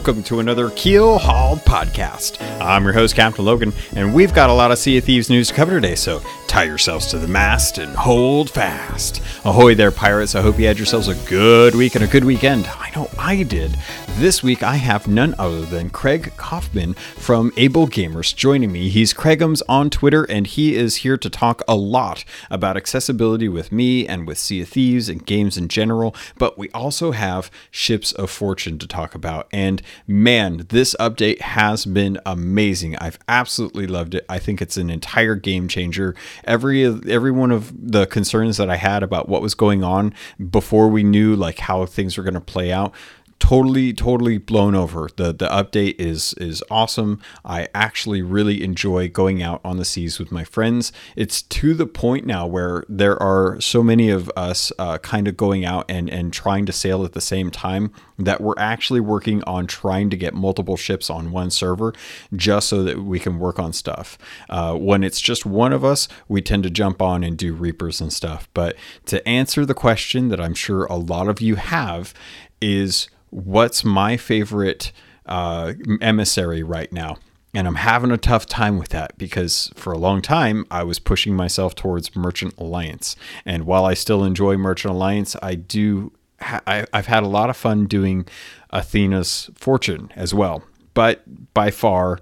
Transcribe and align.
Welcome 0.00 0.22
to 0.24 0.40
another 0.40 0.70
Keel 0.70 1.18
Hauled 1.18 1.58
podcast. 1.58 2.40
I'm 2.58 2.84
your 2.84 2.94
host, 2.94 3.14
Captain 3.14 3.44
Logan, 3.44 3.74
and 3.94 4.14
we've 4.14 4.32
got 4.32 4.48
a 4.48 4.52
lot 4.54 4.72
of 4.72 4.78
Sea 4.78 4.96
of 4.96 5.04
Thieves 5.04 5.28
news 5.28 5.48
to 5.48 5.54
cover 5.54 5.72
today, 5.72 5.94
so 5.94 6.22
tie 6.46 6.64
yourselves 6.64 7.08
to 7.08 7.18
the 7.18 7.28
mast 7.28 7.76
and 7.76 7.94
hold 7.94 8.48
fast. 8.48 9.20
Ahoy 9.44 9.74
there, 9.74 9.90
pirates. 9.90 10.34
I 10.34 10.40
hope 10.40 10.58
you 10.58 10.66
had 10.66 10.78
yourselves 10.78 11.08
a 11.08 11.14
good 11.28 11.74
week 11.74 11.96
and 11.96 12.02
a 12.02 12.06
good 12.06 12.24
weekend. 12.24 12.66
I 12.66 12.90
know 12.96 13.09
I 13.22 13.42
did. 13.42 13.76
This 14.16 14.42
week 14.42 14.62
I 14.62 14.76
have 14.76 15.06
none 15.06 15.34
other 15.38 15.60
than 15.60 15.90
Craig 15.90 16.32
Kaufman 16.38 16.94
from 16.94 17.52
Able 17.58 17.86
Gamers 17.86 18.34
joining 18.34 18.72
me. 18.72 18.88
He's 18.88 19.12
Craigums 19.12 19.60
on 19.68 19.90
Twitter, 19.90 20.24
and 20.24 20.46
he 20.46 20.74
is 20.74 20.96
here 20.96 21.18
to 21.18 21.28
talk 21.28 21.62
a 21.68 21.76
lot 21.76 22.24
about 22.50 22.78
accessibility 22.78 23.46
with 23.46 23.72
me 23.72 24.08
and 24.08 24.26
with 24.26 24.38
Sea 24.38 24.62
of 24.62 24.70
Thieves 24.70 25.10
and 25.10 25.24
games 25.24 25.58
in 25.58 25.68
general, 25.68 26.16
but 26.38 26.56
we 26.56 26.70
also 26.70 27.10
have 27.10 27.50
Ships 27.70 28.12
of 28.12 28.30
Fortune 28.30 28.78
to 28.78 28.86
talk 28.86 29.14
about. 29.14 29.48
And 29.52 29.82
man, 30.06 30.66
this 30.70 30.96
update 30.98 31.42
has 31.42 31.84
been 31.84 32.18
amazing. 32.24 32.96
I've 32.96 33.18
absolutely 33.28 33.86
loved 33.86 34.14
it. 34.14 34.24
I 34.30 34.38
think 34.38 34.62
it's 34.62 34.78
an 34.78 34.88
entire 34.88 35.34
game 35.34 35.68
changer 35.68 36.14
every 36.44 36.84
every 36.84 37.30
one 37.30 37.50
of 37.50 37.70
the 37.92 38.06
concerns 38.06 38.56
that 38.56 38.70
I 38.70 38.76
had 38.76 39.02
about 39.02 39.28
what 39.28 39.42
was 39.42 39.54
going 39.54 39.84
on 39.84 40.14
before 40.50 40.88
we 40.88 41.02
knew 41.02 41.36
like 41.36 41.58
how 41.58 41.84
things 41.84 42.16
were 42.16 42.24
going 42.24 42.34
to 42.34 42.40
play 42.40 42.72
out 42.72 42.94
totally 43.40 43.92
totally 43.92 44.38
blown 44.38 44.76
over. 44.76 45.08
The 45.16 45.32
the 45.32 45.48
update 45.48 45.96
is 45.98 46.34
is 46.34 46.62
awesome. 46.70 47.20
I 47.44 47.66
actually 47.74 48.22
really 48.22 48.62
enjoy 48.62 49.08
going 49.08 49.42
out 49.42 49.60
on 49.64 49.78
the 49.78 49.84
seas 49.84 50.18
with 50.18 50.30
my 50.30 50.44
friends. 50.44 50.92
It's 51.16 51.42
to 51.42 51.74
the 51.74 51.86
point 51.86 52.26
now 52.26 52.46
where 52.46 52.84
there 52.88 53.20
are 53.20 53.60
so 53.60 53.82
many 53.82 54.10
of 54.10 54.30
us 54.36 54.70
uh, 54.78 54.98
kind 54.98 55.26
of 55.26 55.36
going 55.36 55.64
out 55.64 55.86
and 55.88 56.08
and 56.08 56.32
trying 56.32 56.66
to 56.66 56.72
sail 56.72 57.04
at 57.04 57.12
the 57.12 57.20
same 57.20 57.50
time 57.50 57.92
that 58.18 58.40
we're 58.40 58.54
actually 58.58 59.00
working 59.00 59.42
on 59.44 59.66
trying 59.66 60.10
to 60.10 60.16
get 60.16 60.34
multiple 60.34 60.76
ships 60.76 61.08
on 61.08 61.32
one 61.32 61.50
server 61.50 61.94
just 62.36 62.68
so 62.68 62.82
that 62.82 63.02
we 63.02 63.18
can 63.18 63.38
work 63.38 63.58
on 63.58 63.72
stuff. 63.72 64.18
Uh, 64.50 64.76
when 64.76 65.02
it's 65.02 65.20
just 65.20 65.46
one 65.46 65.72
of 65.72 65.84
us 65.84 66.06
we 66.28 66.42
tend 66.42 66.62
to 66.62 66.70
jump 66.70 67.00
on 67.00 67.24
and 67.24 67.38
do 67.38 67.54
reapers 67.54 68.00
and 68.00 68.12
stuff. 68.12 68.48
But 68.52 68.76
to 69.06 69.26
answer 69.26 69.64
the 69.64 69.74
question 69.74 70.28
that 70.28 70.40
i'm 70.40 70.54
sure 70.54 70.84
a 70.86 70.96
lot 70.96 71.28
of 71.28 71.40
you 71.40 71.56
have 71.56 72.12
is 72.60 73.08
what's 73.30 73.84
my 73.84 74.16
favorite 74.16 74.92
uh, 75.26 75.74
emissary 76.00 76.62
right 76.62 76.92
now. 76.92 77.16
And 77.52 77.66
I'm 77.66 77.76
having 77.76 78.12
a 78.12 78.16
tough 78.16 78.46
time 78.46 78.78
with 78.78 78.90
that 78.90 79.18
because 79.18 79.72
for 79.74 79.92
a 79.92 79.98
long 79.98 80.22
time 80.22 80.66
I 80.70 80.84
was 80.84 80.98
pushing 81.00 81.34
myself 81.34 81.74
towards 81.74 82.14
Merchant 82.14 82.54
Alliance. 82.58 83.16
And 83.44 83.64
while 83.64 83.84
I 83.84 83.94
still 83.94 84.22
enjoy 84.22 84.56
Merchant 84.56 84.94
Alliance, 84.94 85.34
I 85.42 85.56
do 85.56 86.12
ha- 86.40 86.60
I, 86.66 86.86
I've 86.92 87.06
had 87.06 87.24
a 87.24 87.28
lot 87.28 87.50
of 87.50 87.56
fun 87.56 87.86
doing 87.86 88.26
Athena's 88.72 89.50
Fortune 89.56 90.12
as 90.14 90.32
well. 90.32 90.62
But 90.94 91.54
by 91.54 91.70
far, 91.70 92.20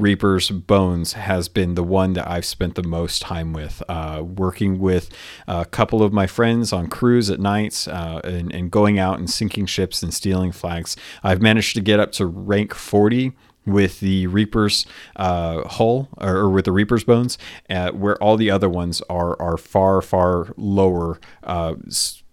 Reaper's 0.00 0.50
Bones 0.50 1.14
has 1.14 1.48
been 1.48 1.74
the 1.74 1.82
one 1.82 2.14
that 2.14 2.28
I've 2.28 2.44
spent 2.44 2.74
the 2.74 2.82
most 2.82 3.22
time 3.22 3.52
with, 3.52 3.82
uh, 3.88 4.22
working 4.24 4.78
with 4.78 5.10
a 5.46 5.64
couple 5.64 6.02
of 6.02 6.12
my 6.12 6.26
friends 6.26 6.72
on 6.72 6.88
crews 6.88 7.30
at 7.30 7.40
nights 7.40 7.88
uh, 7.88 8.20
and, 8.24 8.52
and 8.52 8.70
going 8.70 8.98
out 8.98 9.18
and 9.18 9.28
sinking 9.28 9.66
ships 9.66 10.02
and 10.02 10.12
stealing 10.12 10.52
flags. 10.52 10.96
I've 11.22 11.42
managed 11.42 11.74
to 11.76 11.80
get 11.80 12.00
up 12.00 12.12
to 12.12 12.26
rank 12.26 12.74
40 12.74 13.32
with 13.66 14.00
the 14.00 14.26
Reaper's 14.26 14.86
uh, 15.16 15.66
hull 15.68 16.08
or, 16.16 16.36
or, 16.36 16.50
with 16.50 16.64
the 16.64 16.72
Reaper's 16.72 17.04
bones, 17.04 17.38
uh, 17.68 17.90
where 17.90 18.16
all 18.22 18.36
the 18.36 18.50
other 18.50 18.68
ones 18.68 19.02
are 19.10 19.40
are 19.40 19.56
far 19.56 20.00
far 20.00 20.54
lower. 20.56 21.20
Uh, 21.44 21.74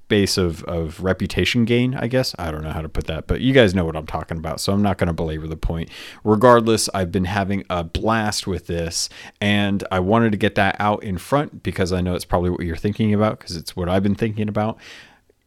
base 0.07 0.37
of, 0.37 0.63
of 0.63 1.03
reputation 1.03 1.65
gain, 1.65 1.95
I 1.95 2.07
guess. 2.07 2.35
I 2.37 2.51
don't 2.51 2.63
know 2.63 2.71
how 2.71 2.81
to 2.81 2.89
put 2.89 3.07
that, 3.07 3.27
but 3.27 3.41
you 3.41 3.53
guys 3.53 3.73
know 3.73 3.85
what 3.85 3.95
I'm 3.95 4.05
talking 4.05 4.37
about. 4.37 4.59
So 4.59 4.73
I'm 4.73 4.81
not 4.81 4.97
going 4.97 5.07
to 5.07 5.13
belabor 5.13 5.47
the 5.47 5.57
point. 5.57 5.89
Regardless, 6.23 6.89
I've 6.93 7.11
been 7.11 7.25
having 7.25 7.63
a 7.69 7.83
blast 7.83 8.47
with 8.47 8.67
this, 8.67 9.09
and 9.41 9.83
I 9.91 9.99
wanted 9.99 10.31
to 10.31 10.37
get 10.37 10.55
that 10.55 10.75
out 10.79 11.03
in 11.03 11.17
front 11.17 11.63
because 11.63 11.91
I 11.91 12.01
know 12.01 12.15
it's 12.15 12.25
probably 12.25 12.49
what 12.49 12.61
you're 12.61 12.75
thinking 12.75 13.13
about 13.13 13.39
because 13.39 13.55
it's 13.55 13.75
what 13.75 13.89
I've 13.89 14.03
been 14.03 14.15
thinking 14.15 14.49
about. 14.49 14.77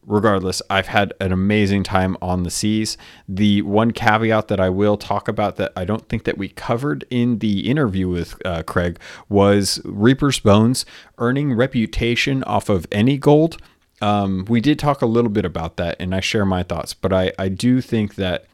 Regardless, 0.05 0.61
I've 0.69 0.87
had 0.87 1.13
an 1.19 1.31
amazing 1.31 1.83
time 1.83 2.17
on 2.21 2.43
the 2.43 2.49
seas. 2.49 2.97
The 3.27 3.61
one 3.61 3.91
caveat 3.91 4.47
that 4.47 4.59
I 4.59 4.69
will 4.69 4.97
talk 4.97 5.27
about 5.27 5.57
that 5.57 5.71
I 5.75 5.85
don't 5.85 6.07
think 6.09 6.23
that 6.23 6.37
we 6.37 6.49
covered 6.49 7.05
in 7.11 7.39
the 7.39 7.69
interview 7.69 8.07
with 8.07 8.35
uh, 8.45 8.63
Craig 8.63 8.99
was 9.27 9.79
Reaper's 9.83 10.39
Bones 10.39 10.85
earning 11.19 11.53
reputation 11.53 12.43
off 12.45 12.69
of 12.69 12.87
any 12.91 13.17
gold 13.17 13.57
um, 14.01 14.45
we 14.47 14.61
did 14.61 14.79
talk 14.79 15.01
a 15.01 15.05
little 15.05 15.31
bit 15.31 15.45
about 15.45 15.77
that, 15.77 15.95
and 15.99 16.13
I 16.13 16.19
share 16.19 16.45
my 16.45 16.63
thoughts. 16.63 16.93
But 16.93 17.13
I, 17.13 17.31
I 17.37 17.49
do 17.49 17.81
think 17.81 18.15
that 18.15 18.45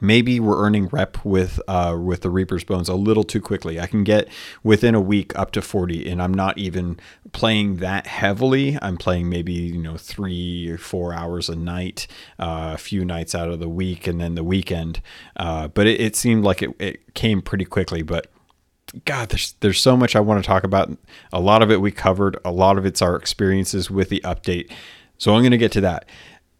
maybe 0.00 0.38
we're 0.38 0.62
earning 0.62 0.86
rep 0.88 1.24
with 1.24 1.60
uh, 1.68 1.96
with 2.00 2.22
the 2.22 2.30
Reaper's 2.30 2.64
Bones 2.64 2.88
a 2.88 2.94
little 2.94 3.24
too 3.24 3.40
quickly. 3.40 3.80
I 3.80 3.86
can 3.86 4.04
get 4.04 4.28
within 4.62 4.94
a 4.94 5.00
week 5.00 5.36
up 5.38 5.50
to 5.52 5.62
40, 5.62 6.08
and 6.08 6.22
I'm 6.22 6.34
not 6.34 6.58
even 6.58 6.98
playing 7.32 7.76
that 7.76 8.06
heavily. 8.06 8.78
I'm 8.82 8.96
playing 8.96 9.28
maybe 9.28 9.52
you 9.52 9.78
know 9.78 9.96
three 9.96 10.68
or 10.68 10.78
four 10.78 11.12
hours 11.12 11.48
a 11.48 11.56
night, 11.56 12.06
uh, 12.38 12.72
a 12.74 12.78
few 12.78 13.04
nights 13.04 13.34
out 13.34 13.48
of 13.48 13.60
the 13.60 13.68
week, 13.68 14.06
and 14.06 14.20
then 14.20 14.34
the 14.34 14.44
weekend. 14.44 15.00
Uh, 15.36 15.68
but 15.68 15.86
it, 15.86 16.00
it, 16.00 16.16
seemed 16.16 16.44
like 16.44 16.62
it, 16.62 16.70
it 16.78 17.14
came 17.14 17.42
pretty 17.42 17.64
quickly. 17.64 18.02
But 18.02 18.28
God, 19.04 19.28
there's 19.28 19.52
there's 19.60 19.80
so 19.80 19.96
much 19.96 20.16
I 20.16 20.20
want 20.20 20.42
to 20.42 20.46
talk 20.46 20.64
about. 20.64 20.96
A 21.32 21.40
lot 21.40 21.62
of 21.62 21.70
it 21.70 21.80
we 21.80 21.90
covered. 21.90 22.38
A 22.44 22.50
lot 22.50 22.78
of 22.78 22.86
it's 22.86 23.02
our 23.02 23.16
experiences 23.16 23.90
with 23.90 24.08
the 24.08 24.20
update. 24.24 24.72
So 25.18 25.34
I'm 25.34 25.42
going 25.42 25.50
to 25.52 25.58
get 25.58 25.72
to 25.72 25.80
that. 25.82 26.08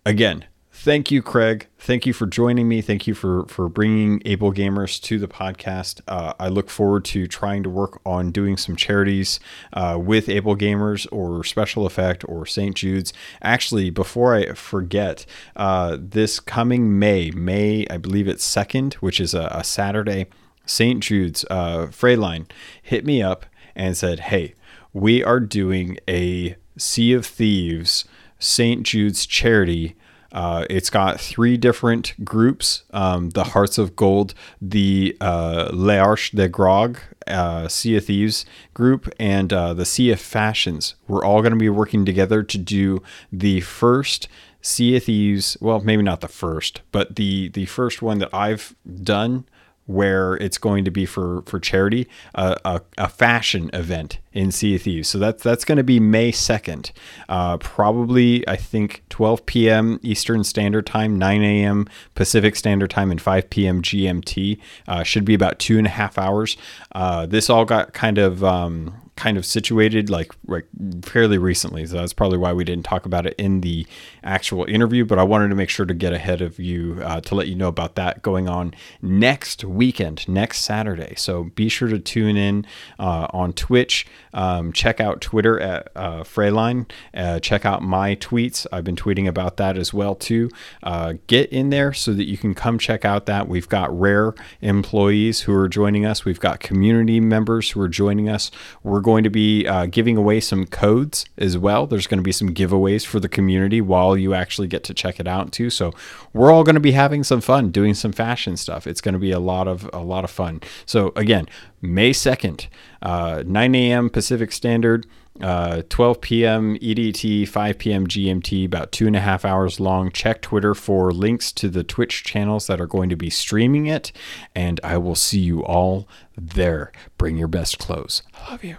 Again, 0.05 0.47
thank 0.71 1.11
you, 1.11 1.23
Craig. 1.23 1.67
Thank 1.79 2.07
you 2.07 2.13
for 2.13 2.27
joining 2.27 2.69
me. 2.69 2.81
Thank 2.81 3.07
you 3.07 3.15
for 3.15 3.47
for 3.47 3.69
bringing 3.69 4.23
Able 4.25 4.53
Gamers 4.53 5.01
to 5.03 5.19
the 5.19 5.29
podcast. 5.29 6.01
Uh, 6.07 6.35
I 6.39 6.49
look 6.49 6.69
forward 6.71 7.05
to 7.07 7.27
trying 7.27 7.63
to 7.63 7.71
work 7.71 8.01
on 8.05 8.31
doing 8.31 8.57
some 8.57 8.77
charities 8.77 9.41
uh, 9.73 9.99
with 10.01 10.29
Able 10.29 10.57
Gamers 10.57 11.07
or 11.11 11.43
Special 11.45 11.87
Effect 11.87 12.25
or 12.29 12.47
St. 12.47 12.75
Jude's. 12.75 13.13
Actually, 13.43 13.91
before 13.91 14.35
I 14.35 14.53
forget, 14.53 15.27
uh, 15.57 15.97
this 15.99 16.39
coming 16.41 16.99
May, 16.99 17.31
May 17.31 17.87
I 17.91 17.97
believe 17.97 18.29
it's 18.29 18.45
second, 18.45 18.95
which 18.95 19.21
is 19.21 19.35
a, 19.35 19.49
a 19.53 19.65
Saturday. 19.65 20.27
St. 20.67 21.03
Jude's 21.03 21.45
uh, 21.49 21.87
Freiline 21.87 22.51
hit 22.83 23.07
me 23.07 23.23
up 23.23 23.47
and 23.75 23.97
said, 23.97 24.21
"Hey, 24.21 24.55
we 24.93 25.23
are 25.25 25.41
doing 25.41 25.99
a 26.09 26.57
Sea 26.77 27.13
of 27.13 27.25
Thieves 27.25 28.05
St. 28.39 28.83
Jude's 28.83 29.25
charity." 29.25 29.97
Uh, 30.33 30.67
it's 30.69 30.91
got 30.91 31.19
three 31.19 31.57
different 31.57 32.13
groups 32.23 32.83
um, 32.91 33.31
the 33.31 33.45
Hearts 33.45 33.79
of 33.79 33.97
Gold, 33.97 34.35
the 34.61 35.17
uh, 35.21 35.71
L'Arche 35.73 36.33
de 36.33 36.47
Grog, 36.47 36.99
uh, 37.27 37.69
Sea 37.69 37.97
of 37.97 38.05
Thieves 38.05 38.45
group, 38.75 39.09
and 39.19 39.53
uh, 39.53 39.73
the 39.73 39.87
Sea 39.87 40.11
of 40.11 40.21
Fashions. 40.21 40.95
We're 41.09 41.25
all 41.25 41.41
going 41.41 41.53
to 41.53 41.59
be 41.59 41.71
working 41.71 42.05
together 42.05 42.43
to 42.43 42.59
do 42.59 43.03
the 43.33 43.61
first 43.63 44.29
Sea 44.61 44.97
of 44.97 45.05
Thieves. 45.05 45.57
Well, 45.61 45.81
maybe 45.81 46.03
not 46.03 46.21
the 46.21 46.29
first, 46.29 46.83
but 46.93 47.17
the, 47.17 47.49
the 47.49 47.67
first 47.67 48.03
one 48.03 48.19
that 48.19 48.35
I've 48.35 48.75
done 49.03 49.47
where 49.87 50.35
it's 50.35 50.59
going 50.59 50.85
to 50.85 50.91
be 50.91 51.07
for 51.07 51.43
for 51.43 51.59
charity, 51.59 52.09
a, 52.35 52.81
a, 52.99 53.09
fashion 53.09 53.71
event 53.73 54.19
in 54.33 54.51
Sea 54.51 54.75
of 54.75 54.83
Thieves. 54.83 55.09
So 55.09 55.19
that's 55.19 55.43
that's 55.43 55.65
going 55.65 55.79
to 55.79 55.85
be 55.85 56.01
May 56.01 56.33
second, 56.33 56.93
uh, 57.29 57.57
probably 57.59 58.47
I 58.49 58.57
think 58.57 59.03
12 59.09 59.47
p.m. 59.47 60.01
Eastern 60.03 60.45
Standard 60.45 60.87
Time, 60.87 61.19
9 61.19 61.43
a.m. 61.43 61.89
Pacific 62.15 62.57
Standard 62.57 62.91
Time, 62.91 63.11
and 63.11 63.21
5 63.21 63.49
p.m. 63.49 63.81
GMT. 63.81 64.59
Uh, 64.89 65.03
should 65.03 65.25
be 65.25 65.35
about 65.35 65.59
two 65.59 65.79
and 65.79 65.87
a 65.87 65.91
half 65.91 66.19
hours. 66.19 66.57
Uh, 66.93 67.27
this 67.27 67.49
all 67.49 67.65
got 67.65 67.93
kind 67.93 68.19
of 68.19 68.43
um, 68.43 69.07
kind 69.17 69.39
of 69.39 69.47
situated 69.47 70.11
like, 70.11 70.33
like 70.47 70.67
fairly 71.03 71.39
recently. 71.39 71.87
So 71.87 71.97
that's 71.97 72.13
probably 72.13 72.39
why 72.39 72.53
we 72.53 72.65
didn't 72.65 72.85
talk 72.85 73.07
about 73.07 73.27
it 73.27 73.35
in 73.39 73.63
the 73.63 73.87
actual 74.27 74.65
interview. 74.65 75.05
But 75.05 75.19
I 75.19 75.23
wanted 75.23 75.49
to 75.49 75.55
make 75.55 75.71
sure 75.71 75.87
to 75.87 75.95
get 75.95 76.13
ahead 76.13 76.43
of 76.43 76.59
you 76.59 77.01
uh, 77.03 77.21
to 77.23 77.35
let 77.35 77.49
you 77.49 77.55
know 77.55 77.69
about 77.69 77.95
that 77.95 78.23
going 78.23 78.49
on 78.49 78.75
next 79.01 79.65
weekend, 79.65 80.29
next 80.29 80.61
Saturday. 80.61 81.15
So 81.17 81.45
be 81.45 81.69
sure 81.69 81.89
to 81.89 81.99
tune 81.99 82.37
in 82.37 82.67
uh, 82.99 83.29
on 83.31 83.53
Twitch. 83.53 84.07
Um, 84.35 84.73
check 84.73 85.01
out 85.01 85.21
Twitter 85.21 85.59
at 85.61 85.89
uh, 85.97 86.23
Freyline. 86.23 86.91
Uh, 87.15 87.41
check 87.41 87.65
out 87.65 87.83
my 87.83 88.17
tweets. 88.17 88.67
I've 88.71 88.85
been 88.85 88.97
tweeting 88.97 89.27
about 89.27 89.57
that 89.57 89.79
as 89.79 89.95
well 89.95 90.15
too. 90.15 90.51
Uh, 90.83 91.15
get 91.27 91.51
in 91.51 91.71
there 91.71 91.93
so 91.93 92.13
that 92.13 92.25
you 92.25 92.37
can 92.37 92.55
come 92.55 92.79
check 92.79 93.05
out 93.05 93.27
that. 93.27 93.49
We've 93.49 93.69
got 93.69 93.99
rare 93.99 94.35
employees 94.61 95.43
who 95.43 95.55
are 95.55 95.69
joining 95.69 96.05
us. 96.05 96.25
We've 96.25 96.41
got 96.41 96.61
community 96.61 97.21
members 97.21 97.71
who 97.71 97.81
are 97.81 97.89
joining 97.89 98.29
us. 98.29 98.51
We're 98.83 99.01
going 99.01 99.25
to 99.25 99.31
be 99.31 99.67
uh, 99.67 99.87
giving 99.87 100.17
away 100.17 100.41
some 100.41 100.67
codes 100.67 101.25
as 101.39 101.57
well. 101.57 101.87
There's 101.87 102.07
going 102.07 102.19
to 102.19 102.25
be 102.25 102.33
some 102.33 102.53
giveaways 102.55 103.07
for 103.07 103.21
the 103.21 103.29
community 103.29 103.81
while 103.81 104.16
you 104.17 104.35
actually 104.35 104.69
get 104.69 104.83
to 104.85 104.95
check 104.95 105.21
it 105.21 105.27
out 105.29 105.53
too. 105.53 105.71
So 105.71 105.93
we're 106.33 106.51
all 106.53 106.65
going 106.65 106.75
to 106.75 106.81
be 106.81 106.93
having 106.93 107.23
some 107.25 107.41
fun 107.41 107.71
doing 107.71 107.95
some 107.95 108.13
fashion 108.13 108.57
stuff. 108.57 108.87
It's 108.87 109.01
going 109.01 109.15
to 109.15 109.19
be 109.19 109.31
a 109.31 109.41
lot 109.41 109.69
of 109.69 109.89
a 109.93 110.01
lot 110.01 110.25
of 110.25 110.31
fun. 110.31 110.61
So 110.85 111.13
again, 111.17 111.47
May 111.83 112.11
2nd, 112.13 112.67
uh, 113.03 113.43
9 113.47 113.75
a.m. 113.75 114.11
Pacific 114.11 114.53
Standard. 114.53 115.07
uh, 115.43 115.83
12 115.91 116.21
p.m. 116.23 116.79
EDT, 116.79 117.47
5 117.47 117.79
p.m. 117.79 118.07
GMT, 118.07 118.65
about 118.65 118.91
two 118.91 119.07
and 119.07 119.15
a 119.15 119.21
half 119.21 119.45
hours 119.45 119.79
long. 119.79 120.11
Check 120.11 120.41
Twitter 120.41 120.75
for 120.75 121.13
links 121.13 121.53
to 121.53 121.69
the 121.69 121.85
Twitch 121.85 122.25
channels 122.25 122.67
that 122.69 122.81
are 122.81 122.87
going 122.87 123.11
to 123.11 123.17
be 123.17 123.29
streaming 123.29 123.85
it, 123.85 124.13
and 124.55 124.81
I 124.83 124.97
will 124.97 125.15
see 125.15 125.41
you 125.41 125.63
all 125.63 126.09
there. 126.39 126.91
Bring 127.19 127.37
your 127.37 127.49
best 127.49 127.79
clothes. 127.79 128.23
I 128.35 128.51
love 128.51 128.65
you. 128.65 128.77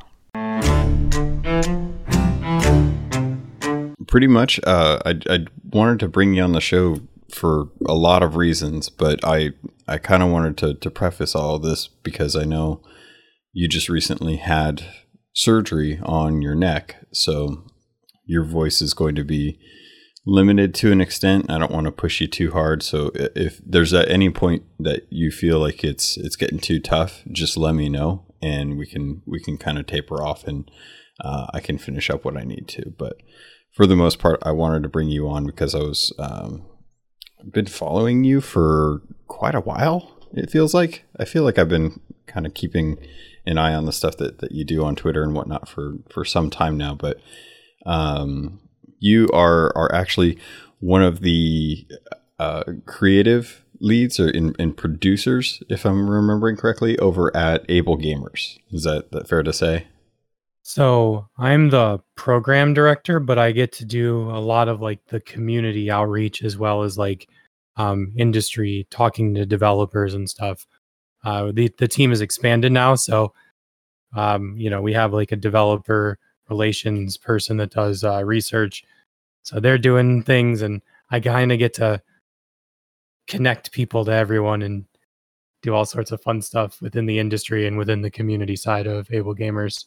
Pretty 4.07 4.27
much, 4.27 4.59
uh, 4.65 4.99
I, 5.05 5.19
I 5.29 5.45
wanted 5.63 5.99
to 5.99 6.07
bring 6.07 6.33
you 6.33 6.43
on 6.43 6.53
the 6.53 6.61
show 6.61 7.01
for 7.29 7.69
a 7.85 7.93
lot 7.93 8.23
of 8.23 8.35
reasons, 8.35 8.89
but 8.89 9.19
I 9.23 9.51
I 9.87 9.97
kind 9.97 10.23
of 10.23 10.29
wanted 10.29 10.57
to 10.57 10.73
to 10.75 10.89
preface 10.89 11.35
all 11.35 11.59
this 11.59 11.87
because 11.87 12.35
I 12.35 12.45
know 12.45 12.81
you 13.53 13.67
just 13.67 13.89
recently 13.89 14.37
had 14.37 14.83
surgery 15.33 15.99
on 16.03 16.41
your 16.41 16.55
neck, 16.55 16.95
so 17.11 17.65
your 18.25 18.43
voice 18.43 18.81
is 18.81 18.93
going 18.93 19.15
to 19.15 19.23
be 19.23 19.59
limited 20.25 20.73
to 20.75 20.91
an 20.91 21.01
extent. 21.01 21.49
I 21.49 21.57
don't 21.57 21.71
want 21.71 21.85
to 21.85 21.91
push 21.91 22.21
you 22.21 22.27
too 22.27 22.51
hard, 22.51 22.83
so 22.83 23.11
if 23.13 23.59
there's 23.65 23.93
at 23.93 24.09
any 24.09 24.29
point 24.29 24.63
that 24.79 25.07
you 25.09 25.31
feel 25.31 25.59
like 25.59 25.83
it's 25.83 26.17
it's 26.17 26.35
getting 26.35 26.59
too 26.59 26.79
tough, 26.79 27.23
just 27.31 27.57
let 27.57 27.75
me 27.75 27.89
know, 27.89 28.25
and 28.41 28.77
we 28.77 28.85
can 28.85 29.21
we 29.25 29.39
can 29.41 29.57
kind 29.57 29.77
of 29.77 29.85
taper 29.85 30.23
off, 30.23 30.45
and 30.45 30.69
uh, 31.23 31.47
I 31.53 31.59
can 31.59 31.77
finish 31.77 32.09
up 32.09 32.23
what 32.23 32.37
I 32.37 32.43
need 32.43 32.67
to. 32.69 32.93
But 32.97 33.17
for 33.77 33.85
the 33.85 33.95
most 33.95 34.17
part, 34.17 34.39
I 34.41 34.51
wanted 34.53 34.81
to 34.81 34.89
bring 34.89 35.07
you 35.07 35.29
on 35.29 35.45
because 35.45 35.75
I 35.75 35.77
was 35.77 36.11
um, 36.17 36.65
been 37.51 37.67
following 37.67 38.23
you 38.23 38.41
for 38.41 39.03
quite 39.27 39.53
a 39.53 39.59
while. 39.59 40.17
It 40.33 40.49
feels 40.49 40.73
like 40.73 41.05
I 41.19 41.25
feel 41.25 41.43
like 41.43 41.59
I've 41.59 41.69
been 41.69 41.99
kind 42.25 42.47
of 42.47 42.55
keeping 42.55 42.97
an 43.45 43.59
eye 43.59 43.75
on 43.75 43.85
the 43.85 43.91
stuff 43.93 44.17
that, 44.17 44.39
that 44.39 44.51
you 44.51 44.65
do 44.65 44.83
on 44.83 44.95
Twitter 44.95 45.21
and 45.21 45.35
whatnot 45.35 45.69
for, 45.69 45.93
for 46.09 46.25
some 46.25 46.49
time 46.49 46.75
now, 46.75 46.95
but 46.95 47.19
um, 47.85 48.59
you 48.97 49.29
are 49.31 49.71
are 49.77 49.93
actually 49.93 50.39
one 50.79 51.03
of 51.03 51.21
the 51.21 51.85
uh, 52.39 52.63
creative 52.87 53.63
leads 53.79 54.19
or 54.19 54.27
in, 54.27 54.55
in, 54.57 54.73
producers, 54.73 55.61
if 55.69 55.85
I'm 55.85 56.09
remembering 56.09 56.57
correctly, 56.57 56.97
over 56.97 57.35
at 57.37 57.63
Able 57.69 57.99
Gamers. 57.99 58.57
Is 58.71 58.85
that, 58.85 59.11
that 59.11 59.29
fair 59.29 59.43
to 59.43 59.53
say? 59.53 59.85
So 60.67 61.25
I'm 61.37 61.69
the 61.69 61.99
program 62.15 62.73
director, 62.73 63.21
but 63.21 63.39
I 63.39 63.53
get 63.53 63.71
to 63.71 63.85
do 63.85 64.23
a 64.23 64.41
lot 64.41 64.67
of 64.67 64.81
like 64.81 64.99
the 65.07 65.21
community 65.21 65.89
outreach 65.89 66.43
as 66.43 66.57
well 66.57 66.83
as 66.83 66.97
like 66.97 67.29
um, 67.77 68.11
industry, 68.17 68.85
talking 68.89 69.33
to 69.35 69.45
developers 69.45 70.13
and 70.13 70.29
stuff. 70.29 70.67
Uh, 71.23 71.53
the 71.53 71.73
the 71.77 71.87
team 71.87 72.11
is 72.11 72.19
expanded 72.19 72.73
now, 72.73 72.95
so 72.95 73.33
um, 74.13 74.57
you 74.57 74.69
know 74.69 74.81
we 74.81 74.91
have 74.91 75.13
like 75.13 75.31
a 75.31 75.37
developer 75.37 76.19
relations 76.49 77.15
person 77.15 77.55
that 77.57 77.71
does 77.71 78.03
uh, 78.03 78.25
research. 78.25 78.83
So 79.43 79.61
they're 79.61 79.77
doing 79.77 80.21
things, 80.21 80.61
and 80.61 80.81
I 81.11 81.21
kind 81.21 81.53
of 81.53 81.59
get 81.59 81.75
to 81.75 82.01
connect 83.27 83.71
people 83.71 84.03
to 84.03 84.11
everyone 84.11 84.61
and 84.63 84.83
do 85.61 85.73
all 85.73 85.85
sorts 85.85 86.11
of 86.11 86.21
fun 86.21 86.41
stuff 86.41 86.81
within 86.81 87.05
the 87.05 87.19
industry 87.19 87.67
and 87.67 87.77
within 87.77 88.01
the 88.01 88.11
community 88.11 88.57
side 88.57 88.85
of 88.85 89.07
Able 89.13 89.33
Gamers. 89.33 89.85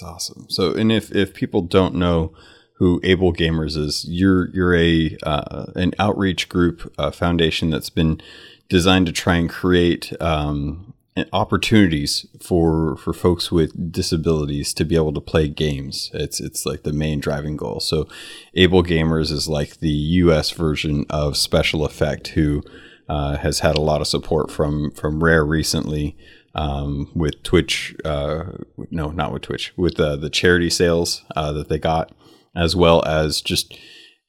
That's 0.00 0.30
awesome. 0.30 0.46
So, 0.48 0.72
and 0.72 0.90
if 0.90 1.14
if 1.14 1.34
people 1.34 1.62
don't 1.62 1.94
know 1.94 2.32
who 2.74 3.00
Able 3.04 3.32
Gamers 3.32 3.76
is, 3.76 4.06
you're 4.08 4.48
you're 4.50 4.74
a 4.74 5.16
uh, 5.22 5.66
an 5.76 5.92
outreach 5.98 6.48
group 6.48 6.92
uh, 6.98 7.10
foundation 7.10 7.70
that's 7.70 7.90
been 7.90 8.20
designed 8.68 9.06
to 9.06 9.12
try 9.12 9.36
and 9.36 9.50
create 9.50 10.12
um, 10.20 10.94
opportunities 11.32 12.26
for 12.40 12.96
for 12.96 13.12
folks 13.12 13.52
with 13.52 13.92
disabilities 13.92 14.72
to 14.74 14.84
be 14.84 14.96
able 14.96 15.12
to 15.12 15.20
play 15.20 15.48
games. 15.48 16.10
It's 16.14 16.40
it's 16.40 16.64
like 16.64 16.82
the 16.82 16.92
main 16.92 17.20
driving 17.20 17.56
goal. 17.56 17.80
So, 17.80 18.08
Able 18.54 18.82
Gamers 18.82 19.30
is 19.30 19.48
like 19.48 19.80
the 19.80 19.88
U.S. 19.88 20.50
version 20.50 21.04
of 21.10 21.36
Special 21.36 21.84
Effect, 21.84 22.28
who 22.28 22.62
uh, 23.08 23.36
has 23.38 23.60
had 23.60 23.76
a 23.76 23.82
lot 23.82 24.00
of 24.00 24.06
support 24.06 24.50
from 24.50 24.92
from 24.92 25.22
Rare 25.22 25.44
recently. 25.44 26.16
Um, 26.52 27.12
with 27.14 27.44
Twitch, 27.44 27.94
uh, 28.04 28.44
no, 28.90 29.10
not 29.10 29.32
with 29.32 29.42
Twitch, 29.42 29.72
with 29.76 30.00
uh, 30.00 30.16
the 30.16 30.30
charity 30.30 30.68
sales 30.68 31.24
uh, 31.36 31.52
that 31.52 31.68
they 31.68 31.78
got, 31.78 32.12
as 32.56 32.74
well 32.74 33.04
as 33.04 33.40
just 33.40 33.78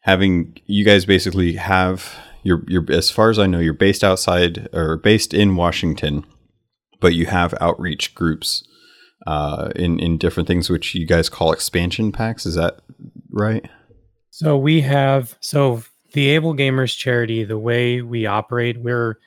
having 0.01 0.55
you 0.67 0.85
guys 0.85 1.05
basically 1.05 1.53
have 1.53 2.13
you're 2.43 2.63
you're 2.67 2.85
as 2.91 3.09
far 3.09 3.29
as 3.29 3.39
I 3.39 3.47
know 3.47 3.59
you're 3.59 3.73
based 3.73 4.03
outside 4.03 4.67
or 4.73 4.97
based 4.97 5.33
in 5.33 5.55
Washington, 5.55 6.25
but 6.99 7.13
you 7.13 7.27
have 7.27 7.53
outreach 7.61 8.13
groups 8.15 8.67
uh, 9.27 9.69
in 9.75 9.99
in 9.99 10.17
different 10.17 10.47
things 10.47 10.69
which 10.69 10.95
you 10.95 11.05
guys 11.05 11.29
call 11.29 11.51
expansion 11.51 12.11
packs. 12.11 12.45
Is 12.45 12.55
that 12.55 12.79
right? 13.31 13.67
So 14.29 14.57
we 14.57 14.81
have 14.81 15.37
so 15.39 15.83
the 16.13 16.29
Able 16.29 16.55
Gamers 16.55 16.97
charity. 16.97 17.43
The 17.43 17.59
way 17.59 18.01
we 18.01 18.25
operate, 18.25 18.81
we're 18.81 19.17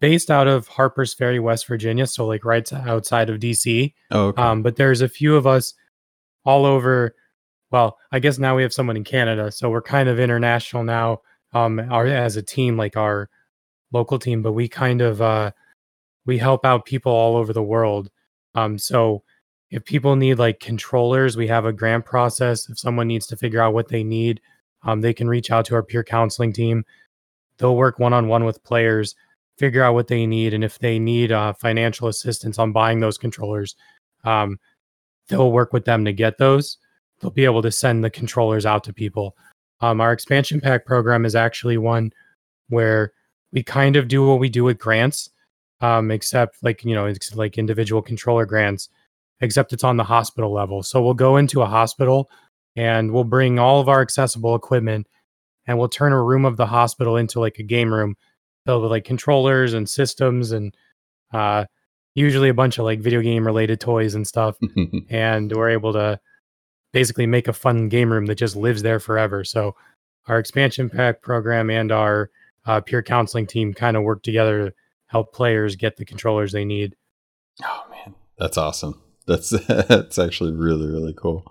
based 0.00 0.30
out 0.30 0.48
of 0.48 0.66
Harpers 0.68 1.14
Ferry, 1.14 1.38
West 1.38 1.66
Virginia, 1.66 2.06
so 2.06 2.26
like 2.26 2.44
right 2.44 2.70
outside 2.72 3.30
of 3.30 3.38
DC. 3.38 3.92
Oh, 4.10 4.28
okay. 4.28 4.42
um, 4.42 4.62
but 4.62 4.76
there's 4.76 5.02
a 5.02 5.08
few 5.08 5.36
of 5.36 5.46
us 5.46 5.74
all 6.44 6.64
over. 6.66 7.14
Well, 7.70 7.98
I 8.10 8.18
guess 8.18 8.38
now 8.38 8.56
we 8.56 8.62
have 8.62 8.72
someone 8.72 8.96
in 8.96 9.04
Canada, 9.04 9.52
so 9.52 9.70
we're 9.70 9.82
kind 9.82 10.08
of 10.08 10.18
international 10.18 10.82
now 10.82 11.20
um, 11.52 11.78
our, 11.78 12.06
as 12.06 12.36
a 12.36 12.42
team, 12.42 12.76
like 12.76 12.96
our 12.96 13.28
local 13.92 14.18
team, 14.18 14.42
but 14.42 14.52
we 14.52 14.68
kind 14.68 15.00
of 15.00 15.20
uh, 15.22 15.52
we 16.26 16.38
help 16.38 16.64
out 16.64 16.84
people 16.84 17.12
all 17.12 17.36
over 17.36 17.52
the 17.52 17.62
world. 17.62 18.10
Um, 18.54 18.78
so 18.78 19.22
if 19.70 19.84
people 19.84 20.16
need 20.16 20.38
like 20.38 20.60
controllers, 20.60 21.36
we 21.36 21.46
have 21.46 21.64
a 21.64 21.72
grant 21.72 22.04
process. 22.04 22.68
If 22.68 22.78
someone 22.78 23.06
needs 23.06 23.26
to 23.28 23.36
figure 23.36 23.60
out 23.60 23.74
what 23.74 23.88
they 23.88 24.02
need, 24.02 24.40
um, 24.82 25.00
they 25.00 25.14
can 25.14 25.28
reach 25.28 25.50
out 25.50 25.64
to 25.66 25.74
our 25.74 25.82
peer 25.82 26.02
counseling 26.02 26.52
team. 26.52 26.84
They'll 27.58 27.76
work 27.76 27.98
one 27.98 28.12
on 28.12 28.28
one 28.28 28.44
with 28.44 28.64
players, 28.64 29.14
figure 29.60 29.84
out 29.84 29.92
what 29.92 30.08
they 30.08 30.24
need, 30.26 30.54
and 30.54 30.64
if 30.64 30.78
they 30.78 30.98
need 30.98 31.30
uh, 31.30 31.52
financial 31.52 32.08
assistance 32.08 32.58
on 32.58 32.72
buying 32.72 32.98
those 32.98 33.18
controllers, 33.18 33.76
um, 34.24 34.58
they'll 35.28 35.52
work 35.52 35.74
with 35.74 35.84
them 35.84 36.02
to 36.06 36.14
get 36.14 36.38
those. 36.38 36.78
They'll 37.20 37.30
be 37.30 37.44
able 37.44 37.60
to 37.60 37.70
send 37.70 38.02
the 38.02 38.08
controllers 38.08 38.64
out 38.64 38.84
to 38.84 38.94
people. 38.94 39.36
Um, 39.82 40.00
our 40.00 40.12
expansion 40.12 40.62
pack 40.62 40.86
program 40.86 41.26
is 41.26 41.34
actually 41.34 41.76
one 41.76 42.10
where 42.70 43.12
we 43.52 43.62
kind 43.62 43.96
of 43.96 44.08
do 44.08 44.26
what 44.26 44.40
we 44.40 44.48
do 44.48 44.64
with 44.64 44.78
grants, 44.78 45.28
um, 45.82 46.10
except 46.10 46.56
like 46.62 46.82
you 46.82 46.94
know, 46.94 47.04
it's 47.04 47.36
like 47.36 47.58
individual 47.58 48.00
controller 48.00 48.46
grants, 48.46 48.88
except 49.42 49.74
it's 49.74 49.84
on 49.84 49.98
the 49.98 50.04
hospital 50.04 50.52
level. 50.52 50.82
So 50.82 51.02
we'll 51.02 51.12
go 51.12 51.36
into 51.36 51.60
a 51.60 51.66
hospital 51.66 52.30
and 52.76 53.12
we'll 53.12 53.24
bring 53.24 53.58
all 53.58 53.78
of 53.78 53.90
our 53.90 54.00
accessible 54.00 54.54
equipment 54.54 55.06
and 55.66 55.78
we'll 55.78 55.90
turn 55.90 56.14
a 56.14 56.22
room 56.22 56.46
of 56.46 56.56
the 56.56 56.66
hospital 56.66 57.18
into 57.18 57.40
like 57.40 57.58
a 57.58 57.62
game 57.62 57.92
room 57.92 58.16
filled 58.66 58.82
with 58.82 58.90
like 58.90 59.04
controllers 59.04 59.74
and 59.74 59.88
systems 59.88 60.52
and 60.52 60.74
uh, 61.32 61.64
usually 62.14 62.48
a 62.48 62.54
bunch 62.54 62.78
of 62.78 62.84
like 62.84 63.00
video 63.00 63.20
game 63.20 63.46
related 63.46 63.80
toys 63.80 64.14
and 64.14 64.26
stuff. 64.26 64.56
and 65.10 65.52
we're 65.52 65.70
able 65.70 65.92
to 65.92 66.20
basically 66.92 67.26
make 67.26 67.48
a 67.48 67.52
fun 67.52 67.88
game 67.88 68.12
room 68.12 68.26
that 68.26 68.36
just 68.36 68.56
lives 68.56 68.82
there 68.82 69.00
forever. 69.00 69.44
So 69.44 69.74
our 70.26 70.38
expansion 70.38 70.90
pack 70.90 71.22
program 71.22 71.70
and 71.70 71.92
our 71.92 72.30
uh, 72.66 72.80
peer 72.80 73.02
counseling 73.02 73.46
team 73.46 73.72
kind 73.72 73.96
of 73.96 74.02
work 74.02 74.22
together 74.22 74.66
to 74.66 74.74
help 75.06 75.32
players 75.32 75.76
get 75.76 75.96
the 75.96 76.04
controllers 76.04 76.52
they 76.52 76.64
need. 76.64 76.96
Oh 77.64 77.84
man, 77.90 78.14
that's 78.38 78.56
awesome. 78.56 79.00
That's 79.26 79.50
that's 79.68 80.18
actually 80.18 80.52
really 80.52 80.86
really 80.86 81.14
cool. 81.14 81.50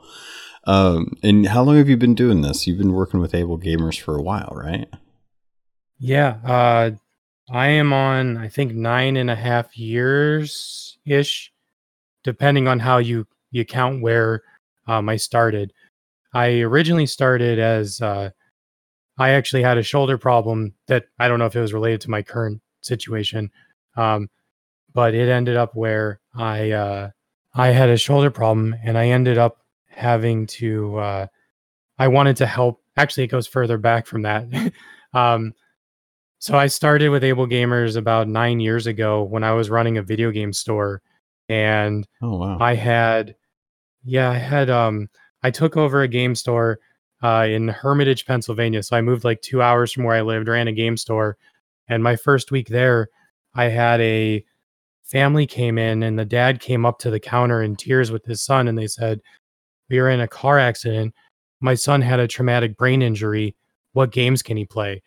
Um, 0.66 1.14
and 1.24 1.48
how 1.48 1.64
long 1.64 1.78
have 1.78 1.90
you 1.90 1.98
been 1.98 2.16
doing 2.16 2.42
this? 2.42 2.68
You've 2.68 2.78
been 2.78 2.94
working 2.94 3.20
with 3.20 3.34
Able 3.34 3.58
Gamers 3.58 4.00
for 4.00 4.16
a 4.16 4.22
while, 4.22 4.54
right? 4.56 4.88
Yeah, 6.00 6.38
uh, 6.46 6.92
I 7.52 7.68
am 7.70 7.94
on 7.94 8.38
I 8.38 8.48
think 8.48 8.74
nine 8.74 9.18
and 9.18 9.30
a 9.30 9.36
half 9.36 9.78
years 9.78 10.98
ish, 11.06 11.52
depending 12.24 12.68
on 12.68 12.80
how 12.80 13.00
you 13.00 13.28
you 13.52 13.66
count 13.66 14.02
where 14.02 14.44
um, 14.88 15.10
I 15.10 15.18
started. 15.18 15.74
I 16.34 16.62
originally 16.62 17.08
started 17.08 17.60
as 17.60 18.02
uh, 18.02 18.32
I 19.18 19.32
actually 19.32 19.64
had 19.64 19.78
a 19.78 19.84
shoulder 19.84 20.18
problem 20.18 20.76
that 20.88 21.06
I 21.20 21.28
don't 21.28 21.40
know 21.40 21.48
if 21.48 21.56
it 21.56 21.62
was 21.62 21.74
related 21.74 22.02
to 22.02 22.12
my 22.12 22.22
current 22.24 22.62
situation, 22.82 23.52
um, 23.98 24.30
but 24.94 25.16
it 25.16 25.30
ended 25.30 25.58
up 25.58 25.76
where 25.76 26.22
I 26.36 26.72
uh, 26.72 27.10
I 27.56 27.70
had 27.70 27.90
a 27.90 27.98
shoulder 27.98 28.32
problem 28.32 28.76
and 28.84 28.98
I 28.98 29.08
ended 29.10 29.38
up 29.38 29.60
having 29.90 30.48
to. 30.48 30.98
Uh, 30.98 31.28
I 32.00 32.08
wanted 32.10 32.38
to 32.38 32.46
help. 32.48 32.82
Actually, 32.98 33.26
it 33.26 33.28
goes 33.28 33.48
further 33.48 33.78
back 33.78 34.08
from 34.08 34.24
that. 34.24 34.46
um, 35.14 35.54
so 36.40 36.58
I 36.58 36.68
started 36.68 37.10
with 37.10 37.24
Able 37.24 37.48
Gamers 37.48 37.98
about 37.98 38.28
nine 38.28 38.60
years 38.60 38.88
ago 38.88 39.24
when 39.24 39.44
I 39.44 39.52
was 39.52 39.70
running 39.70 39.98
a 39.98 40.04
video 40.04 40.32
game 40.32 40.54
store, 40.54 41.02
and 41.50 42.08
oh, 42.22 42.38
wow. 42.38 42.58
I 42.60 42.76
had 42.76 43.36
yeah, 44.04 44.30
I 44.32 44.38
had 44.38 44.70
um 44.70 45.10
I 45.44 45.52
took 45.52 45.78
over 45.78 46.02
a 46.02 46.08
game 46.08 46.36
store 46.36 46.80
uh 47.22 47.46
in 47.50 47.68
Hermitage, 47.68 48.26
Pennsylvania. 48.26 48.84
So 48.84 48.96
I 48.96 49.02
moved 49.02 49.24
like 49.26 49.42
2 49.42 49.62
hours 49.62 49.92
from 49.92 50.06
where 50.06 50.16
I 50.16 50.22
lived, 50.22 50.48
ran 50.48 50.68
a 50.68 50.74
game 50.74 50.98
store. 50.98 51.38
And 51.90 52.04
my 52.04 52.16
first 52.16 52.52
week 52.52 52.70
there, 52.70 53.10
I 53.56 53.66
had 53.66 54.00
a 54.02 54.44
family 55.04 55.48
came 55.48 55.78
in 55.78 56.04
and 56.04 56.18
the 56.18 56.26
dad 56.26 56.62
came 56.62 56.86
up 56.86 57.00
to 57.00 57.10
the 57.10 57.20
counter 57.20 57.64
in 57.64 57.76
tears 57.76 58.12
with 58.12 58.24
his 58.26 58.42
son 58.42 58.68
and 58.68 58.78
they 58.78 58.88
said, 58.88 59.20
we 59.90 60.00
were 60.00 60.10
in 60.10 60.22
a 60.22 60.28
car 60.28 60.60
accident. 60.60 61.14
My 61.62 61.74
son 61.74 62.02
had 62.02 62.20
a 62.20 62.28
traumatic 62.28 62.78
brain 62.78 63.02
injury. 63.02 63.56
What 63.94 64.12
games 64.12 64.44
can 64.44 64.56
he 64.56 64.66
play? 64.66 65.02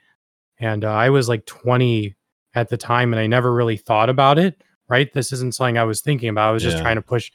And 0.62 0.85
uh, 0.85 0.92
I 0.92 1.11
was 1.11 1.28
like 1.28 1.45
20 1.45 2.14
at 2.54 2.69
the 2.69 2.76
time, 2.76 3.12
and 3.12 3.21
I 3.21 3.26
never 3.26 3.52
really 3.52 3.76
thought 3.76 4.09
about 4.09 4.38
it. 4.38 4.62
Right, 4.88 5.12
this 5.12 5.33
isn't 5.33 5.54
something 5.54 5.76
I 5.76 5.85
was 5.85 6.02
thinking 6.02 6.28
about. 6.28 6.50
I 6.50 6.52
was 6.52 6.62
just 6.62 6.76
Yeah. 6.76 6.83
trying 6.83 6.97
to 6.97 7.02
push 7.02 7.31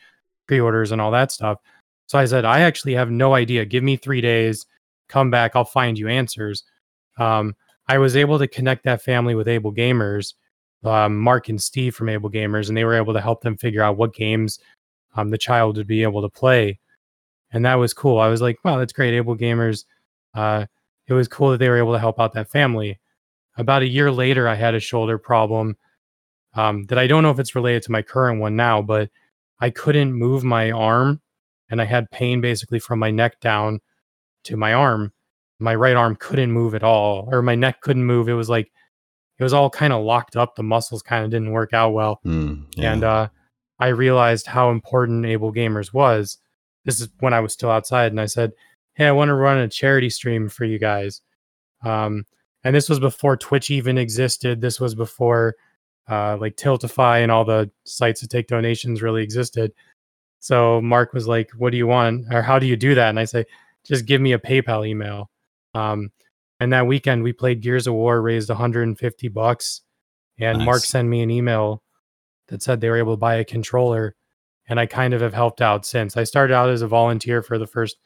pre-orders 0.47 0.91
and 0.91 1.01
all 1.01 1.11
that 1.11 1.31
stuff. 1.31 1.59
So 2.05 2.17
I 2.17 2.25
said, 2.25 2.45
I 2.45 2.61
actually 2.61 2.93
have 2.93 3.11
no 3.11 3.33
idea. 3.33 3.65
Give 3.65 3.83
me 3.83 3.97
three 3.97 4.21
days. 4.21 4.65
Come 5.09 5.29
back. 5.29 5.55
I'll 5.55 5.65
find 5.65 5.97
you 5.99 6.07
answers. 6.07 6.63
Um, 7.17 7.55
I 7.87 7.97
was 7.97 8.15
able 8.15 8.37
to 8.39 8.47
connect 8.47 8.83
that 8.85 9.01
family 9.01 9.33
with 9.35 9.47
Able 9.47 9.73
Gamers, 9.73 10.35
um, 10.85 11.17
Mark 11.17 11.49
and 11.49 11.61
Steve 11.61 11.95
from 11.95 12.09
Able 12.09 12.29
Gamers, 12.29 12.69
and 12.69 12.77
they 12.77 12.85
were 12.85 12.93
able 12.93 13.13
to 13.13 13.21
help 13.21 13.41
them 13.41 13.57
figure 13.57 13.81
out 13.81 13.97
what 13.97 14.13
games 14.13 14.59
um, 15.15 15.29
the 15.31 15.37
child 15.37 15.77
would 15.77 15.87
be 15.87 16.03
able 16.03 16.21
to 16.21 16.29
play. 16.29 16.79
And 17.51 17.65
that 17.65 17.75
was 17.75 17.93
cool. 17.93 18.19
I 18.19 18.27
was 18.27 18.41
like, 18.41 18.57
wow, 18.63 18.77
that's 18.77 18.93
great. 18.93 19.15
Able 19.15 19.35
Gamers. 19.35 19.85
Uh, 20.33 20.65
it 21.07 21.13
was 21.13 21.27
cool 21.27 21.51
that 21.51 21.57
they 21.57 21.69
were 21.69 21.77
able 21.77 21.93
to 21.93 21.99
help 21.99 22.19
out 22.19 22.33
that 22.33 22.51
family. 22.51 22.99
About 23.57 23.81
a 23.81 23.87
year 23.87 24.11
later, 24.11 24.47
I 24.47 24.55
had 24.55 24.75
a 24.75 24.79
shoulder 24.79 25.17
problem 25.17 25.75
um, 26.53 26.85
that 26.85 26.97
I 26.97 27.07
don't 27.07 27.23
know 27.23 27.31
if 27.31 27.39
it's 27.39 27.55
related 27.55 27.83
to 27.83 27.91
my 27.91 28.01
current 28.01 28.39
one 28.39 28.55
now, 28.55 28.81
but 28.81 29.09
I 29.59 29.69
couldn't 29.69 30.13
move 30.13 30.43
my 30.43 30.71
arm 30.71 31.21
and 31.69 31.81
I 31.81 31.85
had 31.85 32.09
pain 32.11 32.41
basically 32.41 32.79
from 32.79 32.99
my 32.99 33.11
neck 33.11 33.39
down 33.39 33.79
to 34.45 34.57
my 34.57 34.73
arm. 34.73 35.11
My 35.59 35.75
right 35.75 35.95
arm 35.95 36.15
couldn't 36.15 36.51
move 36.51 36.75
at 36.75 36.83
all, 36.83 37.27
or 37.31 37.41
my 37.41 37.55
neck 37.55 37.81
couldn't 37.81 38.05
move. 38.05 38.29
It 38.29 38.33
was 38.33 38.49
like 38.49 38.71
it 39.39 39.43
was 39.43 39.53
all 39.53 39.69
kind 39.69 39.91
of 39.91 40.03
locked 40.03 40.35
up. 40.35 40.55
The 40.55 40.63
muscles 40.63 41.01
kind 41.01 41.25
of 41.25 41.31
didn't 41.31 41.51
work 41.51 41.73
out 41.73 41.93
well. 41.93 42.19
Mm, 42.25 42.65
yeah. 42.75 42.93
And 42.93 43.03
uh, 43.03 43.29
I 43.79 43.87
realized 43.87 44.45
how 44.47 44.69
important 44.69 45.25
Able 45.25 45.51
Gamers 45.51 45.93
was. 45.93 46.37
This 46.85 47.01
is 47.01 47.09
when 47.19 47.33
I 47.33 47.39
was 47.39 47.53
still 47.53 47.71
outside, 47.71 48.11
and 48.11 48.21
I 48.21 48.27
said, 48.27 48.51
"Hey, 48.93 49.07
I 49.07 49.11
want 49.11 49.29
to 49.29 49.33
run 49.33 49.57
a 49.57 49.67
charity 49.67 50.09
stream 50.09 50.47
for 50.47 50.63
you 50.63 50.77
guys." 50.77 51.21
Um, 51.83 52.25
and 52.63 52.75
this 52.75 52.89
was 52.89 52.99
before 52.99 53.37
Twitch 53.37 53.69
even 53.71 53.97
existed. 53.97 54.61
This 54.61 54.79
was 54.79 54.95
before 54.95 55.55
uh, 56.09 56.37
like 56.39 56.55
Tiltify 56.55 57.21
and 57.21 57.31
all 57.31 57.45
the 57.45 57.69
sites 57.83 58.21
that 58.21 58.29
take 58.29 58.47
donations 58.47 59.01
really 59.01 59.23
existed. 59.23 59.73
So 60.39 60.81
Mark 60.81 61.13
was 61.13 61.27
like, 61.27 61.49
"What 61.57 61.71
do 61.71 61.77
you 61.77 61.87
want, 61.87 62.25
or 62.31 62.41
how 62.41 62.59
do 62.59 62.65
you 62.65 62.75
do 62.75 62.95
that?" 62.95 63.09
And 63.09 63.19
I 63.19 63.25
say, 63.25 63.45
"Just 63.85 64.05
give 64.05 64.21
me 64.21 64.33
a 64.33 64.39
PayPal 64.39 64.87
email." 64.87 65.29
Um, 65.73 66.11
and 66.59 66.73
that 66.73 66.87
weekend 66.87 67.23
we 67.23 67.33
played 67.33 67.61
Gears 67.61 67.87
of 67.87 67.93
War, 67.93 68.21
raised 68.21 68.49
150 68.49 69.27
bucks, 69.29 69.81
and 70.39 70.63
Mark 70.63 70.81
sent 70.83 71.07
me 71.07 71.21
an 71.21 71.29
email 71.29 71.83
that 72.47 72.63
said 72.63 72.79
they 72.79 72.89
were 72.89 72.97
able 72.97 73.13
to 73.13 73.17
buy 73.17 73.35
a 73.35 73.45
controller, 73.45 74.15
and 74.67 74.79
I 74.79 74.85
kind 74.85 75.13
of 75.13 75.21
have 75.21 75.33
helped 75.33 75.61
out 75.61 75.85
since. 75.85 76.17
I 76.17 76.23
started 76.23 76.53
out 76.53 76.69
as 76.69 76.81
a 76.81 76.87
volunteer 76.87 77.41
for 77.41 77.57
the 77.57 77.67
first 77.67 77.97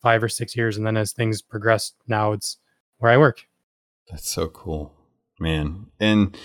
five 0.00 0.22
or 0.22 0.28
six 0.28 0.56
years, 0.56 0.76
and 0.76 0.86
then 0.86 0.96
as 0.96 1.12
things 1.12 1.42
progressed, 1.42 1.96
now 2.06 2.32
it's 2.32 2.58
where 2.98 3.12
I 3.12 3.18
work. 3.18 3.46
That's 4.10 4.28
so 4.28 4.48
cool, 4.48 4.92
man. 5.38 5.86
And 5.98 6.36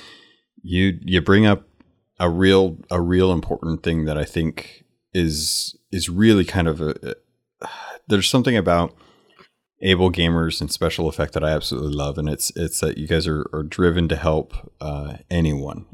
you 0.62 1.00
you 1.02 1.22
bring 1.22 1.46
up 1.46 1.68
a 2.20 2.30
real 2.30 2.78
a 2.90 3.02
real 3.02 3.32
important 3.32 3.84
thing 3.84 4.06
that 4.06 4.18
I 4.18 4.26
think 4.26 4.86
is 5.14 5.78
is 5.92 6.10
really 6.10 6.46
kind 6.46 6.68
of 6.68 6.82
a, 6.82 7.16
there's 8.08 8.30
something 8.30 8.58
about 8.58 8.96
able 9.82 10.12
gamers 10.12 10.62
and 10.62 10.72
special 10.72 11.08
effect 11.08 11.34
that 11.34 11.44
I 11.44 11.52
absolutely 11.52 11.94
love, 11.94 12.18
and 12.18 12.30
it's 12.30 12.52
it's 12.56 12.80
that 12.82 12.98
you 12.98 13.08
guys 13.08 13.28
are, 13.28 13.46
are 13.54 13.64
driven 13.64 14.08
to 14.10 14.16
help 14.16 14.72
uh, 14.80 15.18
anyone 15.30 15.86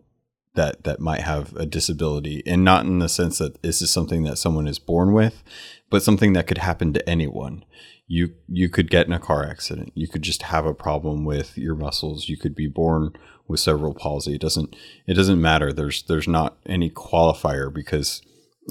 that 0.55 0.83
that 0.83 0.99
might 0.99 1.21
have 1.21 1.55
a 1.55 1.65
disability, 1.65 2.43
and 2.45 2.63
not 2.63 2.85
in 2.85 2.99
the 2.99 3.09
sense 3.09 3.37
that 3.37 3.61
this 3.61 3.81
is 3.81 3.91
something 3.91 4.23
that 4.23 4.37
someone 4.37 4.67
is 4.67 4.79
born 4.79 5.13
with, 5.13 5.43
but 5.89 6.03
something 6.03 6.33
that 6.33 6.47
could 6.47 6.59
happen 6.59 6.93
to 6.93 7.09
anyone. 7.09 7.63
You 8.11 8.33
you 8.49 8.67
could 8.67 8.89
get 8.89 9.07
in 9.07 9.13
a 9.13 9.19
car 9.19 9.45
accident. 9.45 9.93
You 9.95 10.07
could 10.07 10.21
just 10.21 10.41
have 10.43 10.65
a 10.65 10.73
problem 10.73 11.23
with 11.23 11.57
your 11.57 11.75
muscles. 11.75 12.27
You 12.27 12.35
could 12.35 12.55
be 12.55 12.67
born 12.67 13.13
with 13.47 13.61
cerebral 13.61 13.93
palsy. 13.93 14.35
It 14.35 14.41
doesn't 14.41 14.75
it 15.07 15.13
doesn't 15.13 15.39
matter. 15.39 15.71
There's 15.71 16.03
there's 16.03 16.27
not 16.27 16.57
any 16.65 16.89
qualifier 16.89 17.73
because 17.73 18.21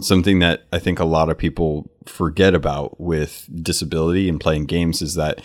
something 0.02 0.40
that 0.40 0.64
I 0.72 0.78
think 0.78 0.98
a 0.98 1.04
lot 1.04 1.30
of 1.30 1.38
people 1.38 1.90
forget 2.06 2.54
about 2.54 3.00
with 3.00 3.48
disability 3.62 4.28
and 4.28 4.38
playing 4.38 4.66
games 4.66 5.00
is 5.00 5.14
that 5.14 5.40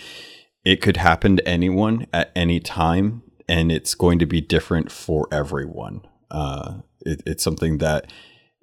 it 0.62 0.82
could 0.82 0.98
happen 0.98 1.36
to 1.36 1.48
anyone 1.48 2.06
at 2.12 2.32
any 2.36 2.60
time, 2.60 3.22
and 3.48 3.72
it's 3.72 3.94
going 3.94 4.18
to 4.18 4.26
be 4.26 4.40
different 4.40 4.92
for 4.92 5.28
everyone. 5.32 6.02
Uh, 6.30 6.80
it, 7.00 7.22
it's 7.24 7.44
something 7.44 7.78
that 7.78 8.12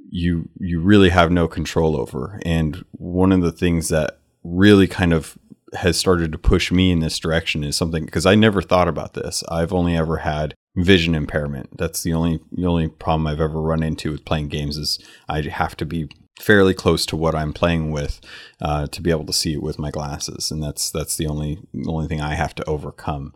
you 0.09 0.49
you 0.59 0.79
really 0.79 1.09
have 1.09 1.31
no 1.31 1.47
control 1.47 1.99
over. 1.99 2.39
And 2.45 2.85
one 2.91 3.31
of 3.31 3.41
the 3.41 3.51
things 3.51 3.89
that 3.89 4.19
really 4.43 4.87
kind 4.87 5.13
of 5.13 5.37
has 5.75 5.97
started 5.97 6.31
to 6.31 6.37
push 6.37 6.71
me 6.71 6.91
in 6.91 6.99
this 6.99 7.17
direction 7.17 7.63
is 7.63 7.75
something 7.75 8.05
because 8.05 8.25
I 8.25 8.35
never 8.35 8.61
thought 8.61 8.87
about 8.87 9.13
this. 9.13 9.43
I've 9.49 9.73
only 9.73 9.97
ever 9.97 10.17
had 10.17 10.53
vision 10.75 11.15
impairment. 11.15 11.77
That's 11.77 12.03
the 12.03 12.13
only 12.13 12.39
the 12.51 12.65
only 12.65 12.87
problem 12.87 13.27
I've 13.27 13.41
ever 13.41 13.61
run 13.61 13.83
into 13.83 14.11
with 14.11 14.25
playing 14.25 14.49
games 14.49 14.77
is 14.77 14.99
I 15.27 15.41
have 15.41 15.75
to 15.77 15.85
be 15.85 16.09
fairly 16.39 16.73
close 16.73 17.05
to 17.07 17.15
what 17.15 17.35
I'm 17.35 17.53
playing 17.53 17.91
with 17.91 18.19
uh, 18.61 18.87
to 18.87 19.01
be 19.01 19.11
able 19.11 19.25
to 19.25 19.33
see 19.33 19.53
it 19.53 19.63
with 19.63 19.79
my 19.79 19.91
glasses, 19.91 20.51
and 20.51 20.61
that's 20.61 20.89
that's 20.89 21.15
the 21.15 21.27
only 21.27 21.59
the 21.73 21.89
only 21.89 22.07
thing 22.07 22.21
I 22.21 22.35
have 22.35 22.55
to 22.55 22.65
overcome. 22.65 23.33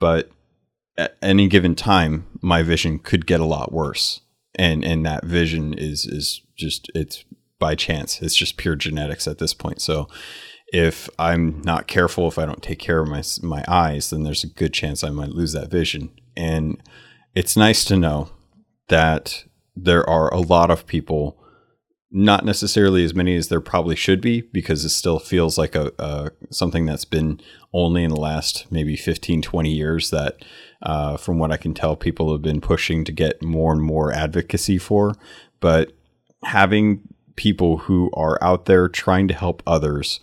But 0.00 0.30
at 0.96 1.16
any 1.22 1.48
given 1.48 1.74
time, 1.74 2.26
my 2.40 2.62
vision 2.62 2.98
could 2.98 3.26
get 3.26 3.40
a 3.40 3.44
lot 3.44 3.72
worse, 3.72 4.20
and 4.54 4.84
and 4.84 5.04
that 5.06 5.24
vision 5.24 5.74
is 5.74 6.04
is 6.04 6.42
just 6.56 6.90
it's 6.94 7.24
by 7.58 7.74
chance. 7.74 8.20
It's 8.22 8.36
just 8.36 8.56
pure 8.56 8.76
genetics 8.76 9.26
at 9.26 9.38
this 9.38 9.54
point. 9.54 9.80
So 9.80 10.08
if 10.72 11.08
I'm 11.18 11.62
not 11.62 11.86
careful, 11.86 12.28
if 12.28 12.38
I 12.38 12.46
don't 12.46 12.62
take 12.62 12.78
care 12.78 13.00
of 13.00 13.08
my 13.08 13.22
my 13.42 13.64
eyes, 13.66 14.10
then 14.10 14.22
there's 14.22 14.44
a 14.44 14.48
good 14.48 14.72
chance 14.72 15.02
I 15.02 15.10
might 15.10 15.30
lose 15.30 15.52
that 15.52 15.70
vision. 15.70 16.10
And 16.36 16.80
it's 17.34 17.56
nice 17.56 17.84
to 17.86 17.96
know 17.96 18.30
that 18.88 19.44
there 19.74 20.08
are 20.08 20.32
a 20.32 20.40
lot 20.40 20.70
of 20.70 20.86
people, 20.86 21.38
not 22.10 22.44
necessarily 22.44 23.04
as 23.04 23.14
many 23.14 23.36
as 23.36 23.48
there 23.48 23.60
probably 23.60 23.96
should 23.96 24.20
be, 24.20 24.42
because 24.42 24.84
it 24.84 24.90
still 24.90 25.18
feels 25.18 25.56
like 25.56 25.74
a, 25.74 25.92
a 25.98 26.30
something 26.50 26.84
that's 26.84 27.04
been 27.04 27.40
only 27.72 28.04
in 28.04 28.10
the 28.10 28.20
last 28.20 28.66
maybe 28.70 28.96
15, 28.96 29.42
20 29.42 29.70
years 29.70 30.10
that, 30.10 30.44
uh, 30.82 31.16
from 31.16 31.38
what 31.38 31.52
I 31.52 31.56
can 31.56 31.74
tell, 31.74 31.96
people 31.96 32.32
have 32.32 32.42
been 32.42 32.60
pushing 32.60 33.04
to 33.04 33.12
get 33.12 33.42
more 33.42 33.72
and 33.72 33.82
more 33.82 34.12
advocacy 34.12 34.78
for. 34.78 35.14
But 35.60 35.92
having 36.44 37.02
people 37.38 37.78
who 37.78 38.10
are 38.14 38.36
out 38.42 38.64
there 38.64 38.88
trying 38.88 39.28
to 39.28 39.34
help 39.34 39.62
others 39.64 40.18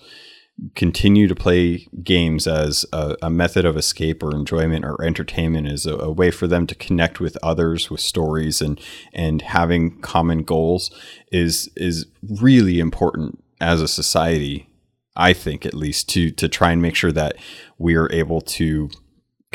continue 0.76 1.28
to 1.28 1.36
play 1.36 1.88
games 2.04 2.46
as 2.46 2.86
a, 2.92 3.16
a 3.22 3.30
method 3.30 3.66
of 3.66 3.78
escape 3.78 4.22
or 4.22 4.36
enjoyment 4.36 4.84
or 4.84 5.02
entertainment 5.02 5.66
is 5.68 5.86
a, 5.86 5.96
a 5.96 6.12
way 6.12 6.30
for 6.30 6.46
them 6.46 6.68
to 6.68 6.76
connect 6.76 7.22
with 7.22 7.38
others 7.42 7.90
with 7.90 8.02
stories 8.02 8.62
and 8.62 8.80
and 9.14 9.42
having 9.42 10.00
common 10.02 10.44
goals 10.44 10.92
is 11.32 11.70
is 11.78 12.06
really 12.42 12.80
important 12.80 13.42
as 13.62 13.82
a 13.82 13.88
society 13.88 14.68
I 15.16 15.32
think 15.32 15.66
at 15.66 15.74
least 15.74 16.10
to 16.10 16.32
to 16.32 16.50
try 16.50 16.72
and 16.72 16.82
make 16.82 16.96
sure 16.96 17.14
that 17.14 17.36
we 17.78 17.96
are 17.96 18.12
able 18.12 18.42
to 18.42 18.90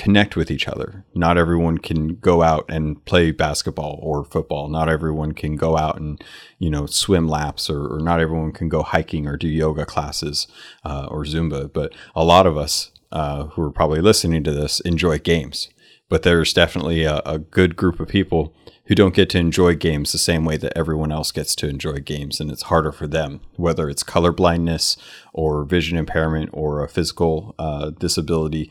connect 0.00 0.35
with 0.35 0.50
each 0.50 0.66
other. 0.66 1.04
Not 1.14 1.37
everyone 1.37 1.76
can 1.76 2.16
go 2.16 2.42
out 2.42 2.64
and 2.71 3.04
play 3.04 3.33
basketball 3.33 3.99
or 4.02 4.25
football. 4.25 4.66
Not 4.69 4.88
everyone 4.88 5.33
can 5.33 5.57
go 5.57 5.76
out 5.76 6.00
and 6.00 6.25
you 6.59 6.71
know 6.71 6.87
swim 6.87 7.28
laps, 7.28 7.69
or, 7.69 7.97
or 7.97 8.00
not 8.00 8.19
everyone 8.19 8.52
can 8.52 8.71
go 8.71 8.83
hiking 8.83 9.26
or 9.26 9.37
do 9.37 9.47
yoga 9.47 9.85
classes 9.85 10.49
uh, 10.87 11.07
or 11.11 11.25
Zumba. 11.25 11.71
But 11.71 11.92
a 12.14 12.25
lot 12.25 12.47
of 12.47 12.57
us 12.57 12.92
uh, 13.12 13.45
who 13.49 13.62
are 13.62 13.71
probably 13.71 14.00
listening 14.00 14.42
to 14.45 14.52
this 14.52 14.80
enjoy 14.80 15.19
games. 15.19 15.69
But 16.09 16.23
there's 16.23 16.54
definitely 16.54 17.04
a, 17.04 17.21
a 17.26 17.38
good 17.38 17.76
group 17.76 18.00
of 18.00 18.09
people 18.09 18.54
who 18.87 18.95
don't 18.95 19.14
get 19.14 19.28
to 19.30 19.38
enjoy 19.38 19.76
games 19.76 20.11
the 20.11 20.19
same 20.19 20.45
way 20.47 20.57
that 20.57 20.76
everyone 20.76 21.12
else 21.12 21.30
gets 21.30 21.54
to 21.57 21.69
enjoy 21.69 21.99
games, 21.99 22.40
and 22.40 22.50
it's 22.50 22.62
harder 22.62 22.90
for 22.90 23.07
them, 23.07 23.40
whether 23.57 23.90
it's 23.90 24.02
color 24.02 24.33
blindness 24.33 24.97
or 25.35 25.64
vision 25.64 25.99
impairment 25.99 26.49
or 26.54 26.83
a 26.83 26.88
physical 26.88 27.54
uh, 27.59 27.90
disability 27.90 28.71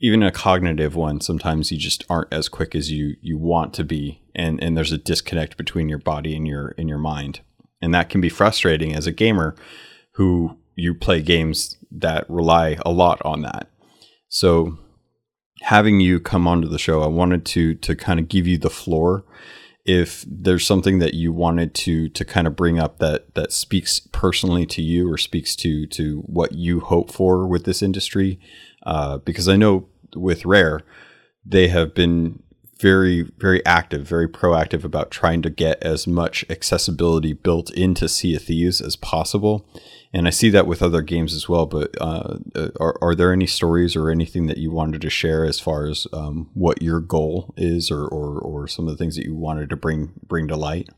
even 0.00 0.22
a 0.22 0.32
cognitive 0.32 0.94
one 0.94 1.20
sometimes 1.20 1.70
you 1.70 1.78
just 1.78 2.04
aren't 2.08 2.32
as 2.32 2.48
quick 2.48 2.74
as 2.74 2.90
you 2.90 3.16
you 3.20 3.36
want 3.36 3.74
to 3.74 3.84
be 3.84 4.20
and 4.34 4.62
and 4.62 4.76
there's 4.76 4.92
a 4.92 4.98
disconnect 4.98 5.56
between 5.56 5.88
your 5.88 5.98
body 5.98 6.34
and 6.34 6.46
your 6.46 6.70
in 6.70 6.88
your 6.88 6.98
mind. 6.98 7.40
And 7.82 7.94
that 7.94 8.10
can 8.10 8.20
be 8.20 8.28
frustrating 8.28 8.94
as 8.94 9.06
a 9.06 9.12
gamer 9.12 9.56
who 10.14 10.58
you 10.76 10.94
play 10.94 11.22
games 11.22 11.76
that 11.90 12.28
rely 12.28 12.78
a 12.84 12.92
lot 12.92 13.20
on 13.24 13.42
that. 13.42 13.68
So 14.28 14.78
having 15.62 16.00
you 16.00 16.20
come 16.20 16.48
onto 16.48 16.66
the 16.66 16.78
show 16.78 17.02
i 17.02 17.06
wanted 17.06 17.44
to 17.44 17.74
to 17.74 17.94
kind 17.94 18.20
of 18.20 18.28
give 18.28 18.46
you 18.46 18.58
the 18.58 18.70
floor. 18.70 19.24
If 19.86 20.24
there's 20.28 20.66
something 20.66 20.98
that 21.00 21.14
you 21.14 21.32
wanted 21.32 21.74
to 21.74 22.08
to 22.10 22.24
kind 22.24 22.46
of 22.46 22.54
bring 22.54 22.78
up 22.78 22.98
that 22.98 23.34
that 23.34 23.52
speaks 23.52 24.00
personally 24.12 24.66
to 24.66 24.82
you 24.82 25.10
or 25.10 25.18
speaks 25.18 25.56
to 25.56 25.86
to 25.86 26.20
what 26.26 26.52
you 26.52 26.80
hope 26.80 27.10
for 27.10 27.46
with 27.46 27.64
this 27.64 27.82
industry 27.82 28.38
uh, 28.84 29.18
because 29.18 29.48
I 29.48 29.56
know 29.56 29.86
with 30.14 30.44
Rare, 30.44 30.80
they 31.44 31.68
have 31.68 31.94
been 31.94 32.42
very 32.80 33.30
very 33.38 33.64
active, 33.66 34.06
very 34.06 34.28
proactive 34.28 34.84
about 34.84 35.10
trying 35.10 35.42
to 35.42 35.50
get 35.50 35.82
as 35.82 36.06
much 36.06 36.44
accessibility 36.48 37.34
built 37.34 37.70
into 37.74 38.08
Sea 38.08 38.36
of 38.36 38.42
Thieves 38.42 38.80
as 38.80 38.96
possible. 38.96 39.68
And 40.12 40.26
I 40.26 40.30
see 40.30 40.50
that 40.50 40.66
with 40.66 40.82
other 40.82 41.02
games 41.02 41.34
as 41.34 41.48
well. 41.48 41.66
But 41.66 41.94
uh, 42.00 42.38
uh, 42.54 42.68
are, 42.80 42.96
are 43.00 43.14
there 43.14 43.32
any 43.32 43.46
stories 43.46 43.94
or 43.94 44.10
anything 44.10 44.46
that 44.46 44.58
you 44.58 44.70
wanted 44.70 45.02
to 45.02 45.10
share 45.10 45.44
as 45.44 45.60
far 45.60 45.86
as 45.86 46.06
um, 46.12 46.50
what 46.54 46.82
your 46.82 47.00
goal 47.00 47.54
is, 47.56 47.90
or, 47.90 48.08
or 48.08 48.40
or 48.40 48.66
some 48.66 48.88
of 48.88 48.96
the 48.96 48.96
things 48.96 49.14
that 49.16 49.26
you 49.26 49.34
wanted 49.34 49.68
to 49.70 49.76
bring 49.76 50.12
bring 50.26 50.48
to 50.48 50.56
light? 50.56 50.88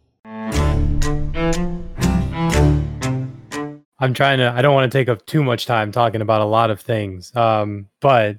I'm 4.03 4.15
trying 4.15 4.39
to. 4.39 4.51
I 4.51 4.63
don't 4.63 4.75
want 4.75 4.91
to 4.91 4.99
take 4.99 5.09
up 5.09 5.25
too 5.27 5.45
much 5.45 5.65
time 5.65 5.93
talking 5.93 6.23
about 6.23 6.41
a 6.41 6.45
lot 6.45 6.73
of 6.73 6.81
things. 6.81 7.35
Um, 7.37 7.87
but 8.01 8.39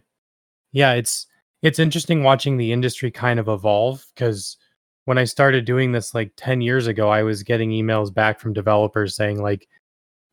yeah, 0.73 0.91
it's 0.91 1.25
it's 1.61 1.79
interesting 1.79 2.21
watching 2.21 2.57
the 2.57 2.73
industry 2.73 3.09
kind 3.11 3.39
of 3.39 3.47
evolve 3.47 4.05
because 4.13 4.57
when 5.05 5.17
I 5.17 5.23
started 5.23 5.63
doing 5.63 5.93
this 5.93 6.13
like 6.13 6.33
10 6.35 6.59
years 6.59 6.87
ago, 6.87 7.07
I 7.07 7.23
was 7.23 7.43
getting 7.43 7.69
emails 7.69 8.13
back 8.13 8.41
from 8.41 8.51
developers 8.51 9.15
saying 9.15 9.41
like, 9.41 9.69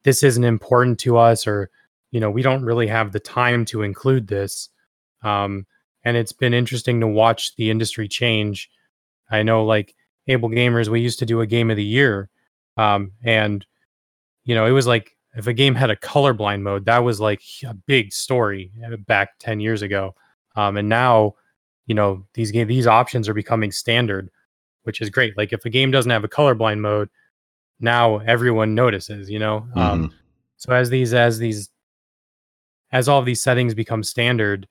this 0.03 0.25
isn't 0.25 0.43
important 0.43 0.99
to 1.01 1.17
us, 1.17 1.47
or 1.47 1.71
you 2.11 2.19
know, 2.19 2.31
we 2.33 2.43
don't 2.43 2.65
really 2.65 2.89
have 2.89 3.13
the 3.13 3.21
time 3.21 3.65
to 3.67 3.83
include 3.83 4.27
this. 4.27 4.69
Um, 5.23 5.65
and 6.03 6.17
it's 6.17 6.33
been 6.33 6.55
interesting 6.55 6.99
to 7.01 7.07
watch 7.07 7.55
the 7.55 7.71
industry 7.71 8.09
change. 8.09 8.69
I 9.31 9.45
know 9.45 9.65
like 9.65 9.95
Able 10.27 10.49
Gamers, 10.49 10.89
we 10.89 11.01
used 11.01 11.21
to 11.21 11.27
do 11.27 11.41
a 11.41 11.47
game 11.47 11.71
of 11.71 11.77
the 11.77 11.85
year, 11.85 12.29
um, 12.77 13.13
and 13.23 13.65
you 14.43 14.57
know, 14.57 14.67
it 14.67 14.73
was 14.73 14.89
like 14.89 15.17
if 15.35 15.47
a 15.47 15.53
game 15.53 15.75
had 15.75 15.91
a 15.91 15.97
colorblind 15.97 16.63
mode, 16.63 16.85
that 16.87 16.99
was 16.99 17.21
like 17.21 17.43
a 17.65 17.75
big 17.75 18.13
story 18.13 18.73
uh, 18.85 18.97
back 18.97 19.39
10 19.39 19.61
years 19.61 19.83
ago. 19.83 20.15
Um, 20.57 20.77
and 20.77 20.89
now, 20.89 21.35
you 21.87 21.95
know, 21.95 22.25
these 22.35 22.51
game 22.51 22.67
these 22.67 22.87
options 22.87 23.29
are 23.29 23.35
becoming 23.35 23.71
standard, 23.71 24.31
which 24.83 25.01
is 25.01 25.11
great. 25.11 25.37
Like 25.37 25.53
if 25.53 25.65
a 25.65 25.71
game 25.71 25.91
doesn't 25.91 26.11
have 26.11 26.25
a 26.25 26.29
colorblind 26.29 26.81
mode, 26.81 27.09
now 27.79 28.19
everyone 28.19 28.75
notices, 28.75 29.31
you 29.31 29.39
know. 29.39 29.57
Um, 29.57 29.65
mm-hmm. 29.75 30.05
Um, 30.05 30.15
so 30.57 30.73
as 30.73 30.91
these 30.91 31.15
as 31.15 31.39
these 31.39 31.71
as 32.93 33.09
all 33.09 33.21
of 33.21 33.27
these 33.27 33.43
settings 33.43 33.75
become 33.75 34.03
standard, 34.03 34.67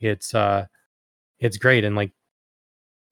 it's 0.00 0.34
uh 0.34 0.66
it's 1.38 1.56
great. 1.56 1.84
And 1.84 1.94
like, 1.94 2.12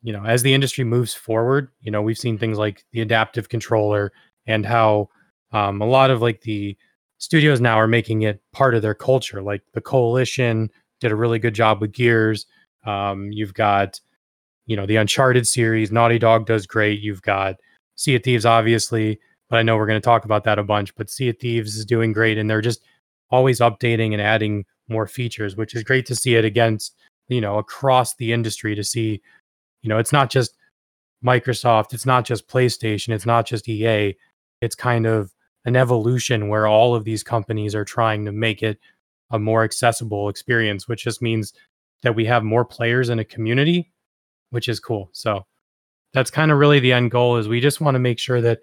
you 0.03 0.13
know, 0.13 0.25
as 0.25 0.43
the 0.43 0.55
industry 0.55 0.85
moves 0.85 1.15
forward, 1.15 1.69
you 1.81 1.91
know, 1.91 2.03
we've 2.03 2.19
seen 2.19 2.39
things 2.39 2.59
like 2.59 2.85
the 2.93 3.01
adaptive 3.03 3.49
controller 3.49 4.13
and 4.47 4.65
how 4.65 5.09
um, 5.53 5.81
a 5.81 5.87
lot 5.87 6.11
of 6.11 6.23
like 6.23 6.43
the 6.43 6.77
studios 7.19 7.61
now 7.61 7.77
are 7.77 7.89
making 7.89 8.23
it 8.23 8.41
part 8.53 8.75
of 8.75 8.83
their 8.83 8.95
culture. 8.95 9.43
Like 9.43 9.63
the 9.75 9.81
Coalition 9.81 10.71
did 11.01 11.13
a 11.13 11.17
really 11.17 11.39
good 11.39 11.55
job 11.55 11.81
with 11.81 11.93
Gears. 11.93 12.47
Um, 12.85 13.31
you've 13.33 13.55
got, 13.55 14.01
you 14.67 14.77
know, 14.77 14.87
the 14.87 14.97
Uncharted 14.97 15.47
series. 15.47 15.93
Naughty 15.93 16.19
Dog 16.19 16.47
does 16.47 16.67
great. 16.67 17.01
You've 17.01 17.23
got 17.23 17.57
Sea 17.97 18.17
of 18.17 18.23
Thieves, 18.23 18.47
obviously, 18.47 19.19
but 19.49 19.59
I 19.59 19.63
know 19.63 19.77
we're 19.77 19.87
going 19.87 20.01
to 20.01 20.05
talk 20.05 20.25
about 20.25 20.45
that 20.45 20.59
a 20.59 20.65
bunch. 20.65 20.95
But 20.95 21.11
Sea 21.11 21.31
of 21.31 21.39
Thieves 21.39 21.77
is 21.77 21.85
doing 21.85 22.13
great, 22.13 22.39
and 22.39 22.49
they're 22.49 22.61
just 22.61 22.83
always 23.31 23.61
updating 23.61 24.13
and 24.13 24.23
adding 24.23 24.65
more 24.89 25.07
features, 25.07 25.57
which 25.57 25.75
is 25.75 25.83
great 25.83 26.07
to 26.07 26.17
see 26.17 26.35
it 26.35 26.45
against, 26.45 26.95
you 27.29 27.41
know, 27.41 27.59
across 27.59 28.15
the 28.15 28.33
industry 28.33 28.75
to 28.75 28.85
see, 28.85 29.21
you 29.83 29.89
know, 29.89 29.99
it's 29.99 30.13
not 30.13 30.31
just 30.31 30.57
Microsoft, 31.25 31.93
it's 31.93 32.07
not 32.07 32.25
just 32.25 32.49
PlayStation, 32.49 33.11
it's 33.11 33.27
not 33.27 33.45
just 33.47 33.69
EA. 33.69 34.17
It's 34.61 34.75
kind 34.75 35.07
of 35.07 35.33
an 35.65 35.77
evolution 35.77 36.49
where 36.49 36.67
all 36.67 36.95
of 36.95 37.05
these 37.05 37.23
companies 37.23 37.75
are 37.75 37.85
trying 37.85 38.25
to 38.25 38.33
make 38.33 38.63
it 38.63 38.79
a 39.31 39.39
more 39.39 39.65
accessible 39.65 40.29
experience, 40.29 40.89
which 40.89 41.05
just 41.05 41.21
means 41.21 41.53
that 42.03 42.15
we 42.15 42.25
have 42.25 42.45
more 42.45 42.65
players 42.65 43.09
in 43.09 43.19
a 43.19 43.25
community, 43.25 43.91
which 44.51 44.69
is 44.69 44.81
cool. 44.81 45.11
So 45.13 45.47
that's 46.13 46.31
kind 46.31 46.51
of 46.51 46.59
really 46.59 46.81
the 46.81 46.93
end 46.93 47.11
goal 47.11 47.37
is 47.37 47.49
we 47.49 47.61
just 47.61 47.81
want 47.81 47.95
to 47.95 48.01
make 48.01 48.19
sure 48.19 48.41
that 48.41 48.61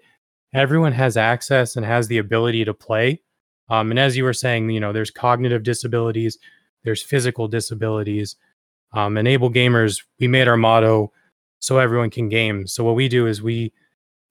everyone 0.52 0.92
has 0.92 1.16
access 1.16 1.76
and 1.76 1.84
has 1.84 2.08
the 2.08 2.18
ability 2.18 2.64
to 2.64 2.74
play. 2.74 3.22
Um, 3.68 3.90
and 3.90 3.98
as 3.98 4.16
you 4.16 4.24
were 4.24 4.32
saying, 4.32 4.70
you 4.70 4.80
know, 4.80 4.92
there's 4.92 5.10
cognitive 5.10 5.62
disabilities, 5.62 6.38
there's 6.84 7.02
physical 7.02 7.48
disabilities. 7.48 8.36
Um, 8.92 9.18
enable 9.18 9.50
gamers, 9.50 10.02
we 10.18 10.28
made 10.28 10.48
our 10.48 10.56
motto 10.56 11.12
so 11.58 11.78
everyone 11.78 12.10
can 12.10 12.28
game. 12.28 12.66
So 12.66 12.84
what 12.84 12.94
we 12.94 13.08
do 13.08 13.26
is 13.26 13.42
we 13.42 13.72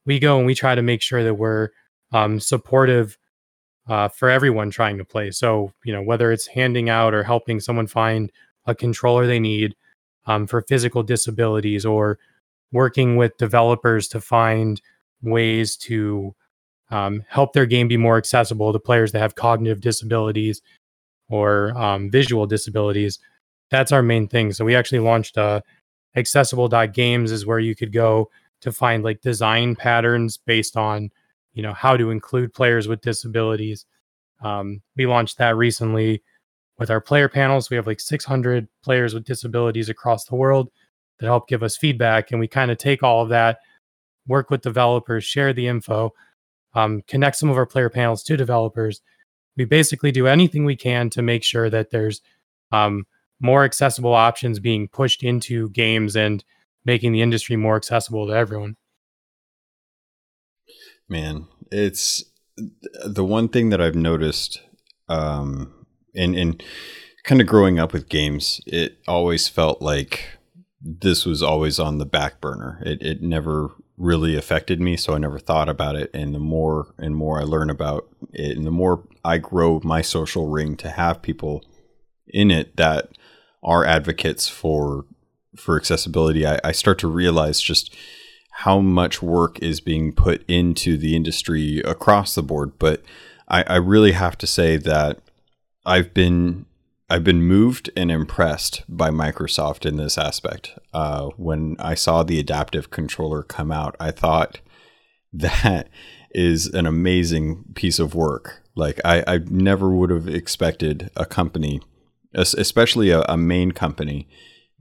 we 0.06 0.20
go 0.20 0.38
and 0.38 0.46
we 0.46 0.56
try 0.56 0.76
to 0.76 0.82
make 0.82 1.02
sure 1.02 1.24
that 1.24 1.36
we're 1.36 1.70
um, 2.16 2.40
supportive 2.40 3.18
uh, 3.90 4.08
for 4.08 4.30
everyone 4.30 4.72
trying 4.72 4.98
to 4.98 5.04
play. 5.04 5.32
So, 5.32 5.74
you 5.84 5.92
know, 5.92 6.02
whether 6.02 6.32
it's 6.32 6.48
handing 6.48 6.90
out 6.90 7.14
or 7.14 7.24
helping 7.24 7.60
someone 7.60 7.88
find 7.88 8.32
a 8.66 8.74
controller 8.74 9.28
they 9.28 9.40
need 9.40 9.76
um, 10.26 10.48
for 10.48 10.62
physical 10.62 11.04
disabilities 11.04 11.86
or 11.86 12.18
working 12.72 13.18
with 13.18 13.38
developers 13.38 14.08
to 14.08 14.22
find 14.22 14.82
ways 15.22 15.76
to 15.76 16.34
um, 16.90 17.22
help 17.28 17.52
their 17.52 17.66
game 17.66 17.90
be 17.90 17.98
more 17.98 18.18
accessible 18.18 18.72
to 18.72 18.80
players 18.80 19.12
that 19.12 19.20
have 19.20 19.36
cognitive 19.36 19.82
disabilities 19.82 20.62
or 21.30 21.78
um, 21.78 22.10
visual 22.10 22.46
disabilities. 22.46 23.20
That's 23.70 23.92
our 23.92 24.02
main 24.02 24.28
thing. 24.30 24.54
So 24.54 24.64
we 24.64 24.76
actually 24.76 25.00
launched 25.00 25.38
uh, 25.38 25.62
accessible.games 26.16 27.32
is 27.32 27.46
where 27.46 27.60
you 27.60 27.76
could 27.76 27.92
go 27.92 28.30
to 28.62 28.72
find 28.72 29.04
like 29.04 29.20
design 29.22 29.76
patterns 29.76 30.38
based 30.38 30.78
on 30.78 31.12
you 31.56 31.64
know 31.64 31.74
how 31.74 31.98
to 31.98 32.12
include 32.12 32.54
players 32.54 32.88
with 32.88 33.02
disabilities. 33.02 33.86
Um, 34.44 34.82
we 34.96 35.08
launched 35.08 35.40
that 35.40 35.56
recently 35.56 36.22
with 36.78 36.92
our 36.92 37.02
player 37.02 37.30
panels. 37.30 37.70
We 37.70 37.78
have 37.78 37.88
like 37.88 38.02
600 38.02 38.68
players 38.84 39.14
with 39.14 39.24
disabilities 39.24 39.90
across 39.90 40.26
the 40.26 40.36
world 40.36 40.70
that 41.20 41.26
help 41.26 41.48
give 41.48 41.64
us 41.64 41.78
feedback, 41.78 42.32
and 42.32 42.40
we 42.40 42.48
kind 42.48 42.70
of 42.70 42.78
take 42.78 43.02
all 43.02 43.24
of 43.24 43.30
that, 43.30 43.60
work 44.28 44.50
with 44.52 44.62
developers, 44.62 45.24
share 45.24 45.54
the 45.54 45.68
info, 45.68 46.14
um, 46.76 47.02
connect 47.08 47.38
some 47.38 47.50
of 47.50 47.58
our 47.58 47.66
player 47.66 47.90
panels 47.90 48.22
to 48.24 48.38
developers. 48.38 49.02
We 49.56 49.64
basically 49.64 50.12
do 50.12 50.28
anything 50.28 50.66
we 50.66 50.76
can 50.76 51.10
to 51.12 51.22
make 51.22 51.44
sure 51.44 51.70
that 51.70 51.90
there's 51.90 52.22
um, 52.74 53.08
more 53.40 53.64
accessible 53.64 54.14
options 54.14 54.60
being 54.60 54.90
pushed 54.90 55.24
into 55.24 55.70
games 55.70 56.18
and 56.18 56.44
making 56.84 57.14
the 57.14 57.22
industry 57.22 57.56
more 57.56 57.78
accessible 57.78 58.28
to 58.28 58.34
everyone. 58.34 58.76
Man, 61.08 61.48
it's 61.72 62.24
the 63.06 63.26
one 63.26 63.50
thing 63.50 63.70
that 63.70 63.82
I've 63.82 63.96
noticed 63.96 64.62
um 65.08 65.86
in 66.14 66.34
in 66.34 66.60
kind 67.24 67.42
of 67.42 67.48
growing 67.48 67.80
up 67.80 67.92
with 67.94 68.10
games, 68.10 68.62
it 68.66 68.98
always 69.08 69.48
felt 69.48 69.82
like 69.82 70.38
this 70.82 71.26
was 71.26 71.42
always 71.42 71.80
on 71.80 71.98
the 71.98 72.06
back 72.06 72.40
burner. 72.40 72.82
It 72.86 73.02
it 73.02 73.22
never 73.22 73.72
really 73.98 74.36
affected 74.36 74.80
me, 74.80 74.98
so 74.98 75.14
I 75.14 75.18
never 75.18 75.40
thought 75.40 75.70
about 75.70 75.96
it. 75.96 76.12
And 76.14 76.34
the 76.34 76.40
more 76.40 76.94
and 76.98 77.16
more 77.16 77.40
I 77.40 77.44
learn 77.44 77.70
about 77.70 78.08
it, 78.32 78.58
and 78.58 78.66
the 78.66 78.72
more 78.72 79.08
I 79.24 79.38
grow 79.38 79.82
my 79.84 80.02
social 80.02 80.48
ring 80.48 80.76
to 80.78 80.90
have 80.90 81.22
people 81.22 81.64
in 82.28 82.52
it 82.52 82.78
that 82.78 83.10
are 83.64 83.86
advocates 83.86 84.48
for 84.48 85.06
for 85.56 85.78
accessibility, 85.78 86.46
I, 86.46 86.60
I 86.64 86.72
start 86.72 87.00
to 87.00 87.08
realize 87.08 87.62
just 87.62 87.96
how 88.60 88.80
much 88.80 89.22
work 89.22 89.60
is 89.62 89.82
being 89.82 90.14
put 90.14 90.42
into 90.48 90.98
the 90.98 91.14
industry 91.14 91.80
across 91.80 92.36
the 92.36 92.42
board. 92.42 92.72
But 92.80 93.02
I, 93.50 93.64
I 93.64 93.76
really 93.76 94.14
have 94.14 94.38
to 94.38 94.48
say 94.48 94.78
that 94.78 95.20
I've 95.86 96.14
been 96.14 96.66
I've 97.10 97.26
been 97.26 97.44
moved 97.44 97.90
and 97.98 98.10
impressed 98.10 98.84
by 98.88 99.10
Microsoft 99.10 99.86
in 99.86 99.98
this 99.98 100.18
aspect. 100.18 100.80
Uh, 100.94 101.32
when 101.36 101.76
I 101.80 101.96
saw 101.96 102.24
the 102.24 102.40
adaptive 102.40 102.90
controller 102.90 103.44
come 103.44 103.74
out, 103.74 103.96
I 104.00 104.12
thought 104.12 104.62
that 105.34 105.90
is 106.32 106.68
an 106.68 106.86
amazing 106.86 107.66
piece 107.76 108.00
of 108.00 108.16
work. 108.16 108.64
Like 108.74 109.02
I, 109.04 109.22
I 109.28 109.38
never 109.50 109.90
would 109.90 110.12
have 110.12 110.30
expected 110.30 111.12
a 111.18 111.26
company, 111.26 111.82
especially 112.34 113.10
a, 113.10 113.22
a 113.24 113.36
main 113.36 113.74
company, 113.74 114.30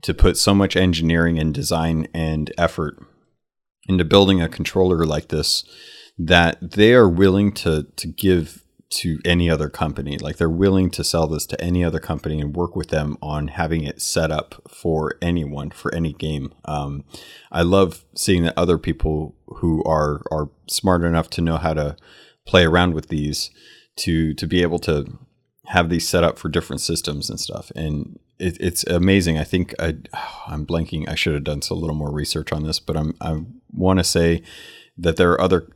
to 0.03 0.13
put 0.13 0.37
so 0.37 0.55
much 0.55 0.77
engineering 0.77 1.37
and 1.37 1.53
design 1.53 2.07
and 2.13 2.53
effort 2.57 3.05
into 3.87 4.05
building 4.05 4.41
a 4.41 4.49
controller 4.49 5.05
like 5.05 5.29
this 5.29 5.63
that 6.17 6.71
they 6.71 6.93
are 6.93 7.09
willing 7.09 7.51
to 7.51 7.83
to 7.95 8.07
give 8.07 8.63
to 8.87 9.19
any 9.25 9.49
other 9.49 9.69
company. 9.69 10.17
Like 10.17 10.37
they're 10.37 10.49
willing 10.49 10.89
to 10.91 11.03
sell 11.03 11.27
this 11.27 11.45
to 11.47 11.61
any 11.61 11.83
other 11.83 11.99
company 11.99 12.39
and 12.39 12.55
work 12.55 12.75
with 12.75 12.89
them 12.89 13.17
on 13.21 13.49
having 13.49 13.83
it 13.83 14.01
set 14.01 14.31
up 14.31 14.61
for 14.69 15.15
anyone 15.21 15.71
for 15.71 15.93
any 15.93 16.13
game. 16.13 16.53
Um, 16.65 17.03
I 17.51 17.63
love 17.63 18.05
seeing 18.15 18.43
that 18.43 18.57
other 18.57 18.77
people 18.77 19.35
who 19.47 19.83
are 19.83 20.21
are 20.31 20.49
smart 20.67 21.03
enough 21.03 21.29
to 21.31 21.41
know 21.41 21.57
how 21.57 21.73
to 21.73 21.97
play 22.45 22.63
around 22.63 22.93
with 22.93 23.09
these 23.09 23.49
to 23.97 24.33
to 24.35 24.47
be 24.47 24.61
able 24.61 24.79
to 24.79 25.17
have 25.67 25.89
these 25.89 26.07
set 26.07 26.23
up 26.23 26.37
for 26.37 26.47
different 26.47 26.81
systems 26.81 27.29
and 27.29 27.39
stuff. 27.39 27.71
And 27.75 28.19
it, 28.39 28.57
it's 28.59 28.83
amazing. 28.85 29.37
I 29.37 29.43
think 29.43 29.73
I, 29.79 29.95
I'm 30.47 30.65
blanking. 30.65 31.07
I 31.09 31.15
should 31.15 31.33
have 31.33 31.43
done 31.43 31.61
a 31.69 31.73
little 31.73 31.95
more 31.95 32.11
research 32.11 32.51
on 32.51 32.63
this, 32.63 32.79
but 32.79 32.97
I'm, 32.97 33.15
I 33.21 33.41
want 33.71 33.99
to 33.99 34.03
say 34.03 34.43
that 34.97 35.17
there 35.17 35.31
are 35.31 35.41
other 35.41 35.67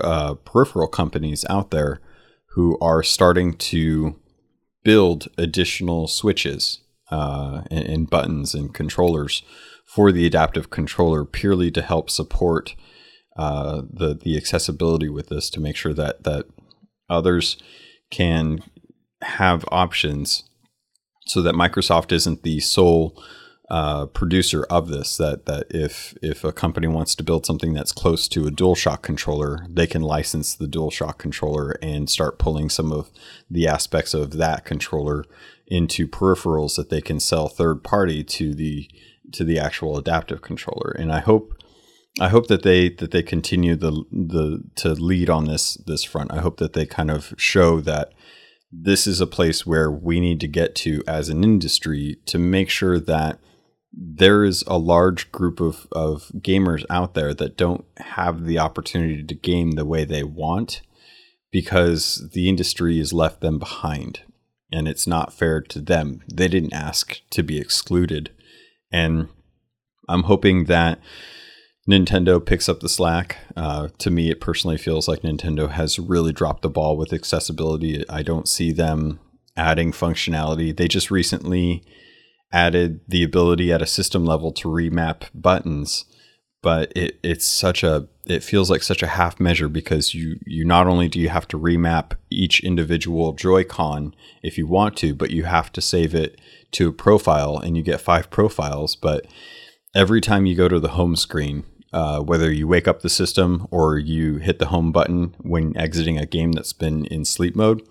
uh, 0.00 0.34
peripheral 0.34 0.88
companies 0.88 1.44
out 1.48 1.70
there 1.70 2.00
who 2.54 2.78
are 2.80 3.02
starting 3.02 3.54
to 3.54 4.16
build 4.82 5.28
additional 5.38 6.06
switches 6.06 6.80
uh, 7.10 7.62
and, 7.70 7.86
and, 7.86 8.10
buttons 8.10 8.54
and 8.54 8.72
controllers 8.72 9.42
for 9.84 10.12
the 10.12 10.26
adaptive 10.26 10.70
controller 10.70 11.24
purely 11.24 11.70
to 11.70 11.82
help 11.82 12.08
support 12.08 12.76
uh, 13.36 13.82
the 13.90 14.14
the 14.14 14.36
accessibility 14.36 15.08
with 15.08 15.28
this 15.28 15.50
to 15.50 15.60
make 15.60 15.76
sure 15.76 15.92
that 15.92 16.22
that 16.22 16.46
others 17.08 17.56
can 18.10 18.62
have 19.22 19.64
options 19.72 20.49
so 21.30 21.42
that 21.42 21.54
Microsoft 21.54 22.12
isn't 22.12 22.42
the 22.42 22.60
sole 22.60 23.16
uh, 23.70 24.06
producer 24.06 24.64
of 24.64 24.88
this. 24.88 25.16
That 25.16 25.46
that 25.46 25.66
if 25.70 26.16
if 26.20 26.42
a 26.42 26.52
company 26.52 26.88
wants 26.88 27.14
to 27.14 27.22
build 27.22 27.46
something 27.46 27.72
that's 27.72 27.92
close 27.92 28.26
to 28.28 28.46
a 28.46 28.50
DualShock 28.50 29.02
controller, 29.02 29.64
they 29.68 29.86
can 29.86 30.02
license 30.02 30.56
the 30.56 30.66
DualShock 30.66 31.18
controller 31.18 31.76
and 31.80 32.10
start 32.10 32.38
pulling 32.38 32.68
some 32.68 32.90
of 32.90 33.10
the 33.48 33.68
aspects 33.68 34.12
of 34.12 34.32
that 34.38 34.64
controller 34.64 35.24
into 35.68 36.08
peripherals 36.08 36.74
that 36.74 36.90
they 36.90 37.00
can 37.00 37.20
sell 37.20 37.48
third 37.48 37.84
party 37.84 38.24
to 38.24 38.54
the 38.54 38.90
to 39.32 39.44
the 39.44 39.58
actual 39.60 39.96
adaptive 39.96 40.42
controller. 40.42 40.90
And 40.98 41.12
I 41.12 41.20
hope 41.20 41.54
I 42.18 42.28
hope 42.28 42.48
that 42.48 42.64
they 42.64 42.88
that 42.88 43.12
they 43.12 43.22
continue 43.22 43.76
the 43.76 44.04
the 44.10 44.64
to 44.76 44.94
lead 44.94 45.30
on 45.30 45.44
this 45.44 45.74
this 45.74 46.02
front. 46.02 46.32
I 46.32 46.40
hope 46.40 46.56
that 46.56 46.72
they 46.72 46.86
kind 46.86 47.10
of 47.10 47.34
show 47.36 47.80
that 47.82 48.12
this 48.72 49.06
is 49.06 49.20
a 49.20 49.26
place 49.26 49.66
where 49.66 49.90
we 49.90 50.20
need 50.20 50.40
to 50.40 50.48
get 50.48 50.74
to 50.76 51.02
as 51.06 51.28
an 51.28 51.42
industry 51.42 52.18
to 52.26 52.38
make 52.38 52.70
sure 52.70 53.00
that 53.00 53.38
there 53.92 54.44
is 54.44 54.62
a 54.66 54.78
large 54.78 55.32
group 55.32 55.60
of, 55.60 55.88
of 55.90 56.30
gamers 56.38 56.84
out 56.88 57.14
there 57.14 57.34
that 57.34 57.56
don't 57.56 57.84
have 57.96 58.44
the 58.44 58.58
opportunity 58.58 59.22
to 59.22 59.34
game 59.34 59.72
the 59.72 59.84
way 59.84 60.04
they 60.04 60.22
want 60.22 60.82
because 61.50 62.30
the 62.32 62.48
industry 62.48 62.98
has 62.98 63.12
left 63.12 63.40
them 63.40 63.58
behind 63.58 64.20
and 64.72 64.86
it's 64.86 65.06
not 65.06 65.32
fair 65.32 65.60
to 65.60 65.80
them. 65.80 66.22
They 66.32 66.48
didn't 66.48 66.72
ask 66.72 67.20
to 67.30 67.42
be 67.42 67.58
excluded. 67.58 68.30
And 68.92 69.28
I'm 70.08 70.24
hoping 70.24 70.64
that 70.64 71.00
Nintendo 71.90 72.44
picks 72.44 72.68
up 72.68 72.80
the 72.80 72.88
slack. 72.88 73.38
Uh, 73.56 73.88
to 73.98 74.10
me, 74.10 74.30
it 74.30 74.40
personally 74.40 74.78
feels 74.78 75.08
like 75.08 75.22
Nintendo 75.22 75.70
has 75.70 75.98
really 75.98 76.32
dropped 76.32 76.62
the 76.62 76.70
ball 76.70 76.96
with 76.96 77.12
accessibility. 77.12 78.08
I 78.08 78.22
don't 78.22 78.48
see 78.48 78.70
them 78.70 79.18
adding 79.56 79.90
functionality. 79.90 80.76
They 80.76 80.88
just 80.88 81.10
recently 81.10 81.84
added 82.52 83.00
the 83.08 83.22
ability 83.22 83.72
at 83.72 83.82
a 83.82 83.86
system 83.86 84.24
level 84.24 84.52
to 84.52 84.68
remap 84.68 85.24
buttons, 85.34 86.04
but 86.62 86.92
it, 86.96 87.18
it's 87.22 87.46
such 87.46 87.82
a 87.82 88.08
it 88.26 88.44
feels 88.44 88.70
like 88.70 88.82
such 88.82 89.02
a 89.02 89.08
half 89.08 89.40
measure 89.40 89.68
because 89.68 90.14
you 90.14 90.36
you 90.46 90.64
not 90.64 90.86
only 90.86 91.08
do 91.08 91.18
you 91.18 91.28
have 91.28 91.48
to 91.48 91.58
remap 91.58 92.12
each 92.30 92.60
individual 92.60 93.32
Joy-Con 93.32 94.14
if 94.42 94.56
you 94.58 94.66
want 94.66 94.96
to, 94.98 95.14
but 95.14 95.30
you 95.30 95.44
have 95.44 95.72
to 95.72 95.80
save 95.80 96.14
it 96.14 96.40
to 96.72 96.88
a 96.88 96.92
profile 96.92 97.58
and 97.58 97.76
you 97.76 97.82
get 97.82 98.00
five 98.00 98.30
profiles. 98.30 98.94
But 98.94 99.26
every 99.94 100.20
time 100.20 100.46
you 100.46 100.54
go 100.54 100.68
to 100.68 100.78
the 100.78 100.90
home 100.90 101.16
screen, 101.16 101.64
uh, 101.92 102.20
whether 102.20 102.52
you 102.52 102.68
wake 102.68 102.86
up 102.86 103.02
the 103.02 103.08
system 103.08 103.66
or 103.70 103.98
you 103.98 104.36
hit 104.36 104.58
the 104.58 104.66
home 104.66 104.92
button 104.92 105.34
when 105.40 105.76
exiting 105.76 106.18
a 106.18 106.26
game 106.26 106.52
that's 106.52 106.72
been 106.72 107.04
in 107.06 107.24
sleep 107.24 107.56
mode, 107.56 107.82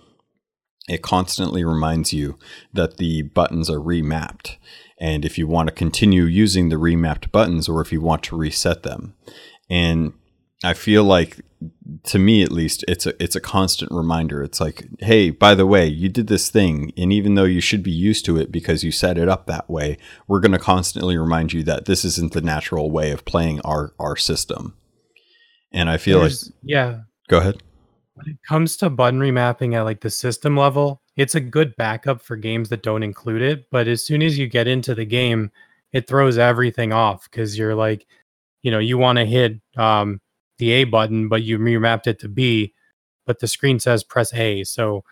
it 0.87 1.01
constantly 1.01 1.63
reminds 1.63 2.13
you 2.13 2.37
that 2.73 2.97
the 2.97 3.23
buttons 3.23 3.69
are 3.69 3.79
remapped. 3.79 4.55
And 4.99 5.23
if 5.23 5.37
you 5.37 5.47
want 5.47 5.69
to 5.69 5.75
continue 5.75 6.23
using 6.23 6.69
the 6.69 6.77
remapped 6.77 7.31
buttons 7.31 7.69
or 7.69 7.81
if 7.81 7.91
you 7.91 8.01
want 8.01 8.23
to 8.23 8.37
reset 8.37 8.83
them. 8.83 9.15
And 9.69 10.13
I 10.63 10.73
feel 10.73 11.03
like 11.03 11.41
to 12.03 12.19
me 12.19 12.41
at 12.41 12.51
least 12.51 12.85
it's 12.87 13.05
a 13.05 13.21
it's 13.21 13.35
a 13.35 13.41
constant 13.41 13.91
reminder. 13.91 14.43
It's 14.43 14.59
like, 14.59 14.87
hey, 14.99 15.29
by 15.29 15.55
the 15.55 15.65
way, 15.65 15.87
you 15.87 16.09
did 16.09 16.27
this 16.27 16.49
thing 16.49 16.91
and 16.97 17.11
even 17.13 17.35
though 17.35 17.45
you 17.45 17.61
should 17.61 17.83
be 17.83 17.91
used 17.91 18.25
to 18.25 18.37
it 18.37 18.51
because 18.51 18.83
you 18.83 18.91
set 18.91 19.17
it 19.17 19.29
up 19.29 19.47
that 19.47 19.69
way, 19.69 19.97
we're 20.27 20.39
going 20.39 20.51
to 20.51 20.59
constantly 20.59 21.17
remind 21.17 21.53
you 21.53 21.63
that 21.63 21.85
this 21.85 22.03
isn't 22.03 22.33
the 22.33 22.41
natural 22.41 22.91
way 22.91 23.11
of 23.11 23.25
playing 23.25 23.61
our 23.61 23.93
our 23.99 24.15
system. 24.15 24.75
And 25.71 25.89
I 25.89 25.97
feel 25.97 26.21
There's, 26.21 26.47
like 26.47 26.55
yeah. 26.63 26.99
Go 27.27 27.37
ahead 27.37 27.61
when 28.19 28.33
it 28.33 28.43
comes 28.45 28.75
to 28.77 28.89
button 28.89 29.19
remapping 29.19 29.75
at 29.75 29.83
like 29.83 30.01
the 30.01 30.09
system 30.09 30.57
level, 30.57 31.01
it's 31.15 31.35
a 31.35 31.39
good 31.39 31.73
backup 31.77 32.21
for 32.21 32.35
games 32.35 32.67
that 32.69 32.83
don't 32.83 33.03
include 33.03 33.41
it. 33.41 33.69
But 33.71 33.87
as 33.87 34.03
soon 34.03 34.21
as 34.21 34.37
you 34.37 34.47
get 34.47 34.67
into 34.67 34.93
the 34.93 35.05
game, 35.05 35.51
it 35.93 36.05
throws 36.05 36.37
everything 36.37 36.91
off 36.91 37.29
because 37.29 37.57
you're 37.57 37.75
like, 37.75 38.05
you 38.61 38.71
know, 38.71 38.79
you 38.79 38.97
want 38.97 39.19
to 39.19 39.25
hit 39.25 39.61
um, 39.77 40.19
the 40.59 40.71
A 40.71 40.83
button, 40.83 41.27
but 41.27 41.43
you 41.43 41.57
remapped 41.57 42.07
it 42.07 42.19
to 42.19 42.29
B, 42.29 42.73
but 43.25 43.39
the 43.39 43.47
screen 43.47 43.79
says 43.79 44.03
press 44.03 44.33
A. 44.33 44.63
So 44.63 45.03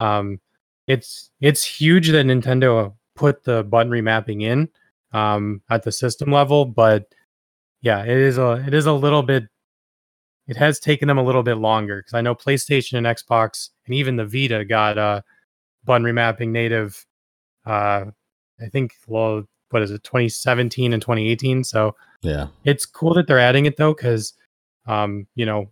um, 0.00 0.40
it's 0.86 1.30
it's 1.40 1.64
huge 1.64 2.10
that 2.10 2.26
Nintendo 2.26 2.92
put 3.14 3.44
the 3.44 3.64
button 3.64 3.90
remapping 3.90 4.42
in 4.42 4.68
um, 5.12 5.62
at 5.70 5.82
the 5.82 5.92
system 5.92 6.30
level, 6.30 6.64
but 6.64 7.06
yeah, 7.80 8.02
it 8.02 8.08
is 8.18 8.38
a 8.38 8.64
it 8.66 8.74
is 8.74 8.86
a 8.86 8.92
little 8.92 9.22
bit 9.22 9.44
it 10.46 10.56
has 10.56 10.78
taken 10.78 11.08
them 11.08 11.18
a 11.18 11.24
little 11.24 11.42
bit 11.42 11.56
longer 11.56 11.98
because 11.98 12.14
I 12.14 12.20
know 12.20 12.34
PlayStation 12.34 12.98
and 12.98 13.06
Xbox 13.06 13.70
and 13.86 13.94
even 13.94 14.16
the 14.16 14.26
Vita 14.26 14.64
got 14.64 14.96
uh, 14.96 15.22
button 15.84 16.06
remapping 16.06 16.48
native. 16.48 17.04
Uh, 17.64 18.06
I 18.60 18.68
think 18.70 18.92
well, 19.06 19.44
what 19.70 19.82
is 19.82 19.90
it, 19.90 20.04
2017 20.04 20.92
and 20.92 21.02
2018? 21.02 21.64
So 21.64 21.96
yeah, 22.22 22.46
it's 22.64 22.86
cool 22.86 23.14
that 23.14 23.26
they're 23.26 23.38
adding 23.38 23.66
it 23.66 23.76
though 23.76 23.94
because 23.94 24.34
um, 24.86 25.26
you 25.34 25.46
know 25.46 25.68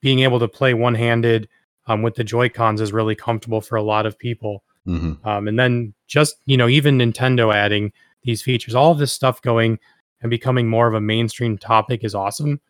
being 0.00 0.20
able 0.20 0.38
to 0.38 0.48
play 0.48 0.74
one 0.74 0.94
handed 0.94 1.48
um, 1.86 2.02
with 2.02 2.14
the 2.14 2.24
Joy 2.24 2.48
Cons 2.48 2.80
is 2.80 2.92
really 2.92 3.14
comfortable 3.14 3.60
for 3.60 3.76
a 3.76 3.82
lot 3.82 4.06
of 4.06 4.18
people. 4.18 4.62
Mm-hmm. 4.86 5.26
Um, 5.26 5.48
and 5.48 5.58
then 5.58 5.94
just 6.06 6.36
you 6.46 6.56
know 6.56 6.68
even 6.68 6.98
Nintendo 6.98 7.54
adding 7.54 7.92
these 8.22 8.42
features, 8.42 8.74
all 8.74 8.92
of 8.92 8.98
this 8.98 9.12
stuff 9.12 9.40
going 9.42 9.78
and 10.20 10.30
becoming 10.30 10.68
more 10.68 10.86
of 10.86 10.94
a 10.94 11.00
mainstream 11.00 11.58
topic 11.58 12.02
is 12.02 12.14
awesome. 12.14 12.60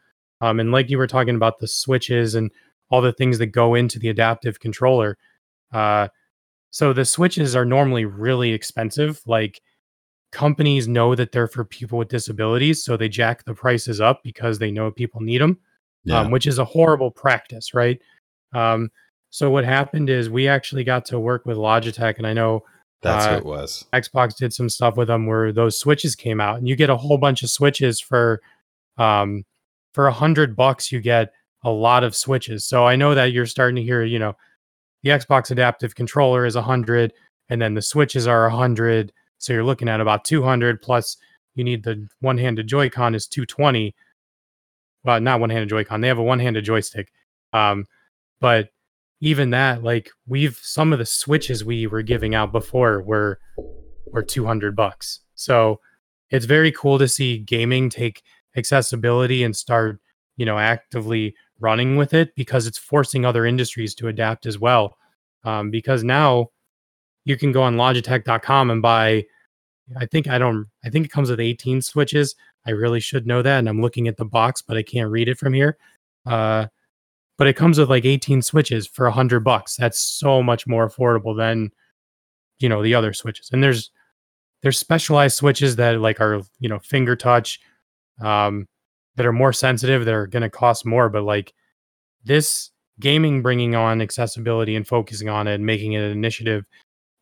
Um, 0.40 0.60
and 0.60 0.72
like 0.72 0.90
you 0.90 0.98
were 0.98 1.06
talking 1.06 1.37
about 1.37 1.58
the 1.58 1.68
switches 1.68 2.34
and 2.34 2.50
all 2.90 3.00
the 3.00 3.12
things 3.12 3.38
that 3.38 3.46
go 3.46 3.74
into 3.74 3.98
the 3.98 4.08
adaptive 4.08 4.60
controller. 4.60 5.16
Uh, 5.72 6.08
so 6.70 6.92
the 6.92 7.04
switches 7.04 7.54
are 7.54 7.64
normally 7.64 8.04
really 8.04 8.52
expensive. 8.52 9.20
Like 9.26 9.60
companies 10.35 10.87
know 10.87 11.14
that 11.14 11.33
they're 11.33 11.49
for 11.49 11.64
people 11.64 11.97
with 11.97 12.09
disabilities, 12.09 12.85
so 12.85 12.97
they 12.97 13.09
jack 13.09 13.44
the 13.44 13.55
prices 13.55 14.01
up 14.01 14.23
because 14.23 14.59
they 14.59 14.70
know 14.70 14.90
people 14.90 15.23
need 15.23 15.40
them, 15.40 15.59
yeah. 16.05 16.20
um, 16.20 16.31
which 16.31 16.47
is 16.47 16.59
a 16.59 16.64
horrible 16.64 17.11
practice, 17.11 17.73
right? 17.73 17.99
Um, 18.53 18.90
so 19.31 19.51
what 19.51 19.64
happened 19.64 20.11
is 20.11 20.29
we 20.29 20.47
actually 20.47 20.85
got 20.85 21.05
to 21.07 21.18
work 21.18 21.47
with 21.47 21.57
Logitech, 21.57 22.18
and 22.18 22.27
I 22.27 22.35
know 22.35 22.64
that's 23.01 23.27
uh, 23.27 23.31
what 23.31 23.38
it 23.38 23.47
was. 23.47 23.85
Xbox 23.92 24.37
did 24.37 24.53
some 24.53 24.68
stuff 24.68 24.97
with 24.97 25.09
them 25.09 25.27
where 25.27 25.53
those 25.53 25.79
switches 25.79 26.14
came 26.14 26.40
out, 26.40 26.59
and 26.59 26.68
you 26.68 26.77
get 26.77 26.90
a 26.90 26.97
whole 26.97 27.18
bunch 27.18 27.42
of 27.42 27.51
switches 27.51 28.01
for 28.01 28.42
um, 28.99 29.44
for 29.92 30.09
a 30.09 30.12
hundred 30.12 30.57
bucks, 30.57 30.92
you 30.92 31.01
get 31.01 31.33
a 31.62 31.70
lot 31.70 32.05
of 32.05 32.14
switches. 32.14 32.66
So 32.66 32.87
I 32.87 32.97
know 32.97 33.14
that 33.14 33.33
you're 33.33 33.47
starting 33.47 33.77
to 33.77 33.83
hear, 33.83 34.05
you 34.05 34.18
know, 34.18 34.37
the 35.03 35.11
Xbox 35.11 35.51
adaptive 35.51 35.94
controller 35.94 36.44
is 36.44 36.57
a 36.57 36.62
hundred, 36.62 37.12
and 37.49 37.62
then 37.62 37.75
the 37.75 37.83
switches 37.83 38.27
are 38.27 38.47
a 38.47 38.55
hundred. 38.55 39.12
So 39.44 39.52
you're 39.52 39.64
looking 39.64 39.88
at 39.88 40.00
about 40.00 40.24
200 40.24 40.80
plus 40.80 41.16
you 41.54 41.64
need 41.64 41.85
the 41.85 42.09
one-handed 42.20 42.66
Joy-Con 42.66 43.14
is 43.14 43.26
220. 43.26 43.94
Well, 45.04 45.20
not 45.20 45.40
one-handed 45.40 45.68
Joy-Con. 45.68 46.00
They 46.00 46.09
have 46.09 46.18
a 46.18 46.22
one-handed 46.22 46.64
joystick. 46.64 47.12
Um, 47.52 47.85
but 48.40 48.70
even 49.20 49.50
that, 49.50 49.83
like 49.83 50.11
we've 50.26 50.59
some 50.62 50.92
of 50.92 50.98
the 50.98 51.07
switches 51.07 51.64
we 51.64 51.87
were 51.87 52.02
giving 52.02 52.35
out 52.35 52.52
before 52.52 53.02
were 53.02 53.38
were 54.07 54.22
200 54.22 54.74
bucks. 54.74 55.20
So 55.35 55.80
it's 56.30 56.46
very 56.46 56.72
cool 56.72 56.98
to 56.98 57.09
see 57.09 57.38
gaming 57.38 57.88
take 57.90 58.22
accessibility 58.57 59.44
and 59.44 59.54
start, 59.54 60.00
you 60.37 60.44
know, 60.44 60.59
actively 60.59 61.35
running 61.61 61.96
with 61.96 62.12
it 62.14 62.35
because 62.35 62.66
it's 62.66 62.78
forcing 62.78 63.24
other 63.24 63.46
industries 63.46 63.94
to 63.96 64.09
adapt 64.09 64.46
as 64.46 64.59
well. 64.59 64.96
Um, 65.44 65.70
because 65.70 66.02
now 66.02 66.50
you 67.24 67.37
can 67.37 67.52
go 67.52 67.62
on 67.62 67.76
logitech.com 67.76 68.70
and 68.70 68.83
buy 68.83 69.24
I 69.97 70.07
think 70.07 70.29
I 70.29 70.38
don't 70.38 70.66
I 70.85 70.90
think 70.90 71.07
it 71.07 71.12
comes 71.12 71.31
with 71.31 71.40
18 71.40 71.83
switches. 71.83 72.35
I 72.66 72.70
really 72.70 73.01
should 73.01 73.27
know 73.27 73.42
that 73.42 73.59
and 73.59 73.68
I'm 73.68 73.83
looking 73.83 74.09
at 74.09 74.16
the 74.16 74.25
box 74.25 74.62
but 74.62 74.77
I 74.77 74.83
can't 74.83 75.11
read 75.11 75.29
it 75.29 75.38
from 75.38 75.53
here. 75.53 75.77
Uh, 76.27 76.66
but 77.37 77.47
it 77.47 77.55
comes 77.55 77.79
with 77.79 77.90
like 77.90 78.05
18 78.05 78.42
switches 78.42 78.87
for 78.87 79.07
100 79.07 79.40
bucks. 79.40 79.77
That's 79.77 79.99
so 80.01 80.42
much 80.42 80.66
more 80.66 80.88
affordable 80.88 81.37
than 81.37 81.70
you 82.61 82.68
know 82.68 82.83
the 82.83 82.94
other 82.94 83.12
switches. 83.12 83.51
And 83.53 83.62
there's 83.62 83.90
there's 84.62 84.79
specialized 84.79 85.37
switches 85.37 85.77
that 85.77 86.01
like 86.01 86.20
are, 86.20 86.40
you 86.59 86.68
know, 86.68 86.79
finger 86.79 87.14
touch 87.16 87.61
um, 88.23 88.66
that 89.16 89.27
are 89.27 89.33
more 89.33 89.53
sensitive 89.53 90.07
that 90.07 90.14
are 90.14 90.27
going 90.27 90.42
to 90.42 90.51
cost 90.51 90.87
more. 90.87 91.11
But 91.11 91.25
like 91.25 91.53
this 92.25 92.70
gaming 92.99 93.42
bringing 93.42 93.75
on 93.75 94.01
accessibility 94.01 94.75
and 94.75 94.87
focusing 94.87 95.29
on 95.29 95.47
it 95.47 95.57
and 95.57 95.66
making 95.66 95.92
it 95.92 96.03
an 96.03 96.12
initiative 96.12 96.64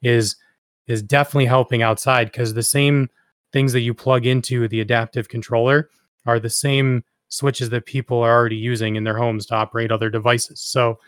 is 0.02 0.36
is 0.86 1.02
definitely 1.02 1.46
helping 1.46 1.82
outside 1.82 2.26
because 2.26 2.54
the 2.54 2.62
same 2.62 3.08
things 3.52 3.72
that 3.72 3.80
you 3.80 3.94
plug 3.94 4.26
into 4.26 4.66
the 4.68 4.80
adaptive 4.80 5.28
controller 5.28 5.90
are 6.26 6.40
the 6.40 6.50
same 6.50 7.04
switches 7.28 7.70
that 7.70 7.86
people 7.86 8.18
are 8.18 8.34
already 8.34 8.56
using 8.56 8.96
in 8.96 9.04
their 9.04 9.16
homes 9.16 9.46
to 9.46 9.54
operate 9.54 9.90
other 9.90 10.10
devices. 10.10 10.60
So, 10.60 10.98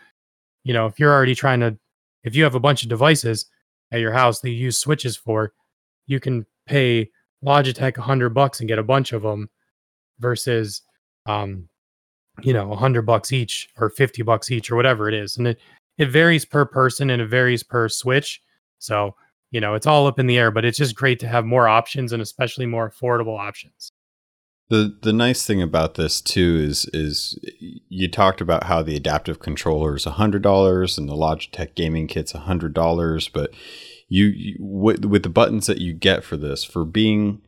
you 0.63 0.73
know, 0.73 0.85
if 0.87 0.99
you're 0.99 1.13
already 1.13 1.35
trying 1.35 1.59
to, 1.59 1.77
if 2.23 2.35
you 2.35 2.43
have 2.43 2.55
a 2.55 2.59
bunch 2.59 2.83
of 2.83 2.89
devices 2.89 3.45
at 3.91 3.99
your 3.99 4.11
house 4.11 4.39
that 4.39 4.49
you 4.49 4.55
use 4.55 4.77
switches 4.77 5.15
for, 5.15 5.53
you 6.07 6.19
can 6.19 6.45
pay 6.65 7.09
Logitech 7.43 7.97
a 7.97 8.01
hundred 8.01 8.29
bucks 8.29 8.59
and 8.59 8.67
get 8.67 8.79
a 8.79 8.83
bunch 8.83 9.13
of 9.13 9.21
them 9.21 9.49
versus, 10.19 10.81
um, 11.27 11.69
you 12.41 12.53
know, 12.53 12.71
a 12.71 12.75
hundred 12.75 13.03
bucks 13.03 13.31
each 13.31 13.69
or 13.77 13.89
50 13.89 14.23
bucks 14.23 14.51
each 14.51 14.71
or 14.71 14.75
whatever 14.75 15.07
it 15.07 15.13
is. 15.13 15.37
And 15.37 15.47
it, 15.47 15.59
it 15.97 16.09
varies 16.09 16.43
per 16.43 16.65
person 16.65 17.09
and 17.09 17.21
it 17.21 17.27
varies 17.27 17.63
per 17.63 17.87
switch. 17.87 18.41
So, 18.79 19.15
you 19.55 19.61
know, 19.61 19.73
it's 19.73 19.87
all 19.87 20.05
up 20.05 20.19
in 20.19 20.27
the 20.27 20.37
air, 20.37 20.51
but 20.51 20.65
it's 20.65 20.77
just 20.77 20.97
great 20.97 21.17
to 21.21 21.29
have 21.29 21.45
more 21.45 21.65
options 21.65 22.11
and 22.11 22.21
especially 22.21 22.65
more 22.65 22.91
affordable 22.91 23.39
options. 23.39 23.93
The 24.69 24.97
the 25.01 25.13
nice 25.13 25.45
thing 25.45 25.61
about 25.61 25.93
this 25.93 26.19
too 26.19 26.59
is 26.61 26.89
is 26.91 27.39
you 27.87 28.09
talked 28.09 28.41
about 28.41 28.65
how 28.65 28.83
the 28.83 28.97
adaptive 28.97 29.39
controller 29.39 29.95
is 29.95 30.03
hundred 30.03 30.41
dollars 30.41 30.97
and 30.97 31.07
the 31.07 31.13
Logitech 31.13 31.73
gaming 31.73 32.07
kit's 32.07 32.33
hundred 32.33 32.73
dollars, 32.73 33.29
but 33.29 33.51
you, 34.09 34.25
you 34.25 34.57
with, 34.59 35.05
with 35.05 35.23
the 35.23 35.29
buttons 35.29 35.67
that 35.67 35.77
you 35.77 35.93
get 35.93 36.25
for 36.25 36.35
this 36.35 36.65
for 36.65 36.83
being 36.83 37.41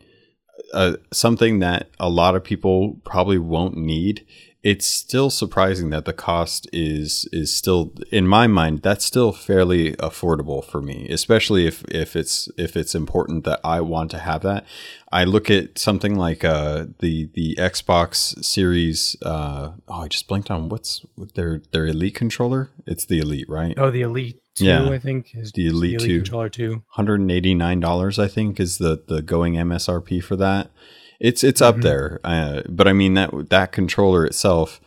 uh, 0.74 0.94
something 1.12 1.60
that 1.60 1.90
a 2.00 2.10
lot 2.10 2.36
of 2.36 2.44
people 2.44 3.02
probably 3.04 3.38
won't 3.38 3.76
need 3.76 4.26
it's 4.68 4.86
still 4.86 5.30
surprising 5.30 5.92
that 5.92 6.04
the 6.04 6.12
cost 6.12 6.68
is 6.74 7.26
is 7.32 7.56
still 7.56 7.94
in 8.12 8.28
my 8.28 8.48
mind 8.48 8.82
that's 8.82 9.06
still 9.06 9.32
fairly 9.32 9.94
affordable 9.94 10.62
for 10.62 10.82
me 10.82 11.08
especially 11.10 11.66
if 11.66 11.86
if 11.86 12.18
it's 12.18 12.50
if 12.58 12.76
it's 12.76 12.94
important 12.94 13.46
that 13.46 13.62
I 13.64 13.80
want 13.80 14.12
to 14.12 14.20
have 14.20 14.42
that. 14.42 14.66
I 15.10 15.24
look 15.24 15.50
at 15.50 15.80
something 15.80 16.16
like 16.16 16.44
uh 16.44 16.88
the 17.00 17.30
the 17.34 17.56
Xbox 17.56 18.44
series 18.44 19.16
uh 19.22 19.72
oh 19.88 20.02
I 20.02 20.08
just 20.10 20.28
blanked 20.28 20.52
on 20.52 20.68
what's 20.68 21.06
their 21.36 21.62
their 21.72 21.88
elite 21.88 22.16
controller? 22.16 22.70
It's 22.86 23.06
the 23.06 23.20
elite 23.20 23.48
right? 23.48 23.74
Oh 23.78 23.90
the 23.90 24.02
elite 24.02 24.42
two, 24.56 24.66
yeah. 24.66 24.90
I 24.90 25.00
think 25.00 25.34
is 25.34 25.54
the 25.54 25.68
elite, 25.68 26.00
the 26.00 26.06
elite 26.06 26.10
2 26.10 26.20
controller 26.24 26.50
2 26.50 26.84
$189 26.98 28.20
I 28.20 28.28
think 28.28 28.60
is 28.60 28.80
the 28.80 29.02
the 29.08 29.22
going 29.22 29.54
MSRP 29.54 30.22
for 30.22 30.36
that 30.36 30.72
it's 31.20 31.44
it's 31.44 31.62
up 31.62 31.76
mm-hmm. 31.76 31.82
there, 31.82 32.20
uh, 32.24 32.62
but 32.70 32.88
I 32.88 32.94
mean 32.94 33.14
that 33.16 33.50
that 33.50 33.72
controller 33.72 34.26
itself 34.26 34.80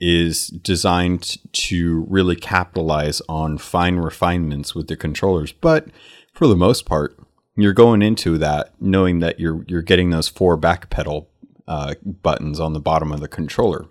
is 0.00 0.48
designed 0.48 1.36
to 1.52 2.04
really 2.08 2.36
capitalize 2.36 3.22
on 3.28 3.58
fine 3.58 3.96
refinements 3.96 4.74
with 4.74 4.88
the 4.88 4.96
controllers. 4.96 5.52
But 5.52 5.88
for 6.32 6.46
the 6.46 6.56
most 6.56 6.84
part, 6.84 7.18
you're 7.56 7.72
going 7.72 8.02
into 8.02 8.36
that 8.38 8.74
knowing 8.80 9.20
that 9.20 9.40
you're 9.40 9.64
you're 9.68 9.82
getting 9.82 10.10
those 10.10 10.28
four 10.28 10.56
back 10.56 10.90
pedal 10.90 11.30
uh, 11.66 11.94
buttons 12.04 12.60
on 12.60 12.72
the 12.72 12.80
bottom 12.80 13.12
of 13.12 13.20
the 13.20 13.28
controller. 13.28 13.86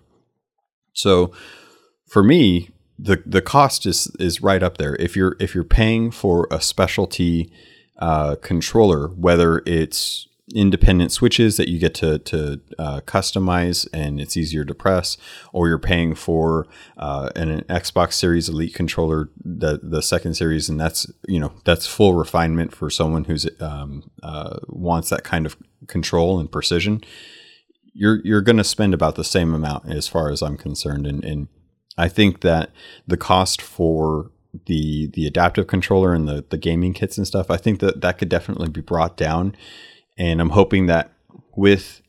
So 0.92 1.32
for 2.06 2.22
me, 2.22 2.70
the 2.98 3.22
the 3.26 3.42
cost 3.42 3.86
is 3.86 4.06
is 4.18 4.42
right 4.42 4.62
up 4.62 4.78
there. 4.78 4.96
If 4.96 5.16
you're 5.16 5.36
if 5.40 5.54
you're 5.54 5.64
paying 5.64 6.10
for 6.10 6.48
a 6.50 6.60
specialty 6.60 7.52
uh, 7.98 8.36
controller, 8.36 9.08
whether 9.08 9.62
it's 9.66 10.28
independent 10.54 11.10
switches 11.10 11.56
that 11.56 11.68
you 11.68 11.78
get 11.78 11.94
to 11.94 12.18
to 12.20 12.60
uh, 12.78 13.00
customize 13.00 13.88
and 13.92 14.20
it's 14.20 14.36
easier 14.36 14.64
to 14.64 14.74
press, 14.74 15.16
or 15.52 15.68
you're 15.68 15.78
paying 15.78 16.14
for 16.14 16.66
uh, 16.96 17.30
an, 17.34 17.62
Xbox 17.62 18.12
Series 18.12 18.48
Elite 18.48 18.74
controller, 18.74 19.28
the 19.44 19.80
the 19.82 20.02
second 20.02 20.34
series, 20.34 20.68
and 20.68 20.78
that's 20.78 21.06
you 21.26 21.40
know 21.40 21.52
that's 21.64 21.86
full 21.86 22.14
refinement 22.14 22.74
for 22.74 22.90
someone 22.90 23.24
who's 23.24 23.48
um, 23.60 24.10
uh, 24.22 24.58
wants 24.68 25.10
that 25.10 25.24
kind 25.24 25.46
of 25.46 25.56
control 25.88 26.38
and 26.38 26.52
precision. 26.52 27.02
You're 27.92 28.20
you're 28.24 28.42
going 28.42 28.58
to 28.58 28.64
spend 28.64 28.94
about 28.94 29.16
the 29.16 29.24
same 29.24 29.52
amount 29.52 29.90
as 29.90 30.06
far 30.06 30.30
as 30.30 30.42
I'm 30.42 30.56
concerned, 30.56 31.06
and, 31.06 31.24
and 31.24 31.48
I 31.98 32.08
think 32.08 32.42
that 32.42 32.70
the 33.06 33.16
cost 33.16 33.60
for 33.60 34.30
the 34.66 35.10
the 35.12 35.26
adaptive 35.26 35.66
controller 35.66 36.14
and 36.14 36.28
the 36.28 36.44
the 36.48 36.58
gaming 36.58 36.92
kits 36.92 37.18
and 37.18 37.26
stuff, 37.26 37.50
I 37.50 37.56
think 37.56 37.80
that 37.80 38.00
that 38.02 38.18
could 38.18 38.28
definitely 38.28 38.68
be 38.68 38.80
brought 38.80 39.16
down 39.16 39.56
and 40.16 40.40
I'm 40.40 40.50
hoping 40.50 40.86
that 40.86 41.12
with 41.56 42.02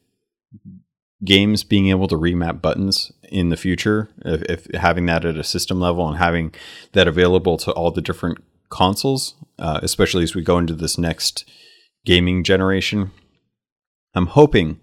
games 1.24 1.63
being 1.63 1.89
able 1.89 2.08
to 2.08 2.15
remap 2.15 2.62
buttons 2.62 3.12
in 3.24 3.50
the 3.50 3.58
future, 3.58 4.10
if, 4.24 4.41
if, 4.43 4.76
having 4.76 5.06
that 5.08 5.26
at 5.26 5.38
a 5.38 5.43
system 5.43 5.80
level 5.80 6.08
and 6.08 6.17
having 6.17 6.54
that 6.93 7.08
available 7.08 7.58
to 7.58 7.72
all 7.72 7.91
the 7.91 8.02
different 8.02 8.38
consoles, 8.70 9.36
uh, 9.60 9.80
especially 9.82 10.24
as 10.24 10.36
we 10.36 10.43
go 10.43 10.58
into 10.58 10.74
this 10.74 10.98
next 10.98 11.50
gaming 12.06 12.43
generation, 12.43 13.12
I'm 14.13 14.28
hoping 14.28 14.80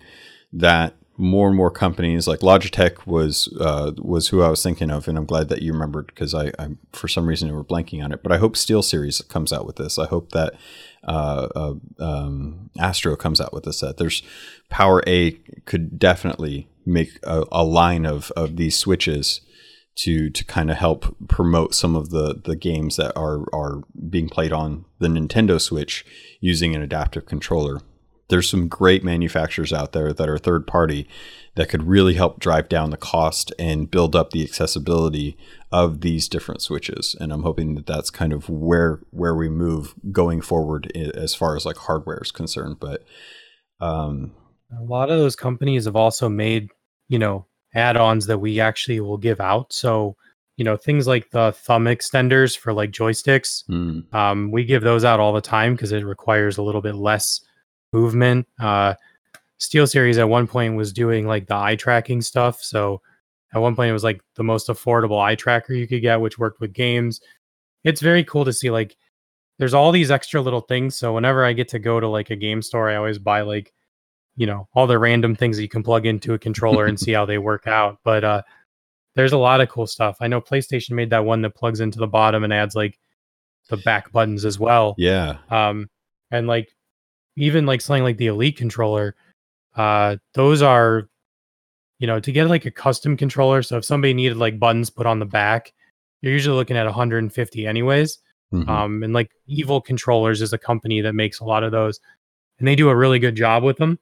that 0.53 0.95
more 1.17 1.47
and 1.47 1.57
more 1.57 1.71
companies 1.71 2.27
like 2.27 2.41
Logitech 2.41 3.07
was 3.07 3.49
uh, 3.61 3.93
was 3.99 4.29
who 4.29 4.43
I 4.43 4.49
was 4.49 4.63
thinking 4.63 4.91
of, 4.91 5.07
and 5.07 5.17
I'm 5.17 5.27
glad 5.27 5.49
that 5.49 5.63
you 5.63 5.73
remembered 5.73 6.07
because 6.07 6.35
I, 6.35 6.49
I 6.59 6.71
for 6.93 7.07
some 7.07 7.27
reason 7.27 7.49
you 7.49 7.55
were 7.55 7.65
blanking 7.65 8.03
on 8.05 8.13
it. 8.13 8.23
But 8.23 8.33
I 8.33 8.39
hope 8.39 8.55
SteelSeries 8.55 9.27
comes 9.29 9.53
out 9.53 9.67
with 9.67 9.77
this. 9.77 9.99
I 9.99 10.07
hope 10.07 10.33
that 10.33 10.55
uh, 11.07 11.49
uh, 11.55 11.75
um, 11.99 12.71
Astro 12.79 13.17
comes 13.17 13.41
out 13.41 13.53
with 13.53 13.67
a 13.67 13.73
set. 13.73 13.97
There's 13.97 14.23
Power 14.71 15.03
A 15.07 15.33
could 15.67 15.99
definitely 15.99 16.69
make 16.87 17.19
a, 17.23 17.45
a 17.53 17.65
line 17.65 18.07
of 18.07 18.31
of 18.33 18.57
these 18.57 18.77
switches 18.77 19.41
to 19.97 20.29
to 20.31 20.45
kind 20.45 20.71
of 20.71 20.77
help 20.77 21.17
promote 21.29 21.75
some 21.75 21.95
of 21.95 22.11
the 22.11 22.41
the 22.45 22.57
games 22.57 22.97
that 22.97 23.17
are 23.17 23.45
are 23.53 23.83
being 24.09 24.29
played 24.29 24.53
on 24.53 24.85
the 24.99 25.09
Nintendo 25.09 25.61
Switch 25.61 26.05
using 26.41 26.75
an 26.75 26.83
adaptive 26.83 27.27
controller 27.27 27.81
there's 28.29 28.49
some 28.49 28.69
great 28.69 29.05
manufacturers 29.05 29.73
out 29.73 29.93
there 29.93 30.13
that 30.13 30.29
are 30.29 30.39
third 30.39 30.67
party 30.67 31.09
that 31.57 31.69
could 31.69 31.85
really 31.85 32.15
help 32.15 32.41
drive 32.41 32.69
down 32.69 32.91
the 32.91 32.97
cost 32.97 33.53
and 33.59 33.91
build 33.91 34.17
up 34.17 34.31
the 34.31 34.43
accessibility 34.43 35.37
of 35.71 36.01
these 36.01 36.29
different 36.29 36.63
switches 36.63 37.17
and 37.21 37.33
i'm 37.33 37.43
hoping 37.43 37.75
that 37.75 37.87
that's 37.87 38.11
kind 38.11 38.33
of 38.33 38.49
where 38.49 39.01
where 39.11 39.35
we 39.35 39.49
move 39.49 39.95
going 40.13 40.41
forward 40.41 40.91
as 40.97 41.35
far 41.35 41.57
as 41.57 41.65
like 41.65 41.77
hardware 41.77 42.21
is 42.23 42.31
concerned 42.31 42.77
but 42.81 43.05
um 43.81 44.33
a 44.79 44.83
lot 44.83 45.11
of 45.11 45.19
those 45.19 45.37
companies 45.37 45.85
have 45.85 45.97
also 45.97 46.29
made 46.29 46.69
you 47.09 47.19
know 47.19 47.47
add-ons 47.75 48.27
that 48.27 48.39
we 48.39 48.61
actually 48.61 49.01
will 49.01 49.19
give 49.19 49.41
out 49.41 49.73
so 49.73 50.17
you 50.57 50.65
know 50.65 50.77
things 50.77 51.07
like 51.07 51.31
the 51.31 51.53
thumb 51.53 51.85
extenders 51.87 52.57
for 52.57 52.73
like 52.73 52.91
joysticks 52.91 53.65
mm. 53.69 54.15
um, 54.15 54.51
we 54.51 54.65
give 54.65 54.83
those 54.83 55.05
out 55.05 55.21
all 55.21 55.33
the 55.33 55.41
time 55.41 55.75
because 55.75 55.93
it 55.93 56.05
requires 56.05 56.59
a 56.59 56.63
little 56.63 56.81
bit 56.81 56.95
less 56.95 57.41
movement. 57.95 58.47
Uh, 58.61 58.95
Steel 59.59 59.87
Series 59.87 60.19
at 60.19 60.29
one 60.29 60.47
point 60.47 60.77
was 60.77 60.93
doing 60.93 61.27
like 61.27 61.47
the 61.47 61.55
eye 61.55 61.77
tracking 61.77 62.21
stuff. 62.21 62.63
So 62.63 63.01
at 63.55 63.61
one 63.61 63.77
point 63.77 63.91
it 63.91 63.95
was 63.95 64.05
like 64.05 64.21
the 64.35 64.43
most 64.43 64.69
affordable 64.69 65.23
eye 65.23 65.37
tracker 65.37 65.73
you 65.73 65.87
could 65.87 66.03
get, 66.03 66.21
which 66.21 66.39
worked 66.39 66.61
with 66.61 66.73
games. 66.73 67.21
It's 67.85 68.01
very 68.01 68.25
cool 68.25 68.45
to 68.45 68.53
see 68.53 68.71
like 68.71 68.97
there's 69.59 69.75
all 69.75 69.93
these 69.93 70.11
extra 70.11 70.41
little 70.41 70.63
things. 70.63 70.97
So 70.97 71.15
whenever 71.15 71.45
I 71.45 71.53
get 71.53 71.69
to 71.69 71.79
go 71.79 72.01
to 72.01 72.09
like 72.09 72.31
a 72.31 72.37
game 72.37 72.63
store, 72.63 72.91
I 72.91 72.97
always 72.97 73.19
buy 73.19 73.43
like, 73.43 73.73
you 74.37 74.47
know, 74.47 74.69
all 74.75 74.89
the 74.89 74.99
random 74.99 75.37
things 75.37 75.57
that 75.57 75.63
you 75.63 75.69
can 75.69 75.85
plug 75.85 76.07
into 76.07 76.35
a 76.35 76.39
controller 76.39 76.87
and 76.87 76.99
see 76.99 77.13
how 77.13 77.25
they 77.25 77.39
work 77.39 77.67
out. 77.67 77.99
But 78.05 78.25
uh 78.25 78.43
there's 79.15 79.33
a 79.33 79.39
lot 79.39 79.61
of 79.61 79.69
cool 79.69 79.87
stuff. 79.87 80.17
I 80.21 80.27
know 80.27 80.41
PlayStation 80.41 80.91
made 80.91 81.11
that 81.11 81.25
one 81.25 81.43
that 81.43 81.55
plugs 81.55 81.79
into 81.79 82.01
the 82.01 82.09
bottom 82.09 82.43
and 82.43 82.53
adds 82.53 82.75
like 82.75 82.99
the 83.69 83.77
back 83.77 84.11
buttons 84.11 84.45
as 84.45 84.59
well. 84.59 84.97
Yeah. 84.99 85.39
Um 85.51 85.89
and 86.33 86.49
like 86.49 86.74
even 87.37 87.67
like 87.67 87.81
something 87.81 88.03
like 88.03 88.17
the 88.17 88.27
elite 88.27 88.57
controller 88.57 89.15
uh 89.77 90.17
those 90.35 90.63
are 90.63 91.09
you 91.99 92.07
know 92.07 92.21
to 92.21 92.33
get 92.33 92.49
like 92.49 92.65
a 92.65 92.71
custom 92.71 93.17
controller 93.17 93.63
so 93.63 93.77
if 93.77 93.85
somebody 93.85 94.15
needed 94.15 94.37
like 94.37 94.59
buttons 94.59 94.91
put 94.91 95.07
on 95.07 95.19
the 95.19 95.27
back 95.27 95.73
you're 96.23 96.33
usually 96.33 96.57
looking 96.57 96.77
at 96.77 96.87
150 96.87 97.67
anyways. 97.67 98.19
Mm-hmm. 98.53 98.69
um 98.69 99.03
and 99.03 99.13
like 99.13 99.31
evil 99.47 99.81
controllers 99.81 100.41
is 100.41 100.53
a 100.53 100.59
company 100.59 101.01
that 101.01 101.15
makes 101.15 101.41
a 101.41 101.45
lot 101.45 101.65
of 101.65 101.73
those 101.73 101.99
and 102.59 102.69
they 102.69 102.77
do 102.77 102.89
a 102.89 102.97
really 102.97 103.19
good 103.19 103.35
job 103.35 103.65
with 103.65 103.79
them. 103.79 103.99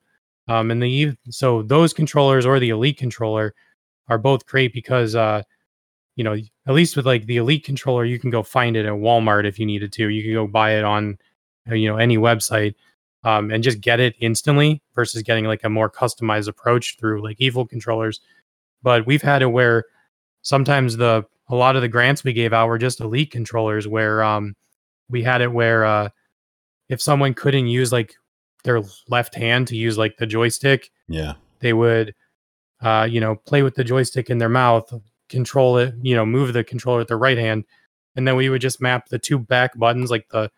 Um 0.49 0.71
and 0.71 0.83
the 0.83 1.12
so 1.31 1.62
those 1.62 1.92
controllers 1.92 2.45
or 2.45 2.59
the 2.59 2.71
elite 2.71 2.99
controller 2.99 3.55
are 4.09 4.18
both 4.18 4.47
great 4.47 4.73
because 4.75 5.14
uh 5.14 5.42
you 6.16 6.25
know 6.25 6.35
at 6.66 6.75
least 6.75 6.97
with 6.97 7.07
like 7.07 7.27
the 7.27 7.38
elite 7.38 7.64
controller 7.64 8.05
you 8.05 8.18
can 8.18 8.31
go 8.31 8.42
find 8.42 8.77
it 8.77 8.85
at 8.85 8.92
walmart 8.92 9.47
if 9.47 9.59
you 9.59 9.64
needed 9.64 9.92
to. 9.92 10.09
You 10.09 10.23
can 10.23 10.35
go 10.35 10.47
buy 10.47 10.73
it 10.73 10.85
on 10.85 11.18
uh, 11.71 11.75
you 11.75 11.88
know 11.88 11.97
any 11.97 12.18
website 12.18 12.75
um, 13.24 13.50
and 13.50 13.62
just 13.62 13.80
get 13.80 14.00
it 14.00 14.14
instantly 14.20 14.82
versus 14.94 15.22
getting 15.22 15.44
like 15.44 15.64
a 15.64 15.68
more 15.68 15.90
customized 15.90 16.48
approach 16.48 16.96
through 16.98 17.22
like 17.22 17.37
evil 17.40 17.66
controllers. 17.66 18.20
But 18.82 19.06
we've 19.06 19.22
had 19.22 19.42
it 19.42 19.46
where 19.46 19.85
sometimes 20.42 20.96
the 20.96 21.24
a 21.48 21.54
lot 21.54 21.76
of 21.76 21.82
the 21.82 21.88
grants 21.88 22.24
we 22.24 22.32
gave 22.32 22.52
out 22.52 22.68
were 22.68 22.78
just 22.78 23.00
elite 23.00 23.30
controllers 23.30 23.87
where 23.87 24.22
um, 24.22 24.56
we 25.08 25.22
had 25.22 25.40
it 25.40 25.52
where 25.52 25.85
uh, 25.85 26.08
if 26.88 27.00
someone 27.00 27.35
couldn't 27.35 27.66
use 27.66 27.92
like 27.92 28.14
their 28.64 28.82
left 29.08 29.35
hand 29.35 29.68
to 29.68 29.76
use 29.76 29.98
like 29.98 30.16
the 30.16 30.26
joystick, 30.26 30.90
yeah, 31.08 31.35
they 31.61 31.72
would 31.72 32.14
uh, 32.80 33.06
you 33.08 33.20
know 33.20 33.37
play 33.37 33.62
with 33.62 33.74
the 33.74 33.85
joystick 33.85 34.30
in 34.30 34.38
their 34.38 34.48
mouth, 34.48 34.92
control 35.28 35.78
it, 35.78 35.94
you 36.02 36.14
know, 36.14 36.26
move 36.26 36.52
the 36.52 36.64
controller 36.64 36.98
with 36.98 37.08
their 37.08 37.18
right 37.18 37.38
hand, 37.38 37.64
and 38.16 38.26
then 38.26 38.37
we 38.37 38.48
would 38.48 38.61
just 38.61 38.80
map 38.80 39.08
the 39.08 39.18
two 39.18 39.38
back 39.38 39.78
buttons 39.78 40.11
like 40.11 40.28
the 40.30 40.50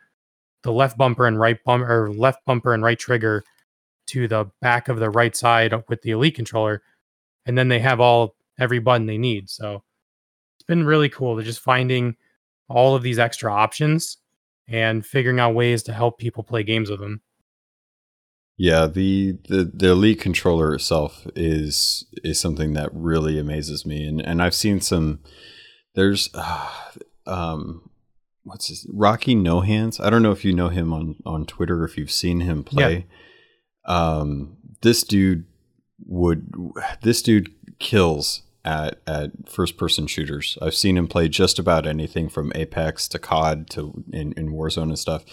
the 0.64 0.72
left 0.72 0.98
bumper 0.98 1.26
and 1.26 1.38
right 1.38 1.62
bumper 1.64 2.04
or 2.04 2.12
left 2.12 2.44
bumper 2.44 2.74
and 2.74 2.82
right 2.82 2.98
trigger 2.98 3.44
to 4.06 4.26
the 4.26 4.50
back 4.60 4.88
of 4.88 4.98
the 4.98 5.10
right 5.10 5.36
side 5.36 5.72
with 5.88 6.02
the 6.02 6.10
elite 6.10 6.34
controller 6.34 6.82
and 7.46 7.56
then 7.56 7.68
they 7.68 7.78
have 7.78 8.00
all 8.00 8.34
every 8.58 8.80
button 8.80 9.06
they 9.06 9.18
need 9.18 9.48
so 9.48 9.82
it's 10.56 10.66
been 10.66 10.84
really 10.84 11.08
cool 11.08 11.36
to 11.36 11.42
just 11.42 11.60
finding 11.60 12.16
all 12.68 12.96
of 12.96 13.02
these 13.02 13.18
extra 13.18 13.52
options 13.52 14.18
and 14.66 15.04
figuring 15.04 15.38
out 15.38 15.54
ways 15.54 15.82
to 15.82 15.92
help 15.92 16.18
people 16.18 16.42
play 16.42 16.62
games 16.62 16.90
with 16.90 17.00
them 17.00 17.20
Yeah, 18.56 18.86
the, 18.86 19.36
the 19.48 19.64
the 19.74 19.90
elite 19.90 20.20
controller 20.20 20.74
itself 20.74 21.26
is 21.34 22.06
is 22.22 22.38
something 22.38 22.74
that 22.74 22.90
really 22.92 23.36
amazes 23.38 23.84
me, 23.84 24.06
and 24.06 24.20
and 24.20 24.40
I've 24.40 24.54
seen 24.54 24.80
some. 24.80 25.20
There's, 25.96 26.30
uh, 26.34 26.70
um, 27.26 27.90
what's 28.44 28.68
his 28.68 28.86
Rocky 28.92 29.34
No 29.34 29.60
Hands. 29.60 29.98
I 29.98 30.10
don't 30.10 30.22
know 30.22 30.32
if 30.32 30.44
you 30.44 30.52
know 30.52 30.68
him 30.68 30.92
on 30.92 31.16
on 31.26 31.46
Twitter, 31.46 31.84
if 31.84 31.96
you've 31.96 32.10
seen 32.10 32.40
him 32.40 32.62
play. 32.62 33.06
Yeah. 33.86 33.94
Um, 33.96 34.56
this 34.82 35.02
dude 35.02 35.46
would 36.06 36.52
this 37.02 37.22
dude 37.22 37.52
kills 37.78 38.42
at 38.64 39.00
at 39.06 39.48
first 39.48 39.76
person 39.76 40.06
shooters. 40.06 40.56
I've 40.62 40.74
seen 40.74 40.96
him 40.96 41.08
play 41.08 41.28
just 41.28 41.58
about 41.58 41.86
anything 41.86 42.28
from 42.28 42.52
Apex 42.54 43.08
to 43.08 43.18
COD 43.18 43.68
to 43.70 44.04
in, 44.12 44.32
in 44.32 44.52
Warzone 44.52 44.84
and 44.84 44.98
stuff. 44.98 45.24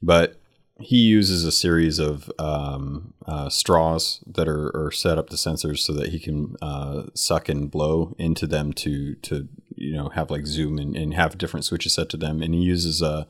But 0.00 0.36
he 0.80 0.96
uses 0.96 1.44
a 1.44 1.52
series 1.52 1.98
of 1.98 2.30
um, 2.38 3.14
uh, 3.26 3.48
straws 3.48 4.22
that 4.26 4.48
are, 4.48 4.74
are, 4.74 4.90
set 4.90 5.18
up 5.18 5.28
to 5.30 5.36
sensors 5.36 5.78
so 5.78 5.92
that 5.92 6.08
he 6.08 6.18
can 6.18 6.56
uh, 6.60 7.04
suck 7.14 7.48
and 7.48 7.70
blow 7.70 8.16
into 8.18 8.46
them 8.46 8.72
to 8.72 9.14
to 9.16 9.48
you 9.76 9.94
know 9.94 10.10
have 10.10 10.30
like 10.30 10.46
zoom 10.46 10.78
and, 10.78 10.96
and 10.96 11.14
have 11.14 11.38
different 11.38 11.64
switches 11.64 11.94
set 11.94 12.08
to 12.10 12.16
them. 12.16 12.42
And 12.42 12.54
he 12.54 12.60
uses 12.60 13.02
a, 13.02 13.26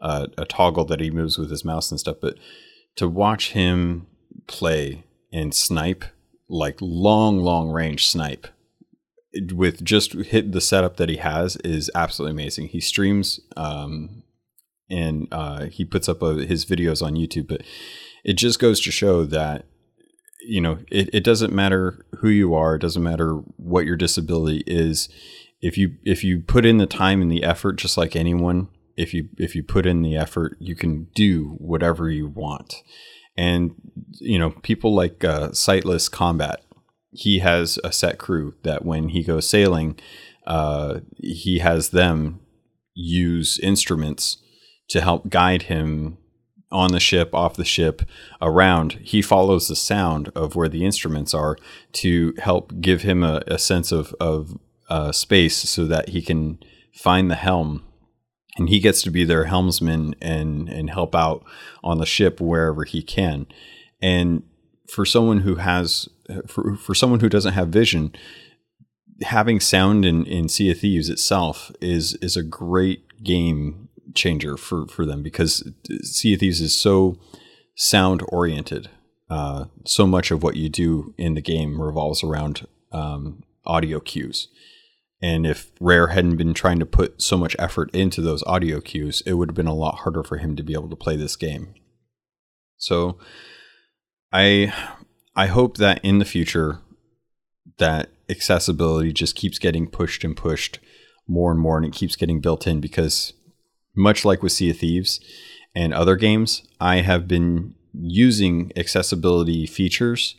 a 0.00 0.28
a 0.38 0.44
toggle 0.44 0.84
that 0.86 1.00
he 1.00 1.10
moves 1.10 1.38
with 1.38 1.50
his 1.50 1.64
mouse 1.64 1.90
and 1.90 2.00
stuff. 2.00 2.16
But 2.20 2.36
to 2.96 3.08
watch 3.08 3.52
him 3.52 4.06
play 4.46 5.04
and 5.32 5.54
snipe 5.54 6.04
like 6.48 6.76
long 6.80 7.38
long 7.38 7.70
range 7.70 8.06
snipe 8.06 8.48
with 9.52 9.84
just 9.84 10.12
hit 10.12 10.52
the 10.52 10.60
setup 10.60 10.96
that 10.96 11.08
he 11.08 11.16
has 11.16 11.56
is 11.56 11.90
absolutely 11.94 12.32
amazing. 12.32 12.68
He 12.68 12.80
streams 12.80 13.40
um, 13.56 14.24
and 14.90 15.28
uh, 15.30 15.66
he 15.66 15.84
puts 15.84 16.08
up 16.08 16.22
a, 16.22 16.26
uh, 16.26 16.34
his 16.38 16.64
videos 16.64 17.04
on 17.04 17.14
YouTube. 17.14 17.46
But 17.46 17.62
it 18.24 18.34
just 18.34 18.58
goes 18.58 18.80
to 18.80 18.90
show 18.90 19.24
that 19.24 19.66
you 20.42 20.60
know 20.60 20.78
it, 20.90 21.10
it 21.12 21.24
doesn't 21.24 21.52
matter 21.52 22.04
who 22.18 22.28
you 22.28 22.54
are, 22.54 22.74
it 22.74 22.80
doesn't 22.80 23.02
matter 23.02 23.34
what 23.56 23.86
your 23.86 23.96
disability 23.96 24.64
is. 24.66 25.08
If 25.60 25.76
you 25.76 25.96
if 26.04 26.24
you 26.24 26.40
put 26.40 26.64
in 26.64 26.78
the 26.78 26.86
time 26.86 27.20
and 27.20 27.30
the 27.30 27.44
effort, 27.44 27.74
just 27.76 27.96
like 27.96 28.16
anyone, 28.16 28.68
if 28.96 29.12
you 29.14 29.28
if 29.36 29.54
you 29.54 29.62
put 29.62 29.86
in 29.86 30.02
the 30.02 30.16
effort, 30.16 30.56
you 30.58 30.74
can 30.74 31.08
do 31.14 31.56
whatever 31.58 32.10
you 32.10 32.28
want. 32.28 32.76
And 33.36 33.72
you 34.20 34.38
know 34.38 34.50
people 34.62 34.94
like 34.94 35.24
uh, 35.24 35.50
SightlessKombat. 35.50 36.56
He 37.12 37.40
has 37.40 37.78
a 37.82 37.92
set 37.92 38.18
crew 38.18 38.54
that 38.62 38.84
when 38.84 39.08
he 39.08 39.24
goes 39.24 39.48
sailing, 39.48 39.98
uh, 40.46 41.00
he 41.16 41.58
has 41.58 41.90
them 41.90 42.40
use 42.94 43.58
instruments 43.58 44.38
to 44.90 45.00
help 45.00 45.28
guide 45.28 45.62
him 45.62 46.18
on 46.72 46.92
the 46.92 47.00
ship, 47.00 47.34
off 47.34 47.56
the 47.56 47.64
ship, 47.64 48.02
around. 48.40 48.92
He 49.02 49.22
follows 49.22 49.68
the 49.68 49.76
sound 49.76 50.30
of 50.34 50.54
where 50.54 50.68
the 50.68 50.84
instruments 50.84 51.34
are 51.34 51.56
to 51.94 52.34
help 52.38 52.80
give 52.80 53.02
him 53.02 53.22
a, 53.22 53.42
a 53.46 53.58
sense 53.58 53.90
of, 53.90 54.14
of 54.20 54.56
uh, 54.90 55.12
space 55.12 55.56
so 55.56 55.86
that 55.86 56.10
he 56.10 56.20
can 56.20 56.58
find 56.92 57.30
the 57.30 57.36
helm. 57.36 57.84
And 58.56 58.68
he 58.68 58.80
gets 58.80 59.00
to 59.02 59.10
be 59.10 59.24
their 59.24 59.44
helmsman 59.44 60.14
and, 60.20 60.68
and 60.68 60.90
help 60.90 61.14
out 61.14 61.44
on 61.82 61.98
the 61.98 62.06
ship 62.06 62.40
wherever 62.40 62.84
he 62.84 63.02
can. 63.02 63.46
And 64.02 64.42
for 64.88 65.06
someone 65.06 65.40
who 65.40 65.54
has, 65.54 66.08
for, 66.46 66.76
for 66.76 66.94
someone 66.94 67.20
who 67.20 67.28
doesn't 67.28 67.54
have 67.54 67.68
vision, 67.68 68.12
having 69.22 69.60
sound 69.60 70.04
in, 70.04 70.26
in 70.26 70.48
Sea 70.48 70.70
of 70.72 70.78
Thieves 70.78 71.08
itself 71.08 71.70
is 71.80 72.14
is 72.14 72.36
a 72.36 72.42
great 72.42 73.04
game 73.22 73.88
changer 74.14 74.56
for 74.56 74.86
for 74.86 75.06
them 75.06 75.22
because 75.22 75.68
Sea 76.02 76.34
of 76.34 76.40
Thieves 76.40 76.60
is 76.60 76.78
so 76.78 77.16
sound 77.76 78.22
oriented. 78.28 78.88
Uh, 79.28 79.66
so 79.86 80.06
much 80.06 80.30
of 80.32 80.42
what 80.42 80.56
you 80.56 80.68
do 80.68 81.14
in 81.16 81.34
the 81.34 81.40
game 81.40 81.80
revolves 81.80 82.24
around 82.24 82.66
um, 82.90 83.44
audio 83.64 84.00
cues. 84.00 84.48
And 85.22 85.46
if 85.46 85.70
Rare 85.80 86.08
hadn't 86.08 86.36
been 86.36 86.54
trying 86.54 86.78
to 86.78 86.86
put 86.86 87.20
so 87.20 87.36
much 87.36 87.54
effort 87.58 87.94
into 87.94 88.22
those 88.22 88.42
audio 88.44 88.80
cues, 88.80 89.22
it 89.26 89.34
would 89.34 89.50
have 89.50 89.56
been 89.56 89.66
a 89.66 89.74
lot 89.74 89.96
harder 89.96 90.22
for 90.22 90.38
him 90.38 90.56
to 90.56 90.62
be 90.62 90.72
able 90.72 90.88
to 90.88 90.96
play 90.96 91.16
this 91.16 91.36
game. 91.36 91.74
So 92.78 93.18
I 94.32 94.72
I 95.36 95.46
hope 95.46 95.76
that 95.76 96.02
in 96.02 96.18
the 96.18 96.24
future 96.24 96.78
that 97.78 98.10
accessibility 98.28 99.12
just 99.12 99.36
keeps 99.36 99.58
getting 99.58 99.88
pushed 99.88 100.24
and 100.24 100.36
pushed 100.36 100.78
more 101.28 101.50
and 101.50 101.60
more 101.60 101.76
and 101.76 101.86
it 101.86 101.92
keeps 101.92 102.16
getting 102.16 102.40
built 102.40 102.66
in 102.66 102.80
because 102.80 103.32
much 103.94 104.24
like 104.24 104.42
with 104.42 104.52
Sea 104.52 104.70
of 104.70 104.78
Thieves 104.78 105.20
and 105.74 105.92
other 105.92 106.16
games, 106.16 106.62
I 106.80 106.96
have 106.96 107.28
been 107.28 107.74
using 107.92 108.72
accessibility 108.76 109.66
features 109.66 110.34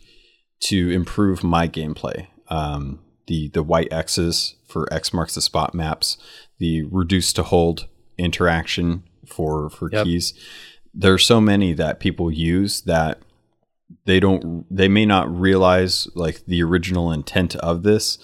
to 0.61 0.89
improve 0.89 1.43
my 1.43 1.67
gameplay. 1.67 2.27
Um, 2.47 2.99
the 3.27 3.49
the 3.49 3.63
white 3.63 3.91
X's 3.91 4.55
for 4.67 4.91
X 4.91 5.13
marks 5.13 5.35
the 5.35 5.41
spot 5.41 5.73
maps, 5.73 6.17
the 6.59 6.83
reduce 6.83 7.33
to 7.33 7.43
hold 7.43 7.87
interaction 8.17 9.03
for 9.25 9.69
for 9.69 9.89
yep. 9.91 10.05
keys. 10.05 10.33
There 10.93 11.13
are 11.13 11.19
so 11.19 11.39
many 11.39 11.73
that 11.73 11.99
people 11.99 12.31
use 12.31 12.81
that 12.81 13.21
they 14.05 14.19
don't 14.19 14.65
they 14.69 14.87
may 14.87 15.05
not 15.05 15.33
realize 15.33 16.07
like 16.15 16.45
the 16.45 16.63
original 16.63 17.11
intent 17.11 17.55
of 17.57 17.83
this, 17.83 18.17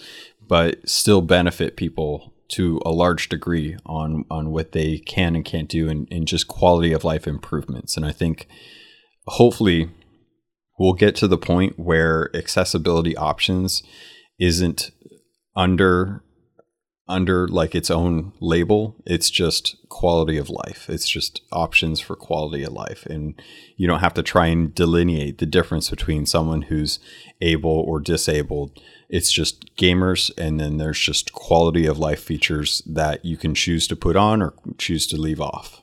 but 0.47 0.87
still 0.87 1.21
benefit 1.21 1.75
people 1.75 2.33
to 2.49 2.79
a 2.85 2.91
large 2.91 3.29
degree 3.29 3.77
on 3.85 4.25
on 4.29 4.51
what 4.51 4.71
they 4.71 4.97
can 4.99 5.35
and 5.35 5.45
can't 5.45 5.69
do 5.69 5.89
and, 5.89 6.07
and 6.11 6.27
just 6.27 6.47
quality 6.47 6.93
of 6.93 7.03
life 7.03 7.27
improvements. 7.27 7.97
And 7.97 8.05
I 8.05 8.11
think 8.11 8.47
hopefully 9.27 9.89
we'll 10.79 10.93
get 10.93 11.15
to 11.17 11.27
the 11.27 11.37
point 11.37 11.77
where 11.77 12.29
accessibility 12.35 13.15
options 13.17 13.83
isn't 14.39 14.91
under 15.55 16.23
under 17.09 17.47
like 17.47 17.73
its 17.73 17.89
own 17.89 18.33
label. 18.41 18.95
It's 19.05 19.29
just 19.29 19.77
quality 19.89 20.37
of 20.37 20.49
life. 20.49 20.89
It's 20.89 21.07
just 21.07 21.41
options 21.51 22.01
for 22.01 22.15
quality 22.15 22.63
of 22.63 22.73
life. 22.73 23.05
And 23.05 23.41
you 23.77 23.87
don't 23.87 24.01
have 24.01 24.13
to 24.15 24.23
try 24.23 24.47
and 24.47 24.75
delineate 24.75 25.37
the 25.37 25.45
difference 25.45 25.89
between 25.89 26.25
someone 26.25 26.63
who's 26.63 26.99
able 27.39 27.71
or 27.71 27.99
disabled. 27.99 28.81
It's 29.09 29.31
just 29.31 29.73
gamers 29.77 30.31
and 30.37 30.59
then 30.59 30.77
there's 30.77 30.99
just 30.99 31.31
quality 31.31 31.85
of 31.85 31.97
life 31.97 32.21
features 32.21 32.81
that 32.85 33.23
you 33.23 33.37
can 33.37 33.55
choose 33.55 33.87
to 33.87 33.95
put 33.95 34.17
on 34.17 34.41
or 34.41 34.53
choose 34.77 35.07
to 35.07 35.17
leave 35.17 35.39
off. 35.39 35.81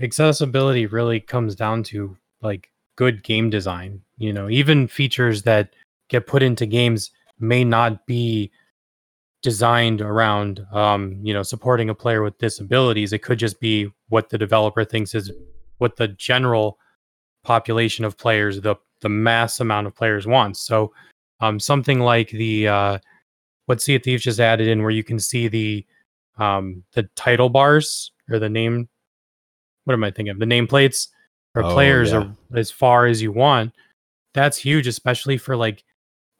Accessibility 0.00 0.86
really 0.86 1.20
comes 1.20 1.54
down 1.54 1.84
to 1.84 2.16
like 2.40 2.70
good 2.96 3.22
game 3.22 3.48
design 3.48 4.02
you 4.18 4.32
know 4.32 4.48
even 4.48 4.86
features 4.86 5.42
that 5.42 5.70
get 6.08 6.26
put 6.26 6.42
into 6.42 6.66
games 6.66 7.10
may 7.38 7.64
not 7.64 8.06
be 8.06 8.50
designed 9.42 10.00
around 10.00 10.64
um, 10.72 11.18
you 11.22 11.34
know 11.34 11.42
supporting 11.42 11.90
a 11.90 11.94
player 11.94 12.22
with 12.22 12.38
disabilities 12.38 13.12
it 13.12 13.22
could 13.22 13.38
just 13.38 13.60
be 13.60 13.90
what 14.08 14.28
the 14.28 14.38
developer 14.38 14.84
thinks 14.84 15.14
is 15.14 15.32
what 15.78 15.96
the 15.96 16.08
general 16.08 16.78
population 17.42 18.04
of 18.04 18.16
players 18.16 18.60
the 18.60 18.76
the 19.00 19.08
mass 19.08 19.58
amount 19.58 19.86
of 19.86 19.96
players 19.96 20.26
wants 20.26 20.60
so 20.60 20.92
um, 21.42 21.58
something 21.58 21.98
like 21.98 22.30
the 22.30 22.68
uh, 22.68 22.98
what 23.66 23.82
Sea 23.82 23.96
of 23.96 24.02
Thieves 24.02 24.22
just 24.22 24.40
added 24.40 24.68
in, 24.68 24.82
where 24.82 24.90
you 24.90 25.04
can 25.04 25.18
see 25.18 25.48
the 25.48 25.84
um, 26.38 26.84
the 26.92 27.02
title 27.16 27.50
bars 27.50 28.12
or 28.30 28.38
the 28.38 28.48
name. 28.48 28.88
What 29.84 29.94
am 29.94 30.04
I 30.04 30.12
thinking 30.12 30.30
of? 30.30 30.38
The 30.38 30.46
nameplates 30.46 31.08
for 31.52 31.64
oh, 31.64 31.72
players 31.72 32.12
yeah. 32.12 32.18
are 32.18 32.36
as 32.56 32.70
far 32.70 33.06
as 33.06 33.20
you 33.20 33.32
want. 33.32 33.72
That's 34.34 34.56
huge, 34.56 34.86
especially 34.86 35.36
for 35.36 35.56
like 35.56 35.82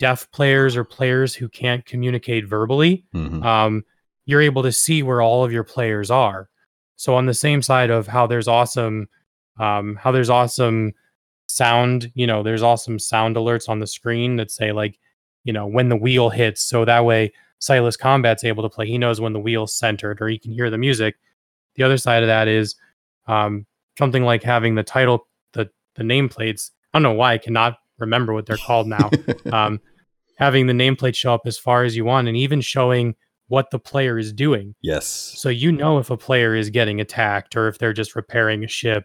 deaf 0.03 0.29
players 0.33 0.77
or 0.77 0.83
players 0.83 1.33
who 1.33 1.49
can't 1.49 1.87
communicate 1.87 2.45
verbally. 2.45 3.05
Mm-hmm. 3.15 3.41
Um, 3.45 3.85
you're 4.27 4.42
able 4.42 4.65
to 4.65 4.73
see 4.73 5.05
where 5.05 5.23
all 5.23 5.44
of 5.44 5.53
your 5.53 5.63
players 5.63 6.11
are. 6.11 6.48
So 6.96 7.15
on 7.15 7.27
the 7.27 7.35
same 7.35 7.63
side 7.63 7.88
of 7.90 8.09
how 8.09 8.27
there's 8.27 8.48
awesome, 8.48 9.09
um, 9.61 9.94
how 9.94 10.11
there's 10.11 10.29
awesome 10.29 10.92
sound 11.46 12.11
you 12.15 12.27
know 12.27 12.42
there's 12.42 12.63
awesome 12.63 12.98
sound 12.98 13.37
alerts 13.37 13.69
on 13.69 13.79
the 13.79 13.87
screen 13.87 14.37
that 14.37 14.50
say 14.50 14.73
like 14.73 14.98
you 15.44 15.53
know 15.53 15.67
when 15.67 15.88
the 15.90 15.96
wheel 15.96 16.31
hits 16.31 16.63
so 16.63 16.85
that 16.85 17.05
way 17.05 17.31
SightlessKombat's 17.61 18.44
able 18.44 18.63
to 18.63 18.71
play 18.71 18.87
he 18.87 18.96
knows 18.96 19.21
when 19.21 19.35
the 19.35 19.38
wheel's 19.38 19.75
centered 19.75 20.21
or 20.21 20.29
he 20.29 20.38
can 20.38 20.53
hear 20.53 20.71
the 20.71 20.79
music 20.79 21.17
the 21.75 21.83
other 21.83 21.98
side 21.98 22.23
of 22.23 22.29
that 22.29 22.48
is 22.48 22.75
um, 23.27 23.67
something 23.98 24.25
like 24.25 24.42
having 24.42 24.75
the 24.75 24.83
title 24.83 25.29
the 25.53 25.69
the 25.94 26.03
nameplates 26.03 26.71
i 26.92 26.98
don't 26.98 27.03
know 27.03 27.13
why 27.13 27.35
i 27.35 27.38
cannot 27.38 27.77
remember 27.98 28.33
what 28.33 28.46
they're 28.46 28.57
called 28.57 28.87
now 28.87 29.11
um, 29.53 29.79
having 30.43 30.67
the 30.67 30.73
nameplate 30.73 31.15
show 31.15 31.35
up 31.35 31.43
as 31.47 31.59
far 31.59 31.85
as 31.85 31.97
you 31.97 32.05
want 32.05 32.29
and 32.29 32.37
even 32.37 32.61
showing 32.61 33.15
what 33.49 33.71
the 33.71 33.79
player 33.79 34.19
is 34.19 34.33
doing 34.33 34.75
yes 34.83 35.07
so 35.07 35.49
you 35.49 35.71
know 35.71 35.99
if 35.99 36.11
a 36.11 36.17
player 36.17 36.55
is 36.55 36.71
getting 36.71 37.01
attacked 37.01 37.57
or 37.57 37.69
if 37.69 37.79
they're 37.79 37.93
just 37.93 38.17
repairing 38.17 38.65
a 38.65 38.69
ship 38.69 39.05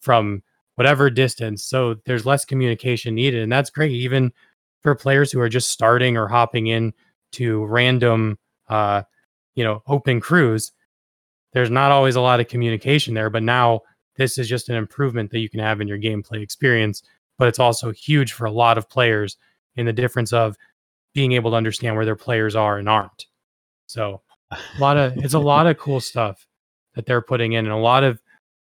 from 0.00 0.42
whatever 0.78 1.10
distance. 1.10 1.64
So 1.64 1.96
there's 2.06 2.24
less 2.24 2.44
communication 2.44 3.16
needed. 3.16 3.42
And 3.42 3.50
that's 3.50 3.68
great, 3.68 3.90
even 3.90 4.32
for 4.80 4.94
players 4.94 5.32
who 5.32 5.40
are 5.40 5.48
just 5.48 5.70
starting 5.70 6.16
or 6.16 6.28
hopping 6.28 6.68
in 6.68 6.92
to 7.32 7.64
random, 7.66 8.38
uh, 8.68 9.02
you 9.56 9.64
know, 9.64 9.82
open 9.88 10.20
crews. 10.20 10.70
There's 11.52 11.68
not 11.68 11.90
always 11.90 12.14
a 12.14 12.20
lot 12.20 12.38
of 12.38 12.46
communication 12.46 13.14
there, 13.14 13.28
but 13.28 13.42
now 13.42 13.80
this 14.14 14.38
is 14.38 14.48
just 14.48 14.68
an 14.68 14.76
improvement 14.76 15.32
that 15.32 15.40
you 15.40 15.50
can 15.50 15.58
have 15.58 15.80
in 15.80 15.88
your 15.88 15.98
gameplay 15.98 16.42
experience. 16.42 17.02
But 17.38 17.48
it's 17.48 17.58
also 17.58 17.90
huge 17.90 18.32
for 18.32 18.44
a 18.44 18.52
lot 18.52 18.78
of 18.78 18.88
players 18.88 19.36
in 19.78 19.86
the 19.86 19.92
difference 19.92 20.32
of 20.32 20.56
being 21.14 21.32
able 21.32 21.52
to 21.52 21.56
understand 21.56 21.96
where 21.96 22.04
their 22.04 22.16
players 22.16 22.54
are 22.54 22.78
and 22.78 22.88
aren't. 22.88 23.26
So 23.86 24.20
a 24.50 24.58
lot 24.78 24.96
of 24.96 25.16
it's 25.16 25.34
a 25.34 25.38
lot 25.38 25.66
of 25.66 25.78
cool 25.78 26.00
stuff 26.00 26.46
that 26.94 27.06
they're 27.06 27.22
putting 27.22 27.52
in, 27.52 27.64
and 27.64 27.72
a 27.72 27.78
lot 27.78 28.04
of 28.04 28.20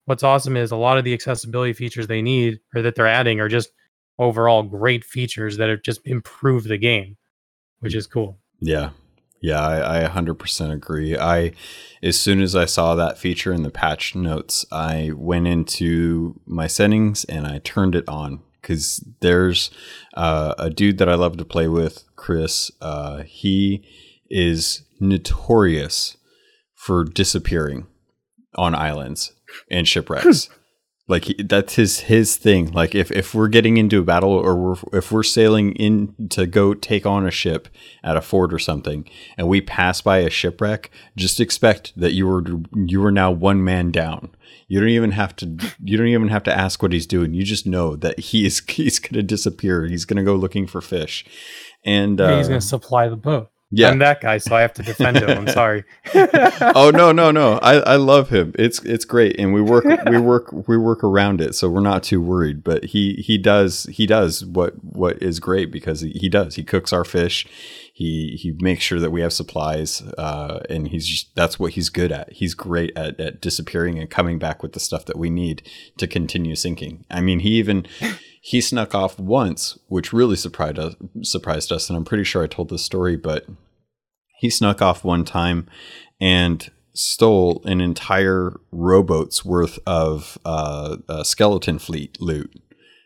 what's 0.06 0.24
awesome 0.24 0.58
is 0.58 0.72
a 0.72 0.76
lot 0.78 0.98
of 0.98 1.04
the 1.04 1.14
accessibility 1.14 1.74
features 1.74 2.08
they 2.08 2.22
need 2.22 2.60
or 2.74 2.82
that 2.82 2.96
they're 2.96 3.08
adding 3.08 3.40
are 3.40 3.50
just 3.50 3.70
overall 4.18 4.64
great 4.64 5.04
features 5.04 5.58
that 5.58 5.70
have 5.70 5.84
just 5.84 6.02
improved 6.06 6.68
the 6.68 6.78
game, 6.78 7.18
which 7.80 7.94
is 7.94 8.08
cool. 8.08 8.40
Yeah. 8.60 8.92
Yeah, 9.44 9.60
I, 9.60 10.06
I 10.06 10.08
100% 10.08 10.72
agree. 10.72 11.18
I, 11.18 11.54
as 12.04 12.20
soon 12.20 12.42
as 12.44 12.56
I 12.56 12.66
saw 12.66 12.94
that 12.94 13.18
feature 13.18 13.52
in 13.52 13.64
the 13.64 13.72
patch 13.72 14.14
notes, 14.14 14.68
I 14.72 15.14
went 15.16 15.48
into 15.48 16.40
my 16.46 16.68
settings 16.68 17.24
and 17.24 17.48
I 17.48 17.58
turned 17.58 17.96
it 17.96 18.08
on 18.08 18.44
because 18.62 19.04
there's 19.22 19.72
uh, 20.16 20.54
a 20.58 20.70
dude 20.70 20.98
that 21.00 21.10
I 21.10 21.16
love 21.16 21.38
to 21.38 21.46
play 21.46 21.68
with, 21.68 22.04
Chris. 22.16 22.72
Uh, 22.82 23.24
he 23.24 23.84
is 24.30 24.84
notorious 25.00 26.18
for 26.76 27.04
disappearing 27.04 27.88
on 28.56 28.76
islands 28.76 29.34
and 29.70 29.88
shipwrecks. 29.88 30.50
like 31.12 31.26
he, 31.26 31.34
that's 31.44 31.76
his 31.76 32.00
his 32.00 32.38
thing. 32.38 32.72
Like 32.72 32.96
if 32.96 33.12
if 33.12 33.36
we're 33.36 33.50
getting 33.50 33.76
into 33.78 34.00
a 34.00 34.04
battle 34.04 34.32
or 34.32 34.56
we're, 34.56 34.76
if 34.94 35.12
we're 35.12 35.24
sailing 35.24 35.74
in 35.74 36.30
to 36.30 36.48
go 36.48 36.74
take 36.74 37.06
on 37.06 37.28
a 37.28 37.32
ship 37.32 37.68
at 38.02 38.16
a 38.16 38.22
fort 38.22 38.54
or 38.54 38.60
something, 38.60 39.08
and 39.38 39.50
we 39.50 39.60
pass 39.60 40.02
by 40.02 40.20
a 40.20 40.30
shipwreck, 40.30 40.90
just 41.18 41.42
expect 41.42 41.92
that 41.98 42.14
you 42.14 42.26
were 42.26 42.44
you 42.74 43.04
are 43.06 43.12
now 43.12 43.30
one 43.30 43.62
man 43.64 43.92
down. 43.92 44.34
You 44.70 44.80
don't 44.80 44.90
even 44.90 45.12
have 45.12 45.36
to 45.38 45.58
you 45.84 45.98
don't 45.98 46.08
even 46.08 46.30
have 46.30 46.44
to 46.44 46.58
ask 46.58 46.82
what 46.82 46.94
he's 46.94 47.06
doing. 47.06 47.34
You 47.34 47.44
just 47.44 47.68
know 47.68 47.98
that 47.98 48.18
he 48.18 48.46
is 48.46 48.60
he's 48.68 48.98
going 48.98 49.16
to 49.16 49.24
disappear. 49.24 49.86
He's 49.86 50.06
going 50.06 50.18
to 50.18 50.24
go 50.24 50.36
looking 50.36 50.66
for 50.66 50.80
fish, 50.80 51.26
and 51.84 52.20
yeah, 52.20 52.38
he's 52.38 52.48
going 52.48 52.62
to 52.62 52.66
uh, 52.66 52.70
supply 52.70 53.10
the 53.10 53.18
boat. 53.18 53.52
Yeah. 53.74 53.90
I'm 53.90 54.00
that 54.00 54.20
guy, 54.20 54.38
so 54.38 54.54
I 54.54 54.62
have 54.62 54.74
to 54.74 54.84
defend 54.84 55.18
him. 55.18 55.30
I'm 55.30 55.48
sorry. 55.48 55.86
oh 56.14 56.92
no, 56.94 57.14
no, 57.14 57.32
no. 57.32 57.54
I, 57.60 57.76
I 57.76 57.96
love 57.96 58.30
him. 58.30 58.54
It's 58.60 58.84
it's 58.84 59.06
great. 59.06 59.40
And 59.40 59.54
we 59.54 59.62
work 59.62 59.86
we 60.10 60.18
work 60.18 60.52
we 60.68 60.78
work 60.78 61.04
around 61.06 61.40
it, 61.40 61.56
so 61.56 61.70
we're 61.70 61.80
not 61.80 62.04
too 62.04 62.22
worried. 62.22 62.64
But 62.66 62.86
he 62.86 63.14
he 63.26 63.38
does 63.38 63.84
he 63.86 64.06
does 64.06 64.46
what 64.46 64.84
what 64.84 65.22
is 65.24 65.40
great 65.40 65.72
because 65.72 66.02
he, 66.02 66.12
he 66.12 66.28
does. 66.28 66.56
He 66.56 66.64
cooks 66.66 66.92
our 66.92 67.06
fish. 67.06 67.48
He 67.94 68.38
he 68.42 68.52
makes 68.60 68.84
sure 68.84 69.00
that 69.00 69.12
we 69.12 69.22
have 69.22 69.32
supplies. 69.32 70.02
Uh, 70.18 70.60
and 70.70 70.90
he's 70.90 71.08
just 71.08 71.34
that's 71.36 71.58
what 71.58 71.74
he's 71.74 71.90
good 71.90 72.12
at. 72.12 72.34
He's 72.34 72.54
great 72.54 72.92
at, 72.98 73.18
at 73.22 73.40
disappearing 73.40 73.98
and 73.98 74.10
coming 74.10 74.38
back 74.38 74.62
with 74.62 74.74
the 74.74 74.82
stuff 74.82 75.06
that 75.06 75.18
we 75.18 75.30
need 75.30 75.62
to 75.98 76.08
continue 76.08 76.56
sinking. 76.56 77.06
I 77.10 77.22
mean 77.22 77.40
he 77.40 77.52
even 77.52 77.86
he 78.44 78.60
snuck 78.60 78.96
off 78.96 79.20
once, 79.20 79.78
which 79.88 80.12
really 80.12 80.36
surprised 80.36 80.80
us, 80.80 80.96
surprised 81.22 81.72
us. 81.72 81.90
And 81.90 81.96
I'm 81.96 82.04
pretty 82.04 82.24
sure 82.24 82.44
I 82.44 82.48
told 82.48 82.70
this 82.70 82.84
story, 82.84 83.16
but 83.16 83.46
he 84.40 84.50
snuck 84.50 84.82
off 84.82 85.04
one 85.04 85.24
time 85.24 85.68
and 86.20 86.70
stole 86.94 87.62
an 87.66 87.80
entire 87.80 88.60
rowboat's 88.72 89.46
worth 89.46 89.78
of 89.86 90.40
uh, 90.44 90.98
skeleton 91.24 91.78
fleet 91.78 92.20
loot 92.20 92.52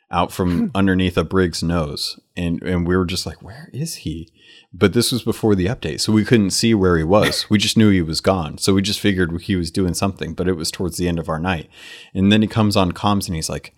out 0.10 0.32
from 0.32 0.58
hmm. 0.58 0.68
underneath 0.74 1.18
a 1.18 1.26
brig's 1.26 1.62
nose. 1.62 2.18
And, 2.38 2.64
and 2.64 2.88
we 2.88 2.96
were 2.96 3.06
just 3.06 3.26
like, 3.26 3.42
where 3.44 3.70
is 3.74 3.96
he? 3.96 4.32
But 4.74 4.94
this 4.94 5.12
was 5.12 5.24
before 5.24 5.56
the 5.56 5.68
update, 5.68 6.00
so 6.00 6.14
we 6.14 6.24
couldn't 6.24 6.52
see 6.52 6.74
where 6.74 6.98
he 6.98 7.04
was. 7.04 7.50
We 7.50 7.58
just 7.58 7.78
knew 7.78 7.90
he 7.90 8.02
was 8.02 8.22
gone. 8.22 8.58
So 8.58 8.74
we 8.74 8.82
just 8.82 9.00
figured 9.02 9.42
he 9.42 9.58
was 9.58 9.72
doing 9.72 9.94
something, 9.94 10.34
but 10.34 10.48
it 10.48 10.54
was 10.54 10.72
towards 10.72 10.98
the 10.98 11.10
end 11.10 11.20
of 11.20 11.28
our 11.28 11.40
night. 11.40 11.70
And 12.14 12.32
then 12.32 12.42
he 12.42 12.48
comes 12.48 12.78
on 12.78 12.94
comms 12.94 13.28
and 13.28 13.36
he's 13.36 13.50
like, 13.50 13.74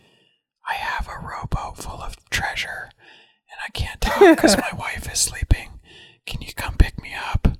I 0.67 0.73
have 0.73 1.07
a 1.07 1.25
rowboat 1.25 1.77
full 1.77 2.01
of 2.01 2.17
treasure 2.29 2.89
and 3.49 3.59
I 3.65 3.69
can't 3.71 4.01
talk 4.01 4.19
because 4.35 4.57
my 4.71 4.77
wife 4.77 5.11
is 5.11 5.19
sleeping. 5.19 5.79
Can 6.25 6.41
you 6.41 6.53
come 6.53 6.75
pick 6.75 7.01
me 7.01 7.11
up? 7.33 7.45
And 7.45 7.57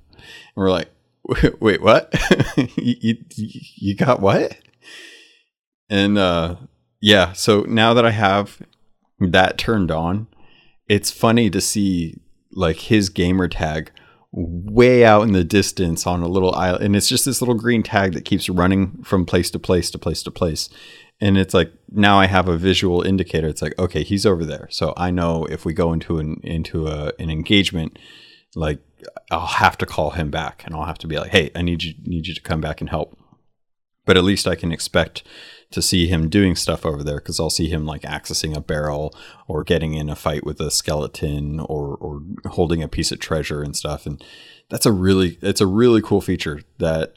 we're 0.54 0.70
like, 0.70 0.90
wait, 1.60 1.82
what? 1.82 2.12
you, 2.76 3.16
you, 3.34 3.60
you 3.76 3.96
got 3.96 4.20
what? 4.20 4.56
And 5.88 6.18
uh, 6.18 6.56
yeah, 7.00 7.32
so 7.32 7.62
now 7.62 7.94
that 7.94 8.04
I 8.04 8.10
have 8.10 8.60
that 9.18 9.56
turned 9.56 9.90
on, 9.90 10.26
it's 10.88 11.10
funny 11.10 11.50
to 11.50 11.60
see 11.60 12.20
like 12.52 12.76
his 12.76 13.08
gamer 13.08 13.48
tag 13.48 13.90
way 14.32 15.04
out 15.04 15.22
in 15.22 15.32
the 15.32 15.44
distance 15.44 16.06
on 16.06 16.22
a 16.22 16.28
little 16.28 16.54
island 16.54 16.84
and 16.84 16.94
it's 16.94 17.08
just 17.08 17.24
this 17.24 17.40
little 17.40 17.54
green 17.54 17.82
tag 17.82 18.12
that 18.12 18.26
keeps 18.26 18.48
running 18.50 19.02
from 19.02 19.24
place 19.24 19.50
to 19.50 19.58
place 19.58 19.90
to 19.90 19.98
place 19.98 20.22
to 20.22 20.30
place 20.30 20.68
and 21.20 21.36
it's 21.36 21.54
like 21.54 21.72
now 21.90 22.18
I 22.18 22.26
have 22.26 22.48
a 22.48 22.56
visual 22.56 23.02
indicator. 23.02 23.48
It's 23.48 23.62
like 23.62 23.78
okay, 23.78 24.02
he's 24.02 24.26
over 24.26 24.44
there, 24.44 24.68
so 24.70 24.94
I 24.96 25.10
know 25.10 25.44
if 25.46 25.64
we 25.64 25.72
go 25.72 25.92
into 25.92 26.18
an 26.18 26.40
into 26.42 26.86
a, 26.86 27.12
an 27.18 27.30
engagement, 27.30 27.98
like 28.54 28.80
I'll 29.30 29.46
have 29.46 29.78
to 29.78 29.86
call 29.86 30.10
him 30.10 30.30
back, 30.30 30.62
and 30.64 30.74
I'll 30.74 30.84
have 30.84 30.98
to 30.98 31.06
be 31.06 31.18
like, 31.18 31.30
hey, 31.30 31.50
I 31.54 31.62
need 31.62 31.82
you 31.82 31.94
need 32.04 32.26
you 32.26 32.34
to 32.34 32.40
come 32.40 32.60
back 32.60 32.80
and 32.80 32.90
help. 32.90 33.18
But 34.04 34.16
at 34.16 34.24
least 34.24 34.46
I 34.46 34.54
can 34.54 34.72
expect 34.72 35.22
to 35.70 35.82
see 35.82 36.06
him 36.06 36.30
doing 36.30 36.56
stuff 36.56 36.86
over 36.86 37.02
there 37.02 37.18
because 37.18 37.38
I'll 37.38 37.50
see 37.50 37.68
him 37.68 37.84
like 37.84 38.02
accessing 38.02 38.56
a 38.56 38.60
barrel 38.60 39.14
or 39.46 39.64
getting 39.64 39.92
in 39.92 40.08
a 40.08 40.16
fight 40.16 40.44
with 40.44 40.60
a 40.60 40.70
skeleton 40.70 41.60
or 41.60 41.96
or 41.96 42.22
holding 42.46 42.82
a 42.82 42.88
piece 42.88 43.12
of 43.12 43.18
treasure 43.18 43.62
and 43.62 43.76
stuff. 43.76 44.06
And 44.06 44.22
that's 44.70 44.86
a 44.86 44.92
really 44.92 45.38
it's 45.42 45.60
a 45.60 45.66
really 45.66 46.00
cool 46.00 46.20
feature 46.20 46.62
that 46.78 47.14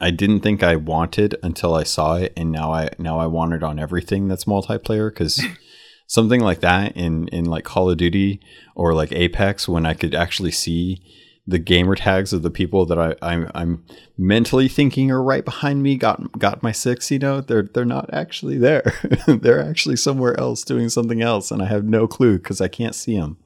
I 0.00 0.10
didn't 0.10 0.40
think 0.40 0.62
I 0.62 0.76
wanted 0.76 1.36
until 1.42 1.74
I 1.74 1.82
saw 1.84 2.16
it, 2.16 2.32
and 2.36 2.52
now 2.52 2.72
I 2.72 2.90
now 2.98 3.18
I 3.18 3.26
want 3.26 3.54
it 3.54 3.62
on 3.62 3.78
everything 3.78 4.28
that's 4.28 4.44
multiplayer 4.44 5.10
because 5.10 5.42
something 6.06 6.40
like 6.40 6.60
that 6.60 6.96
in 6.96 7.28
in 7.28 7.46
like 7.46 7.64
Call 7.64 7.90
of 7.90 7.96
Duty 7.96 8.40
or 8.74 8.94
like 8.94 9.12
Apex, 9.12 9.68
when 9.68 9.86
I 9.86 9.94
could 9.94 10.14
actually 10.14 10.52
see 10.52 11.02
the 11.46 11.58
gamer 11.58 11.94
tags 11.94 12.32
of 12.32 12.42
the 12.42 12.50
people 12.50 12.84
that 12.86 12.98
I 12.98 13.14
I'm, 13.22 13.50
I'm 13.54 13.84
mentally 14.18 14.68
thinking 14.68 15.10
are 15.10 15.22
right 15.22 15.44
behind 15.44 15.82
me 15.82 15.96
got 15.96 16.38
got 16.38 16.62
my 16.62 16.72
six, 16.72 17.10
you 17.10 17.18
know, 17.18 17.40
they're 17.40 17.62
they're 17.62 17.84
not 17.84 18.12
actually 18.12 18.58
there. 18.58 18.92
they're 19.26 19.66
actually 19.66 19.96
somewhere 19.96 20.38
else 20.38 20.62
doing 20.62 20.88
something 20.90 21.22
else, 21.22 21.50
and 21.50 21.62
I 21.62 21.66
have 21.66 21.84
no 21.84 22.06
clue 22.06 22.38
because 22.38 22.60
I 22.60 22.68
can't 22.68 22.94
see 22.94 23.16
them. 23.16 23.38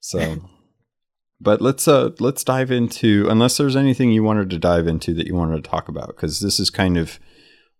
So 0.00 0.50
but 1.42 1.60
let's 1.60 1.88
uh 1.88 2.10
let's 2.20 2.44
dive 2.44 2.70
into 2.70 3.26
unless 3.28 3.56
there's 3.56 3.76
anything 3.76 4.12
you 4.12 4.22
wanted 4.22 4.48
to 4.50 4.58
dive 4.58 4.86
into 4.86 5.12
that 5.12 5.26
you 5.26 5.34
wanted 5.34 5.62
to 5.62 5.70
talk 5.70 5.88
about 5.88 6.08
because 6.08 6.40
this 6.40 6.60
is 6.60 6.70
kind 6.70 6.96
of 6.96 7.18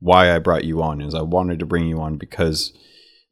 why 0.01 0.35
I 0.35 0.41
brought 0.41 0.65
you 0.65 0.83
on 0.83 1.01
is 1.01 1.15
I 1.15 1.23
wanted 1.23 1.61
to 1.61 1.67
bring 1.67 1.87
you 1.87 2.01
on 2.01 2.17
because 2.17 2.73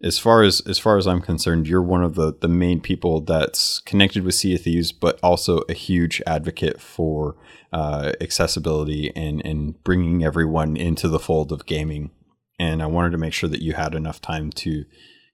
as 0.02 0.18
far 0.18 0.42
as 0.42 0.60
as 0.62 0.78
far 0.78 0.96
as 0.96 1.06
I'm 1.06 1.20
concerned, 1.20 1.66
you're 1.66 1.82
one 1.82 2.02
of 2.02 2.14
the 2.14 2.32
the 2.40 2.48
main 2.48 2.80
people 2.80 3.20
that's 3.20 3.80
connected 3.80 4.22
with 4.22 4.34
Sea 4.34 4.54
of 4.54 4.62
Thieves, 4.62 4.92
but 4.92 5.18
also 5.22 5.58
a 5.68 5.74
huge 5.74 6.22
advocate 6.26 6.80
for 6.80 7.36
uh, 7.72 8.12
accessibility 8.20 9.12
and 9.14 9.44
and 9.44 9.82
bringing 9.84 10.24
everyone 10.24 10.76
into 10.76 11.08
the 11.08 11.18
fold 11.18 11.52
of 11.52 11.66
gaming. 11.66 12.10
And 12.58 12.82
I 12.82 12.86
wanted 12.86 13.10
to 13.10 13.18
make 13.18 13.32
sure 13.32 13.48
that 13.48 13.62
you 13.62 13.74
had 13.74 13.94
enough 13.94 14.20
time 14.22 14.50
to 14.52 14.84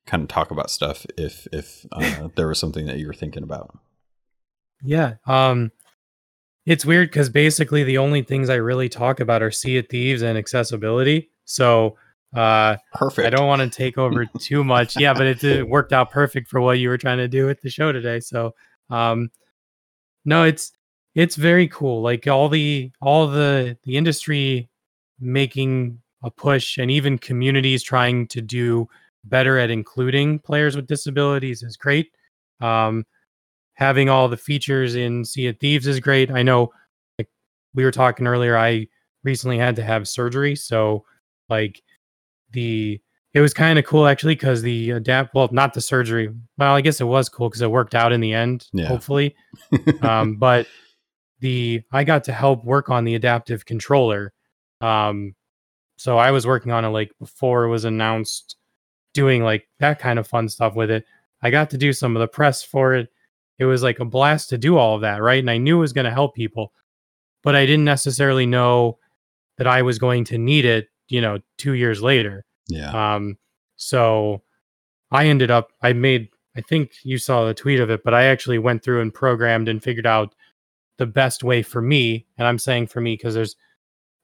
kind 0.07 0.23
of 0.23 0.29
talk 0.29 0.51
about 0.51 0.71
stuff 0.71 1.07
if 1.17 1.47
if 1.53 1.87
uh, 1.93 2.29
there 2.35 2.49
was 2.49 2.59
something 2.59 2.87
that 2.87 2.99
you 2.99 3.07
were 3.07 3.15
thinking 3.15 3.43
about. 3.45 3.79
Yeah. 4.83 5.15
Um, 5.27 5.73
it's 6.65 6.85
weird 6.85 7.09
because 7.11 7.29
basically 7.29 7.85
the 7.85 7.99
only 7.99 8.23
things 8.23 8.51
I 8.51 8.57
really 8.57 8.89
talk 8.89 9.21
about 9.21 9.43
are 9.43 9.51
Sea 9.51 9.79
of 9.79 9.89
Thieves 9.89 10.23
and 10.23 10.37
accessibility. 10.37 11.31
So 11.45 11.97
uh, 12.35 12.77
perfect. 12.93 13.27
I 13.27 13.31
don't 13.31 13.47
want 13.47 13.63
to 13.63 13.71
take 13.71 13.99
over 13.99 14.27
too 14.39 14.65
much. 14.65 14.97
Yeah, 14.99 15.15
but 15.15 15.27
it, 15.27 15.45
it, 15.45 15.69
worked 15.69 15.93
out 15.93 16.11
perfect 16.11 16.49
for 16.49 16.61
what 16.61 16.79
you 16.79 16.89
were 16.89 16.99
trying 16.99 17.19
to 17.19 17.29
do 17.29 17.47
with 17.47 17.61
the 17.61 17.71
show 17.71 17.93
today. 17.93 18.21
So 18.21 18.55
um, 18.91 19.31
no, 20.25 20.43
it's 20.43 20.73
it's 21.15 21.37
very 21.37 21.69
cool. 21.69 22.03
Like 22.03 22.27
all 22.27 22.49
the 22.49 22.91
all 23.01 23.27
the 23.29 23.79
the 23.85 23.97
industry 23.97 24.69
making 25.21 26.01
a 26.23 26.31
push 26.31 26.79
and 26.79 26.91
even 26.91 27.17
communities 27.17 27.83
trying 27.83 28.27
to 28.29 28.43
do 28.43 28.89
better 29.25 29.59
at 29.59 29.71
including 29.71 30.39
players 30.41 30.77
with 30.77 30.87
disabilities 30.87 31.63
is 31.63 31.77
great. 31.77 32.11
Um, 32.61 33.07
having 33.77 34.09
all 34.09 34.29
the 34.29 34.37
features 34.37 34.95
in 34.95 35.25
Sea 35.25 35.49
of 35.49 35.59
Thieves 35.59 35.87
is 35.87 36.01
great. 36.01 36.31
I 36.31 36.43
know 36.43 36.73
like 37.19 37.29
we 37.75 37.85
were 37.85 37.91
talking 37.93 38.27
earlier, 38.27 38.57
I 38.57 38.89
recently 39.23 39.59
had 39.59 39.77
to 39.77 39.83
have 39.83 40.09
surgery, 40.09 40.57
so 40.57 41.05
like 41.49 41.83
the 42.53 43.01
it 43.37 43.41
was 43.43 43.53
kind 43.53 43.79
of 43.79 43.85
cool 43.85 44.07
actually 44.07 44.35
because 44.35 44.63
the 44.63 44.91
adapt 44.93 45.35
well 45.35 45.49
not 45.53 45.75
the 45.75 45.81
surgery 45.81 46.31
well 46.57 46.75
i 46.75 46.81
guess 46.81 47.01
it 47.01 47.05
was 47.05 47.29
cool 47.29 47.49
because 47.49 47.61
it 47.61 47.71
worked 47.71 47.95
out 47.95 48.13
in 48.13 48.21
the 48.21 48.33
end 48.33 48.67
yeah. 48.73 48.87
hopefully 48.87 49.35
um, 50.03 50.37
but 50.37 50.67
the 51.41 51.83
i 51.93 52.03
got 52.03 52.25
to 52.25 52.33
help 52.33 52.65
work 52.65 52.89
on 52.89 53.05
the 53.05 53.15
adaptive 53.15 53.67
controller 53.67 54.33
um, 54.81 55.35
so 55.99 56.19
i 56.19 56.31
was 56.31 56.47
working 56.47 56.73
on 56.73 56.85
it 56.85 56.89
like 56.89 57.13
before 57.21 57.65
it 57.65 57.69
was 57.69 57.85
announced 57.85 58.57
doing 59.13 59.43
like 59.43 59.69
that 59.81 59.99
kind 59.99 60.19
of 60.19 60.27
fun 60.27 60.49
stuff 60.49 60.75
with 60.75 60.91
it 60.91 61.05
i 61.43 61.51
got 61.51 61.71
to 61.71 61.79
do 61.79 61.93
some 61.93 62.17
of 62.17 62.21
the 62.21 62.29
press 62.29 62.63
for 62.63 62.95
it 62.95 63.09
it 63.59 63.65
was 63.65 63.83
like 63.83 64.01
a 64.01 64.05
blast 64.05 64.51
to 64.51 64.59
do 64.59 64.77
all 64.77 64.95
of 64.95 65.01
that, 65.03 65.23
right? 65.23 65.41
And 65.41 65.51
I 65.51 65.59
knew 65.59 65.79
it 65.79 65.81
was 65.81 65.93
going 65.93 66.05
to 66.05 66.11
help 66.11 66.35
people, 66.35 66.73
but 67.43 67.57
I 67.57 67.67
didn't 67.67 67.85
necessarily 67.85 68.47
know 68.47 68.99
that 69.59 69.67
I 69.67 69.83
was 69.83 69.99
going 69.99 70.25
to 70.25 70.39
need 70.39 70.65
it, 70.65 70.89
you 71.09 71.21
know, 71.21 71.39
two 71.57 71.73
years 71.73 72.03
later. 72.03 72.45
Yeah. 72.69 73.15
Um, 73.15 73.39
so 73.77 74.43
I 75.11 75.27
ended 75.27 75.51
up, 75.51 75.71
I 75.83 75.93
made, 75.93 76.29
I 76.57 76.61
think 76.61 76.93
you 77.03 77.19
saw 77.19 77.45
the 77.45 77.55
tweet 77.55 77.81
of 77.81 77.91
it, 77.91 78.03
but 78.05 78.15
I 78.15 78.25
actually 78.25 78.59
went 78.59 78.83
through 78.83 79.01
and 79.01 79.13
programmed 79.13 79.69
and 79.69 79.83
figured 79.83 80.07
out 80.07 80.35
the 80.99 81.07
best 81.07 81.45
way 81.45 81.63
for 81.63 81.81
me. 81.81 82.27
And 82.39 82.47
I'm 82.47 82.59
saying 82.59 82.89
for 82.89 83.01
me 83.01 83.15
because 83.15 83.35
there's 83.35 83.57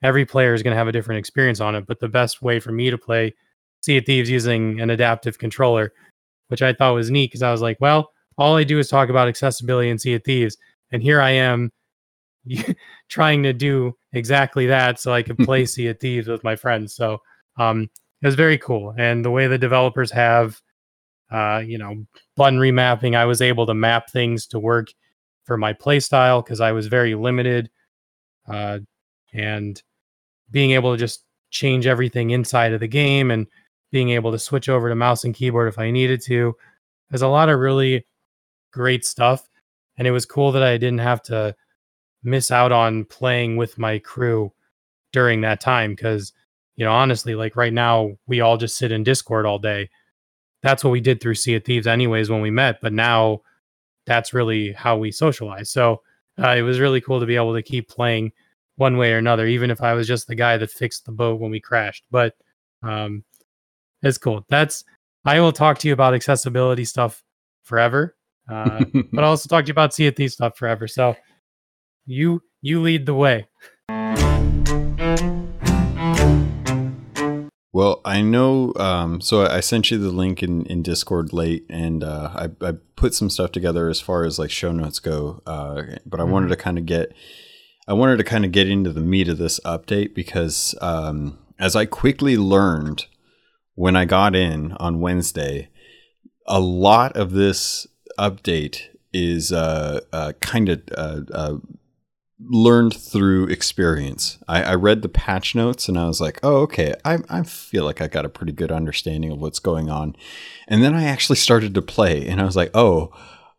every 0.02 0.26
player 0.26 0.54
is 0.54 0.62
going 0.62 0.72
to 0.72 0.78
have 0.78 0.88
a 0.88 0.92
different 0.92 1.18
experience 1.18 1.60
on 1.60 1.74
it, 1.74 1.86
but 1.86 2.00
the 2.00 2.08
best 2.08 2.42
way 2.42 2.60
for 2.60 2.72
me 2.72 2.90
to 2.90 2.98
play 2.98 3.34
Sea 3.82 3.98
of 3.98 4.06
Thieves 4.06 4.30
using 4.30 4.80
an 4.80 4.90
adaptive 4.90 5.38
controller, 5.38 5.92
which 6.48 6.62
I 6.62 6.72
thought 6.72 6.94
was 6.94 7.10
neat 7.10 7.30
because 7.30 7.42
I 7.42 7.52
was 7.52 7.62
like, 7.62 7.78
well, 7.80 8.11
all 8.38 8.56
I 8.56 8.64
do 8.64 8.78
is 8.78 8.88
talk 8.88 9.08
about 9.08 9.28
accessibility 9.28 9.90
in 9.90 9.98
Sea 9.98 10.14
of 10.14 10.24
Thieves. 10.24 10.56
And 10.90 11.02
here 11.02 11.20
I 11.20 11.30
am 11.30 11.70
trying 13.08 13.42
to 13.42 13.52
do 13.52 13.96
exactly 14.12 14.66
that 14.66 15.00
so 15.00 15.12
I 15.12 15.22
could 15.22 15.38
play 15.44 15.66
Sea 15.66 15.88
of 15.88 16.00
Thieves 16.00 16.28
with 16.28 16.44
my 16.44 16.56
friends. 16.56 16.94
So 16.94 17.18
um, 17.58 17.88
it 18.20 18.26
was 18.26 18.34
very 18.34 18.58
cool. 18.58 18.94
And 18.96 19.24
the 19.24 19.30
way 19.30 19.46
the 19.46 19.58
developers 19.58 20.10
have, 20.12 20.60
uh, 21.30 21.62
you 21.64 21.78
know, 21.78 22.04
button 22.36 22.58
remapping, 22.58 23.16
I 23.16 23.24
was 23.24 23.40
able 23.40 23.66
to 23.66 23.74
map 23.74 24.10
things 24.10 24.46
to 24.48 24.58
work 24.58 24.88
for 25.44 25.56
my 25.56 25.72
playstyle 25.72 26.44
because 26.44 26.60
I 26.60 26.72
was 26.72 26.86
very 26.86 27.14
limited. 27.14 27.70
Uh, 28.48 28.80
and 29.32 29.82
being 30.50 30.72
able 30.72 30.92
to 30.92 30.98
just 30.98 31.24
change 31.50 31.86
everything 31.86 32.30
inside 32.30 32.72
of 32.72 32.80
the 32.80 32.88
game 32.88 33.30
and 33.30 33.46
being 33.90 34.10
able 34.10 34.32
to 34.32 34.38
switch 34.38 34.68
over 34.68 34.88
to 34.88 34.94
mouse 34.94 35.24
and 35.24 35.34
keyboard 35.34 35.68
if 35.68 35.78
I 35.78 35.90
needed 35.90 36.22
to. 36.22 36.54
There's 37.10 37.22
a 37.22 37.28
lot 37.28 37.48
of 37.48 37.58
really 37.58 38.06
great 38.72 39.04
stuff. 39.04 39.48
And 39.96 40.06
it 40.06 40.10
was 40.10 40.26
cool 40.26 40.52
that 40.52 40.62
I 40.62 40.76
didn't 40.78 40.98
have 40.98 41.22
to 41.24 41.54
miss 42.22 42.50
out 42.50 42.72
on 42.72 43.04
playing 43.04 43.56
with 43.56 43.78
my 43.78 43.98
crew 43.98 44.52
during 45.12 45.42
that 45.42 45.60
time 45.60 45.92
because 45.92 46.32
you 46.76 46.84
know 46.84 46.92
honestly 46.92 47.34
like 47.34 47.56
right 47.56 47.72
now 47.72 48.12
we 48.26 48.40
all 48.40 48.56
just 48.56 48.76
sit 48.76 48.92
in 48.92 49.04
discord 49.04 49.46
all 49.46 49.58
day. 49.58 49.90
That's 50.62 50.84
what 50.84 50.90
we 50.90 51.00
did 51.00 51.20
through 51.20 51.34
sea 51.34 51.56
of 51.56 51.64
thieves 51.64 51.86
anyways 51.86 52.30
when 52.30 52.40
we 52.40 52.50
met 52.50 52.80
but 52.80 52.92
now 52.92 53.42
that's 54.06 54.32
really 54.34 54.72
how 54.72 54.96
we 54.96 55.12
socialize. 55.12 55.70
So 55.70 56.02
uh, 56.42 56.54
it 56.56 56.62
was 56.62 56.80
really 56.80 57.00
cool 57.00 57.20
to 57.20 57.26
be 57.26 57.36
able 57.36 57.54
to 57.54 57.62
keep 57.62 57.88
playing 57.88 58.32
one 58.76 58.96
way 58.96 59.12
or 59.12 59.18
another 59.18 59.46
even 59.46 59.70
if 59.70 59.82
i 59.82 59.92
was 59.92 60.08
just 60.08 60.26
the 60.26 60.34
guy 60.34 60.56
that 60.56 60.70
fixed 60.70 61.04
the 61.04 61.12
boat 61.12 61.38
when 61.38 61.50
we 61.50 61.60
crashed 61.60 62.04
but 62.10 62.34
um 62.82 63.22
it's 64.02 64.18
cool. 64.18 64.44
That's 64.48 64.82
i 65.24 65.38
will 65.38 65.52
talk 65.52 65.78
to 65.78 65.88
you 65.88 65.94
about 65.94 66.14
accessibility 66.14 66.84
stuff 66.84 67.22
forever 67.62 68.16
uh, 68.50 68.84
but 69.12 69.24
i'll 69.24 69.30
also 69.30 69.48
talk 69.48 69.64
to 69.64 69.68
you 69.68 69.72
about 69.72 69.94
sea 69.94 70.06
of 70.06 70.16
thieves 70.16 70.34
stuff 70.34 70.56
forever 70.56 70.86
so 70.88 71.14
you 72.06 72.42
you 72.60 72.80
lead 72.80 73.06
the 73.06 73.14
way. 73.14 73.48
Well, 77.74 78.02
I 78.04 78.20
know. 78.20 78.74
Um, 78.76 79.20
so 79.22 79.46
I 79.46 79.60
sent 79.60 79.90
you 79.90 79.98
the 79.98 80.10
link 80.10 80.42
in, 80.42 80.66
in 80.66 80.82
Discord 80.82 81.32
late, 81.32 81.64
and 81.70 82.04
uh, 82.04 82.30
I, 82.34 82.66
I 82.66 82.72
put 82.96 83.14
some 83.14 83.30
stuff 83.30 83.50
together 83.50 83.88
as 83.88 84.00
far 84.00 84.24
as 84.24 84.38
like 84.38 84.50
show 84.50 84.72
notes 84.72 84.98
go. 84.98 85.42
Uh, 85.46 85.82
but 86.04 86.20
I 86.20 86.24
wanted 86.24 86.46
mm-hmm. 86.46 86.52
to 86.52 86.56
kind 86.62 86.78
of 86.78 86.84
get, 86.84 87.14
I 87.88 87.94
wanted 87.94 88.18
to 88.18 88.24
kind 88.24 88.44
of 88.44 88.52
get 88.52 88.68
into 88.68 88.92
the 88.92 89.00
meat 89.00 89.28
of 89.28 89.38
this 89.38 89.58
update 89.60 90.14
because 90.14 90.74
um, 90.82 91.38
as 91.58 91.74
I 91.74 91.86
quickly 91.86 92.36
learned 92.36 93.06
when 93.74 93.96
I 93.96 94.04
got 94.04 94.36
in 94.36 94.72
on 94.72 95.00
Wednesday, 95.00 95.70
a 96.46 96.60
lot 96.60 97.16
of 97.16 97.30
this 97.30 97.86
update 98.22 98.88
is 99.12 99.52
uh, 99.52 100.00
uh, 100.12 100.32
kind 100.40 100.68
of 100.68 100.82
uh, 100.96 101.20
uh, 101.32 101.56
learned 102.40 102.94
through 102.94 103.48
experience. 103.48 104.38
I, 104.48 104.62
I, 104.62 104.74
read 104.74 105.02
the 105.02 105.08
patch 105.08 105.54
notes 105.54 105.88
and 105.88 105.98
I 105.98 106.06
was 106.06 106.20
like, 106.20 106.40
oh, 106.42 106.62
okay, 106.62 106.94
I, 107.04 107.18
I 107.28 107.42
feel 107.42 107.84
like 107.84 108.00
I 108.00 108.08
got 108.08 108.24
a 108.24 108.30
pretty 108.30 108.52
good 108.52 108.72
understanding 108.72 109.30
of 109.30 109.40
what's 109.40 109.58
going 109.58 109.90
on. 109.90 110.16
And 110.66 110.82
then 110.82 110.94
I 110.94 111.04
actually 111.04 111.36
started 111.36 111.74
to 111.74 111.82
play 111.82 112.26
and 112.26 112.40
I 112.40 112.44
was 112.44 112.56
like, 112.56 112.70
oh, 112.74 113.12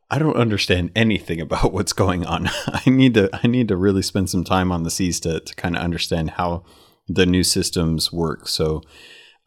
I 0.10 0.20
don't 0.20 0.36
understand 0.36 0.92
anything 0.96 1.40
about 1.40 1.72
what's 1.74 1.94
going 1.94 2.26
on. 2.26 2.50
I 2.68 2.90
need 2.90 3.14
to 3.14 3.30
I 3.32 3.48
need 3.48 3.68
to 3.70 3.78
really 3.78 4.02
spend 4.02 4.30
some 4.30 4.44
time 4.44 4.72
on 4.72 4.84
the 4.84 4.92
seas 4.92 5.20
to, 5.22 5.40
to 5.40 5.56
kind 5.56 5.76
of 5.76 5.82
understand 5.82 6.32
how 6.32 6.64
the 7.08 7.26
new 7.26 7.44
systems 7.44 8.12
work. 8.12 8.48
So 8.48 8.82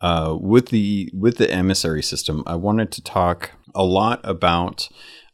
uh, 0.00 0.36
with 0.38 0.68
the 0.68 1.10
with 1.12 1.38
the 1.38 1.50
emissary 1.50 2.02
system, 2.02 2.42
I 2.46 2.54
wanted 2.54 2.92
to 2.92 3.02
talk 3.02 3.52
a 3.76 3.84
lot 3.84 4.20
about 4.24 4.88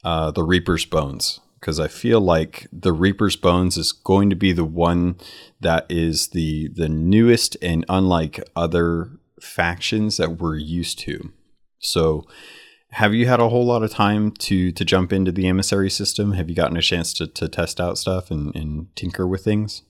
uh, 0.05 0.31
the 0.31 0.43
Reaper's 0.43 0.85
Bones 0.85 1.41
because 1.63 1.79
I 1.79 1.87
feel 1.87 2.21
like 2.21 2.67
the 2.73 2.93
Reaper's 2.93 3.37
Bones 3.37 3.77
is 3.77 3.93
going 3.93 4.29
to 4.31 4.37
be 4.37 4.53
the 4.53 4.65
one 4.65 5.17
that 5.61 5.87
is 5.89 6.29
the 6.29 6.69
the 6.75 6.89
newest 6.89 7.57
and 7.63 7.85
unlike 7.89 8.43
other 8.57 9.11
factions 9.41 10.17
that 10.17 10.39
we're 10.39 10.57
used 10.57 10.99
to. 11.01 11.33
So, 11.79 12.27
have 12.91 13.15
you 13.15 13.27
had 13.27 13.41
a 13.41 13.49
whole 13.49 13.65
lot 13.65 13.85
of 13.85 13.93
time 13.93 14.33
to 14.33 14.73
to 14.73 14.85
jump 14.85 15.13
into 15.13 15.31
the 15.31 15.47
emissary 15.47 15.89
system? 15.89 16.33
Have 16.33 16.51
you 16.51 16.57
gotten 16.57 16.77
a 16.77 16.83
chance 16.83 17.15
to 17.15 17.29
to 17.29 17.49
test 17.49 17.81
out 17.81 17.97
stuff 17.97 18.31
and, 18.31 18.55
and 18.57 18.95
tinker 18.97 19.27
with 19.27 19.45
things? 19.45 19.83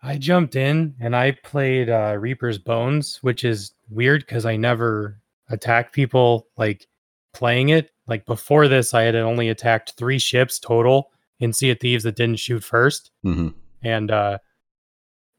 I 0.00 0.18
jumped 0.18 0.54
in 0.54 0.94
and 1.00 1.16
I 1.16 1.32
played 1.32 1.88
uh, 1.88 2.16
Reaper's 2.20 2.58
Bones, 2.58 3.18
which 3.22 3.42
is 3.42 3.72
weird 3.88 4.20
because 4.20 4.44
I 4.44 4.56
never 4.56 5.18
attack 5.48 5.92
people 5.92 6.46
like 6.56 6.86
playing 7.34 7.70
it. 7.70 7.90
Like 8.06 8.26
before 8.26 8.68
this, 8.68 8.94
I 8.94 9.02
had 9.02 9.14
only 9.14 9.48
attacked 9.48 9.94
three 9.96 10.18
ships 10.18 10.58
total 10.58 11.10
in 11.40 11.52
Sea 11.52 11.70
of 11.70 11.80
Thieves 11.80 12.04
that 12.04 12.16
didn't 12.16 12.38
shoot 12.38 12.62
1st 12.62 13.10
mm-hmm. 13.24 13.48
And 13.82 14.10
uh 14.10 14.38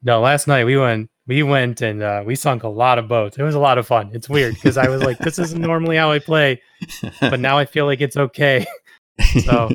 no, 0.02 0.20
last 0.20 0.46
night 0.46 0.64
we 0.64 0.76
went 0.76 1.10
we 1.26 1.42
went 1.42 1.80
and 1.80 2.02
uh, 2.02 2.22
we 2.24 2.36
sunk 2.36 2.62
a 2.62 2.68
lot 2.68 2.98
of 2.98 3.08
boats. 3.08 3.36
It 3.36 3.42
was 3.42 3.56
a 3.56 3.60
lot 3.60 3.78
of 3.78 3.86
fun. 3.86 4.10
It's 4.12 4.28
weird 4.28 4.54
because 4.54 4.76
I 4.76 4.88
was 4.88 5.02
like, 5.02 5.18
this 5.18 5.38
isn't 5.38 5.60
normally 5.60 5.96
how 5.96 6.12
I 6.12 6.20
play, 6.20 6.62
but 7.20 7.40
now 7.40 7.58
I 7.58 7.64
feel 7.64 7.84
like 7.84 8.00
it's 8.00 8.16
okay. 8.16 8.64
so 9.44 9.68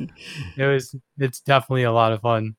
it 0.58 0.66
was 0.66 0.96
it's 1.18 1.42
definitely 1.42 1.84
a 1.84 1.92
lot 1.92 2.14
of 2.14 2.22
fun. 2.22 2.56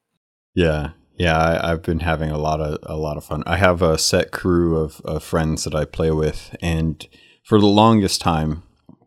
Yeah. 0.55 0.91
Yeah, 1.15 1.39
I, 1.63 1.69
have 1.69 1.83
been 1.83 2.01
having 2.01 2.31
a 2.31 2.39
lot 2.39 2.61
of 2.61 2.79
a 2.83 2.97
lot 2.97 3.17
of 3.17 3.25
fun. 3.25 3.43
I 3.47 3.57
have 3.57 3.83
a 3.83 3.99
set 3.99 4.33
crew 4.33 4.79
of, 4.79 5.01
of 5.03 5.23
friends 5.23 5.65
that 5.65 5.75
I 5.75 5.85
play 5.85 6.11
with, 6.11 6.57
and 6.61 7.07
for 7.45 7.61
the 7.61 7.67
longest 7.67 8.23
time, 8.23 8.63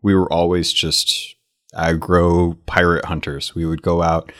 we 0.06 0.14
were 0.14 0.32
always 0.32 0.72
just 0.72 1.34
aggro 1.74 2.56
pirate 2.64 3.06
hunters. 3.06 3.56
We 3.56 3.66
would 3.66 3.82
go 3.82 4.04
out, 4.04 4.30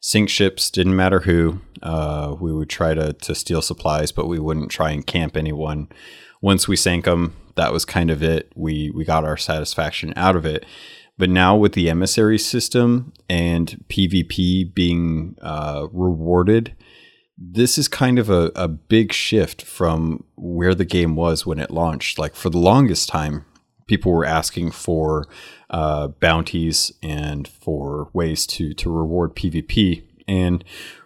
sink 0.00 0.28
ships, 0.28 0.68
didn't 0.68 0.96
matter 0.96 1.20
who. 1.20 1.60
Uh, 1.80 2.34
we 2.40 2.52
would 2.52 2.68
try 2.68 2.92
to, 2.92 3.12
to 3.12 3.32
steal 3.36 3.62
supplies, 3.62 4.10
but 4.10 4.26
we 4.26 4.40
wouldn't 4.40 4.72
try 4.72 4.90
and 4.90 5.06
camp 5.06 5.36
anyone. 5.36 5.88
Once 6.40 6.66
we 6.66 6.74
sank 6.74 7.04
them, 7.04 7.36
that 7.54 7.72
was 7.72 7.84
kind 7.84 8.10
of 8.10 8.20
it. 8.20 8.50
We 8.56 8.90
we 8.90 9.04
got 9.04 9.24
our 9.24 9.36
satisfaction 9.36 10.12
out 10.16 10.34
of 10.34 10.44
it. 10.44 10.66
But 11.16 11.30
now 11.30 11.54
with 11.54 11.74
the 11.74 11.88
emissary 11.88 12.38
system 12.38 13.12
and 13.30 13.84
PvP 13.88 14.74
being 14.74 15.36
uh, 15.40 15.86
rewarded, 15.92 16.74
this 17.38 17.78
is 17.78 17.86
kind 17.86 18.18
of 18.18 18.28
a, 18.28 18.50
a 18.56 18.66
big 18.66 19.12
shift 19.12 19.62
from 19.62 20.24
where 20.34 20.74
the 20.74 20.84
game 20.84 21.14
was 21.14 21.46
when 21.46 21.60
it 21.60 21.70
launched. 21.70 22.18
Like 22.18 22.34
for 22.34 22.50
the 22.50 22.58
longest 22.58 23.08
time, 23.08 23.44
people 23.86 24.12
were 24.12 24.24
asking 24.24 24.70
for 24.70 25.26
uh, 25.70 26.08
bounties 26.08 26.92
and 27.02 27.46
for 27.48 28.10
ways 28.12 28.46
to 28.46 28.74
to 28.74 28.90
reward 28.90 29.34
PvP. 29.34 30.04
And 30.28 30.64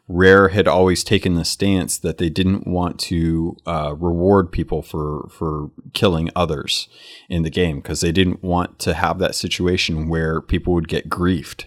Rare 0.09 0.49
had 0.49 0.69
always 0.69 1.03
taken 1.03 1.35
the 1.35 1.45
stance 1.45 1.99
that 1.99 2.19
they 2.19 2.29
didn't 2.29 2.67
want 2.67 3.01
to 3.01 3.57
uh, 3.67 3.95
reward 3.99 4.53
people 4.53 4.83
for 4.83 5.29
for 5.31 5.71
killing 5.95 6.31
others 6.37 6.89
in 7.29 7.43
the 7.43 7.51
game 7.51 7.81
because 7.81 8.01
they 8.01 8.13
didn't 8.13 8.43
want 8.43 8.79
to 8.81 8.95
have 8.95 9.19
that 9.19 9.35
situation 9.35 10.09
where 10.09 10.41
people 10.41 10.75
would 10.75 10.89
get 10.89 11.09
griefed. 11.09 11.65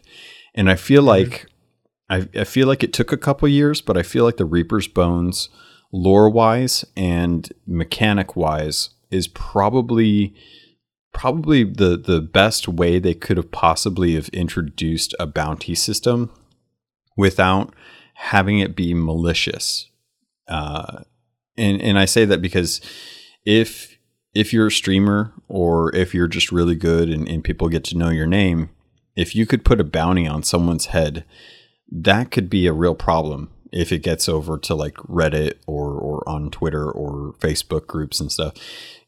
And 0.55 0.70
I 0.70 0.76
feel 0.76 1.01
mm-hmm. 1.01 1.32
like 1.32 1.47
I, 2.10 2.28
I 2.34 2.43
feel 2.45 2.68
like 2.68 2.84
it 2.84 2.93
took 2.93 3.12
a 3.12 3.18
couple 3.18 3.47
years, 3.47 3.82
but 3.82 3.97
I 3.97 4.03
feel 4.03 4.24
like 4.24 4.38
the 4.38 4.45
Reaper's 4.45 4.88
Bones, 4.88 5.49
lore 5.91 6.30
wise 6.30 6.86
and 6.95 7.51
mechanic 7.68 8.36
wise, 8.36 8.91
is 9.12 9.28
probably 9.28 10.34
probably 11.14 11.64
the 11.64 11.97
the 11.97 12.22
best 12.22 12.68
way 12.68 12.99
they 12.99 13.14
could 13.14 13.38
have 13.38 13.51
possibly 13.51 14.16
have 14.16 14.30
introduced 14.30 15.16
a 15.20 15.26
bounty 15.26 15.76
system 15.76 16.32
without 17.18 17.74
having 18.16 18.60
it 18.60 18.76
be 18.76 18.93
malicious. 18.93 19.89
Uh, 20.47 21.03
and 21.57 21.82
and 21.82 21.99
I 21.99 22.05
say 22.05 22.26
that 22.26 22.41
because 22.41 22.82
if 23.45 23.97
if 24.34 24.53
you're 24.53 24.68
a 24.68 24.72
streamer 24.72 25.34
or 25.47 25.95
if 25.95 26.14
you're 26.14 26.28
just 26.28 26.51
really 26.51 26.76
good 26.76 27.10
and, 27.10 27.28
and 27.28 27.43
people 27.43 27.68
get 27.70 27.84
to 27.86 27.97
know 27.97 28.10
your 28.10 28.28
name, 28.28 28.70
if 29.16 29.36
you 29.36 29.45
could 29.45 29.66
put 29.66 29.82
a 29.82 29.84
bounty 29.84 30.28
on 30.28 30.43
someone's 30.43 30.88
head, 30.88 31.26
that 31.91 32.32
could 32.32 32.49
be 32.49 32.68
a 32.68 32.74
real 32.74 32.95
problem 32.95 33.51
if 33.72 33.91
it 33.91 34.03
gets 34.03 34.28
over 34.28 34.57
to 34.57 34.76
like 34.76 34.95
Reddit 34.95 35.55
or 35.68 35.93
or 35.93 36.28
on 36.28 36.49
Twitter 36.49 36.89
or 36.89 37.34
Facebook 37.39 37.88
groups 37.88 38.20
and 38.20 38.32
stuff, 38.32 38.53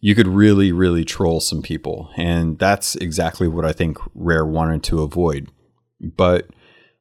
you 0.02 0.16
could 0.16 0.28
really 0.28 0.72
really 0.74 1.06
troll 1.06 1.40
some 1.40 1.62
people, 1.62 2.10
and 2.18 2.60
that's 2.60 2.96
exactly 2.98 3.48
what 3.48 3.66
I 3.66 3.72
think 3.74 3.98
Rare 4.16 4.46
wanted 4.46 4.84
to 4.84 5.02
avoid. 5.04 5.50
But 6.02 6.50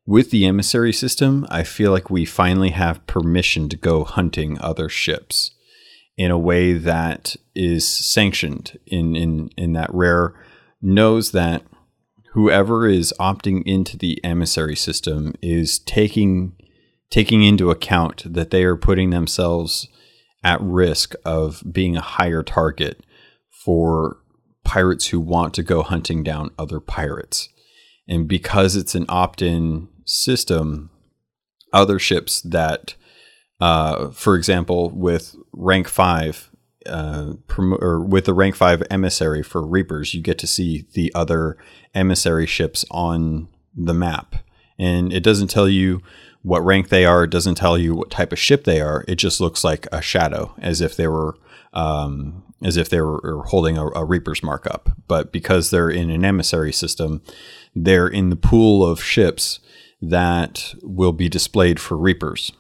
with 0.07 0.31
the 0.31 0.47
emissary 0.47 0.93
system, 0.93 1.47
I 1.51 1.63
feel 1.65 1.93
like 1.93 2.11
we 2.11 2.25
finally 2.25 2.71
have 2.71 3.07
permission 3.07 3.69
to 3.71 3.77
go 3.77 4.05
hunting 4.05 4.59
other 4.61 4.89
ships. 4.89 5.51
in 6.17 6.31
a 6.31 6.39
way 6.39 6.75
that 6.75 7.35
is 7.55 7.89
sanctioned 7.89 8.79
in 8.87 9.17
in 9.17 9.49
in 9.57 9.73
that 9.73 9.89
rare 9.95 10.35
knows 10.83 11.33
that 11.33 11.63
whoever 12.35 12.87
is 12.87 13.15
opting 13.19 13.63
into 13.65 13.97
the 13.97 14.23
emissary 14.23 14.77
system 14.77 15.33
is 15.41 15.79
taking 15.79 16.53
taking 17.11 17.43
into 17.43 17.71
account 17.71 18.23
that 18.33 18.51
they 18.51 18.65
are 18.65 18.77
putting 18.77 19.11
themselves 19.11 19.89
at 20.43 20.61
risk 20.61 21.15
of 21.25 21.63
being 21.71 21.97
a 21.97 22.01
higher 22.03 22.43
target 22.43 23.05
for 23.65 24.19
pirates 24.65 25.09
who 25.09 25.21
want 25.21 25.55
to 25.55 25.63
go 25.63 25.83
hunting 25.83 26.23
down 26.23 26.51
other 26.59 26.81
pirates. 26.81 27.49
And 28.09 28.27
because 28.27 28.77
it's 28.77 28.95
an 28.95 29.07
opt 29.09 29.43
in 29.43 29.89
system, 30.05 30.91
other 31.73 31.99
ships 31.99 32.41
that, 32.43 32.95
uh, 33.61 34.11
for 34.11 34.35
example, 34.35 34.91
with 34.91 35.37
rank 35.53 35.89
five, 35.89 36.51
uh, 36.87 37.35
prom- 37.47 37.79
or 37.81 38.01
with 38.05 38.25
the 38.25 38.35
rank 38.35 38.57
five 38.57 38.83
emissary 38.91 39.43
for 39.43 39.65
Reapers, 39.65 40.15
you 40.15 40.23
get 40.23 40.39
to 40.39 40.47
see 40.47 40.87
the 40.95 41.13
other 41.15 41.57
emissary 41.95 42.47
ships 42.47 42.85
on 42.91 43.49
the 43.77 43.95
map. 43.95 44.37
And 44.79 45.13
it 45.13 45.23
doesn't 45.23 45.49
tell 45.49 45.69
you 45.69 46.01
what 46.43 46.65
rank 46.65 46.89
they 46.89 47.05
are. 47.05 47.27
Doesn't 47.27 47.57
tell 47.57 47.77
you 47.79 47.95
what 47.95 48.11
type 48.11 48.33
of 48.33 48.39
ship 48.39 48.65
they 48.65 48.81
are. 48.81 49.05
It 49.09 49.17
just 49.17 49.41
looks 49.41 49.65
like 49.65 49.87
a 49.93 50.01
shadow, 50.01 50.55
as 50.59 50.81
if 50.81 50.97
they 50.97 51.09
were 51.09 51.37
um, 51.73 52.43
as 52.63 52.77
if 52.77 52.89
they 52.89 53.01
were 53.01 53.45
holding 53.49 53.79
a, 53.79 53.87
a, 53.89 54.05
Reaper's 54.05 54.43
markup. 54.43 54.91
But 55.07 55.33
because 55.33 55.71
they're 55.71 55.91
in 55.91 56.11
an 56.11 56.25
emissary 56.25 56.73
system, 56.73 57.23
they're 57.75 58.09
in 58.09 58.31
the 58.31 58.37
pool 58.37 58.85
of 58.85 59.03
ships 59.03 59.61
that 60.03 60.75
will 60.83 61.13
be 61.13 61.29
displayed 61.29 61.81
for 61.81 61.97
Reapers. 61.97 62.53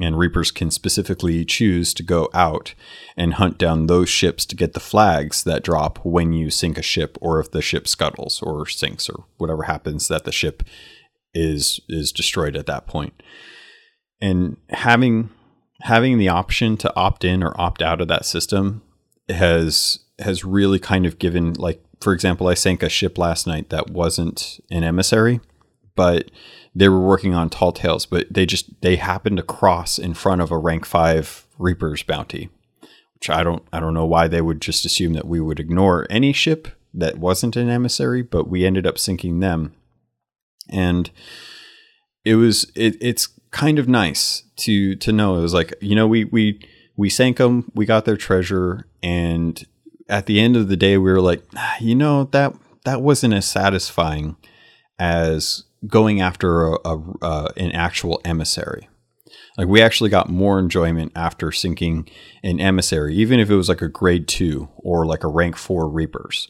And 0.00 0.18
Reapers 0.18 0.50
can 0.50 0.70
specifically 0.70 1.44
choose 1.44 1.94
to 1.94 2.02
go 2.02 2.28
out 2.34 2.74
and 3.16 3.34
hunt 3.34 3.56
down 3.56 3.86
those 3.86 4.10
ships 4.10 4.44
to 4.46 4.56
get 4.56 4.74
the 4.74 4.80
flags 4.80 5.42
that 5.44 5.64
drop 5.64 6.04
when 6.04 6.34
you 6.34 6.50
sink 6.50 6.76
a 6.76 6.82
ship, 6.82 7.16
or 7.22 7.40
if 7.40 7.50
the 7.50 7.62
ship 7.62 7.88
scuttles 7.88 8.42
or 8.42 8.66
sinks, 8.66 9.08
or 9.08 9.24
whatever 9.38 9.62
happens 9.62 10.08
that 10.08 10.24
the 10.24 10.32
ship 10.32 10.62
is 11.36 11.80
is 11.88 12.12
destroyed 12.12 12.56
at 12.56 12.66
that 12.66 12.86
point. 12.86 13.22
And 14.20 14.56
having 14.70 15.30
having 15.82 16.18
the 16.18 16.30
option 16.30 16.76
to 16.78 16.96
opt 16.96 17.24
in 17.24 17.42
or 17.42 17.58
opt 17.60 17.82
out 17.82 18.00
of 18.00 18.08
that 18.08 18.24
system 18.24 18.82
has 19.28 20.00
has 20.18 20.44
really 20.44 20.78
kind 20.78 21.04
of 21.04 21.18
given 21.18 21.52
like 21.54 21.82
for 22.00 22.12
example, 22.12 22.48
I 22.48 22.54
sank 22.54 22.82
a 22.82 22.88
ship 22.88 23.18
last 23.18 23.46
night 23.46 23.70
that 23.70 23.90
wasn't 23.90 24.60
an 24.70 24.84
emissary, 24.84 25.40
but 25.94 26.30
they 26.74 26.88
were 26.88 27.00
working 27.00 27.34
on 27.34 27.48
tall 27.48 27.72
tales, 27.72 28.06
but 28.06 28.26
they 28.30 28.46
just 28.46 28.80
they 28.80 28.96
happened 28.96 29.38
to 29.38 29.42
cross 29.42 29.98
in 29.98 30.14
front 30.14 30.40
of 30.40 30.50
a 30.50 30.58
rank 30.58 30.86
five 30.86 31.46
Reaper's 31.58 32.02
bounty. 32.02 32.50
Which 33.14 33.30
I 33.30 33.42
don't 33.42 33.62
I 33.72 33.80
don't 33.80 33.94
know 33.94 34.06
why 34.06 34.28
they 34.28 34.42
would 34.42 34.60
just 34.60 34.84
assume 34.84 35.14
that 35.14 35.26
we 35.26 35.40
would 35.40 35.60
ignore 35.60 36.06
any 36.10 36.32
ship 36.32 36.68
that 36.92 37.18
wasn't 37.18 37.56
an 37.56 37.68
emissary, 37.68 38.22
but 38.22 38.48
we 38.48 38.64
ended 38.64 38.86
up 38.86 38.98
sinking 38.98 39.40
them 39.40 39.74
and 40.68 41.10
it 42.24 42.34
was 42.34 42.70
it, 42.74 42.96
it's 43.00 43.28
kind 43.50 43.78
of 43.78 43.88
nice 43.88 44.42
to 44.56 44.96
to 44.96 45.12
know. 45.12 45.36
It 45.36 45.42
was 45.42 45.54
like 45.54 45.74
you 45.80 45.94
know 45.94 46.06
we 46.06 46.24
we 46.24 46.60
we 46.96 47.08
sank 47.08 47.38
them 47.38 47.70
we 47.74 47.86
got 47.86 48.04
their 48.04 48.16
treasure 48.16 48.86
and 49.02 49.64
at 50.08 50.26
the 50.26 50.40
end 50.40 50.56
of 50.56 50.68
the 50.68 50.76
day 50.76 50.98
we 50.98 51.10
were 51.10 51.20
like 51.20 51.42
ah, 51.56 51.76
you 51.80 51.94
know 51.94 52.24
that 52.24 52.54
that 52.84 53.02
wasn't 53.02 53.34
as 53.34 53.46
satisfying 53.46 54.36
as 54.98 55.64
going 55.86 56.20
after 56.20 56.72
a, 56.72 56.78
a 57.22 57.52
an 57.56 57.72
actual 57.72 58.20
emissary. 58.24 58.88
Like 59.56 59.68
we 59.68 59.80
actually 59.80 60.10
got 60.10 60.28
more 60.28 60.58
enjoyment 60.58 61.12
after 61.16 61.50
sinking 61.50 62.08
an 62.42 62.60
emissary 62.60 63.14
even 63.16 63.40
if 63.40 63.48
it 63.48 63.56
was 63.56 63.68
like 63.68 63.82
a 63.82 63.88
grade 63.88 64.28
2 64.28 64.68
or 64.76 65.06
like 65.06 65.24
a 65.24 65.28
rank 65.28 65.56
4 65.56 65.88
reapers 65.88 66.48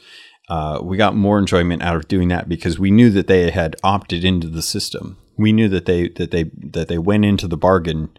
uh, 0.48 0.80
we 0.82 0.96
got 0.96 1.16
more 1.16 1.38
enjoyment 1.38 1.82
out 1.82 1.96
of 1.96 2.08
doing 2.08 2.28
that 2.28 2.48
because 2.48 2.78
we 2.78 2.90
knew 2.90 3.10
that 3.10 3.26
they 3.26 3.50
had 3.50 3.76
opted 3.82 4.24
into 4.24 4.48
the 4.48 4.62
system. 4.62 5.18
We 5.36 5.52
knew 5.52 5.68
that 5.68 5.86
they 5.86 6.08
that 6.10 6.30
they 6.30 6.44
that 6.70 6.88
they 6.88 6.98
went 6.98 7.24
into 7.24 7.48
the 7.48 7.56
bargain 7.56 8.10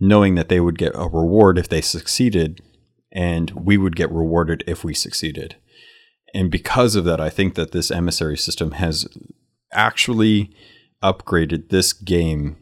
knowing 0.00 0.34
that 0.34 0.48
they 0.48 0.60
would 0.60 0.78
get 0.78 0.92
a 0.94 1.08
reward 1.08 1.58
if 1.58 1.68
they 1.68 1.80
succeeded 1.80 2.60
and 3.12 3.50
we 3.52 3.78
would 3.78 3.96
get 3.96 4.10
rewarded 4.10 4.62
if 4.66 4.84
we 4.84 4.92
succeeded. 4.92 5.56
And 6.34 6.50
because 6.50 6.96
of 6.96 7.04
that, 7.04 7.20
I 7.20 7.30
think 7.30 7.54
that 7.54 7.72
this 7.72 7.90
emissary 7.90 8.36
system 8.36 8.72
has 8.72 9.08
actually 9.72 10.50
upgraded 11.02 11.70
this 11.70 11.92
game 11.92 12.56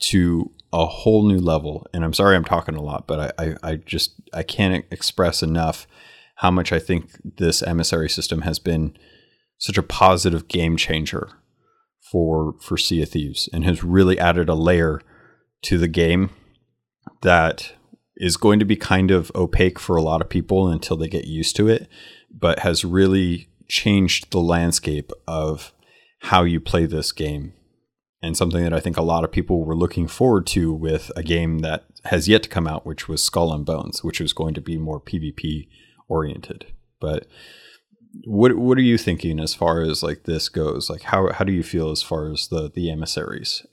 to 0.00 0.50
a 0.72 0.86
whole 0.86 1.26
new 1.26 1.38
level. 1.38 1.86
And 1.92 2.04
I'm 2.04 2.12
sorry 2.12 2.34
I'm 2.34 2.44
talking 2.44 2.74
a 2.74 2.82
lot, 2.82 3.06
but 3.06 3.34
I, 3.38 3.44
I, 3.44 3.56
I 3.62 3.74
just 3.76 4.14
I 4.32 4.42
can't 4.42 4.84
express 4.90 5.42
enough 5.42 5.86
how 6.40 6.50
much 6.50 6.72
I 6.72 6.78
think 6.78 7.10
this 7.36 7.62
emissary 7.62 8.08
system 8.08 8.42
has 8.42 8.58
been 8.58 8.96
such 9.58 9.76
a 9.76 9.82
positive 9.82 10.48
game 10.48 10.78
changer 10.78 11.28
for 12.10 12.54
for 12.62 12.78
Sea 12.78 13.02
of 13.02 13.10
Thieves 13.10 13.48
and 13.52 13.62
has 13.64 13.84
really 13.84 14.18
added 14.18 14.48
a 14.48 14.54
layer 14.54 15.02
to 15.62 15.76
the 15.76 15.88
game 15.88 16.30
that 17.20 17.74
is 18.16 18.38
going 18.38 18.58
to 18.58 18.64
be 18.64 18.76
kind 18.76 19.10
of 19.10 19.30
opaque 19.34 19.78
for 19.78 19.96
a 19.96 20.02
lot 20.02 20.22
of 20.22 20.30
people 20.30 20.68
until 20.68 20.96
they 20.96 21.08
get 21.08 21.26
used 21.26 21.56
to 21.56 21.68
it, 21.68 21.88
but 22.30 22.60
has 22.60 22.86
really 22.86 23.48
changed 23.68 24.30
the 24.30 24.40
landscape 24.40 25.12
of 25.28 25.74
how 26.20 26.42
you 26.44 26.58
play 26.58 26.86
this 26.86 27.12
game. 27.12 27.52
And 28.22 28.34
something 28.36 28.62
that 28.62 28.74
I 28.74 28.80
think 28.80 28.96
a 28.96 29.02
lot 29.02 29.24
of 29.24 29.32
people 29.32 29.64
were 29.64 29.76
looking 29.76 30.06
forward 30.06 30.46
to 30.48 30.72
with 30.72 31.10
a 31.16 31.22
game 31.22 31.58
that 31.60 31.84
has 32.04 32.28
yet 32.28 32.42
to 32.44 32.48
come 32.48 32.66
out, 32.66 32.86
which 32.86 33.08
was 33.08 33.22
Skull 33.22 33.52
and 33.52 33.64
Bones, 33.64 34.02
which 34.02 34.20
was 34.20 34.32
going 34.32 34.54
to 34.54 34.60
be 34.62 34.78
more 34.78 35.00
PvP 35.00 35.68
oriented. 36.10 36.66
But 37.00 37.26
what 38.24 38.56
what 38.56 38.76
are 38.76 38.82
you 38.82 38.98
thinking 38.98 39.40
as 39.40 39.54
far 39.54 39.80
as 39.80 40.02
like 40.02 40.24
this 40.24 40.48
goes? 40.48 40.90
Like 40.90 41.02
how 41.02 41.32
how 41.32 41.44
do 41.44 41.52
you 41.52 41.62
feel 41.62 41.90
as 41.90 42.02
far 42.02 42.30
as 42.30 42.48
the 42.48 42.70
the 42.74 42.90
emissaries? 42.90 43.64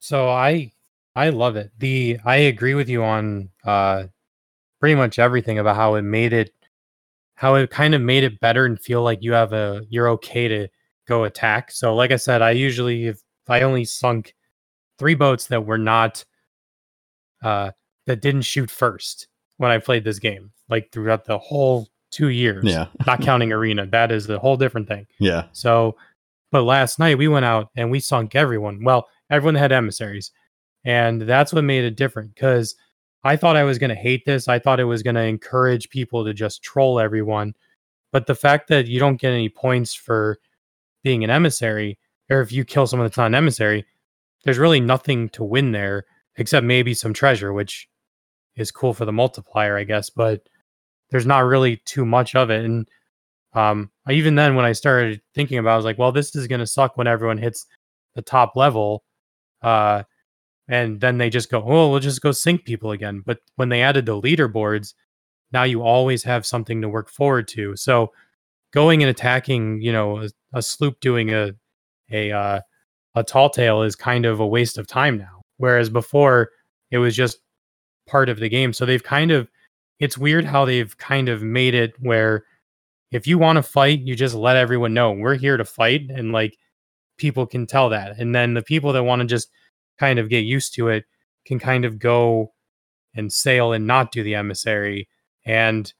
So 0.00 0.28
I 0.28 0.72
I 1.14 1.28
love 1.30 1.56
it. 1.56 1.70
The 1.78 2.18
I 2.24 2.36
agree 2.36 2.74
with 2.74 2.88
you 2.88 3.04
on 3.04 3.50
uh 3.64 4.04
pretty 4.80 4.94
much 4.94 5.18
everything 5.18 5.58
about 5.58 5.76
how 5.76 5.94
it 5.94 6.02
made 6.02 6.32
it 6.32 6.52
how 7.34 7.54
it 7.54 7.70
kind 7.70 7.94
of 7.94 8.02
made 8.02 8.24
it 8.24 8.40
better 8.40 8.64
and 8.64 8.80
feel 8.80 9.02
like 9.02 9.22
you 9.22 9.32
have 9.32 9.52
a 9.52 9.82
you're 9.90 10.08
okay 10.08 10.48
to 10.48 10.68
go 11.06 11.24
attack. 11.24 11.70
So 11.70 11.94
like 11.94 12.10
I 12.10 12.16
said, 12.16 12.42
I 12.42 12.52
usually 12.52 13.06
if 13.06 13.20
I 13.48 13.62
only 13.62 13.84
sunk 13.84 14.34
three 14.98 15.14
boats 15.14 15.46
that 15.48 15.66
were 15.66 15.78
not 15.78 16.24
uh 17.42 17.72
that 18.06 18.22
didn't 18.22 18.42
shoot 18.42 18.70
first 18.70 19.28
when 19.58 19.70
I 19.70 19.78
played 19.78 20.04
this 20.04 20.18
game 20.18 20.52
like 20.70 20.92
throughout 20.92 21.24
the 21.24 21.38
whole 21.38 21.88
two 22.10 22.28
years. 22.28 22.64
Yeah. 22.64 22.86
not 23.06 23.20
counting 23.22 23.52
arena. 23.52 23.86
That 23.86 24.12
is 24.12 24.28
a 24.28 24.38
whole 24.38 24.56
different 24.56 24.88
thing. 24.88 25.06
Yeah. 25.18 25.44
So, 25.52 25.96
but 26.50 26.62
last 26.62 26.98
night 26.98 27.18
we 27.18 27.28
went 27.28 27.44
out 27.44 27.70
and 27.76 27.90
we 27.90 28.00
sunk 28.00 28.34
everyone. 28.34 28.82
Well, 28.82 29.08
everyone 29.30 29.54
had 29.54 29.72
emissaries. 29.72 30.32
And 30.84 31.22
that's 31.22 31.52
what 31.52 31.64
made 31.64 31.84
it 31.84 31.96
different 31.96 32.34
because 32.34 32.74
I 33.22 33.36
thought 33.36 33.56
I 33.56 33.64
was 33.64 33.78
going 33.78 33.90
to 33.90 33.96
hate 33.96 34.24
this. 34.24 34.48
I 34.48 34.58
thought 34.58 34.80
it 34.80 34.84
was 34.84 35.02
going 35.02 35.14
to 35.16 35.22
encourage 35.22 35.90
people 35.90 36.24
to 36.24 36.32
just 36.32 36.62
troll 36.62 36.98
everyone. 36.98 37.54
But 38.12 38.26
the 38.26 38.34
fact 38.34 38.68
that 38.68 38.86
you 38.86 38.98
don't 38.98 39.20
get 39.20 39.32
any 39.32 39.48
points 39.48 39.94
for 39.94 40.38
being 41.04 41.22
an 41.22 41.30
emissary, 41.30 41.98
or 42.30 42.40
if 42.40 42.50
you 42.50 42.64
kill 42.64 42.86
someone 42.86 43.06
that's 43.06 43.18
not 43.18 43.26
an 43.26 43.34
emissary, 43.34 43.84
there's 44.44 44.58
really 44.58 44.80
nothing 44.80 45.28
to 45.30 45.44
win 45.44 45.72
there 45.72 46.06
except 46.36 46.64
maybe 46.64 46.94
some 46.94 47.12
treasure, 47.12 47.52
which 47.52 47.88
is 48.56 48.70
cool 48.70 48.94
for 48.94 49.04
the 49.04 49.12
multiplier, 49.12 49.76
I 49.76 49.84
guess. 49.84 50.08
But 50.10 50.48
there's 51.10 51.26
not 51.26 51.40
really 51.40 51.78
too 51.84 52.04
much 52.04 52.34
of 52.34 52.50
it. 52.50 52.64
And 52.64 52.88
um, 53.52 53.90
even 54.08 54.34
then, 54.34 54.54
when 54.54 54.64
I 54.64 54.72
started 54.72 55.20
thinking 55.34 55.58
about, 55.58 55.70
it, 55.70 55.74
I 55.74 55.76
was 55.76 55.84
like, 55.84 55.98
well, 55.98 56.12
this 56.12 56.34
is 56.36 56.46
going 56.46 56.60
to 56.60 56.66
suck 56.66 56.96
when 56.96 57.06
everyone 57.06 57.38
hits 57.38 57.66
the 58.14 58.22
top 58.22 58.56
level. 58.56 59.04
Uh, 59.62 60.04
and 60.68 61.00
then 61.00 61.18
they 61.18 61.30
just 61.30 61.50
go, 61.50 61.62
oh, 61.62 61.90
we'll 61.90 62.00
just 62.00 62.22
go 62.22 62.30
sink 62.32 62.64
people 62.64 62.92
again. 62.92 63.22
But 63.26 63.38
when 63.56 63.68
they 63.68 63.82
added 63.82 64.06
the 64.06 64.20
leaderboards, 64.20 64.94
now 65.52 65.64
you 65.64 65.82
always 65.82 66.22
have 66.22 66.46
something 66.46 66.80
to 66.80 66.88
work 66.88 67.10
forward 67.10 67.48
to. 67.48 67.74
So 67.76 68.12
going 68.72 69.02
and 69.02 69.10
attacking, 69.10 69.82
you 69.82 69.92
know, 69.92 70.22
a, 70.22 70.28
a 70.52 70.62
sloop 70.62 71.00
doing 71.00 71.34
a 71.34 71.52
a 72.12 72.30
uh, 72.30 72.60
a 73.14 73.24
tall 73.24 73.50
tale 73.50 73.82
is 73.82 73.96
kind 73.96 74.24
of 74.24 74.38
a 74.38 74.46
waste 74.46 74.78
of 74.78 74.86
time 74.86 75.18
now. 75.18 75.42
Whereas 75.56 75.90
before, 75.90 76.50
it 76.90 76.98
was 76.98 77.16
just 77.16 77.38
part 78.06 78.28
of 78.28 78.38
the 78.38 78.48
game. 78.48 78.72
So 78.72 78.86
they've 78.86 79.02
kind 79.02 79.30
of 79.30 79.48
it's 80.00 80.18
weird 80.18 80.44
how 80.44 80.64
they've 80.64 80.96
kind 80.98 81.28
of 81.28 81.42
made 81.42 81.74
it 81.74 81.94
where 82.00 82.44
if 83.12 83.26
you 83.26 83.38
want 83.38 83.56
to 83.56 83.62
fight, 83.62 84.00
you 84.00 84.16
just 84.16 84.34
let 84.34 84.56
everyone 84.56 84.94
know 84.94 85.12
we're 85.12 85.34
here 85.34 85.56
to 85.56 85.64
fight 85.64 86.10
and 86.10 86.32
like 86.32 86.56
people 87.18 87.46
can 87.46 87.66
tell 87.66 87.90
that. 87.90 88.18
And 88.18 88.34
then 88.34 88.54
the 88.54 88.62
people 88.62 88.92
that 88.94 89.04
want 89.04 89.20
to 89.20 89.26
just 89.26 89.50
kind 89.98 90.18
of 90.18 90.28
get 90.28 90.40
used 90.40 90.74
to 90.74 90.88
it 90.88 91.04
can 91.44 91.58
kind 91.58 91.84
of 91.84 91.98
go 91.98 92.52
and 93.14 93.32
sail 93.32 93.72
and 93.72 93.86
not 93.86 94.12
do 94.12 94.22
the 94.22 94.34
emissary 94.34 95.08
and 95.44 95.92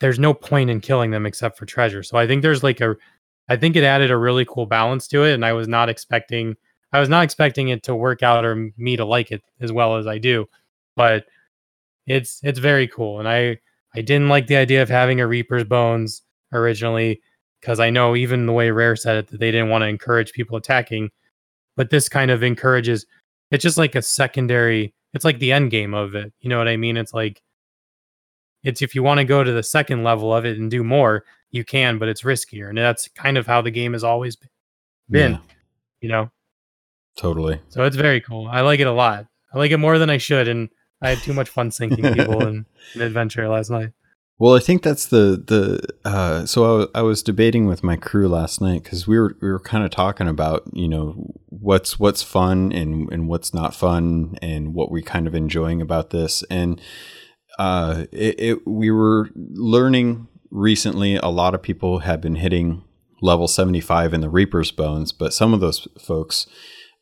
there's 0.00 0.18
no 0.18 0.34
point 0.34 0.68
in 0.68 0.80
killing 0.80 1.10
them 1.10 1.26
except 1.26 1.56
for 1.56 1.64
treasure. 1.64 2.02
So 2.02 2.18
I 2.18 2.26
think 2.26 2.42
there's 2.42 2.62
like 2.62 2.80
a 2.80 2.96
I 3.48 3.56
think 3.56 3.76
it 3.76 3.84
added 3.84 4.10
a 4.10 4.16
really 4.16 4.44
cool 4.44 4.66
balance 4.66 5.06
to 5.08 5.22
it 5.24 5.34
and 5.34 5.44
I 5.44 5.52
was 5.52 5.68
not 5.68 5.88
expecting 5.88 6.56
I 6.92 7.00
was 7.00 7.08
not 7.08 7.24
expecting 7.24 7.68
it 7.68 7.82
to 7.84 7.94
work 7.94 8.22
out 8.22 8.44
or 8.44 8.72
me 8.76 8.96
to 8.96 9.04
like 9.04 9.30
it 9.30 9.42
as 9.60 9.72
well 9.72 9.96
as 9.96 10.06
I 10.06 10.18
do. 10.18 10.46
But 10.96 11.26
it's 12.06 12.40
it's 12.42 12.58
very 12.58 12.88
cool. 12.88 13.18
And 13.18 13.28
I 13.28 13.58
I 13.94 14.00
didn't 14.00 14.28
like 14.28 14.46
the 14.46 14.56
idea 14.56 14.82
of 14.82 14.88
having 14.88 15.20
a 15.20 15.26
Reaper's 15.26 15.64
Bones 15.64 16.22
originally 16.52 17.20
because 17.60 17.80
I 17.80 17.90
know 17.90 18.14
even 18.14 18.46
the 18.46 18.52
way 18.52 18.70
Rare 18.70 18.96
said 18.96 19.16
it 19.16 19.28
that 19.28 19.40
they 19.40 19.50
didn't 19.50 19.70
want 19.70 19.82
to 19.82 19.88
encourage 19.88 20.32
people 20.32 20.56
attacking, 20.56 21.10
but 21.76 21.90
this 21.90 22.08
kind 22.08 22.30
of 22.30 22.42
encourages. 22.42 23.06
It's 23.50 23.62
just 23.62 23.78
like 23.78 23.94
a 23.94 24.02
secondary. 24.02 24.94
It's 25.14 25.24
like 25.24 25.38
the 25.38 25.52
end 25.52 25.70
game 25.70 25.94
of 25.94 26.14
it. 26.14 26.32
You 26.40 26.48
know 26.48 26.58
what 26.58 26.68
I 26.68 26.76
mean? 26.76 26.96
It's 26.96 27.14
like 27.14 27.42
it's 28.62 28.82
if 28.82 28.94
you 28.94 29.02
want 29.02 29.18
to 29.18 29.24
go 29.24 29.44
to 29.44 29.52
the 29.52 29.62
second 29.62 30.04
level 30.04 30.34
of 30.34 30.44
it 30.44 30.58
and 30.58 30.70
do 30.70 30.82
more, 30.82 31.24
you 31.50 31.64
can, 31.64 31.98
but 31.98 32.08
it's 32.08 32.22
riskier, 32.22 32.68
and 32.68 32.76
that's 32.76 33.08
kind 33.08 33.38
of 33.38 33.46
how 33.46 33.62
the 33.62 33.70
game 33.70 33.92
has 33.92 34.04
always 34.04 34.36
been. 35.08 35.32
Yeah. 35.32 35.38
You 36.00 36.08
know, 36.08 36.30
totally. 37.16 37.60
So 37.68 37.84
it's 37.84 37.96
very 37.96 38.20
cool. 38.20 38.48
I 38.48 38.60
like 38.60 38.80
it 38.80 38.86
a 38.86 38.92
lot. 38.92 39.26
I 39.54 39.58
like 39.58 39.70
it 39.70 39.78
more 39.78 39.98
than 39.98 40.10
I 40.10 40.18
should, 40.18 40.48
and 40.48 40.68
I 41.02 41.10
had 41.10 41.18
too 41.18 41.32
much 41.32 41.48
fun 41.48 41.70
sinking 41.70 42.14
people 42.14 42.46
in 42.46 42.66
an 42.94 43.00
adventure 43.02 43.48
last 43.48 43.70
night. 43.70 43.90
Well, 44.38 44.54
I 44.54 44.60
think 44.60 44.82
that's 44.82 45.06
the 45.06 45.42
the. 45.46 45.80
Uh, 46.04 46.44
so 46.44 46.88
I, 46.94 46.98
I 46.98 47.02
was 47.02 47.22
debating 47.22 47.66
with 47.66 47.82
my 47.82 47.96
crew 47.96 48.28
last 48.28 48.60
night 48.60 48.82
because 48.84 49.06
we 49.06 49.18
were 49.18 49.34
we 49.40 49.48
were 49.48 49.60
kind 49.60 49.84
of 49.84 49.90
talking 49.90 50.28
about 50.28 50.64
you 50.74 50.88
know 50.88 51.32
what's 51.48 51.98
what's 51.98 52.22
fun 52.22 52.70
and 52.72 53.10
and 53.10 53.28
what's 53.28 53.54
not 53.54 53.74
fun 53.74 54.36
and 54.42 54.74
what 54.74 54.90
we 54.90 55.00
kind 55.00 55.26
of 55.26 55.34
enjoying 55.34 55.80
about 55.80 56.10
this 56.10 56.42
and 56.50 56.80
uh, 57.58 58.04
it, 58.12 58.34
it 58.38 58.66
we 58.66 58.90
were 58.90 59.30
learning 59.34 60.28
recently. 60.50 61.16
A 61.16 61.28
lot 61.28 61.54
of 61.54 61.62
people 61.62 62.00
have 62.00 62.20
been 62.20 62.36
hitting 62.36 62.84
level 63.22 63.48
seventy 63.48 63.80
five 63.80 64.12
in 64.12 64.20
the 64.20 64.28
Reaper's 64.28 64.70
Bones, 64.70 65.12
but 65.12 65.32
some 65.32 65.54
of 65.54 65.60
those 65.60 65.88
folks 65.98 66.46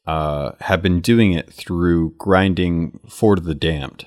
uh, 0.06 0.52
have 0.60 0.82
been 0.82 1.00
doing 1.00 1.32
it 1.32 1.52
through 1.52 2.14
grinding 2.18 3.00
for 3.08 3.36
the 3.36 3.54
Damned 3.54 4.06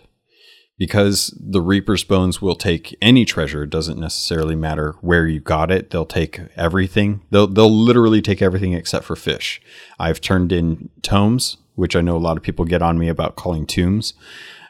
because 0.78 1.36
the 1.39 1.62
Reaper's 1.62 2.04
Bones 2.04 2.41
will 2.41 2.56
take 2.56 2.95
any 3.02 3.26
treasure. 3.26 3.64
It 3.64 3.72
doesn't 3.72 4.00
necessarily 4.00 4.56
matter 4.56 4.95
where 5.02 5.28
you 5.28 5.39
got 5.39 5.72
it. 5.72 5.89
They'll 5.89 6.06
take 6.06 6.39
everything. 6.56 7.22
They'll 7.32 7.48
they'll 7.48 7.72
literally 7.72 8.22
take 8.22 8.41
everything 8.41 8.74
except 8.74 9.06
for 9.06 9.16
fish. 9.16 9.62
I've 10.00 10.22
turned 10.22 10.52
in 10.52 10.89
tomes, 11.02 11.58
which 11.76 11.95
I 11.95 12.02
know 12.02 12.16
a 12.16 12.20
lot 12.20 12.38
of 12.38 12.43
people 12.43 12.66
get 12.66 12.82
on 12.82 13.00
me 13.00 13.08
about 13.08 13.36
calling 13.36 13.66
tombs. 13.66 14.14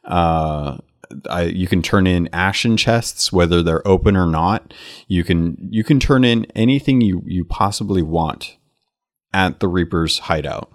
Uh, 0.06 0.78
I, 1.30 1.44
you 1.44 1.68
can 1.68 1.82
turn 1.82 2.08
in 2.08 2.30
ashen 2.34 2.78
chests, 2.78 3.32
whether 3.32 3.62
they're 3.62 3.88
open 3.88 4.16
or 4.16 4.28
not. 4.28 4.74
You 5.08 5.24
can 5.24 5.58
you 5.70 5.84
can 5.84 6.00
turn 6.00 6.24
in 6.24 6.46
anything 6.56 7.02
you 7.02 7.22
you 7.26 7.44
possibly 7.44 8.02
want 8.02 8.58
at 9.34 9.60
the 9.60 9.68
Reaper's 9.68 10.20
hideout 10.20 10.72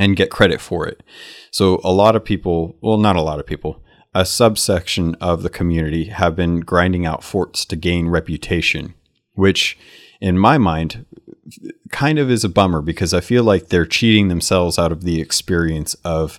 and 0.00 0.16
get 0.16 0.30
credit 0.30 0.60
for 0.60 0.88
it. 0.88 1.04
So 1.52 1.80
a 1.84 1.92
lot 1.92 2.16
of 2.16 2.24
people, 2.24 2.76
well, 2.80 2.98
not 2.98 3.14
a 3.14 3.22
lot 3.22 3.38
of 3.38 3.46
people 3.46 3.80
a 4.14 4.24
subsection 4.24 5.14
of 5.20 5.42
the 5.42 5.50
community 5.50 6.06
have 6.06 6.34
been 6.34 6.60
grinding 6.60 7.06
out 7.06 7.22
forts 7.22 7.64
to 7.64 7.76
gain 7.76 8.08
reputation, 8.08 8.94
which 9.34 9.78
in 10.20 10.38
my 10.38 10.58
mind 10.58 11.06
kind 11.90 12.18
of 12.18 12.30
is 12.30 12.44
a 12.44 12.48
bummer 12.48 12.82
because 12.82 13.14
I 13.14 13.20
feel 13.20 13.44
like 13.44 13.68
they're 13.68 13.86
cheating 13.86 14.28
themselves 14.28 14.78
out 14.78 14.92
of 14.92 15.04
the 15.04 15.20
experience 15.20 15.94
of 16.04 16.38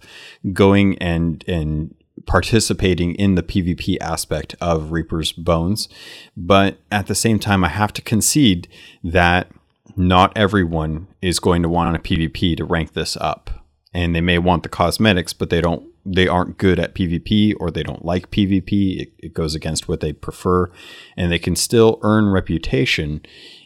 going 0.53 0.97
and 0.99 1.43
and 1.47 1.95
participating 2.28 3.16
in 3.16 3.36
the 3.36 3.41
PvP 3.41 3.97
aspect 3.99 4.55
of 4.62 4.91
Reaper's 4.91 5.32
Bones. 5.32 5.89
But 6.38 6.78
at 6.91 7.07
the 7.07 7.16
same 7.16 7.39
time, 7.39 7.64
I 7.64 7.70
have 7.70 7.93
to 7.93 8.01
concede 8.01 8.68
that 9.03 9.49
not 9.96 10.32
everyone 10.36 11.08
is 11.22 11.39
going 11.39 11.62
to 11.64 11.70
want 11.70 11.96
a 11.96 12.00
PvP 12.00 12.58
to 12.58 12.66
rank 12.66 12.94
this 12.94 13.18
up. 13.18 13.50
And 13.94 14.16
they 14.16 14.22
may 14.22 14.38
want 14.38 14.64
the 14.64 14.70
cosmetics, 14.70 15.34
but 15.34 15.50
they 15.50 15.60
don't 15.60 15.86
they 16.06 16.28
aren't 16.28 16.58
good 16.58 16.80
at 16.80 16.96
PvP 16.96 17.54
or 17.60 17.70
they 17.70 17.84
don't 17.84 18.06
like 18.06 18.32
PvP. 18.32 19.02
It, 19.02 19.14
it, 19.20 19.34
goes 19.34 19.54
against 19.54 19.88
what 19.88 20.00
they 20.00 20.14
prefer, 20.14 20.72
and 21.16 21.32
they 21.32 21.38
can 21.38 21.56
still 21.56 22.00
earn 22.02 22.30
reputation 22.30 23.22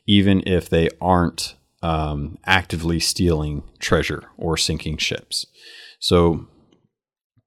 even 0.05 0.43
if 0.45 0.67
they 0.67 0.89
aren't 0.99 1.55
um, 1.81 2.37
actively 2.45 2.99
stealing 2.99 3.63
treasure 3.79 4.23
or 4.37 4.57
sinking 4.57 4.97
ships. 4.97 5.45
So 5.99 6.47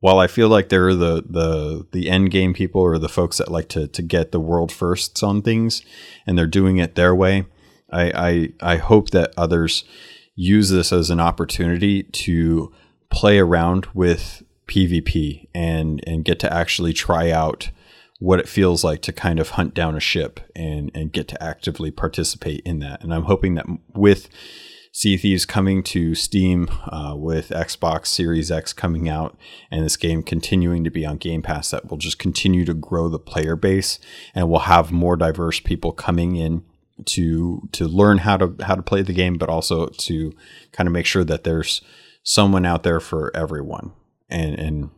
while 0.00 0.18
I 0.18 0.26
feel 0.26 0.48
like 0.48 0.68
they're 0.68 0.94
the 0.94 1.22
the 1.28 1.86
the 1.92 2.08
end 2.08 2.30
game 2.30 2.54
people 2.54 2.80
or 2.80 2.98
the 2.98 3.08
folks 3.08 3.38
that 3.38 3.50
like 3.50 3.68
to 3.70 3.88
to 3.88 4.02
get 4.02 4.32
the 4.32 4.40
world 4.40 4.70
firsts 4.72 5.22
on 5.22 5.42
things, 5.42 5.82
and 6.26 6.38
they're 6.38 6.46
doing 6.46 6.78
it 6.78 6.94
their 6.94 7.14
way, 7.14 7.46
I 7.90 8.52
I, 8.60 8.72
I 8.74 8.76
hope 8.76 9.10
that 9.10 9.32
others 9.36 9.84
use 10.34 10.70
this 10.70 10.92
as 10.92 11.10
an 11.10 11.20
opportunity 11.20 12.04
to 12.04 12.72
play 13.10 13.38
around 13.38 13.86
with 13.94 14.42
PvP 14.66 15.48
and 15.54 16.02
and 16.06 16.24
get 16.24 16.38
to 16.40 16.52
actually 16.52 16.92
try 16.92 17.30
out 17.30 17.70
what 18.20 18.40
it 18.40 18.48
feels 18.48 18.82
like 18.82 19.00
to 19.02 19.12
kind 19.12 19.38
of 19.38 19.50
hunt 19.50 19.74
down 19.74 19.96
a 19.96 20.00
ship 20.00 20.40
and 20.54 20.90
and 20.94 21.12
get 21.12 21.28
to 21.28 21.42
actively 21.42 21.90
participate 21.90 22.60
in 22.64 22.78
that. 22.80 23.02
And 23.02 23.14
I'm 23.14 23.24
hoping 23.24 23.54
that 23.54 23.66
with 23.94 24.28
Sea 24.92 25.16
Thieves 25.16 25.44
coming 25.44 25.82
to 25.84 26.14
Steam, 26.14 26.68
uh, 26.90 27.14
with 27.16 27.50
Xbox 27.50 28.06
Series 28.06 28.50
X 28.50 28.72
coming 28.72 29.08
out, 29.08 29.36
and 29.70 29.84
this 29.84 29.96
game 29.96 30.22
continuing 30.22 30.82
to 30.82 30.90
be 30.90 31.06
on 31.06 31.18
Game 31.18 31.42
Pass, 31.42 31.70
that 31.70 31.88
will 31.88 31.98
just 31.98 32.18
continue 32.18 32.64
to 32.64 32.74
grow 32.74 33.08
the 33.08 33.18
player 33.18 33.54
base, 33.54 34.00
and 34.34 34.48
we'll 34.48 34.60
have 34.60 34.90
more 34.90 35.16
diverse 35.16 35.60
people 35.60 35.92
coming 35.92 36.36
in 36.36 36.64
to 37.06 37.68
to 37.72 37.86
learn 37.86 38.18
how 38.18 38.36
to 38.36 38.54
how 38.62 38.74
to 38.74 38.82
play 38.82 39.02
the 39.02 39.12
game, 39.12 39.38
but 39.38 39.48
also 39.48 39.86
to 39.86 40.32
kind 40.72 40.86
of 40.86 40.92
make 40.92 41.06
sure 41.06 41.24
that 41.24 41.44
there's 41.44 41.80
someone 42.22 42.66
out 42.66 42.82
there 42.82 43.00
for 43.00 43.34
everyone 43.34 43.92
and 44.28 44.54
and 44.58 44.90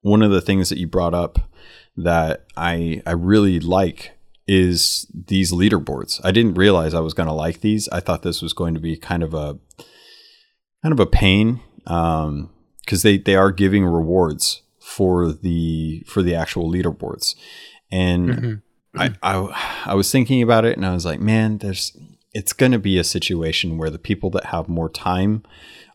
one 0.00 0.22
of 0.22 0.30
the 0.30 0.40
things 0.40 0.68
that 0.68 0.78
you 0.78 0.86
brought 0.86 1.14
up 1.14 1.50
that 1.96 2.44
I 2.56 3.02
I 3.06 3.12
really 3.12 3.60
like 3.60 4.12
is 4.46 5.10
these 5.14 5.52
leaderboards. 5.52 6.20
I 6.22 6.30
didn't 6.30 6.54
realize 6.54 6.92
I 6.92 7.00
was 7.00 7.14
going 7.14 7.28
to 7.28 7.32
like 7.32 7.60
these. 7.60 7.88
I 7.88 8.00
thought 8.00 8.22
this 8.22 8.42
was 8.42 8.52
going 8.52 8.74
to 8.74 8.80
be 8.80 8.96
kind 8.96 9.22
of 9.22 9.32
a 9.32 9.58
kind 10.82 10.92
of 10.92 11.00
a 11.00 11.06
pain 11.06 11.60
because 11.78 12.26
um, 12.26 12.50
they 13.02 13.16
they 13.16 13.34
are 13.34 13.50
giving 13.50 13.86
rewards 13.86 14.62
for 14.78 15.32
the 15.32 16.04
for 16.06 16.22
the 16.22 16.34
actual 16.34 16.70
leaderboards, 16.70 17.34
and 17.90 18.28
mm-hmm. 18.28 18.54
I, 18.96 19.14
I 19.22 19.82
I 19.86 19.94
was 19.94 20.10
thinking 20.10 20.42
about 20.42 20.64
it 20.64 20.76
and 20.76 20.86
I 20.86 20.94
was 20.94 21.04
like, 21.04 21.20
man, 21.20 21.58
there's 21.58 21.96
it's 22.32 22.52
going 22.52 22.72
to 22.72 22.78
be 22.78 22.98
a 22.98 23.04
situation 23.04 23.78
where 23.78 23.90
the 23.90 23.98
people 23.98 24.28
that 24.30 24.46
have 24.46 24.68
more 24.68 24.90
time 24.90 25.44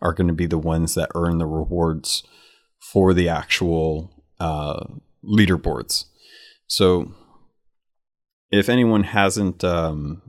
are 0.01 0.13
going 0.13 0.27
to 0.27 0.33
be 0.33 0.45
the 0.45 0.57
ones 0.57 0.95
that 0.95 1.11
earn 1.13 1.37
the 1.37 1.45
rewards 1.45 2.23
for 2.79 3.13
the 3.13 3.27
actual 3.27 4.09
uh, 4.39 4.85
leaderboards. 5.23 6.05
So, 6.65 7.13
if 8.51 8.69
anyone 8.69 9.03
hasn't, 9.03 9.63
um, 9.63 10.21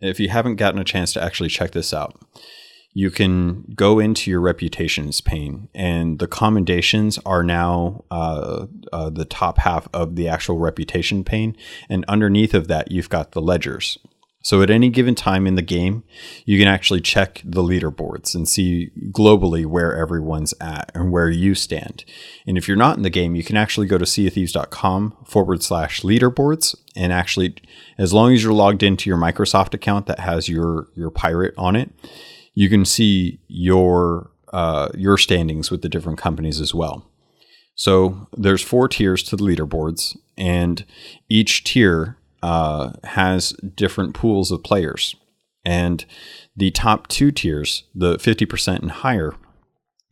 if 0.00 0.20
you 0.20 0.28
haven't 0.28 0.56
gotten 0.56 0.80
a 0.80 0.84
chance 0.84 1.12
to 1.14 1.22
actually 1.22 1.48
check 1.48 1.72
this 1.72 1.92
out, 1.92 2.20
you 2.92 3.10
can 3.10 3.64
go 3.74 3.98
into 3.98 4.30
your 4.30 4.40
reputations 4.40 5.20
pane, 5.20 5.68
and 5.74 6.18
the 6.18 6.26
commendations 6.26 7.18
are 7.24 7.42
now 7.42 8.04
uh, 8.10 8.66
uh, 8.92 9.10
the 9.10 9.24
top 9.24 9.58
half 9.58 9.88
of 9.92 10.16
the 10.16 10.28
actual 10.28 10.58
reputation 10.58 11.24
pane. 11.24 11.56
And 11.88 12.04
underneath 12.08 12.54
of 12.54 12.68
that, 12.68 12.90
you've 12.90 13.10
got 13.10 13.32
the 13.32 13.42
ledgers. 13.42 13.98
So 14.40 14.62
at 14.62 14.70
any 14.70 14.88
given 14.88 15.14
time 15.14 15.46
in 15.46 15.56
the 15.56 15.62
game, 15.62 16.04
you 16.46 16.58
can 16.58 16.68
actually 16.68 17.00
check 17.00 17.42
the 17.44 17.62
leaderboards 17.62 18.34
and 18.34 18.48
see 18.48 18.90
globally 19.10 19.66
where 19.66 19.94
everyone's 19.94 20.54
at 20.60 20.90
and 20.94 21.12
where 21.12 21.28
you 21.28 21.54
stand. 21.54 22.04
And 22.46 22.56
if 22.56 22.66
you're 22.66 22.76
not 22.76 22.96
in 22.96 23.02
the 23.02 23.10
game, 23.10 23.34
you 23.34 23.44
can 23.44 23.56
actually 23.56 23.88
go 23.88 23.98
to 23.98 24.04
seaofthieves.com 24.04 25.16
forward 25.26 25.62
slash 25.62 26.00
leaderboards 26.00 26.74
and 26.98 27.12
actually, 27.12 27.54
as 27.96 28.12
long 28.12 28.32
as 28.32 28.42
you're 28.42 28.52
logged 28.52 28.82
into 28.82 29.08
your 29.08 29.18
Microsoft 29.18 29.72
account 29.72 30.06
that 30.06 30.18
has 30.18 30.48
your 30.48 30.88
your 30.96 31.10
pirate 31.10 31.54
on 31.56 31.76
it, 31.76 31.90
you 32.58 32.68
can 32.68 32.84
see 32.84 33.38
your 33.46 34.32
uh, 34.52 34.88
your 34.94 35.16
standings 35.16 35.70
with 35.70 35.80
the 35.80 35.88
different 35.88 36.18
companies 36.18 36.60
as 36.60 36.74
well. 36.74 37.08
So 37.76 38.26
there's 38.36 38.64
four 38.64 38.88
tiers 38.88 39.22
to 39.24 39.36
the 39.36 39.44
leaderboards, 39.44 40.16
and 40.36 40.84
each 41.28 41.62
tier 41.62 42.16
uh, 42.42 42.94
has 43.04 43.50
different 43.76 44.12
pools 44.12 44.50
of 44.50 44.64
players. 44.64 45.14
And 45.64 46.04
the 46.56 46.72
top 46.72 47.06
two 47.06 47.30
tiers, 47.30 47.84
the 47.94 48.16
50% 48.16 48.80
and 48.80 48.90
higher, 48.90 49.34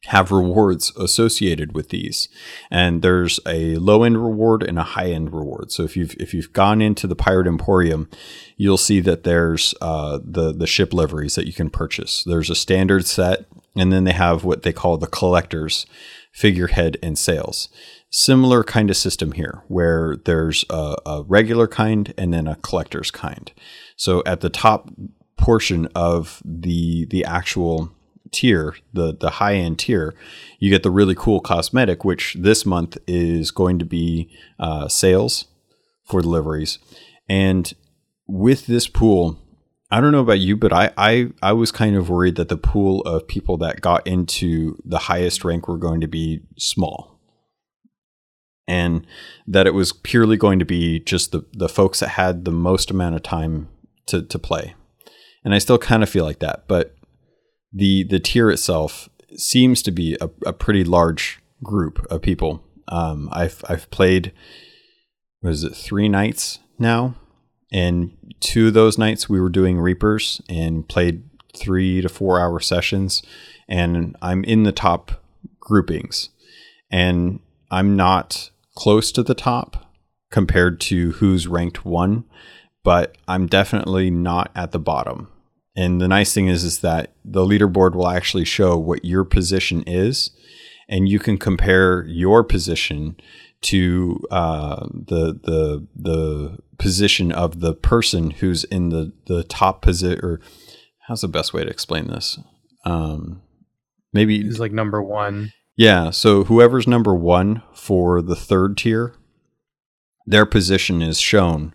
have 0.06 0.30
rewards 0.30 0.92
associated 0.96 1.74
with 1.74 1.90
these. 1.90 2.28
And 2.70 3.02
there's 3.02 3.40
a 3.46 3.76
low 3.76 4.02
end 4.02 4.22
reward 4.22 4.62
and 4.62 4.78
a 4.78 4.82
high 4.82 5.10
end 5.10 5.32
reward. 5.32 5.72
So 5.72 5.82
if 5.82 5.96
you've 5.96 6.14
if 6.18 6.34
you've 6.34 6.52
gone 6.52 6.80
into 6.80 7.06
the 7.06 7.16
Pirate 7.16 7.46
Emporium, 7.46 8.08
you'll 8.56 8.76
see 8.76 9.00
that 9.00 9.24
there's 9.24 9.74
uh, 9.80 10.18
the 10.24 10.52
the 10.52 10.66
ship 10.66 10.92
liveries 10.92 11.34
that 11.34 11.46
you 11.46 11.52
can 11.52 11.70
purchase. 11.70 12.24
There's 12.24 12.50
a 12.50 12.54
standard 12.54 13.06
set, 13.06 13.46
and 13.76 13.92
then 13.92 14.04
they 14.04 14.12
have 14.12 14.44
what 14.44 14.62
they 14.62 14.72
call 14.72 14.98
the 14.98 15.06
collectors, 15.06 15.86
figurehead, 16.32 16.96
and 17.02 17.18
sails 17.18 17.68
similar 18.08 18.62
kind 18.64 18.88
of 18.88 18.96
system 18.96 19.32
here 19.32 19.62
where 19.68 20.16
there's 20.24 20.64
a, 20.70 20.96
a, 21.04 21.22
regular 21.26 21.66
kind 21.66 22.14
and 22.16 22.32
then 22.32 22.46
a 22.46 22.54
collector's 22.56 23.10
kind. 23.10 23.52
So 23.96 24.22
at 24.24 24.40
the 24.40 24.48
top 24.48 24.88
portion 25.36 25.86
of 25.94 26.42
the 26.44 27.06
the 27.06 27.24
actual 27.24 27.92
tier, 28.36 28.76
the 28.92 29.16
the 29.18 29.30
high 29.30 29.54
end 29.54 29.78
tier, 29.78 30.14
you 30.60 30.70
get 30.70 30.82
the 30.82 30.90
really 30.90 31.14
cool 31.14 31.40
cosmetic, 31.40 32.04
which 32.04 32.36
this 32.38 32.64
month 32.64 32.98
is 33.06 33.50
going 33.50 33.78
to 33.78 33.84
be 33.84 34.30
uh, 34.58 34.88
sails 34.88 35.46
for 36.04 36.20
deliveries. 36.20 36.78
And 37.28 37.72
with 38.28 38.66
this 38.66 38.88
pool, 38.88 39.38
I 39.90 40.00
don't 40.00 40.12
know 40.12 40.20
about 40.20 40.40
you, 40.40 40.56
but 40.56 40.72
I, 40.72 40.90
I 40.96 41.28
I 41.42 41.52
was 41.52 41.72
kind 41.72 41.96
of 41.96 42.08
worried 42.08 42.36
that 42.36 42.48
the 42.48 42.56
pool 42.56 43.00
of 43.02 43.28
people 43.28 43.56
that 43.58 43.80
got 43.80 44.06
into 44.06 44.76
the 44.84 44.98
highest 44.98 45.44
rank 45.44 45.68
were 45.68 45.78
going 45.78 46.00
to 46.00 46.08
be 46.08 46.40
small. 46.58 47.20
And 48.68 49.06
that 49.46 49.68
it 49.68 49.74
was 49.74 49.92
purely 49.92 50.36
going 50.36 50.58
to 50.58 50.64
be 50.64 50.98
just 50.98 51.30
the, 51.30 51.44
the 51.52 51.68
folks 51.68 52.00
that 52.00 52.08
had 52.08 52.44
the 52.44 52.50
most 52.50 52.90
amount 52.90 53.14
of 53.14 53.22
time 53.22 53.68
to, 54.06 54.22
to 54.22 54.38
play. 54.40 54.74
And 55.44 55.54
I 55.54 55.58
still 55.58 55.78
kind 55.78 56.02
of 56.02 56.08
feel 56.08 56.24
like 56.24 56.40
that, 56.40 56.66
but 56.66 56.95
the 57.76 58.04
the 58.04 58.18
tier 58.18 58.50
itself 58.50 59.08
seems 59.36 59.82
to 59.82 59.90
be 59.90 60.16
a, 60.20 60.30
a 60.46 60.52
pretty 60.52 60.82
large 60.82 61.40
group 61.62 62.04
of 62.10 62.22
people. 62.22 62.64
Um, 62.88 63.28
I've 63.32 63.62
I've 63.68 63.90
played 63.90 64.32
was 65.42 65.62
it 65.62 65.76
three 65.76 66.08
nights 66.08 66.58
now, 66.78 67.16
and 67.70 68.16
two 68.40 68.68
of 68.68 68.74
those 68.74 68.96
nights 68.98 69.28
we 69.28 69.40
were 69.40 69.50
doing 69.50 69.78
Reapers 69.78 70.40
and 70.48 70.88
played 70.88 71.24
three 71.54 72.00
to 72.00 72.08
four 72.08 72.40
hour 72.40 72.60
sessions, 72.60 73.22
and 73.68 74.16
I'm 74.22 74.42
in 74.44 74.62
the 74.62 74.72
top 74.72 75.22
groupings, 75.60 76.30
and 76.90 77.40
I'm 77.70 77.94
not 77.94 78.50
close 78.74 79.12
to 79.12 79.22
the 79.22 79.34
top 79.34 79.92
compared 80.30 80.80
to 80.80 81.12
who's 81.12 81.46
ranked 81.46 81.84
one, 81.84 82.24
but 82.82 83.16
I'm 83.28 83.46
definitely 83.46 84.10
not 84.10 84.50
at 84.54 84.72
the 84.72 84.78
bottom. 84.78 85.28
And 85.76 86.00
the 86.00 86.08
nice 86.08 86.32
thing 86.32 86.48
is, 86.48 86.64
is 86.64 86.80
that 86.80 87.12
the 87.24 87.42
leaderboard 87.42 87.94
will 87.94 88.08
actually 88.08 88.46
show 88.46 88.76
what 88.78 89.04
your 89.04 89.24
position 89.24 89.82
is, 89.86 90.30
and 90.88 91.08
you 91.08 91.18
can 91.18 91.36
compare 91.36 92.04
your 92.06 92.42
position 92.42 93.16
to 93.62 94.20
uh, 94.30 94.86
the 94.90 95.38
the 95.42 95.86
the 95.94 96.58
position 96.78 97.30
of 97.32 97.60
the 97.60 97.74
person 97.74 98.30
who's 98.30 98.64
in 98.64 98.88
the 98.88 99.12
the 99.26 99.44
top 99.44 99.82
position. 99.82 100.24
Or 100.24 100.40
how's 101.08 101.20
the 101.20 101.28
best 101.28 101.52
way 101.52 101.62
to 101.64 101.70
explain 101.70 102.06
this? 102.06 102.38
Um, 102.84 103.42
maybe 104.12 104.42
He's 104.42 104.60
like 104.60 104.72
number 104.72 105.02
one. 105.02 105.52
yeah. 105.76 106.10
So 106.10 106.44
whoever's 106.44 106.86
number 106.86 107.14
one 107.14 107.62
for 107.74 108.22
the 108.22 108.36
third 108.36 108.76
tier, 108.78 109.14
their 110.26 110.46
position 110.46 111.02
is 111.02 111.20
shown, 111.20 111.74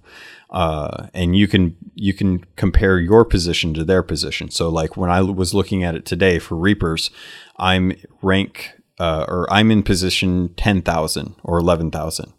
uh, 0.51 1.07
and 1.13 1.35
you 1.35 1.47
can 1.47 1.75
you 1.95 2.13
can 2.13 2.43
compare 2.55 2.99
your 2.99 3.23
position 3.23 3.73
to 3.73 3.83
their 3.83 4.03
position. 4.03 4.49
So 4.51 4.69
like 4.69 4.97
when 4.97 5.09
I 5.09 5.21
was 5.21 5.53
looking 5.53 5.83
at 5.83 5.95
it 5.95 6.05
today 6.05 6.39
for 6.39 6.55
Reapers, 6.55 7.09
I'm 7.57 7.93
rank 8.21 8.71
uh, 8.99 9.25
or 9.27 9.51
I'm 9.51 9.71
in 9.71 9.83
position 9.83 10.53
ten 10.55 10.81
thousand 10.81 11.35
or 11.43 11.57
eleven 11.57 11.89
thousand, 11.89 12.33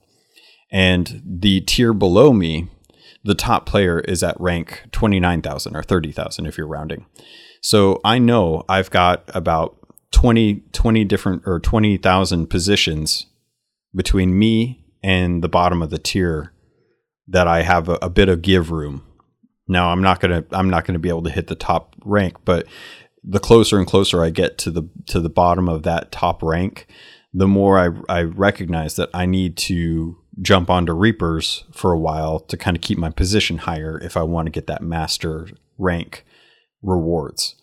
and 0.70 1.22
the 1.24 1.62
tier 1.62 1.94
below 1.94 2.32
me, 2.32 2.68
the 3.24 3.34
top 3.34 3.64
player 3.64 4.00
is 4.00 4.22
at 4.22 4.38
rank 4.38 4.82
twenty 4.92 5.18
nine 5.18 5.40
thousand 5.40 5.74
or 5.74 5.82
thirty 5.82 6.12
thousand 6.12 6.46
if 6.46 6.58
you're 6.58 6.66
rounding. 6.66 7.06
So 7.62 8.00
I 8.04 8.18
know 8.18 8.64
I've 8.68 8.90
got 8.90 9.22
about 9.28 9.76
20, 10.10 10.62
20 10.72 11.04
different 11.04 11.42
or 11.46 11.60
20,000 11.60 12.48
positions 12.48 13.26
between 13.94 14.36
me 14.36 14.84
and 15.02 15.42
the 15.42 15.48
bottom 15.48 15.80
of 15.80 15.90
the 15.90 15.98
tier 15.98 16.51
that 17.28 17.46
I 17.46 17.62
have 17.62 17.88
a, 17.88 17.98
a 18.02 18.10
bit 18.10 18.28
of 18.28 18.42
give 18.42 18.70
room. 18.70 19.04
Now 19.68 19.90
I'm 19.90 20.02
not 20.02 20.20
to 20.20 20.44
I'm 20.52 20.70
not 20.70 20.84
to 20.94 20.98
be 20.98 21.08
able 21.08 21.22
to 21.22 21.30
hit 21.30 21.46
the 21.46 21.54
top 21.54 21.94
rank, 22.04 22.36
but 22.44 22.66
the 23.24 23.38
closer 23.38 23.78
and 23.78 23.86
closer 23.86 24.24
I 24.24 24.30
get 24.30 24.58
to 24.58 24.70
the 24.70 24.88
to 25.06 25.20
the 25.20 25.30
bottom 25.30 25.68
of 25.68 25.82
that 25.84 26.10
top 26.12 26.42
rank, 26.42 26.86
the 27.32 27.48
more 27.48 27.78
I 27.78 27.90
I 28.08 28.22
recognize 28.22 28.96
that 28.96 29.10
I 29.14 29.26
need 29.26 29.56
to 29.58 30.18
jump 30.40 30.70
onto 30.70 30.92
Reapers 30.92 31.64
for 31.72 31.92
a 31.92 31.98
while 31.98 32.40
to 32.40 32.56
kind 32.56 32.76
of 32.76 32.82
keep 32.82 32.98
my 32.98 33.10
position 33.10 33.58
higher 33.58 33.98
if 34.02 34.16
I 34.16 34.22
want 34.22 34.46
to 34.46 34.50
get 34.50 34.66
that 34.66 34.82
master 34.82 35.48
rank 35.78 36.24
rewards. 36.82 37.54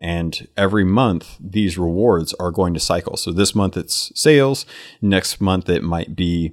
And 0.00 0.46
every 0.56 0.84
month, 0.84 1.36
these 1.40 1.78
rewards 1.78 2.34
are 2.34 2.50
going 2.50 2.74
to 2.74 2.80
cycle. 2.80 3.16
So 3.16 3.32
this 3.32 3.54
month 3.54 3.76
it's 3.76 4.12
sails. 4.14 4.66
Next 5.00 5.40
month 5.40 5.68
it 5.68 5.82
might 5.82 6.14
be 6.14 6.52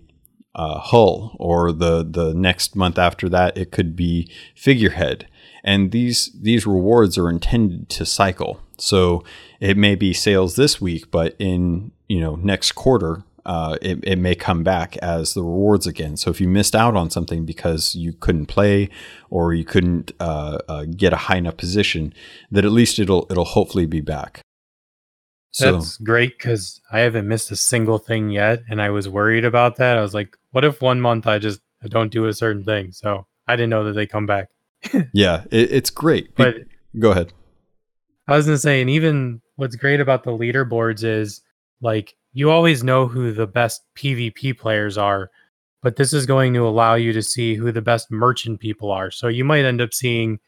uh, 0.55 0.79
hull, 0.79 1.35
or 1.39 1.71
the 1.71 2.03
the 2.03 2.33
next 2.33 2.75
month 2.75 2.97
after 2.97 3.29
that 3.29 3.57
it 3.57 3.71
could 3.71 3.95
be 3.95 4.29
figurehead. 4.55 5.27
And 5.63 5.91
these 5.91 6.31
these 6.39 6.67
rewards 6.67 7.17
are 7.17 7.29
intended 7.29 7.89
to 7.89 8.05
cycle. 8.05 8.59
So 8.77 9.23
it 9.59 9.77
may 9.77 9.95
be 9.95 10.13
sails 10.13 10.55
this 10.55 10.81
week, 10.81 11.09
but 11.11 11.35
in 11.39 11.91
you 12.07 12.19
know 12.19 12.35
next 12.35 12.73
quarter 12.73 13.23
uh, 13.45 13.77
it, 13.81 13.99
it 14.03 14.17
may 14.17 14.35
come 14.35 14.63
back 14.63 14.95
as 14.97 15.33
the 15.33 15.43
rewards 15.43 15.85
again. 15.85 16.15
So 16.15 16.29
if 16.29 16.39
you 16.39 16.47
missed 16.47 16.75
out 16.75 16.95
on 16.95 17.09
something 17.09 17.45
because 17.45 17.93
you 17.95 18.13
couldn't 18.13 18.45
play 18.45 18.89
or 19.29 19.53
you 19.53 19.65
couldn't 19.65 20.13
uh, 20.19 20.59
uh, 20.67 20.85
get 20.85 21.13
a 21.13 21.17
high 21.17 21.37
enough 21.37 21.57
position, 21.57 22.13
that 22.51 22.63
at 22.63 22.71
least 22.71 22.99
it'll 22.99 23.27
it'll 23.29 23.43
hopefully 23.43 23.85
be 23.85 24.01
back. 24.01 24.41
So 25.51 25.73
that's 25.73 25.97
great 25.97 26.37
because 26.37 26.81
I 26.91 26.99
haven't 27.01 27.27
missed 27.27 27.51
a 27.51 27.55
single 27.55 27.99
thing 27.99 28.31
yet, 28.31 28.63
and 28.69 28.81
I 28.81 28.89
was 28.89 29.07
worried 29.07 29.45
about 29.45 29.75
that. 29.75 29.97
I 29.97 30.01
was 30.01 30.13
like, 30.13 30.35
what 30.53 30.63
if 30.63 30.81
one 30.81 31.01
month 31.01 31.27
I 31.27 31.39
just 31.39 31.59
I 31.83 31.87
don't 31.87 32.11
do 32.11 32.25
a 32.25 32.33
certain 32.33 32.63
thing? 32.63 32.93
So 32.93 33.27
I 33.47 33.55
didn't 33.57 33.71
know 33.71 33.83
that 33.83 33.93
they 33.93 34.07
come 34.07 34.25
back. 34.25 34.47
yeah, 35.13 35.43
it, 35.51 35.71
it's 35.71 35.89
great. 35.89 36.33
But 36.35 36.55
go 36.97 37.11
ahead. 37.11 37.33
I 38.27 38.37
was 38.37 38.45
gonna 38.45 38.57
say, 38.57 38.79
and 38.79 38.89
even 38.89 39.41
what's 39.57 39.75
great 39.75 39.99
about 39.99 40.23
the 40.23 40.31
leaderboards 40.31 41.03
is 41.03 41.41
like 41.81 42.13
you 42.31 42.49
always 42.49 42.83
know 42.83 43.07
who 43.07 43.31
the 43.33 43.47
best 43.47 43.81
PvP 43.97 44.57
players 44.57 44.97
are, 44.97 45.29
but 45.81 45.97
this 45.97 46.13
is 46.13 46.25
going 46.25 46.53
to 46.53 46.67
allow 46.67 46.95
you 46.95 47.13
to 47.13 47.21
see 47.21 47.55
who 47.55 47.71
the 47.71 47.81
best 47.81 48.09
merchant 48.09 48.59
people 48.59 48.91
are. 48.91 49.11
So 49.11 49.27
you 49.27 49.43
might 49.43 49.65
end 49.65 49.81
up 49.81 49.93
seeing 49.93 50.39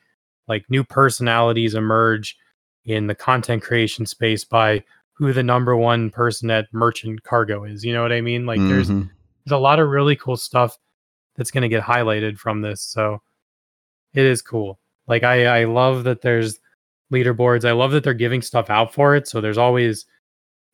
like 0.47 0.65
new 0.69 0.83
personalities 0.83 1.73
emerge 1.75 2.37
in 2.85 3.07
the 3.07 3.15
content 3.15 3.63
creation 3.63 4.05
space 4.05 4.45
by 4.45 4.83
who 5.13 5.33
the 5.33 5.43
number 5.43 5.75
one 5.75 6.09
person 6.09 6.49
at 6.51 6.67
merchant 6.73 7.23
cargo 7.23 7.63
is. 7.63 7.83
You 7.83 7.93
know 7.93 8.01
what 8.01 8.11
I 8.11 8.21
mean? 8.21 8.45
Like 8.45 8.59
there's 8.67 8.89
Mhm. 8.89 9.09
There's 9.45 9.57
a 9.57 9.61
lot 9.61 9.79
of 9.79 9.89
really 9.89 10.15
cool 10.15 10.37
stuff 10.37 10.77
that's 11.35 11.51
going 11.51 11.63
to 11.63 11.69
get 11.69 11.83
highlighted 11.83 12.37
from 12.37 12.61
this. 12.61 12.81
So 12.81 13.21
it 14.13 14.25
is 14.25 14.41
cool. 14.41 14.79
Like 15.07 15.23
I 15.23 15.61
I 15.61 15.63
love 15.65 16.03
that 16.05 16.21
there's 16.21 16.59
leaderboards. 17.11 17.67
I 17.67 17.73
love 17.73 17.91
that 17.91 18.03
they're 18.03 18.13
giving 18.13 18.41
stuff 18.41 18.69
out 18.69 18.93
for 18.93 19.15
it. 19.15 19.27
So 19.27 19.41
there's 19.41 19.57
always 19.57 20.05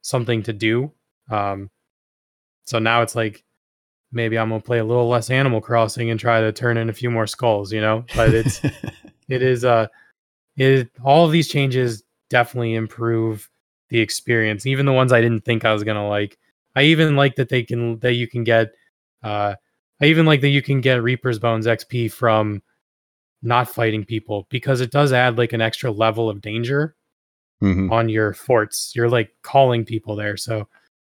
something 0.01 0.43
to 0.43 0.53
do. 0.53 0.91
Um, 1.30 1.69
so 2.65 2.80
now 2.80 3.01
it's 3.01 3.15
like 3.15 3.43
maybe 4.11 4.38
I'm 4.38 4.49
gonna 4.49 4.61
play 4.61 4.80
a 4.80 4.86
little 4.86 5.07
less 5.07 5.30
Animal 5.30 5.61
Crossing 5.61 6.09
and 6.09 6.19
try 6.19 6.41
to 6.41 6.51
turn 6.51 6.78
in 6.78 6.89
a 6.89 6.93
few 6.93 7.11
more 7.11 7.28
skulls, 7.28 7.74
you 7.74 7.82
know. 7.82 8.05
But 8.15 8.34
it's 8.34 8.61
it 9.30 9.41
is 9.41 9.65
uh 9.65 9.88
it 10.55 10.89
all 11.03 11.26
of 11.26 11.32
these 11.32 11.49
changes 11.49 12.03
definitely 12.30 12.76
improve 12.76 13.49
the 13.89 13.99
experience, 13.99 14.65
even 14.65 14.86
the 14.86 14.93
ones 14.93 15.11
I 15.11 15.22
didn't 15.22 15.43
think 15.43 15.65
I 15.65 15.74
was 15.74 15.84
gonna 15.84 16.07
like. 16.07 16.38
I 16.76 16.84
even 16.84 17.15
like 17.15 17.36
that 17.36 17.49
they 17.49 17.63
can 17.63 17.99
that 17.99 18.13
you 18.13 18.28
can 18.28 18.43
get 18.43 18.69
uh 19.24 19.55
I 20.01 20.05
even 20.05 20.26
like 20.26 20.41
that 20.41 20.49
you 20.49 20.61
can 20.61 20.82
get 20.82 21.03
Reaper's 21.03 21.39
Bones 21.39 21.67
XP 21.67 22.11
from 22.11 22.61
not 23.43 23.69
fighting 23.69 24.05
people 24.05 24.47
because 24.49 24.82
it 24.82 24.91
does 24.91 25.11
add 25.13 25.38
like 25.38 25.53
an 25.53 25.61
extra 25.61 25.91
level 25.91 26.30
of 26.30 26.41
danger 26.41 26.95
Mhm. 27.61 27.91
on 27.91 28.09
your 28.09 28.34
forts. 28.34 28.91
You're 28.95 29.09
like 29.09 29.30
calling 29.43 29.86
people 29.86 30.15
there. 30.15 30.36
So 30.38 30.67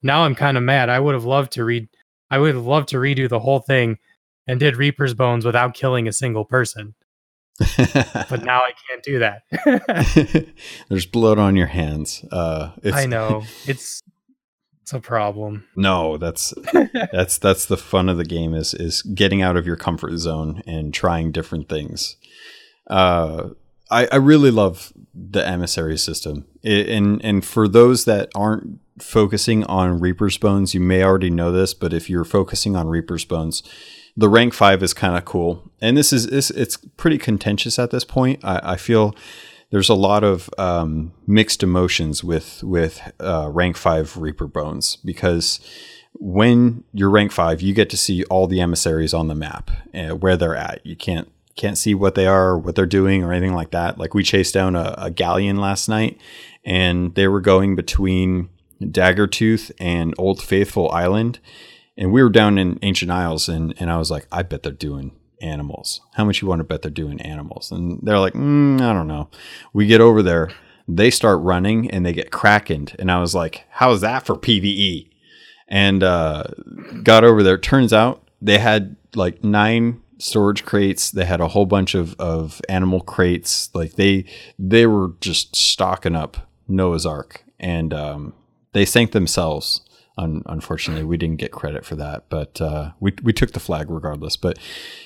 now 0.03 0.23
I'm 0.25 0.35
kind 0.35 0.57
of 0.57 0.63
mad. 0.63 0.89
I 0.89 0.99
would 0.99 1.15
have 1.15 1.25
loved 1.25 1.51
to 1.53 1.63
read 1.63 1.87
I 2.29 2.37
would 2.39 2.53
have 2.55 2.65
loved 2.65 2.89
to 2.89 2.97
redo 2.97 3.27
the 3.29 3.39
whole 3.39 3.59
thing 3.59 3.97
and 4.47 4.59
did 4.59 4.75
Reaper's 4.77 5.13
Bones 5.15 5.45
without 5.45 5.73
killing 5.73 6.07
a 6.07 6.11
single 6.13 6.45
person. 6.45 6.93
But 7.57 8.43
now 8.43 8.59
I 8.61 8.73
can't 8.89 9.01
do 9.03 9.19
that. 9.19 9.43
There's 10.89 11.05
blood 11.05 11.39
on 11.39 11.55
your 11.55 11.67
hands. 11.67 12.23
Uh, 12.31 12.71
it's, 12.83 12.95
I 12.97 13.05
know. 13.05 13.43
It's 13.65 14.03
it's 14.85 14.93
a 14.93 14.99
problem. 14.99 15.65
No, 15.75 16.15
that's 16.17 16.53
that's 17.11 17.39
that's 17.39 17.65
the 17.65 17.75
fun 17.75 18.07
of 18.07 18.17
the 18.17 18.23
game 18.23 18.53
is 18.53 18.75
is 18.75 19.01
getting 19.01 19.41
out 19.41 19.57
of 19.57 19.65
your 19.65 19.77
comfort 19.77 20.15
zone 20.19 20.61
and 20.67 20.93
trying 20.93 21.31
different 21.31 21.67
things. 21.67 22.17
Uh, 22.85 23.49
I 23.89 24.07
I 24.11 24.17
really 24.17 24.51
love 24.51 24.93
the 25.15 25.43
emissary 25.43 25.97
system, 25.97 26.45
I 26.63 26.69
and 26.69 27.19
and 27.25 27.43
for 27.43 27.67
those 27.67 28.05
that 28.05 28.29
aren't 28.35 28.79
focusing 28.99 29.63
on 29.63 29.99
Reaper's 29.99 30.37
Bones, 30.37 30.75
you 30.75 30.81
may 30.81 31.03
already 31.03 31.31
know 31.31 31.51
this, 31.51 31.73
but 31.73 31.91
if 31.91 32.07
you're 32.07 32.23
focusing 32.23 32.75
on 32.75 32.87
Reaper's 32.87 33.25
Bones, 33.25 33.63
the 34.15 34.29
rank 34.29 34.53
five 34.53 34.83
is 34.83 34.93
kind 34.93 35.17
of 35.17 35.25
cool, 35.25 35.71
and 35.81 35.97
this 35.97 36.13
is 36.13 36.27
this 36.27 36.51
it's 36.51 36.77
pretty 36.77 37.17
contentious 37.17 37.79
at 37.79 37.89
this 37.89 38.03
point. 38.03 38.45
I, 38.45 38.73
I 38.73 38.75
feel 38.75 39.15
there's 39.71 39.89
a 39.89 39.95
lot 39.95 40.23
of 40.23 40.49
um, 40.57 41.13
mixed 41.27 41.63
emotions 41.63 42.23
with 42.23 42.63
with 42.63 43.11
uh, 43.19 43.49
rank 43.51 43.77
five 43.77 44.15
Reaper 44.17 44.47
Bones 44.47 44.97
because 45.03 45.59
when 46.13 46.83
you're 46.93 47.09
rank 47.09 47.31
five, 47.31 47.61
you 47.61 47.73
get 47.73 47.89
to 47.89 47.97
see 47.97 48.23
all 48.25 48.47
the 48.47 48.61
emissaries 48.61 49.13
on 49.13 49.27
the 49.27 49.35
map 49.35 49.71
uh, 49.93 50.15
where 50.15 50.37
they're 50.37 50.55
at. 50.55 50.85
You 50.85 50.95
can't 50.95 51.29
can't 51.55 51.77
see 51.77 51.95
what 51.95 52.15
they 52.15 52.27
are, 52.27 52.57
what 52.57 52.75
they're 52.75 52.85
doing, 52.85 53.23
or 53.23 53.31
anything 53.31 53.53
like 53.53 53.71
that. 53.71 53.97
Like 53.97 54.13
we 54.13 54.23
chased 54.23 54.53
down 54.53 54.75
a, 54.75 54.95
a 54.97 55.11
galleon 55.11 55.57
last 55.57 55.87
night, 55.89 56.19
and 56.63 57.15
they 57.15 57.27
were 57.27 57.41
going 57.41 57.75
between 57.75 58.49
Daggertooth 58.81 59.71
and 59.79 60.13
Old 60.17 60.41
Faithful 60.41 60.89
Island, 60.91 61.39
and 61.97 62.11
we 62.11 62.21
were 62.21 62.29
down 62.29 62.57
in 62.57 62.79
Ancient 62.81 63.11
Isles, 63.11 63.49
and 63.49 63.73
and 63.79 63.91
I 63.91 63.97
was 63.97 64.11
like, 64.11 64.27
I 64.31 64.43
bet 64.43 64.63
they're 64.63 64.71
doing 64.71 65.11
animals. 65.41 66.01
How 66.13 66.25
much 66.25 66.41
you 66.41 66.47
want 66.47 66.59
to 66.59 66.63
bet 66.63 66.81
they're 66.81 66.91
doing 66.91 67.21
animals? 67.21 67.71
And 67.71 67.99
they're 68.01 68.19
like, 68.19 68.33
mm, 68.33 68.81
I 68.81 68.93
don't 68.93 69.07
know. 69.07 69.29
We 69.73 69.85
get 69.87 70.01
over 70.01 70.21
there, 70.21 70.51
they 70.87 71.09
start 71.09 71.41
running, 71.41 71.89
and 71.89 72.05
they 72.05 72.13
get 72.13 72.31
krakened, 72.31 72.95
and 72.99 73.11
I 73.11 73.19
was 73.19 73.33
like, 73.33 73.65
How 73.69 73.91
is 73.91 74.01
that 74.01 74.25
for 74.25 74.35
PVE? 74.35 75.09
And 75.67 76.03
uh, 76.03 76.43
got 77.01 77.23
over 77.23 77.41
there. 77.41 77.57
Turns 77.57 77.91
out 77.91 78.27
they 78.41 78.59
had 78.59 78.95
like 79.15 79.43
nine 79.43 80.01
storage 80.17 80.63
crates. 80.63 81.11
They 81.11 81.25
had 81.25 81.41
a 81.41 81.49
whole 81.49 81.65
bunch 81.65 81.95
of, 81.95 82.15
of 82.19 82.61
animal 82.69 83.01
crates. 83.01 83.73
Like 83.73 83.93
they 83.93 84.25
they 84.59 84.85
were 84.85 85.13
just 85.21 85.55
stocking 85.55 86.15
up 86.15 86.37
Noah's 86.67 87.05
Ark, 87.05 87.43
and 87.59 87.93
um, 87.93 88.33
they 88.73 88.85
sank 88.85 89.11
themselves. 89.11 89.81
Un- 90.17 90.43
unfortunately, 90.45 91.03
we 91.03 91.17
didn't 91.17 91.39
get 91.39 91.51
credit 91.51 91.85
for 91.85 91.95
that, 91.95 92.25
but 92.29 92.61
uh, 92.61 92.91
we 92.99 93.13
we 93.23 93.33
took 93.33 93.51
the 93.51 93.59
flag 93.59 93.89
regardless. 93.89 94.37
But 94.37 94.57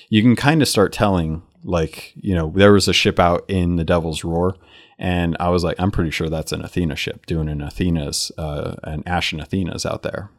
you 0.09 0.21
can 0.21 0.35
kind 0.35 0.61
of 0.61 0.67
start 0.67 0.93
telling, 0.93 1.41
like 1.63 2.13
you 2.15 2.35
know, 2.35 2.51
there 2.55 2.73
was 2.73 2.87
a 2.87 2.93
ship 2.93 3.19
out 3.19 3.43
in 3.47 3.75
the 3.75 3.83
Devil's 3.83 4.23
Roar, 4.23 4.55
and 4.97 5.35
I 5.39 5.49
was 5.49 5.63
like, 5.63 5.79
I'm 5.79 5.91
pretty 5.91 6.11
sure 6.11 6.29
that's 6.29 6.51
an 6.51 6.63
Athena 6.63 6.95
ship 6.95 7.25
doing 7.25 7.49
an 7.49 7.61
Athena's, 7.61 8.31
uh, 8.37 8.75
an 8.83 9.03
Ashen 9.05 9.41
Athena's 9.41 9.85
out 9.85 10.03
there, 10.03 10.29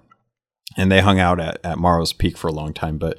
and 0.76 0.90
they 0.90 1.00
hung 1.00 1.18
out 1.18 1.40
at 1.40 1.58
at 1.64 1.78
Morrow's 1.78 2.12
Peak 2.12 2.36
for 2.36 2.48
a 2.48 2.52
long 2.52 2.72
time, 2.72 2.98
but. 2.98 3.18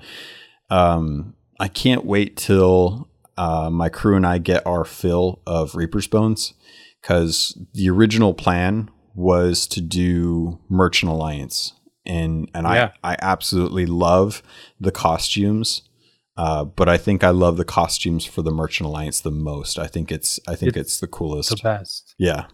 Um, 0.70 1.36
I 1.60 1.68
can't 1.68 2.06
wait 2.06 2.38
till 2.38 3.08
uh, 3.38 3.70
my 3.70 3.88
crew 3.88 4.16
and 4.16 4.26
I 4.26 4.40
get 4.40 4.66
our 4.66 4.84
fill 4.84 5.42
of 5.46 5.76
Reaper's 5.76 6.08
Bones 6.08 6.56
because 7.02 7.56
the 7.74 7.90
original 7.90 8.34
plan 8.34 8.90
was 9.14 9.68
to 9.68 9.82
do 9.82 10.60
Merchant 10.70 11.12
Alliance, 11.12 11.74
and 12.06 12.50
and 12.54 12.66
Yeah. 12.68 12.92
I 13.04 13.14
I 13.14 13.18
absolutely 13.22 13.86
love 13.86 14.42
the 14.80 14.92
costumes. 14.92 15.84
Uh, 16.38 16.64
but 16.64 16.88
I 16.88 16.98
think 16.98 17.24
I 17.24 17.30
love 17.30 17.58
the 17.58 17.66
costumes 17.66 18.26
for 18.26 18.42
the 18.42 18.52
Merchant 18.52 18.88
Alliance 18.88 19.20
the 19.20 19.32
most. 19.32 19.78
I 19.78 19.86
think 19.88 20.12
it's 20.12 20.40
I 20.48 20.56
think 20.56 20.78
it's, 20.78 21.00
the 21.00 21.08
coolest. 21.08 21.50
the 21.50 21.58
best. 21.62 22.16
yeah, 22.18 22.46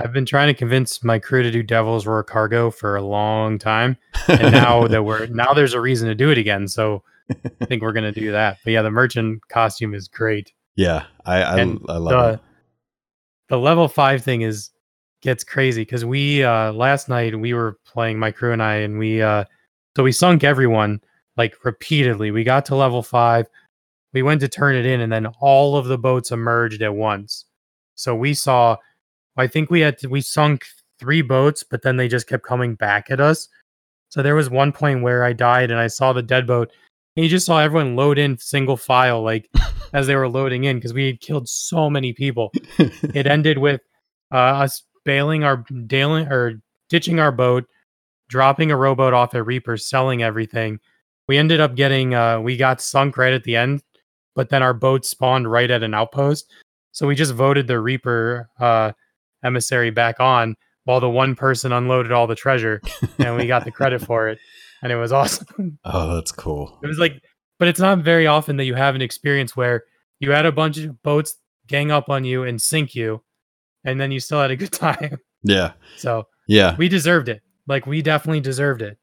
I've 0.00 0.12
been 0.12 0.24
trying 0.26 0.48
to 0.48 0.54
convince 0.54 1.04
my 1.04 1.18
crew 1.18 1.42
to 1.42 1.50
do 1.50 1.62
Devil's 1.62 2.06
Roar 2.06 2.24
cargo 2.24 2.70
for 2.70 2.96
a 2.96 3.02
long 3.02 3.58
time, 3.58 3.98
and 4.28 4.52
now 4.52 4.86
that 4.88 5.04
we're 5.04 5.26
now 5.26 5.52
there's 5.52 5.74
a 5.74 5.80
reason 5.80 6.08
to 6.08 6.14
do 6.14 6.30
it 6.30 6.38
again. 6.38 6.66
So 6.66 7.04
I 7.60 7.66
think 7.66 7.82
we're 7.82 7.92
gonna 7.92 8.10
do 8.10 8.32
that. 8.32 8.56
But 8.64 8.72
yeah, 8.72 8.82
the 8.82 8.90
merchant 8.90 9.46
costume 9.48 9.94
is 9.94 10.08
great. 10.08 10.52
yeah, 10.74 11.04
I 11.24 11.42
I, 11.42 11.60
I 11.60 11.64
love 11.98 12.08
the 12.08 12.32
it. 12.34 12.40
the 13.48 13.58
level 13.58 13.86
five 13.86 14.24
thing 14.24 14.40
is 14.40 14.70
gets 15.22 15.44
crazy 15.44 15.82
because 15.82 16.04
we 16.04 16.42
uh 16.42 16.72
last 16.72 17.08
night 17.08 17.38
we 17.38 17.52
were 17.52 17.78
playing 17.86 18.18
my 18.18 18.30
crew 18.30 18.52
and 18.52 18.62
I 18.62 18.76
and 18.76 18.98
we 18.98 19.22
uh 19.22 19.44
so 19.96 20.02
we 20.02 20.12
sunk 20.12 20.44
everyone 20.44 21.00
like 21.36 21.64
repeatedly. 21.64 22.30
We 22.30 22.44
got 22.44 22.66
to 22.66 22.74
level 22.74 23.02
five, 23.02 23.46
we 24.12 24.22
went 24.22 24.40
to 24.40 24.48
turn 24.48 24.76
it 24.76 24.86
in, 24.86 25.00
and 25.00 25.12
then 25.12 25.26
all 25.40 25.76
of 25.76 25.86
the 25.86 25.98
boats 25.98 26.30
emerged 26.30 26.82
at 26.82 26.94
once. 26.94 27.44
So 27.94 28.14
we 28.14 28.34
saw 28.34 28.76
I 29.36 29.46
think 29.46 29.70
we 29.70 29.80
had 29.80 29.98
to, 29.98 30.08
we 30.08 30.20
sunk 30.20 30.66
three 30.98 31.22
boats, 31.22 31.62
but 31.62 31.82
then 31.82 31.96
they 31.96 32.08
just 32.08 32.28
kept 32.28 32.44
coming 32.44 32.74
back 32.74 33.10
at 33.10 33.20
us. 33.20 33.48
So 34.10 34.22
there 34.22 34.34
was 34.34 34.50
one 34.50 34.72
point 34.72 35.02
where 35.02 35.24
I 35.24 35.32
died 35.32 35.70
and 35.70 35.80
I 35.80 35.86
saw 35.86 36.12
the 36.12 36.22
dead 36.22 36.46
boat, 36.46 36.70
and 37.16 37.24
you 37.24 37.30
just 37.30 37.46
saw 37.46 37.58
everyone 37.58 37.96
load 37.96 38.18
in 38.18 38.38
single 38.38 38.76
file, 38.76 39.22
like 39.22 39.48
as 39.92 40.06
they 40.06 40.16
were 40.16 40.28
loading 40.28 40.64
in, 40.64 40.76
because 40.76 40.92
we 40.92 41.06
had 41.06 41.20
killed 41.20 41.48
so 41.48 41.88
many 41.88 42.12
people. 42.12 42.50
it 42.78 43.26
ended 43.26 43.58
with 43.58 43.80
uh, 44.32 44.36
us 44.36 44.82
bailing 45.04 45.44
our 45.44 45.64
dailing 45.86 46.26
or 46.28 46.60
ditching 46.88 47.20
our 47.20 47.32
boat, 47.32 47.66
dropping 48.28 48.70
a 48.70 48.76
rowboat 48.76 49.14
off 49.14 49.34
at 49.34 49.46
Reaper, 49.46 49.76
selling 49.76 50.22
everything. 50.22 50.78
We 51.28 51.38
ended 51.38 51.60
up 51.60 51.74
getting 51.74 52.14
uh, 52.14 52.40
we 52.40 52.56
got 52.56 52.80
sunk 52.80 53.16
right 53.16 53.32
at 53.32 53.44
the 53.44 53.56
end, 53.56 53.82
but 54.34 54.48
then 54.48 54.62
our 54.62 54.74
boat 54.74 55.04
spawned 55.04 55.50
right 55.50 55.70
at 55.70 55.82
an 55.82 55.94
outpost. 55.94 56.50
So 56.92 57.06
we 57.06 57.14
just 57.14 57.34
voted 57.34 57.66
the 57.66 57.80
Reaper 57.80 58.48
uh, 58.58 58.92
emissary 59.44 59.90
back 59.90 60.18
on 60.20 60.56
while 60.84 61.00
the 61.00 61.10
one 61.10 61.34
person 61.34 61.72
unloaded 61.72 62.12
all 62.12 62.26
the 62.26 62.34
treasure, 62.34 62.80
and 63.18 63.36
we 63.36 63.46
got 63.46 63.64
the 63.64 63.70
credit 63.70 64.00
for 64.00 64.28
it, 64.28 64.38
and 64.82 64.90
it 64.90 64.96
was 64.96 65.12
awesome. 65.12 65.78
oh, 65.84 66.14
that's 66.14 66.32
cool. 66.32 66.78
It 66.82 66.86
was 66.86 66.98
like, 66.98 67.20
but 67.58 67.68
it's 67.68 67.80
not 67.80 67.98
very 67.98 68.26
often 68.26 68.56
that 68.56 68.64
you 68.64 68.74
have 68.74 68.94
an 68.94 69.02
experience 69.02 69.56
where 69.56 69.84
you 70.18 70.32
had 70.32 70.46
a 70.46 70.52
bunch 70.52 70.78
of 70.78 71.02
boats 71.02 71.36
gang 71.66 71.90
up 71.90 72.08
on 72.08 72.24
you 72.24 72.42
and 72.42 72.60
sink 72.60 72.94
you, 72.94 73.22
and 73.84 74.00
then 74.00 74.10
you 74.10 74.20
still 74.20 74.40
had 74.40 74.50
a 74.50 74.56
good 74.56 74.72
time. 74.88 75.18
Yeah, 75.42 75.72
So 75.96 76.24
yeah. 76.46 76.76
we 76.76 76.88
deserved 76.88 77.28
it. 77.28 77.40
Like 77.66 77.86
we 77.86 78.02
definitely 78.02 78.40
deserved 78.40 78.82
it. 78.82 78.98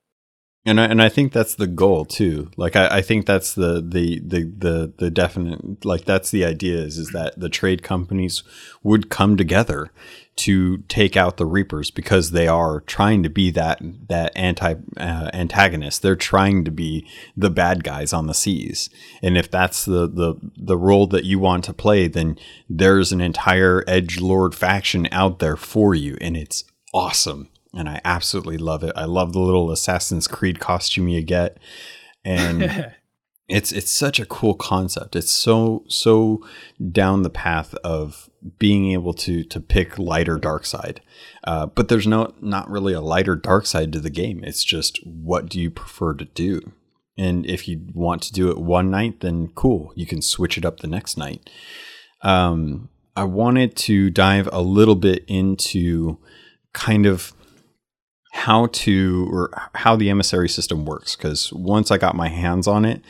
and 0.65 0.79
I, 0.79 0.85
and 0.85 1.01
I 1.01 1.09
think 1.09 1.31
that's 1.33 1.55
the 1.55 1.67
goal 1.67 2.05
too. 2.05 2.51
Like 2.57 2.75
I, 2.75 2.97
I 2.97 3.01
think 3.01 3.25
that's 3.25 3.53
the, 3.53 3.81
the 3.81 4.19
the 4.19 4.43
the 4.57 4.93
the 4.97 5.09
definite 5.09 5.85
like 5.85 6.05
that's 6.05 6.29
the 6.31 6.43
idea 6.45 6.75
is 6.77 6.97
is 6.97 7.09
that 7.11 7.39
the 7.39 7.49
trade 7.49 7.81
companies 7.83 8.43
would 8.83 9.09
come 9.09 9.37
together 9.37 9.89
to 10.37 10.77
take 10.87 11.17
out 11.17 11.37
the 11.37 11.45
reapers 11.45 11.91
because 11.91 12.31
they 12.31 12.47
are 12.47 12.81
trying 12.81 13.23
to 13.23 13.29
be 13.29 13.51
that 13.51 13.79
that 14.07 14.31
anti 14.35 14.75
uh, 14.97 15.29
antagonist. 15.33 16.01
They're 16.01 16.15
trying 16.15 16.63
to 16.65 16.71
be 16.71 17.07
the 17.35 17.49
bad 17.49 17.83
guys 17.83 18.13
on 18.13 18.27
the 18.27 18.33
seas. 18.33 18.89
And 19.21 19.37
if 19.37 19.51
that's 19.51 19.85
the 19.85 20.07
the 20.07 20.35
the 20.55 20.77
role 20.77 21.07
that 21.07 21.25
you 21.25 21.39
want 21.39 21.63
to 21.65 21.73
play, 21.73 22.07
then 22.07 22.37
there's 22.69 23.11
an 23.11 23.21
entire 23.21 23.83
edge 23.87 24.19
lord 24.19 24.55
faction 24.55 25.07
out 25.11 25.39
there 25.39 25.57
for 25.57 25.93
you, 25.93 26.17
and 26.21 26.37
it's 26.37 26.63
awesome 26.93 27.49
and 27.73 27.87
I 27.87 28.01
absolutely 28.03 28.57
love 28.57 28.83
it. 28.83 28.93
I 28.95 29.05
love 29.05 29.33
the 29.33 29.39
little 29.39 29.71
Assassin's 29.71 30.27
Creed 30.27 30.59
costume 30.59 31.07
you 31.07 31.21
get, 31.21 31.57
and 32.25 32.93
it's 33.47 33.71
it's 33.71 33.91
such 33.91 34.19
a 34.19 34.25
cool 34.25 34.55
concept. 34.55 35.15
It's 35.15 35.31
so 35.31 35.83
so 35.87 36.45
down 36.91 37.21
the 37.21 37.29
path 37.29 37.73
of 37.83 38.29
being 38.59 38.91
able 38.91 39.13
to 39.13 39.43
to 39.43 39.59
pick 39.59 39.97
light 39.97 40.29
or 40.29 40.37
dark 40.37 40.65
side, 40.65 41.01
uh, 41.43 41.65
but 41.65 41.89
there's 41.89 42.07
no 42.07 42.33
not 42.41 42.69
really 42.69 42.93
a 42.93 43.01
light 43.01 43.27
or 43.27 43.35
dark 43.35 43.65
side 43.65 43.91
to 43.93 43.99
the 43.99 44.09
game. 44.09 44.43
It's 44.43 44.63
just 44.63 44.99
what 45.05 45.49
do 45.49 45.59
you 45.59 45.69
prefer 45.69 46.13
to 46.13 46.25
do, 46.25 46.73
and 47.17 47.45
if 47.45 47.67
you 47.67 47.87
want 47.93 48.21
to 48.23 48.33
do 48.33 48.49
it 48.49 48.57
one 48.57 48.91
night, 48.91 49.21
then 49.21 49.49
cool, 49.55 49.91
you 49.95 50.05
can 50.05 50.21
switch 50.21 50.57
it 50.57 50.65
up 50.65 50.79
the 50.79 50.87
next 50.87 51.17
night. 51.17 51.49
Um, 52.21 52.89
I 53.15 53.23
wanted 53.23 53.75
to 53.77 54.09
dive 54.09 54.47
a 54.51 54.61
little 54.61 54.95
bit 54.95 55.23
into 55.27 56.19
kind 56.73 57.05
of 57.05 57.33
how 58.31 58.67
to 58.67 59.27
or 59.31 59.49
how 59.73 59.95
the 59.95 60.11
emissary 60.11 60.47
system 60.47 60.85
works 60.85 61.15
because 61.15 61.51
once 61.51 61.89
I 61.89 61.97
got 61.97 62.15
my 62.15 62.27
hands 62.27 62.67
on 62.67 62.85
it, 62.85 63.01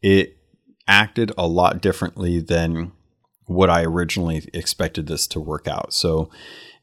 it 0.00 0.38
acted 0.88 1.32
a 1.36 1.46
lot 1.46 1.82
differently 1.82 2.40
than 2.40 2.92
what 3.50 3.68
I 3.68 3.82
originally 3.82 4.48
expected 4.54 5.08
this 5.08 5.26
to 5.26 5.40
work 5.40 5.66
out. 5.66 5.92
So 5.92 6.30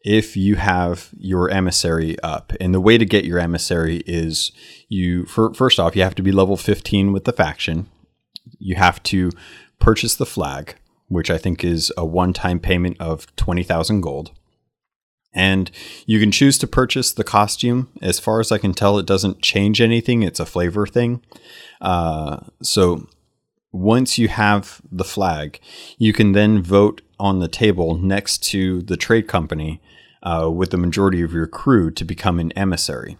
if 0.01 0.35
you 0.35 0.57
have 0.57 1.09
your 1.17 1.49
emissary 1.49 2.19
up, 2.19 2.51
and 2.59 2.73
the 2.73 2.81
way 2.81 2.97
to 2.97 3.05
get 3.05 3.23
your 3.23 3.39
emissary 3.39 4.03
is 4.05 4.51
you 4.89 5.25
for, 5.25 5.53
first 5.53 5.79
off 5.79 5.95
you 5.95 6.03
have 6.03 6.15
to 6.15 6.21
be 6.21 6.31
level 6.33 6.57
15 6.57 7.13
with 7.13 7.23
the 7.23 7.31
faction. 7.31 7.89
You 8.59 8.75
have 8.75 9.01
to 9.03 9.31
purchase 9.79 10.15
the 10.15 10.25
flag, 10.25 10.75
which 11.07 11.29
I 11.29 11.37
think 11.37 11.63
is 11.63 11.91
a 11.95 12.05
one-time 12.05 12.59
payment 12.59 12.97
of 12.99 13.33
20,000 13.37 14.01
gold. 14.01 14.31
And 15.33 15.71
you 16.05 16.19
can 16.19 16.31
choose 16.31 16.57
to 16.57 16.67
purchase 16.67 17.13
the 17.13 17.23
costume. 17.23 17.89
As 18.01 18.19
far 18.19 18.41
as 18.41 18.51
I 18.51 18.57
can 18.57 18.73
tell, 18.73 18.97
it 18.97 19.05
doesn't 19.05 19.41
change 19.41 19.79
anything. 19.79 20.21
It's 20.21 20.39
a 20.39 20.45
flavor 20.45 20.85
thing. 20.85 21.21
Uh, 21.79 22.39
so 22.61 23.07
once 23.71 24.17
you 24.17 24.27
have 24.27 24.81
the 24.91 25.03
flag, 25.03 25.59
you 25.97 26.13
can 26.13 26.31
then 26.31 26.61
vote 26.61 27.01
on 27.19 27.39
the 27.39 27.47
table 27.47 27.95
next 27.95 28.43
to 28.43 28.81
the 28.83 28.97
trade 28.97 29.27
company 29.27 29.81
uh, 30.23 30.49
with 30.49 30.71
the 30.71 30.77
majority 30.77 31.21
of 31.21 31.33
your 31.33 31.47
crew 31.47 31.91
to 31.91 32.05
become 32.05 32.39
an 32.39 32.51
emissary. 32.53 33.17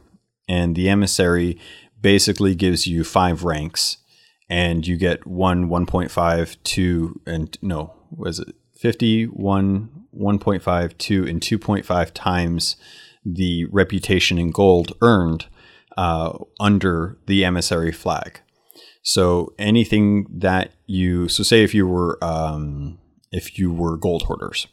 And 0.48 0.76
the 0.76 0.90
emissary 0.90 1.60
basically 2.00 2.56
gives 2.56 2.88
you 2.88 3.04
five 3.04 3.44
ranks, 3.44 3.98
and 4.50 4.88
you 4.88 4.98
get 4.98 5.28
one 5.28 5.70
1.5, 5.70 6.58
two, 6.64 7.22
and 7.26 7.58
no, 7.62 7.94
was 8.12 8.40
it 8.40 8.56
50, 8.78 9.26
one, 9.26 9.90
1.5, 10.16 10.98
2, 10.98 11.26
and 11.26 11.42
2.5 11.42 12.12
times 12.14 12.76
the 13.26 13.66
reputation 13.66 14.38
in 14.38 14.52
gold 14.52 14.94
earned 15.02 15.48
uh, 15.98 16.38
under 16.60 17.18
the 17.26 17.44
emissary 17.44 17.92
flag. 17.92 18.42
So 19.04 19.54
anything 19.58 20.28
that 20.40 20.74
you 20.86 21.28
so 21.30 21.44
say 21.44 21.64
if 21.64 21.74
you 21.74 21.88
were 21.88 22.18
um, 22.24 23.00
if 23.32 23.58
you 23.58 23.72
were 23.72 23.98
gold 23.98 24.24
hoarders, 24.24 24.68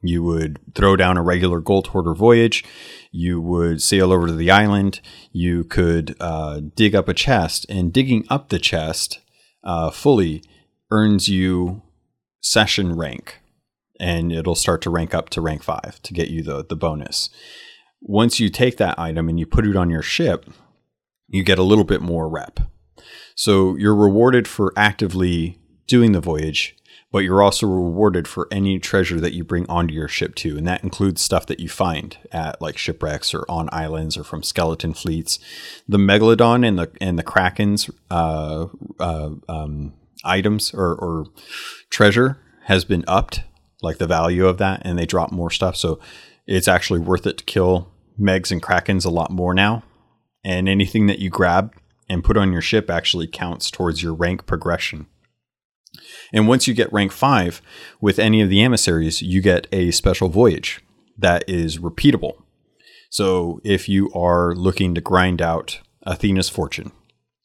you 0.00 0.22
would 0.22 0.58
throw 0.74 0.96
down 0.96 1.16
a 1.16 1.22
regular 1.22 1.60
gold 1.60 1.88
hoarder 1.88 2.14
voyage. 2.14 2.64
You 3.10 3.40
would 3.40 3.82
sail 3.82 4.12
over 4.12 4.26
to 4.26 4.34
the 4.34 4.50
island. 4.50 5.00
You 5.32 5.64
could 5.64 6.16
uh, 6.20 6.60
dig 6.74 6.94
up 6.94 7.08
a 7.08 7.14
chest, 7.14 7.66
and 7.68 7.92
digging 7.92 8.24
up 8.28 8.48
the 8.48 8.58
chest 8.58 9.20
uh, 9.64 9.90
fully 9.90 10.42
earns 10.90 11.28
you 11.28 11.82
session 12.40 12.96
rank, 12.96 13.40
and 13.98 14.32
it'll 14.32 14.54
start 14.54 14.82
to 14.82 14.90
rank 14.90 15.14
up 15.14 15.30
to 15.30 15.40
rank 15.40 15.62
five 15.62 16.00
to 16.02 16.14
get 16.14 16.28
you 16.28 16.42
the 16.42 16.64
the 16.64 16.76
bonus. 16.76 17.30
Once 18.00 18.38
you 18.38 18.48
take 18.48 18.76
that 18.76 18.98
item 18.98 19.28
and 19.28 19.40
you 19.40 19.46
put 19.46 19.66
it 19.66 19.74
on 19.76 19.90
your 19.90 20.02
ship, 20.02 20.48
you 21.26 21.42
get 21.42 21.58
a 21.58 21.64
little 21.64 21.84
bit 21.84 22.00
more 22.00 22.28
rep. 22.28 22.60
So 23.38 23.76
you're 23.76 23.94
rewarded 23.94 24.48
for 24.48 24.72
actively 24.76 25.60
doing 25.86 26.10
the 26.10 26.20
voyage, 26.20 26.76
but 27.12 27.20
you're 27.20 27.40
also 27.40 27.68
rewarded 27.68 28.26
for 28.26 28.48
any 28.50 28.80
treasure 28.80 29.20
that 29.20 29.32
you 29.32 29.44
bring 29.44 29.64
onto 29.70 29.94
your 29.94 30.08
ship 30.08 30.34
too, 30.34 30.58
and 30.58 30.66
that 30.66 30.82
includes 30.82 31.22
stuff 31.22 31.46
that 31.46 31.60
you 31.60 31.68
find 31.68 32.18
at 32.32 32.60
like 32.60 32.76
shipwrecks 32.76 33.32
or 33.32 33.44
on 33.48 33.68
islands 33.70 34.16
or 34.16 34.24
from 34.24 34.42
skeleton 34.42 34.92
fleets. 34.92 35.38
The 35.88 35.98
megalodon 35.98 36.66
and 36.66 36.80
the 36.80 36.90
and 37.00 37.16
the 37.16 37.22
kraken's 37.22 37.88
uh, 38.10 38.66
uh, 38.98 39.30
um, 39.48 39.94
items 40.24 40.74
or, 40.74 40.96
or 40.96 41.26
treasure 41.90 42.40
has 42.64 42.84
been 42.84 43.04
upped, 43.06 43.42
like 43.82 43.98
the 43.98 44.08
value 44.08 44.48
of 44.48 44.58
that, 44.58 44.82
and 44.84 44.98
they 44.98 45.06
drop 45.06 45.30
more 45.30 45.52
stuff. 45.52 45.76
So 45.76 46.00
it's 46.48 46.66
actually 46.66 46.98
worth 46.98 47.24
it 47.24 47.38
to 47.38 47.44
kill 47.44 47.92
megs 48.18 48.50
and 48.50 48.60
krakens 48.60 49.06
a 49.06 49.10
lot 49.10 49.30
more 49.30 49.54
now. 49.54 49.84
And 50.44 50.68
anything 50.68 51.06
that 51.06 51.20
you 51.20 51.30
grab 51.30 51.72
and 52.08 52.24
put 52.24 52.36
on 52.36 52.52
your 52.52 52.62
ship 52.62 52.90
actually 52.90 53.26
counts 53.26 53.70
towards 53.70 54.02
your 54.02 54.14
rank 54.14 54.46
progression. 54.46 55.06
And 56.32 56.48
once 56.48 56.66
you 56.66 56.74
get 56.74 56.92
rank 56.92 57.12
five 57.12 57.62
with 58.00 58.18
any 58.18 58.40
of 58.40 58.50
the 58.50 58.62
emissaries, 58.62 59.22
you 59.22 59.40
get 59.40 59.66
a 59.72 59.90
special 59.90 60.28
voyage 60.28 60.80
that 61.16 61.44
is 61.48 61.78
repeatable. 61.78 62.42
So 63.10 63.60
if 63.64 63.88
you 63.88 64.10
are 64.12 64.54
looking 64.54 64.94
to 64.94 65.00
grind 65.00 65.40
out 65.40 65.80
Athena's 66.06 66.48
fortune 66.48 66.92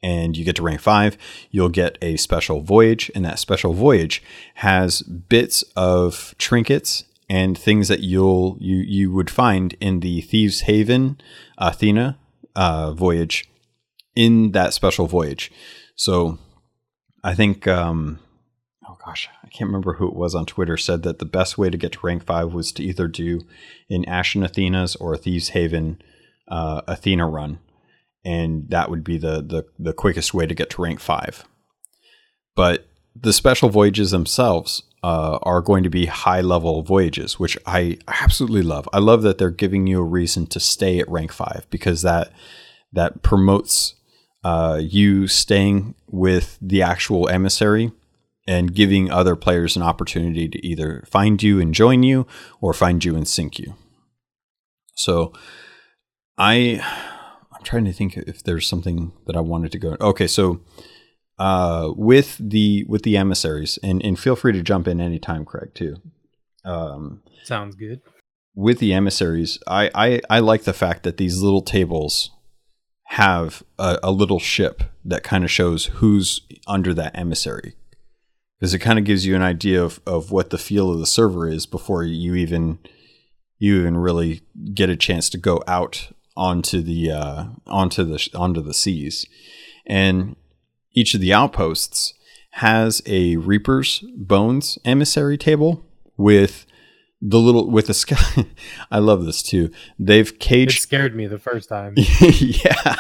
and 0.02 0.36
you 0.36 0.44
get 0.44 0.58
to 0.58 0.64
rank 0.64 0.82
five, 0.82 1.18
you'll 1.50 1.70
get 1.70 1.98
a 2.02 2.18
special 2.18 2.62
voyage. 2.62 3.10
And 3.16 3.24
that 3.24 3.40
special 3.40 3.74
voyage 3.74 4.22
has 4.56 5.02
bits 5.02 5.64
of 5.76 6.36
trinkets 6.38 7.06
and 7.30 7.58
things 7.58 7.88
that 7.88 8.02
you'll 8.02 8.58
you 8.60 8.78
you 8.78 9.12
would 9.12 9.30
find 9.30 9.74
in 9.80 10.02
the 10.02 10.22
Thieves 10.22 10.62
Haven 10.62 11.20
Athena 11.58 12.20
uh, 12.56 12.92
voyage 12.92 13.50
in 14.16 14.52
that 14.52 14.74
special 14.74 15.08
voyage. 15.08 15.52
So 15.96 16.38
I 17.24 17.36
think 17.36 17.68
um, 17.68 18.20
oh 18.88 18.98
gosh, 19.06 19.30
I 19.44 19.48
can't 19.48 19.70
remember 19.70 19.94
who 19.94 20.08
it 20.08 20.16
was 20.16 20.36
on 20.36 20.46
Twitter 20.46 20.78
said 20.78 21.04
that 21.04 21.20
the 21.20 21.26
best 21.26 21.58
way 21.58 21.70
to 21.70 21.78
get 21.78 21.94
to 21.94 22.00
rank 22.06 22.24
five 22.24 22.54
was 22.54 22.72
to 22.74 22.84
either 22.84 23.08
do 23.08 23.42
an 23.90 24.06
Ashen 24.06 24.44
Athena's 24.44 24.96
or 24.96 25.14
a 25.14 25.18
Thieves 25.18 25.50
Haven 25.50 26.02
uh, 26.48 26.82
Athena 26.88 27.28
run, 27.28 27.60
and 28.26 28.70
that 28.70 28.90
would 28.90 29.04
be 29.04 29.18
the, 29.18 29.42
the 29.42 29.66
the 29.80 29.94
quickest 29.94 30.34
way 30.34 30.46
to 30.46 30.56
get 30.56 30.70
to 30.72 30.82
rank 30.82 31.00
five. 31.00 31.46
But 32.56 32.88
the 33.16 33.34
special 33.34 33.70
voyages 33.70 34.12
themselves 34.12 34.84
uh, 35.04 35.38
are 35.44 35.62
going 35.62 35.84
to 35.84 35.90
be 35.90 36.06
high 36.06 36.42
level 36.42 36.82
voyages, 36.82 37.40
which 37.40 37.58
I 37.66 37.98
absolutely 38.08 38.64
love. 38.64 38.88
I 38.94 39.00
love 39.00 39.22
that 39.24 39.38
they're 39.38 39.52
giving 39.52 39.88
you 39.88 40.00
a 40.00 40.04
reason 40.04 40.48
to 40.48 40.60
stay 40.60 41.00
at 41.00 41.10
rank 41.10 41.32
five 41.32 41.68
because 41.70 42.02
that 42.02 42.32
that 42.92 43.22
promotes 43.22 43.96
uh, 44.44 44.80
you 44.82 45.28
staying 45.28 45.96
with 46.08 46.58
the 46.62 46.82
actual 46.82 47.30
emissary 47.30 47.92
and 48.46 48.76
giving 48.76 49.10
other 49.10 49.36
players 49.36 49.76
an 49.76 49.82
opportunity 49.82 50.50
to 50.50 50.66
either 50.66 51.04
find 51.10 51.42
you 51.42 51.62
and 51.62 51.74
join 51.74 52.04
you 52.04 52.28
or 52.60 52.74
find 52.74 53.06
you 53.06 53.16
and 53.16 53.28
sink 53.28 53.58
you. 53.58 53.76
So 54.96 55.34
I 56.38 56.82
I'm 57.52 57.64
trying 57.64 57.86
to 57.86 57.94
think 57.94 58.18
if 58.18 58.44
there's 58.44 58.68
something 58.68 59.14
that 59.28 59.36
I 59.36 59.42
wanted 59.42 59.72
to 59.72 59.80
go. 59.80 59.96
Okay, 60.02 60.28
so 60.28 60.62
uh, 61.40 61.92
with 61.96 62.38
the 62.40 62.86
with 62.88 63.04
the 63.04 63.18
emissaries, 63.18 63.80
and 63.82 64.04
and 64.04 64.20
feel 64.20 64.36
free 64.36 64.54
to 64.54 64.62
jump 64.62 64.88
in 64.88 65.02
anytime, 65.02 65.46
Craig, 65.46 65.74
too. 65.74 65.98
Um, 66.64 67.24
Sounds 67.44 67.76
good. 67.76 68.02
With 68.56 68.80
the 68.80 68.94
emissaries, 68.94 69.58
I, 69.68 69.90
I 69.96 70.22
I 70.30 70.40
like 70.40 70.64
the 70.64 70.74
fact 70.74 71.04
that 71.04 71.18
these 71.18 71.42
little 71.42 71.62
tables 71.62 72.32
have 73.06 73.64
a, 73.78 74.00
a 74.04 74.12
little 74.12 74.40
ship 74.40 74.84
that 75.06 75.24
kind 75.24 75.44
of 75.44 75.52
shows 75.52 75.86
who's 75.86 76.42
under 76.68 76.94
that 76.94 77.18
emissary. 77.18 77.76
Because 78.60 78.74
it 78.74 78.80
kind 78.80 78.98
of 78.98 79.06
gives 79.06 79.26
you 79.26 79.36
an 79.36 79.42
idea 79.42 79.84
of, 79.84 80.00
of 80.06 80.32
what 80.32 80.50
the 80.50 80.58
feel 80.58 80.92
of 80.92 81.00
the 81.00 81.06
server 81.06 81.48
is 81.48 81.66
before 81.66 82.04
you 82.04 82.36
even 82.36 82.80
you 83.60 83.80
even 83.80 83.98
really 83.98 84.42
get 84.74 84.90
a 84.90 84.96
chance 84.96 85.30
to 85.30 85.38
go 85.38 85.62
out 85.68 86.12
onto 86.36 86.82
the 86.82 87.12
uh, 87.12 87.46
onto 87.68 88.04
the 88.04 88.30
onto 88.34 88.62
the 88.62 88.74
seas. 88.74 89.26
And 89.86 90.36
each 90.94 91.14
of 91.14 91.22
the 91.22 91.34
outposts 91.34 92.14
has 92.52 93.02
a 93.06 93.38
Reaper's 93.38 94.04
Bones 94.16 94.78
emissary 94.86 95.38
table 95.38 95.86
with 96.18 96.66
the 97.26 97.40
little 97.40 97.70
with 97.70 97.88
the 97.88 97.94
sky. 97.94 98.46
I 98.92 99.00
love 99.00 99.26
this 99.26 99.42
too. 99.42 99.72
They've 99.98 100.38
caged. 100.40 100.80
It 100.80 100.82
scared 100.82 101.16
me 101.16 101.26
the 101.26 101.40
first 101.40 101.70
time. 101.70 101.94
yeah, 102.20 102.96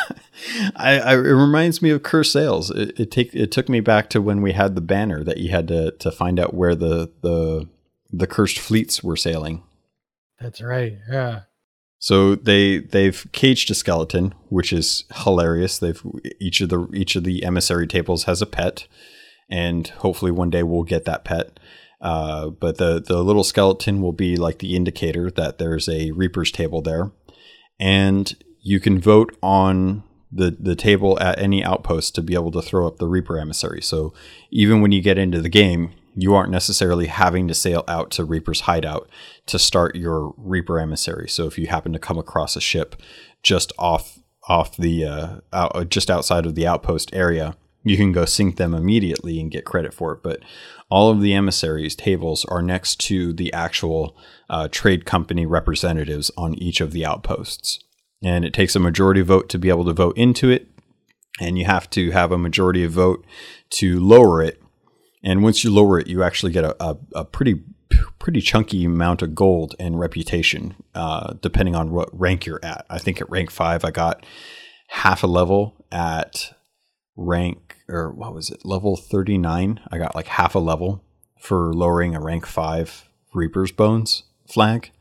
I, 0.75 0.99
I, 0.99 1.13
it 1.15 1.17
reminds 1.17 1.81
me 1.81 1.89
of 1.89 2.03
Cursed 2.03 2.31
Sails. 2.31 2.71
It, 2.71 2.97
it 2.97 3.11
take 3.11 3.35
it 3.35 3.51
took 3.51 3.67
me 3.67 3.81
back 3.81 4.09
to 4.11 4.21
when 4.21 4.41
we 4.41 4.53
had 4.53 4.75
the 4.75 4.81
banner 4.81 5.23
that 5.25 5.37
you 5.37 5.51
had 5.51 5.67
to 5.67 5.91
to 5.91 6.09
find 6.09 6.39
out 6.39 6.53
where 6.53 6.73
the 6.73 7.11
the 7.21 7.67
the 8.11 8.27
cursed 8.27 8.59
fleets 8.59 9.03
were 9.03 9.17
sailing. 9.17 9.61
That's 10.39 10.61
right. 10.61 10.97
Yeah. 11.11 11.41
So 11.99 12.35
they 12.35 12.77
they've 12.77 13.27
caged 13.33 13.71
a 13.71 13.75
skeleton, 13.75 14.33
which 14.47 14.71
is 14.71 15.03
hilarious. 15.23 15.77
They've 15.77 16.01
each 16.39 16.61
of 16.61 16.69
the 16.69 16.87
each 16.93 17.17
of 17.17 17.25
the 17.25 17.43
emissary 17.43 17.87
tables 17.87 18.23
has 18.23 18.41
a 18.41 18.45
pet, 18.45 18.87
and 19.49 19.85
hopefully 19.87 20.31
one 20.31 20.49
day 20.49 20.63
we'll 20.63 20.83
get 20.83 21.03
that 21.05 21.25
pet. 21.25 21.59
Uh, 22.03 22.49
but 22.49 22.77
the 22.77 22.99
the 22.99 23.23
little 23.23 23.45
skeleton 23.45 24.01
will 24.01 24.11
be 24.11 24.35
like 24.35 24.59
the 24.59 24.75
indicator 24.75 25.31
that 25.31 25.57
there's 25.57 25.87
a 25.87 26.11
Reaper's 26.11 26.51
table 26.51 26.81
there, 26.81 27.11
and 27.79 28.35
you 28.61 28.79
can 28.81 28.99
vote 28.99 29.35
on 29.41 30.03
the 30.29 30.55
the 30.59 30.75
table 30.75 31.17
at 31.21 31.39
any 31.39 31.63
outpost 31.63 32.13
to 32.15 32.21
be 32.21 32.33
able 32.33 32.51
to 32.51 32.61
throw 32.61 32.85
up 32.85 32.97
the 32.97 33.07
Reaper 33.07 33.39
emissary. 33.39 33.81
So 33.81 34.13
even 34.51 34.81
when 34.81 34.91
you 34.91 35.01
get 35.01 35.17
into 35.17 35.41
the 35.41 35.49
game, 35.49 35.93
you 36.13 36.35
aren't 36.35 36.51
necessarily 36.51 37.07
having 37.07 37.47
to 37.47 37.53
sail 37.53 37.85
out 37.87 38.11
to 38.11 38.25
Reaper's 38.25 38.61
hideout 38.61 39.09
to 39.45 39.57
start 39.57 39.95
your 39.95 40.33
Reaper 40.37 40.79
emissary. 40.79 41.29
So 41.29 41.45
if 41.45 41.57
you 41.57 41.67
happen 41.67 41.93
to 41.93 41.99
come 41.99 42.17
across 42.17 42.57
a 42.57 42.61
ship 42.61 43.01
just 43.43 43.71
off 43.79 44.19
off 44.49 44.75
the 44.75 45.05
uh, 45.05 45.27
out, 45.53 45.71
uh, 45.73 45.85
just 45.85 46.11
outside 46.11 46.45
of 46.45 46.55
the 46.55 46.67
outpost 46.67 47.09
area, 47.13 47.55
you 47.83 47.97
can 47.97 48.11
go 48.11 48.25
sink 48.25 48.57
them 48.57 48.73
immediately 48.73 49.39
and 49.39 49.51
get 49.51 49.65
credit 49.65 49.93
for 49.93 50.13
it. 50.13 50.23
But 50.23 50.39
all 50.89 51.09
of 51.09 51.21
the 51.21 51.33
emissaries 51.33 51.95
tables 51.95 52.45
are 52.45 52.61
next 52.61 52.99
to 53.01 53.33
the 53.33 53.51
actual 53.53 54.17
uh, 54.49 54.67
trade 54.71 55.05
company 55.05 55.45
representatives 55.45 56.31
on 56.37 56.55
each 56.55 56.81
of 56.81 56.91
the 56.91 57.05
outposts, 57.05 57.79
and 58.23 58.45
it 58.45 58.53
takes 58.53 58.75
a 58.75 58.79
majority 58.79 59.21
vote 59.21 59.49
to 59.49 59.59
be 59.59 59.69
able 59.69 59.85
to 59.85 59.93
vote 59.93 60.17
into 60.17 60.49
it, 60.49 60.67
and 61.39 61.57
you 61.57 61.65
have 61.65 61.89
to 61.91 62.11
have 62.11 62.31
a 62.31 62.37
majority 62.37 62.83
of 62.83 62.91
vote 62.91 63.25
to 63.71 63.99
lower 63.99 64.41
it 64.41 64.63
and 65.23 65.41
once 65.41 65.63
you 65.63 65.73
lower 65.73 65.99
it, 65.99 66.07
you 66.07 66.21
actually 66.21 66.51
get 66.51 66.65
a, 66.65 66.83
a, 66.83 66.97
a 67.15 67.25
pretty 67.25 67.61
pretty 68.17 68.41
chunky 68.41 68.85
amount 68.85 69.21
of 69.21 69.35
gold 69.35 69.75
and 69.79 69.99
reputation, 69.99 70.75
uh, 70.95 71.33
depending 71.41 71.75
on 71.75 71.91
what 71.91 72.09
rank 72.17 72.45
you're 72.45 72.63
at. 72.63 72.85
I 72.89 72.97
think 72.97 73.21
at 73.21 73.29
rank 73.29 73.51
five, 73.51 73.85
I 73.85 73.91
got 73.91 74.25
half 74.89 75.23
a 75.23 75.27
level 75.27 75.85
at 75.91 76.53
rank 77.15 77.62
or 77.89 78.11
what 78.11 78.33
was 78.33 78.49
it 78.49 78.65
level 78.65 78.95
39 78.95 79.79
i 79.91 79.97
got 79.97 80.15
like 80.15 80.27
half 80.27 80.55
a 80.55 80.59
level 80.59 81.03
for 81.39 81.73
lowering 81.73 82.15
a 82.15 82.21
rank 82.21 82.45
5 82.45 83.09
reaper's 83.33 83.71
bones 83.71 84.23
flag 84.47 84.91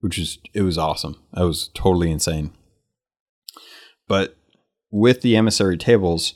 which 0.00 0.18
is 0.18 0.38
it 0.54 0.62
was 0.62 0.78
awesome 0.78 1.16
that 1.32 1.42
was 1.42 1.70
totally 1.74 2.10
insane 2.10 2.52
but 4.08 4.36
with 4.90 5.22
the 5.22 5.36
emissary 5.36 5.76
tables 5.76 6.34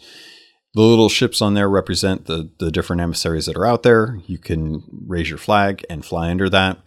the 0.77 0.83
little 0.83 1.09
ships 1.09 1.41
on 1.41 1.55
there 1.55 1.71
represent 1.71 2.27
the 2.27 2.51
the 2.59 2.71
different 2.71 3.01
emissaries 3.01 3.47
that 3.47 3.57
are 3.57 3.65
out 3.65 3.83
there. 3.83 4.21
You 4.27 4.37
can 4.37 4.85
raise 5.07 5.31
your 5.31 5.39
flag 5.39 5.83
and 5.89 6.05
fly 6.05 6.31
under 6.31 6.51
that. 6.51 6.79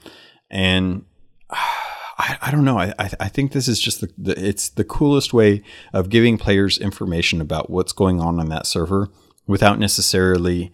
And 0.51 1.05
I, 2.19 2.37
I 2.41 2.51
don't 2.51 2.65
know. 2.65 2.77
I, 2.77 2.93
I 2.99 3.29
think 3.29 3.53
this 3.53 3.69
is 3.69 3.79
just 3.79 4.01
the, 4.01 4.11
the 4.17 4.45
it's 4.45 4.67
the 4.69 4.83
coolest 4.83 5.33
way 5.33 5.63
of 5.93 6.09
giving 6.09 6.37
players 6.37 6.77
information 6.77 7.39
about 7.39 7.69
what's 7.69 7.93
going 7.93 8.19
on 8.19 8.41
on 8.41 8.49
that 8.49 8.67
server 8.67 9.07
without 9.47 9.79
necessarily 9.79 10.71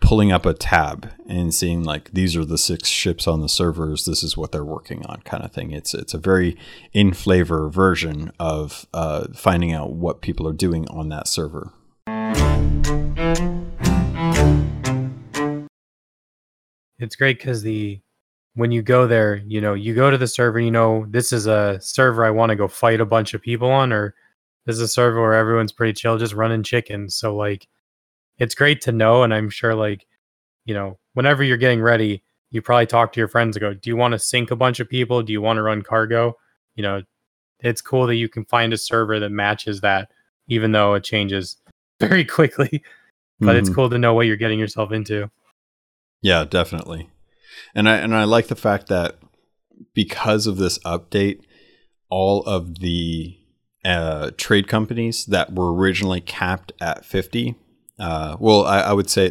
pulling 0.00 0.32
up 0.32 0.44
a 0.44 0.52
tab 0.52 1.12
and 1.28 1.54
seeing 1.54 1.84
like 1.84 2.10
these 2.12 2.34
are 2.34 2.44
the 2.44 2.58
six 2.58 2.88
ships 2.88 3.28
on 3.28 3.42
the 3.42 3.48
servers 3.48 4.06
this 4.06 4.22
is 4.22 4.36
what 4.36 4.50
they're 4.50 4.64
working 4.64 5.04
on 5.06 5.20
kind 5.22 5.44
of 5.44 5.52
thing 5.52 5.72
it's 5.72 5.92
it's 5.92 6.14
a 6.14 6.18
very 6.18 6.56
in 6.94 7.12
flavor 7.12 7.68
version 7.68 8.32
of 8.40 8.86
uh, 8.94 9.26
finding 9.34 9.74
out 9.74 9.92
what 9.92 10.22
people 10.22 10.48
are 10.48 10.54
doing 10.54 10.88
on 10.88 11.10
that 11.10 11.28
server 11.28 11.74
it's 16.98 17.14
great 17.14 17.36
because 17.36 17.62
the 17.62 18.00
when 18.54 18.70
you 18.72 18.82
go 18.82 19.06
there, 19.06 19.36
you 19.46 19.60
know, 19.60 19.74
you 19.74 19.94
go 19.94 20.10
to 20.10 20.18
the 20.18 20.26
server, 20.26 20.58
you 20.60 20.70
know, 20.70 21.06
this 21.08 21.32
is 21.32 21.46
a 21.46 21.78
server 21.80 22.24
I 22.24 22.30
want 22.30 22.50
to 22.50 22.56
go 22.56 22.68
fight 22.68 23.00
a 23.00 23.06
bunch 23.06 23.32
of 23.34 23.40
people 23.42 23.70
on, 23.70 23.92
or 23.92 24.14
this 24.66 24.74
is 24.74 24.82
a 24.82 24.88
server 24.88 25.20
where 25.20 25.34
everyone's 25.34 25.72
pretty 25.72 25.92
chill, 25.92 26.18
just 26.18 26.34
running 26.34 26.62
chickens. 26.62 27.14
So 27.14 27.34
like, 27.36 27.66
it's 28.38 28.54
great 28.54 28.80
to 28.82 28.92
know, 28.92 29.22
and 29.22 29.32
I'm 29.34 29.50
sure 29.50 29.74
like 29.74 30.06
you 30.66 30.74
know, 30.74 30.98
whenever 31.14 31.42
you're 31.42 31.56
getting 31.56 31.80
ready, 31.80 32.22
you 32.50 32.60
probably 32.62 32.86
talk 32.86 33.12
to 33.12 33.20
your 33.20 33.28
friends 33.28 33.56
and 33.56 33.60
go, 33.62 33.72
Do 33.74 33.88
you 33.90 33.96
want 33.96 34.12
to 34.12 34.18
sink 34.18 34.50
a 34.50 34.56
bunch 34.56 34.78
of 34.78 34.88
people? 34.88 35.22
Do 35.22 35.32
you 35.32 35.40
want 35.40 35.56
to 35.56 35.62
run 35.62 35.82
cargo? 35.82 36.36
You 36.76 36.82
know, 36.82 37.02
it's 37.60 37.80
cool 37.80 38.06
that 38.06 38.16
you 38.16 38.28
can 38.28 38.44
find 38.44 38.72
a 38.72 38.78
server 38.78 39.18
that 39.20 39.30
matches 39.30 39.80
that, 39.80 40.10
even 40.48 40.72
though 40.72 40.94
it 40.94 41.02
changes 41.04 41.56
very 42.00 42.24
quickly. 42.24 42.82
but 43.40 43.56
it's 43.56 43.70
Mhm. 43.70 43.74
cool 43.74 43.90
to 43.90 43.98
know 43.98 44.12
what 44.12 44.26
you're 44.26 44.36
getting 44.36 44.58
yourself 44.58 44.92
into. 44.92 45.30
Yeah, 46.20 46.44
definitely. 46.44 47.08
And 47.74 47.88
I 47.88 47.96
and 47.96 48.14
I 48.14 48.24
like 48.24 48.48
the 48.48 48.56
fact 48.56 48.88
that 48.88 49.16
because 49.94 50.46
of 50.46 50.56
this 50.56 50.78
update, 50.80 51.42
all 52.08 52.42
of 52.42 52.80
the 52.80 53.38
uh, 53.84 54.30
trade 54.36 54.68
companies 54.68 55.26
that 55.26 55.52
were 55.52 55.72
originally 55.72 56.20
capped 56.20 56.72
at 56.80 57.04
50, 57.04 57.54
uh, 57.98 58.36
well, 58.38 58.64
I, 58.64 58.80
I 58.80 58.92
would 58.92 59.08
say, 59.08 59.30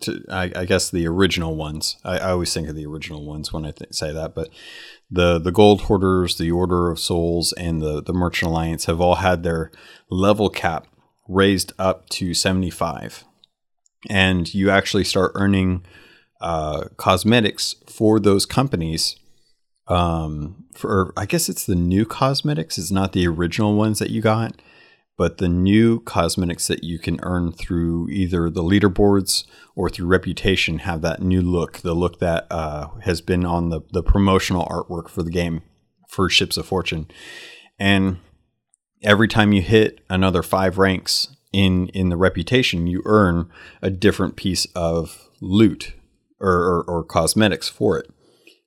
to, 0.00 0.24
I, 0.30 0.50
I 0.54 0.64
guess 0.64 0.90
the 0.90 1.06
original 1.06 1.54
ones. 1.54 1.96
I, 2.04 2.18
I 2.18 2.30
always 2.30 2.52
think 2.52 2.68
of 2.68 2.74
the 2.74 2.86
original 2.86 3.24
ones 3.24 3.52
when 3.52 3.64
I 3.64 3.70
th- 3.70 3.92
say 3.92 4.12
that, 4.12 4.34
but 4.34 4.48
the 5.10 5.38
the 5.38 5.52
Gold 5.52 5.82
Hoarders, 5.82 6.36
the 6.36 6.50
Order 6.50 6.90
of 6.90 6.98
Souls, 6.98 7.52
and 7.54 7.80
the 7.80 8.02
the 8.02 8.12
Merchant 8.12 8.50
Alliance 8.50 8.84
have 8.86 9.00
all 9.00 9.16
had 9.16 9.42
their 9.42 9.70
level 10.10 10.50
cap 10.50 10.86
raised 11.28 11.72
up 11.78 12.08
to 12.10 12.34
75, 12.34 13.24
and 14.10 14.52
you 14.52 14.70
actually 14.70 15.04
start 15.04 15.32
earning 15.34 15.84
uh, 16.40 16.84
cosmetics 16.96 17.76
for 17.86 18.20
those 18.20 18.46
companies. 18.46 19.16
Um, 19.86 20.66
for 20.74 21.12
I 21.16 21.26
guess 21.26 21.48
it's 21.48 21.64
the 21.64 21.74
new 21.74 22.04
cosmetics. 22.04 22.78
It's 22.78 22.90
not 22.90 23.12
the 23.12 23.26
original 23.26 23.74
ones 23.74 23.98
that 23.98 24.10
you 24.10 24.20
got, 24.20 24.60
but 25.16 25.38
the 25.38 25.48
new 25.48 26.00
cosmetics 26.00 26.68
that 26.68 26.84
you 26.84 26.98
can 26.98 27.18
earn 27.22 27.52
through 27.52 28.08
either 28.10 28.50
the 28.50 28.62
leaderboards 28.62 29.44
or 29.74 29.88
through 29.88 30.06
reputation 30.06 30.80
have 30.80 31.02
that 31.02 31.22
new 31.22 31.40
look. 31.40 31.78
The 31.78 31.94
look 31.94 32.20
that 32.20 32.46
uh, 32.50 32.88
has 33.02 33.20
been 33.20 33.44
on 33.44 33.70
the 33.70 33.80
the 33.92 34.02
promotional 34.02 34.66
artwork 34.66 35.08
for 35.08 35.22
the 35.22 35.30
game 35.30 35.62
for 36.08 36.28
Ships 36.28 36.56
of 36.56 36.66
Fortune, 36.66 37.06
and 37.78 38.18
every 39.02 39.28
time 39.28 39.52
you 39.52 39.62
hit 39.62 40.00
another 40.10 40.42
five 40.42 40.78
ranks 40.78 41.34
in 41.52 41.88
in 41.88 42.10
the 42.10 42.16
reputation, 42.16 42.86
you 42.86 43.02
earn 43.04 43.50
a 43.82 43.90
different 43.90 44.36
piece 44.36 44.66
of 44.74 45.28
loot 45.40 45.94
or, 46.40 46.50
or, 46.50 46.84
or 46.84 47.04
cosmetics 47.04 47.68
for 47.68 47.98
it. 47.98 48.10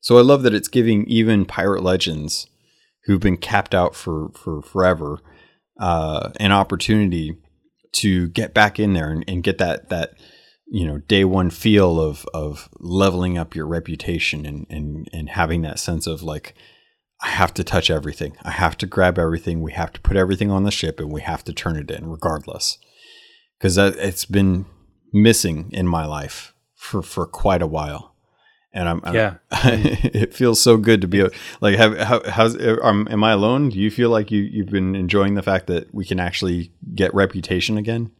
So 0.01 0.17
I 0.17 0.21
love 0.21 0.43
that 0.43 0.53
it's 0.53 0.67
giving 0.67 1.05
even 1.05 1.45
pirate 1.45 1.83
legends 1.83 2.47
who've 3.05 3.21
been 3.21 3.37
capped 3.37 3.73
out 3.73 3.95
for 3.95 4.29
for 4.33 4.61
forever 4.61 5.19
uh, 5.79 6.31
an 6.39 6.51
opportunity 6.51 7.37
to 7.93 8.29
get 8.29 8.53
back 8.53 8.79
in 8.79 8.93
there 8.93 9.11
and, 9.11 9.23
and 9.27 9.43
get 9.43 9.57
that 9.57 9.89
that 9.89 10.13
you 10.67 10.85
know 10.85 10.99
day 10.99 11.23
one 11.23 11.49
feel 11.49 11.99
of 11.99 12.25
of 12.33 12.69
leveling 12.79 13.37
up 13.37 13.55
your 13.55 13.67
reputation 13.67 14.45
and 14.45 14.65
and 14.69 15.07
and 15.13 15.29
having 15.29 15.61
that 15.61 15.79
sense 15.79 16.07
of 16.07 16.23
like 16.23 16.55
I 17.23 17.27
have 17.27 17.53
to 17.55 17.63
touch 17.63 17.91
everything. 17.91 18.35
I 18.41 18.49
have 18.49 18.75
to 18.79 18.87
grab 18.87 19.19
everything. 19.19 19.61
We 19.61 19.73
have 19.73 19.93
to 19.93 20.01
put 20.01 20.17
everything 20.17 20.49
on 20.49 20.63
the 20.63 20.71
ship 20.71 20.99
and 20.99 21.11
we 21.11 21.21
have 21.21 21.43
to 21.43 21.53
turn 21.53 21.77
it 21.77 21.91
in 21.91 22.09
regardless. 22.09 22.79
Cuz 23.59 23.77
it's 23.77 24.25
been 24.25 24.65
missing 25.13 25.69
in 25.71 25.87
my 25.87 26.05
life 26.05 26.55
for 26.81 27.03
for 27.03 27.27
quite 27.27 27.61
a 27.61 27.67
while. 27.67 28.15
And 28.73 28.89
I'm, 28.89 29.01
I'm 29.03 29.13
Yeah. 29.13 29.35
it 29.51 30.33
feels 30.33 30.59
so 30.59 30.77
good 30.77 31.01
to 31.01 31.07
be 31.07 31.27
like 31.61 31.77
have 31.77 31.97
how, 31.99 32.21
how's 32.27 32.57
um, 32.81 33.07
am 33.09 33.23
I 33.23 33.33
alone? 33.33 33.69
Do 33.69 33.79
you 33.79 33.91
feel 33.91 34.09
like 34.09 34.31
you 34.31 34.41
you've 34.41 34.69
been 34.69 34.95
enjoying 34.95 35.35
the 35.35 35.43
fact 35.43 35.67
that 35.67 35.93
we 35.93 36.05
can 36.05 36.19
actually 36.19 36.71
get 36.95 37.13
reputation 37.13 37.77
again? 37.77 38.11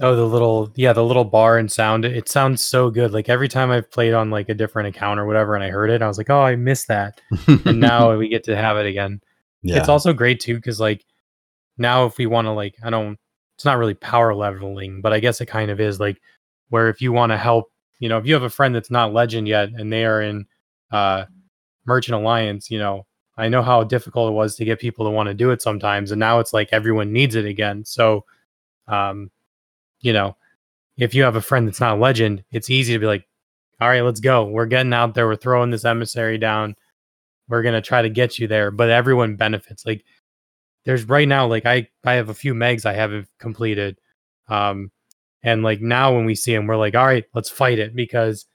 Oh, 0.00 0.16
the 0.16 0.26
little 0.26 0.72
yeah, 0.74 0.92
the 0.92 1.04
little 1.04 1.24
bar 1.24 1.56
and 1.56 1.70
sound. 1.70 2.04
It 2.04 2.28
sounds 2.28 2.64
so 2.64 2.90
good. 2.90 3.12
Like 3.12 3.28
every 3.28 3.46
time 3.46 3.70
I've 3.70 3.90
played 3.90 4.12
on 4.12 4.28
like 4.28 4.48
a 4.48 4.54
different 4.54 4.88
account 4.88 5.20
or 5.20 5.26
whatever, 5.26 5.54
and 5.54 5.62
I 5.62 5.70
heard 5.70 5.90
it, 5.90 6.02
I 6.02 6.08
was 6.08 6.18
like, 6.18 6.30
oh, 6.30 6.42
I 6.42 6.56
missed 6.56 6.88
that. 6.88 7.20
And 7.64 7.78
now 7.78 8.16
we 8.18 8.28
get 8.28 8.42
to 8.44 8.56
have 8.56 8.76
it 8.76 8.86
again. 8.86 9.20
yeah. 9.62 9.78
It's 9.78 9.88
also 9.88 10.12
great 10.12 10.40
too 10.40 10.56
because 10.56 10.80
like 10.80 11.04
now 11.78 12.06
if 12.06 12.18
we 12.18 12.26
want 12.26 12.46
to 12.46 12.52
like 12.52 12.74
I 12.82 12.90
don't, 12.90 13.18
it's 13.56 13.64
not 13.64 13.78
really 13.78 13.94
power 13.94 14.34
leveling, 14.34 15.00
but 15.00 15.12
I 15.12 15.20
guess 15.20 15.40
it 15.40 15.46
kind 15.46 15.70
of 15.70 15.78
is 15.78 16.00
like 16.00 16.20
where 16.70 16.88
if 16.88 17.00
you 17.00 17.12
want 17.12 17.30
to 17.30 17.36
help, 17.36 17.70
you 18.04 18.10
know, 18.10 18.18
if 18.18 18.26
you 18.26 18.34
have 18.34 18.42
a 18.42 18.50
friend 18.50 18.74
that's 18.74 18.90
not 18.90 19.14
legend 19.14 19.48
yet 19.48 19.70
and 19.70 19.90
they 19.90 20.04
are 20.04 20.20
in 20.20 20.44
uh 20.92 21.24
Merchant 21.86 22.14
Alliance, 22.16 22.70
you 22.70 22.78
know, 22.78 23.06
I 23.38 23.48
know 23.48 23.62
how 23.62 23.82
difficult 23.82 24.28
it 24.30 24.34
was 24.34 24.56
to 24.56 24.64
get 24.66 24.78
people 24.78 25.06
to 25.06 25.10
want 25.10 25.28
to 25.28 25.34
do 25.34 25.52
it 25.52 25.62
sometimes, 25.62 26.10
and 26.10 26.20
now 26.20 26.38
it's 26.38 26.52
like 26.52 26.68
everyone 26.70 27.14
needs 27.14 27.34
it 27.34 27.46
again. 27.46 27.82
So, 27.86 28.26
um, 28.88 29.30
you 30.02 30.12
know, 30.12 30.36
if 30.98 31.14
you 31.14 31.22
have 31.22 31.36
a 31.36 31.40
friend 31.40 31.66
that's 31.66 31.80
not 31.80 31.98
legend, 31.98 32.44
it's 32.52 32.68
easy 32.68 32.92
to 32.92 32.98
be 32.98 33.06
like, 33.06 33.26
all 33.80 33.88
right, 33.88 34.02
let's 34.02 34.20
go. 34.20 34.44
We're 34.44 34.66
getting 34.66 34.92
out 34.92 35.14
there. 35.14 35.26
We're 35.26 35.36
throwing 35.36 35.70
this 35.70 35.86
emissary 35.86 36.36
down. 36.36 36.76
We're 37.48 37.62
gonna 37.62 37.80
try 37.80 38.02
to 38.02 38.10
get 38.10 38.38
you 38.38 38.46
there, 38.48 38.70
but 38.70 38.90
everyone 38.90 39.36
benefits. 39.36 39.86
Like, 39.86 40.04
there's 40.84 41.08
right 41.08 41.26
now, 41.26 41.46
like 41.46 41.64
I 41.64 41.88
I 42.04 42.14
have 42.14 42.28
a 42.28 42.34
few 42.34 42.52
megs 42.52 42.84
I 42.84 42.92
haven't 42.92 43.28
completed, 43.38 43.98
um, 44.48 44.90
and 45.44 45.62
like 45.62 45.80
now 45.80 46.12
when 46.12 46.24
we 46.24 46.34
see 46.34 46.54
him, 46.54 46.66
we're 46.66 46.76
like, 46.76 46.96
all 46.96 47.06
right, 47.06 47.24
let's 47.34 47.50
fight 47.50 47.78
it 47.78 47.94
because 47.94 48.46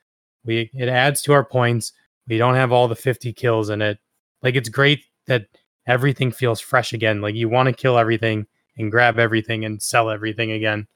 we 0.44 0.70
it 0.74 0.90
adds 0.90 1.22
to 1.22 1.34
our 1.34 1.46
points. 1.46 1.94
We 2.28 2.38
don't 2.38 2.56
have 2.56 2.72
all 2.74 2.88
the 2.88 2.96
50 2.96 3.32
kills 3.34 3.70
in 3.70 3.82
it. 3.82 4.00
Like, 4.44 4.56
it's 4.56 4.70
great 4.70 5.04
that 5.28 5.46
everything 5.88 6.32
feels 6.32 6.60
fresh 6.60 6.94
again. 6.94 7.22
Like 7.22 7.36
you 7.36 7.50
want 7.50 7.68
to 7.68 7.74
kill 7.74 7.98
everything 7.98 8.46
and 8.78 8.92
grab 8.92 9.20
everything 9.20 9.66
and 9.66 9.82
sell 9.82 10.10
everything 10.10 10.52
again. 10.52 10.88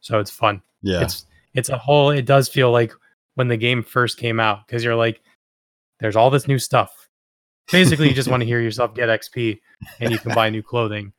So 0.00 0.18
it's 0.18 0.30
fun. 0.30 0.62
yeah. 0.82 1.02
It's 1.02 1.26
it's 1.54 1.68
a 1.68 1.78
whole 1.78 2.10
it 2.10 2.26
does 2.26 2.48
feel 2.48 2.70
like 2.70 2.92
when 3.34 3.48
the 3.48 3.56
game 3.56 3.82
first 3.82 4.18
came 4.18 4.38
out 4.38 4.66
because 4.66 4.84
you're 4.84 4.96
like 4.96 5.20
there's 5.98 6.16
all 6.16 6.30
this 6.30 6.48
new 6.48 6.58
stuff. 6.58 7.08
Basically 7.70 8.08
you 8.08 8.14
just 8.14 8.28
want 8.30 8.40
to 8.40 8.46
hear 8.52 8.60
yourself 8.60 8.94
get 8.94 9.08
XP 9.08 9.60
and 10.00 10.10
you 10.10 10.18
can 10.18 10.34
buy 10.34 10.48
new 10.50 10.62
clothing. 10.62 11.12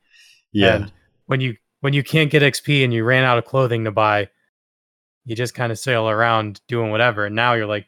yeah. 0.52 0.76
And 0.76 0.92
when 1.26 1.40
you 1.40 1.56
when 1.82 1.92
you 1.92 2.02
can't 2.02 2.30
get 2.30 2.42
XP 2.42 2.82
and 2.82 2.92
you 2.94 3.04
ran 3.04 3.22
out 3.24 3.36
of 3.38 3.44
clothing 3.44 3.84
to 3.84 3.90
buy, 3.92 4.28
you 5.24 5.36
just 5.36 5.54
kind 5.54 5.70
of 5.70 5.78
sail 5.78 6.08
around 6.08 6.60
doing 6.66 6.90
whatever. 6.90 7.26
And 7.26 7.36
now 7.36 7.52
you're 7.52 7.66
like, 7.66 7.86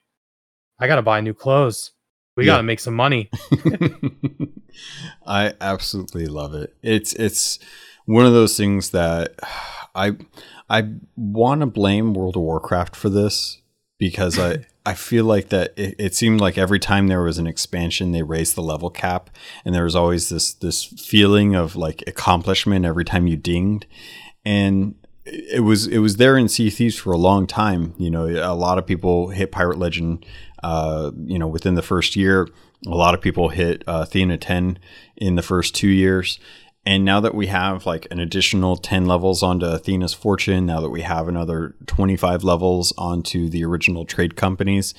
I 0.78 0.86
gotta 0.86 1.02
buy 1.02 1.20
new 1.20 1.32
clothes. 1.34 1.92
We 2.36 2.44
Yeah. 2.44 2.52
gotta 2.54 2.62
make 2.64 2.80
some 2.80 2.94
money. 2.94 3.30
I 5.26 5.54
absolutely 5.60 6.26
love 6.26 6.54
it. 6.54 6.74
It's 6.82 7.12
it's 7.14 7.58
one 8.06 8.26
of 8.26 8.32
those 8.32 8.56
things 8.56 8.90
that 8.90 9.34
I 9.94 10.12
I 10.68 10.88
want 11.16 11.60
to 11.60 11.66
blame 11.66 12.14
World 12.14 12.36
of 12.36 12.42
Warcraft 12.42 12.96
for 12.96 13.08
this 13.08 13.60
because 13.98 14.38
I 14.38 14.66
I 14.86 14.94
feel 14.94 15.24
like 15.24 15.48
that 15.48 15.72
it, 15.76 15.94
it 15.98 16.14
seemed 16.14 16.40
like 16.40 16.58
every 16.58 16.78
time 16.78 17.08
there 17.08 17.22
was 17.22 17.38
an 17.38 17.46
expansion 17.46 18.12
they 18.12 18.22
raised 18.22 18.54
the 18.54 18.62
level 18.62 18.90
cap 18.90 19.30
and 19.64 19.74
there 19.74 19.84
was 19.84 19.96
always 19.96 20.28
this 20.28 20.52
this 20.52 20.84
feeling 20.84 21.54
of 21.54 21.74
like 21.74 22.04
accomplishment 22.06 22.84
every 22.84 23.04
time 23.04 23.26
you 23.26 23.36
dinged 23.36 23.86
and 24.44 24.94
it 25.26 25.62
was 25.62 25.86
it 25.86 25.98
was 25.98 26.16
there 26.16 26.36
in 26.36 26.48
Sea 26.48 26.70
Thieves 26.70 26.98
for 26.98 27.12
a 27.12 27.18
long 27.18 27.46
time. 27.46 27.94
You 27.98 28.10
know, 28.10 28.26
a 28.26 28.54
lot 28.54 28.78
of 28.78 28.86
people 28.86 29.28
hit 29.28 29.52
Pirate 29.52 29.78
Legend. 29.78 30.26
Uh, 30.62 31.10
you 31.26 31.38
know, 31.38 31.46
within 31.46 31.74
the 31.74 31.82
first 31.82 32.16
year, 32.16 32.48
a 32.86 32.94
lot 32.94 33.14
of 33.14 33.20
people 33.20 33.50
hit 33.50 33.84
uh, 33.86 34.00
Athena 34.02 34.38
10 34.38 34.78
in 35.16 35.34
the 35.34 35.42
first 35.42 35.74
two 35.74 35.88
years. 35.88 36.38
And 36.86 37.04
now 37.04 37.20
that 37.20 37.34
we 37.34 37.46
have 37.46 37.86
like 37.86 38.06
an 38.10 38.20
additional 38.20 38.76
10 38.76 39.06
levels 39.06 39.42
onto 39.42 39.66
Athena's 39.66 40.12
Fortune, 40.12 40.66
now 40.66 40.80
that 40.80 40.90
we 40.90 41.00
have 41.00 41.28
another 41.28 41.74
25 41.86 42.44
levels 42.44 42.92
onto 42.98 43.48
the 43.48 43.64
original 43.64 44.04
trade 44.04 44.36
companies, 44.36 44.92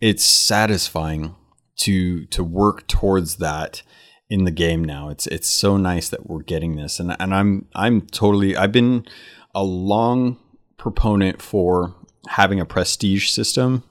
it's 0.00 0.24
satisfying 0.24 1.34
to 1.78 2.24
to 2.26 2.42
work 2.42 2.88
towards 2.88 3.36
that 3.36 3.82
in 4.30 4.44
the 4.44 4.50
game 4.50 4.82
now. 4.82 5.10
It's 5.10 5.26
it's 5.26 5.48
so 5.48 5.76
nice 5.76 6.08
that 6.08 6.26
we're 6.26 6.42
getting 6.42 6.76
this. 6.76 6.98
And 6.98 7.14
and 7.20 7.34
I'm 7.34 7.66
I'm 7.74 8.02
totally 8.02 8.56
I've 8.56 8.72
been 8.72 9.04
a 9.54 9.62
long 9.62 10.38
proponent 10.78 11.42
for 11.42 11.94
having 12.28 12.60
a 12.60 12.66
prestige 12.66 13.28
system 13.28 13.84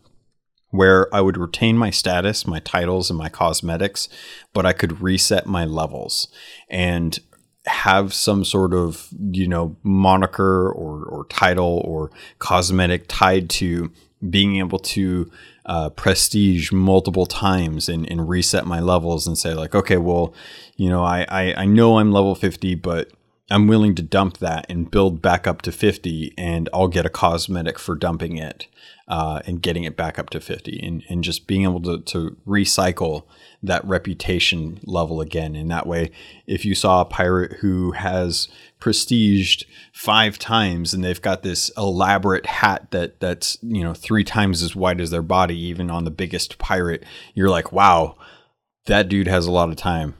where 0.72 1.14
I 1.16 1.22
would 1.22 1.38
retain 1.38 1.78
my 1.78 1.90
status, 1.90 2.46
my 2.46 2.60
titles, 2.60 3.10
and 3.10 3.18
my 3.18 3.30
cosmetics, 3.30 4.10
but 4.52 4.66
I 4.66 4.74
could 4.74 5.02
reset 5.02 5.46
my 5.46 5.64
levels 5.64 6.28
and 6.70 7.18
have 7.66 8.14
some 8.14 8.44
sort 8.44 8.74
of 8.74 9.08
you 9.32 9.48
know 9.48 9.76
moniker 9.84 10.70
or 10.70 11.04
or 11.04 11.26
title 11.26 11.82
or 11.86 12.12
cosmetic 12.40 13.06
tied 13.08 13.50
to 13.50 13.92
being 14.30 14.58
able 14.58 14.80
to 14.80 15.30
uh, 15.66 15.90
prestige 15.90 16.72
multiple 16.72 17.26
times 17.26 17.90
and, 17.90 18.10
and 18.10 18.30
reset 18.30 18.66
my 18.66 18.80
levels 18.80 19.26
and 19.28 19.38
say 19.38 19.54
like 19.54 19.74
okay 19.74 19.98
well 19.98 20.34
you 20.76 20.90
know 20.90 21.04
I, 21.04 21.26
I 21.30 21.54
I 21.64 21.66
know 21.66 21.98
I'm 21.98 22.12
level 22.12 22.36
50 22.36 22.76
but 22.76 23.12
I'm 23.52 23.68
willing 23.68 23.94
to 23.96 24.02
dump 24.02 24.40
that 24.40 24.66
and 24.70 24.90
build 24.90 25.22
back 25.22 25.46
up 25.46 25.62
to 25.64 25.72
50, 25.72 26.34
and 26.36 26.68
I'll 26.74 26.88
get 26.88 27.06
a 27.06 27.12
cosmetic 27.12 27.78
for 27.78 27.94
dumping 27.94 28.38
it 28.38 28.66
uh, 29.08 29.42
and 29.46 29.62
getting 29.62 29.84
it 29.84 29.96
back 29.96 30.18
up 30.18 30.32
to 30.32 30.42
50, 30.42 30.80
and, 30.80 31.04
and 31.10 31.24
just 31.24 31.46
being 31.46 31.62
able 31.62 31.82
to, 31.84 32.00
to 32.00 32.38
recycle 32.48 33.26
that 33.62 33.86
reputation 33.86 34.80
level 34.84 35.22
again. 35.22 35.56
And 35.56 35.70
that 35.70 35.86
way, 35.86 36.10
if 36.48 36.66
you 36.66 36.74
saw 36.74 37.02
a 37.02 37.06
pirate 37.06 37.58
who 37.60 37.92
has 37.92 38.48
prestiged 38.80 39.66
five 39.94 40.40
times 40.40 40.96
and 40.96 41.04
they've 41.04 41.22
got 41.22 41.44
this 41.44 41.72
elaborate 41.78 42.48
hat 42.48 42.90
that 42.92 43.20
that's 43.20 43.58
you 43.62 43.84
know 43.84 43.94
three 43.94 44.24
times 44.24 44.64
as 44.64 44.76
wide 44.76 45.00
as 45.00 45.12
their 45.12 45.22
body, 45.22 45.58
even 45.58 45.92
on 45.92 46.04
the 46.04 46.12
biggest 46.12 46.58
pirate, 46.58 47.06
you're 47.36 47.50
like, 47.50 47.72
wow, 47.72 48.18
that 48.88 49.08
dude 49.08 49.28
has 49.28 49.46
a 49.46 49.52
lot 49.52 49.70
of 49.70 49.76
time, 49.76 50.16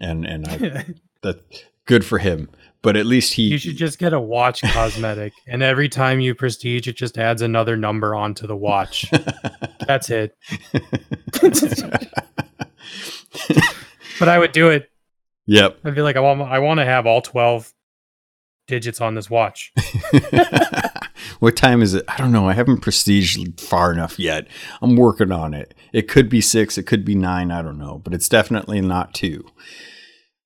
and 0.00 0.24
and 0.24 0.48
I, 0.48 0.86
that 1.22 1.40
good 1.86 2.04
for 2.04 2.18
him 2.18 2.48
but 2.84 2.96
at 2.98 3.06
least 3.06 3.32
he 3.32 3.44
You 3.44 3.58
should 3.58 3.78
just 3.78 3.98
get 3.98 4.12
a 4.12 4.20
watch 4.20 4.60
cosmetic, 4.62 5.32
and 5.48 5.62
every 5.62 5.88
time 5.88 6.20
you 6.20 6.34
prestige, 6.34 6.86
it 6.86 6.96
just 6.96 7.16
adds 7.18 7.40
another 7.42 7.76
number 7.76 8.14
onto 8.14 8.46
the 8.46 8.54
watch. 8.54 9.10
That's 9.88 10.10
it. 10.10 10.36
but 14.20 14.28
I 14.28 14.38
would 14.38 14.52
do 14.52 14.68
it. 14.68 14.90
yep 15.46 15.78
I'd 15.82 15.94
be 15.94 16.02
like, 16.02 16.16
I 16.16 16.20
want, 16.20 16.42
I 16.42 16.58
want 16.58 16.78
to 16.78 16.84
have 16.84 17.06
all 17.06 17.22
twelve 17.22 17.72
digits 18.68 19.00
on 19.00 19.14
this 19.14 19.28
watch. 19.30 19.72
what 21.40 21.56
time 21.56 21.82
is 21.82 21.94
it 21.94 22.04
i 22.08 22.16
don't 22.16 22.32
know 22.32 22.48
i 22.48 22.52
haven't 22.52 22.80
prestiged 22.80 23.60
far 23.60 23.92
enough 23.92 24.18
yet 24.18 24.46
i'm 24.80 24.96
working 24.96 25.32
on 25.32 25.52
it 25.52 25.74
it 25.92 26.08
could 26.08 26.28
be 26.28 26.40
six 26.40 26.78
it 26.78 26.84
could 26.84 27.04
be 27.04 27.14
nine 27.14 27.50
i 27.50 27.60
don't 27.60 27.76
know 27.76 28.00
but 28.02 28.14
it's 28.14 28.28
definitely 28.28 28.80
not 28.80 29.12
two 29.12 29.44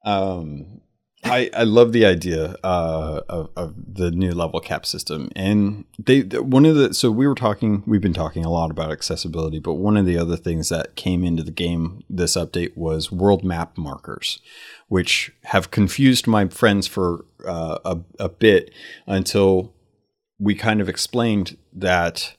um 0.04 0.80
I, 1.24 1.50
I 1.52 1.64
love 1.64 1.92
the 1.92 2.06
idea 2.06 2.56
uh, 2.62 3.20
of, 3.28 3.50
of 3.56 3.74
the 3.94 4.10
new 4.10 4.32
level 4.32 4.60
cap 4.60 4.86
system, 4.86 5.30
and 5.34 5.84
they 5.98 6.20
one 6.20 6.64
of 6.64 6.76
the 6.76 6.94
so 6.94 7.10
we 7.10 7.26
were 7.26 7.34
talking 7.34 7.82
we've 7.86 8.00
been 8.00 8.14
talking 8.14 8.44
a 8.44 8.50
lot 8.50 8.70
about 8.70 8.92
accessibility, 8.92 9.58
but 9.58 9.74
one 9.74 9.96
of 9.96 10.06
the 10.06 10.16
other 10.16 10.36
things 10.36 10.68
that 10.68 10.94
came 10.94 11.24
into 11.24 11.42
the 11.42 11.50
game 11.50 12.04
this 12.08 12.36
update 12.36 12.76
was 12.76 13.10
world 13.10 13.42
map 13.42 13.76
markers, 13.76 14.40
which 14.86 15.32
have 15.44 15.70
confused 15.70 16.26
my 16.26 16.46
friends 16.48 16.86
for 16.86 17.24
uh, 17.46 17.78
a 17.84 17.98
a 18.20 18.28
bit 18.28 18.72
until 19.06 19.74
we 20.38 20.54
kind 20.54 20.80
of 20.80 20.88
explained 20.88 21.56
that 21.72 22.36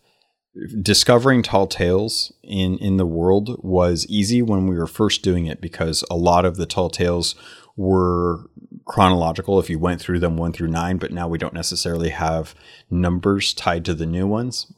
discovering 0.81 1.43
tall 1.43 1.67
tales 1.67 2.31
in 2.43 2.77
in 2.77 2.97
the 2.97 3.05
world 3.05 3.59
was 3.63 4.05
easy 4.09 4.41
when 4.41 4.67
we 4.67 4.77
were 4.77 4.87
first 4.87 5.21
doing 5.21 5.45
it 5.45 5.61
because 5.61 6.03
a 6.09 6.15
lot 6.15 6.45
of 6.45 6.57
the 6.57 6.65
tall 6.65 6.89
tales 6.89 7.35
were 7.79 8.49
chronological 8.83 9.57
if 9.57 9.69
you 9.69 9.79
went 9.79 10.01
through 10.01 10.19
them 10.19 10.35
one 10.35 10.51
through 10.51 10.67
nine, 10.67 10.97
but 10.97 11.13
now 11.13 11.29
we 11.29 11.37
don't 11.37 11.53
necessarily 11.53 12.09
have 12.09 12.53
numbers 12.91 13.53
tied 13.53 13.85
to 13.85 13.93
the 13.93 14.05
new 14.05 14.27
ones. 14.27 14.71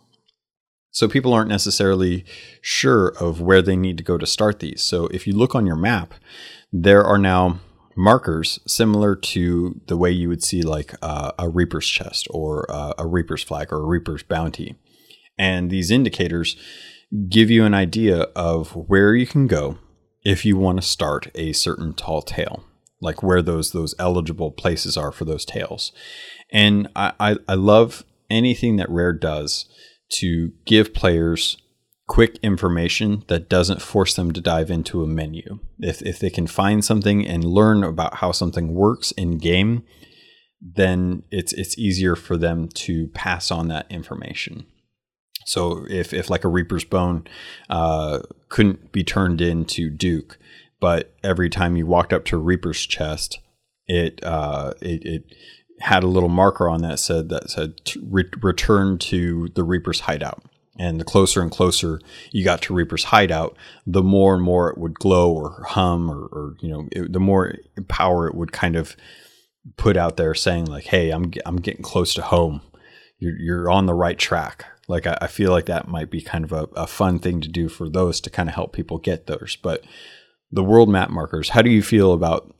So 0.91 1.07
people 1.07 1.33
aren't 1.33 1.49
necessarily 1.49 2.25
sure 2.61 3.07
of 3.19 3.41
where 3.41 3.63
they 3.63 3.75
need 3.75 3.97
to 3.97 4.03
go 4.03 4.19
to 4.19 4.27
start 4.27 4.59
these. 4.59 4.83
So 4.83 5.07
if 5.07 5.25
you 5.25 5.33
look 5.33 5.55
on 5.55 5.65
your 5.65 5.75
map, 5.75 6.13
there 6.71 7.03
are 7.03 7.17
now 7.17 7.59
markers 7.95 8.59
similar 8.67 9.15
to 9.15 9.81
the 9.87 9.97
way 9.97 10.11
you 10.11 10.29
would 10.29 10.43
see 10.43 10.61
like 10.61 10.93
uh, 11.01 11.31
a 11.39 11.49
Reaper's 11.49 11.87
chest 11.87 12.27
or 12.29 12.69
uh, 12.69 12.93
a 12.99 13.07
Reaper's 13.07 13.41
flag 13.41 13.73
or 13.73 13.77
a 13.77 13.87
Reaper's 13.87 14.21
bounty. 14.21 14.75
And 15.39 15.71
these 15.71 15.89
indicators 15.89 16.55
give 17.29 17.49
you 17.49 17.65
an 17.65 17.73
idea 17.73 18.27
of 18.35 18.75
where 18.75 19.15
you 19.15 19.25
can 19.25 19.47
go 19.47 19.79
if 20.23 20.45
you 20.45 20.55
want 20.55 20.79
to 20.79 20.87
start 20.87 21.31
a 21.33 21.51
certain 21.53 21.95
tall 21.95 22.21
tale 22.21 22.63
like 23.01 23.21
where 23.21 23.41
those 23.41 23.71
those 23.71 23.95
eligible 23.99 24.51
places 24.51 24.95
are 24.95 25.11
for 25.11 25.25
those 25.25 25.45
tales. 25.45 25.91
And 26.51 26.87
I, 26.95 27.13
I, 27.19 27.35
I 27.47 27.53
love 27.55 28.03
anything 28.29 28.77
that 28.77 28.89
Rare 28.89 29.13
does 29.13 29.65
to 30.13 30.51
give 30.65 30.93
players 30.93 31.57
quick 32.07 32.37
information 32.43 33.23
that 33.27 33.49
doesn't 33.49 33.81
force 33.81 34.15
them 34.15 34.33
to 34.33 34.41
dive 34.41 34.69
into 34.69 35.01
a 35.01 35.07
menu. 35.07 35.59
If, 35.79 36.01
if 36.01 36.19
they 36.19 36.29
can 36.29 36.45
find 36.45 36.83
something 36.83 37.25
and 37.25 37.45
learn 37.45 37.85
about 37.85 38.15
how 38.15 38.33
something 38.33 38.73
works 38.73 39.11
in 39.11 39.37
game, 39.37 39.83
then 40.61 41.23
it's 41.31 41.53
it's 41.53 41.77
easier 41.77 42.15
for 42.15 42.37
them 42.37 42.67
to 42.67 43.07
pass 43.13 43.49
on 43.49 43.69
that 43.69 43.87
information. 43.89 44.65
So 45.45 45.85
if, 45.89 46.13
if 46.13 46.29
like 46.29 46.43
a 46.43 46.49
Reaper's 46.49 46.83
Bone 46.83 47.25
uh, 47.69 48.19
couldn't 48.49 48.91
be 48.91 49.03
turned 49.03 49.41
into 49.41 49.89
Duke, 49.89 50.37
but 50.81 51.13
every 51.23 51.49
time 51.49 51.77
you 51.77 51.85
walked 51.85 52.11
up 52.11 52.25
to 52.25 52.37
Reaper's 52.37 52.85
chest, 52.85 53.39
it 53.87 54.19
uh, 54.23 54.73
it, 54.81 55.05
it 55.05 55.35
had 55.79 56.03
a 56.03 56.07
little 56.07 56.29
marker 56.29 56.67
on 56.67 56.81
that 56.81 56.99
said 56.99 57.29
that 57.29 57.49
said 57.49 57.75
re- 58.03 58.29
return 58.41 58.97
to 58.97 59.47
the 59.55 59.63
Reaper's 59.63 60.01
hideout. 60.01 60.43
And 60.79 60.99
the 60.99 61.05
closer 61.05 61.41
and 61.41 61.51
closer 61.51 62.01
you 62.31 62.43
got 62.43 62.61
to 62.63 62.73
Reaper's 62.73 63.05
hideout, 63.05 63.55
the 63.85 64.01
more 64.01 64.33
and 64.33 64.43
more 64.43 64.69
it 64.69 64.77
would 64.77 64.95
glow 64.95 65.31
or 65.31 65.63
hum, 65.67 66.09
or, 66.09 66.23
or 66.31 66.55
you 66.61 66.69
know, 66.69 66.87
it, 66.91 67.13
the 67.13 67.19
more 67.19 67.55
power 67.87 68.27
it 68.27 68.35
would 68.35 68.51
kind 68.51 68.75
of 68.75 68.95
put 69.77 69.95
out 69.95 70.17
there, 70.17 70.33
saying 70.33 70.65
like, 70.65 70.85
"Hey, 70.85 71.11
I'm 71.11 71.31
I'm 71.45 71.57
getting 71.57 71.83
close 71.83 72.13
to 72.15 72.23
home. 72.23 72.61
You're 73.19 73.37
you're 73.37 73.69
on 73.69 73.85
the 73.85 73.93
right 73.93 74.17
track." 74.17 74.65
Like 74.87 75.05
I, 75.05 75.17
I 75.21 75.27
feel 75.27 75.51
like 75.51 75.67
that 75.67 75.87
might 75.87 76.09
be 76.09 76.21
kind 76.21 76.43
of 76.43 76.51
a, 76.51 76.67
a 76.75 76.87
fun 76.87 77.19
thing 77.19 77.41
to 77.41 77.47
do 77.47 77.69
for 77.69 77.87
those 77.87 78.19
to 78.21 78.29
kind 78.29 78.49
of 78.49 78.55
help 78.55 78.73
people 78.73 78.97
get 78.97 79.27
those. 79.27 79.57
But 79.61 79.83
the 80.51 80.63
world 80.63 80.89
map 80.89 81.09
markers, 81.09 81.49
how 81.49 81.61
do 81.61 81.69
you 81.69 81.81
feel 81.81 82.13
about 82.13 82.53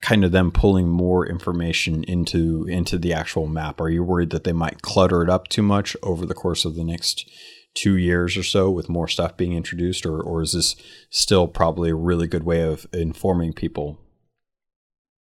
kind 0.00 0.24
of 0.24 0.30
them 0.32 0.50
pulling 0.52 0.88
more 0.88 1.26
information 1.26 2.04
into 2.04 2.64
into 2.68 2.98
the 2.98 3.12
actual 3.12 3.46
map? 3.46 3.80
Are 3.80 3.88
you 3.90 4.02
worried 4.02 4.30
that 4.30 4.44
they 4.44 4.52
might 4.52 4.82
clutter 4.82 5.22
it 5.22 5.30
up 5.30 5.48
too 5.48 5.62
much 5.62 5.96
over 6.02 6.24
the 6.26 6.34
course 6.34 6.64
of 6.64 6.74
the 6.74 6.84
next 6.84 7.28
two 7.74 7.96
years 7.96 8.36
or 8.36 8.42
so 8.42 8.70
with 8.70 8.88
more 8.88 9.06
stuff 9.08 9.36
being 9.36 9.52
introduced, 9.52 10.04
or 10.06 10.20
or 10.20 10.42
is 10.42 10.52
this 10.52 10.76
still 11.10 11.46
probably 11.48 11.90
a 11.90 11.94
really 11.94 12.26
good 12.26 12.44
way 12.44 12.62
of 12.62 12.86
informing 12.92 13.52
people? 13.52 13.98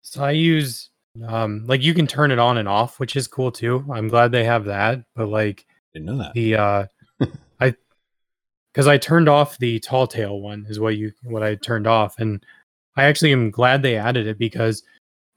So 0.02 0.22
I 0.24 0.32
use 0.32 0.90
um 1.26 1.64
like 1.66 1.82
you 1.82 1.94
can 1.94 2.06
turn 2.06 2.30
it 2.30 2.38
on 2.38 2.56
and 2.58 2.68
off, 2.68 2.98
which 2.98 3.16
is 3.16 3.28
cool 3.28 3.52
too. 3.52 3.84
I'm 3.92 4.08
glad 4.08 4.32
they 4.32 4.44
have 4.44 4.64
that, 4.64 5.04
but 5.14 5.28
like 5.28 5.66
Didn't 5.92 6.06
know 6.06 6.18
that. 6.18 6.34
the 6.34 6.56
uh 6.56 6.86
because 8.72 8.86
I 8.86 8.98
turned 8.98 9.28
off 9.28 9.58
the 9.58 9.78
tall 9.80 10.06
tale 10.06 10.40
one 10.40 10.66
is 10.68 10.80
what 10.80 10.96
you 10.96 11.12
what 11.22 11.42
I 11.42 11.54
turned 11.56 11.86
off, 11.86 12.18
and 12.18 12.44
I 12.96 13.04
actually 13.04 13.32
am 13.32 13.50
glad 13.50 13.82
they 13.82 13.96
added 13.96 14.26
it 14.26 14.38
because 14.38 14.82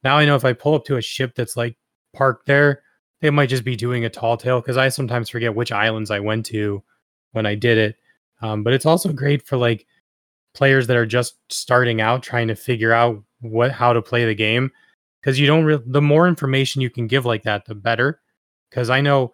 now 0.04 0.18
I 0.18 0.26
know 0.26 0.36
if 0.36 0.46
I 0.46 0.54
pull 0.54 0.76
up 0.76 0.86
to 0.86 0.98
a 0.98 1.02
ship 1.02 1.36
that's 1.36 1.58
like 1.58 1.78
parked 2.14 2.46
there, 2.46 2.84
they 3.22 3.30
might 3.30 3.50
just 3.50 3.64
be 3.64 3.76
doing 3.76 4.06
a 4.06 4.10
tall 4.10 4.38
tale 4.38 4.62
because 4.62 4.78
I 4.78 4.90
sometimes 4.90 5.30
forget 5.30 5.56
which 5.56 5.72
islands 5.72 6.12
I 6.12 6.20
went 6.20 6.46
to 6.48 6.84
when 7.32 7.46
I 7.46 7.56
did 7.56 7.78
it. 7.78 7.96
Um, 8.42 8.64
but 8.64 8.74
it's 8.74 8.86
also 8.86 9.12
great 9.12 9.46
for 9.46 9.58
like 9.58 9.86
players 10.56 10.88
that 10.88 10.98
are 10.98 11.06
just 11.06 11.36
starting 11.50 12.02
out 12.02 12.24
trying 12.24 12.48
to 12.48 12.56
figure 12.56 12.94
out 12.94 13.22
what 13.42 13.72
how 13.72 13.94
to 13.94 14.02
play 14.02 14.26
the 14.26 14.34
game 14.34 14.72
because 15.22 15.40
you 15.40 15.46
don't 15.46 15.66
re- 15.66 15.82
the 15.86 16.02
more 16.02 16.28
information 16.28 16.82
you 16.82 16.90
can 16.90 17.08
give 17.08 17.26
like 17.26 17.44
that 17.44 17.66
the 17.66 17.76
better 17.76 18.22
because 18.70 18.90
i 18.90 19.02
know 19.02 19.34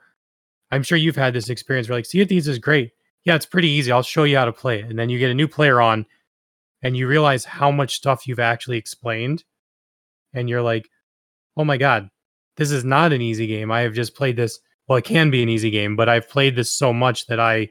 i'm 0.72 0.84
sure 0.84 0.98
you've 0.98 1.16
had 1.16 1.34
this 1.34 1.50
experience 1.50 1.88
where 1.88 1.98
like 1.98 2.06
sea 2.06 2.22
of 2.22 2.28
thieves 2.28 2.48
is 2.48 2.58
great 2.58 2.92
yeah 3.26 3.36
it's 3.36 3.46
pretty 3.46 3.70
easy 3.70 3.92
i'll 3.92 4.02
show 4.04 4.24
you 4.24 4.38
how 4.38 4.46
to 4.46 4.54
play 4.54 4.80
it 4.80 4.86
and 4.86 4.98
then 4.98 5.10
you 5.10 5.20
get 5.20 5.32
a 5.32 5.36
new 5.36 5.48
player 5.48 5.82
on 5.82 6.06
and 6.82 6.98
you 6.98 7.08
realize 7.08 7.46
how 7.46 7.72
much 7.72 7.96
stuff 7.96 8.28
you've 8.28 8.40
actually 8.40 8.78
explained 8.78 9.44
and 10.34 10.50
you're 10.50 10.62
like 10.62 10.90
oh 11.58 11.64
my 11.66 11.78
god 11.78 12.10
this 12.58 12.72
is 12.72 12.84
not 12.84 13.14
an 13.14 13.22
easy 13.22 13.48
game 13.48 13.72
i 13.72 13.82
have 13.82 13.94
just 13.94 14.16
played 14.16 14.36
this 14.36 14.60
well 14.88 14.98
it 14.98 15.06
can 15.06 15.30
be 15.30 15.44
an 15.44 15.50
easy 15.50 15.70
game 15.70 15.96
but 15.96 16.10
i've 16.10 16.30
played 16.30 16.56
this 16.56 16.72
so 16.72 16.92
much 16.94 17.28
that 17.28 17.40
i 17.40 17.68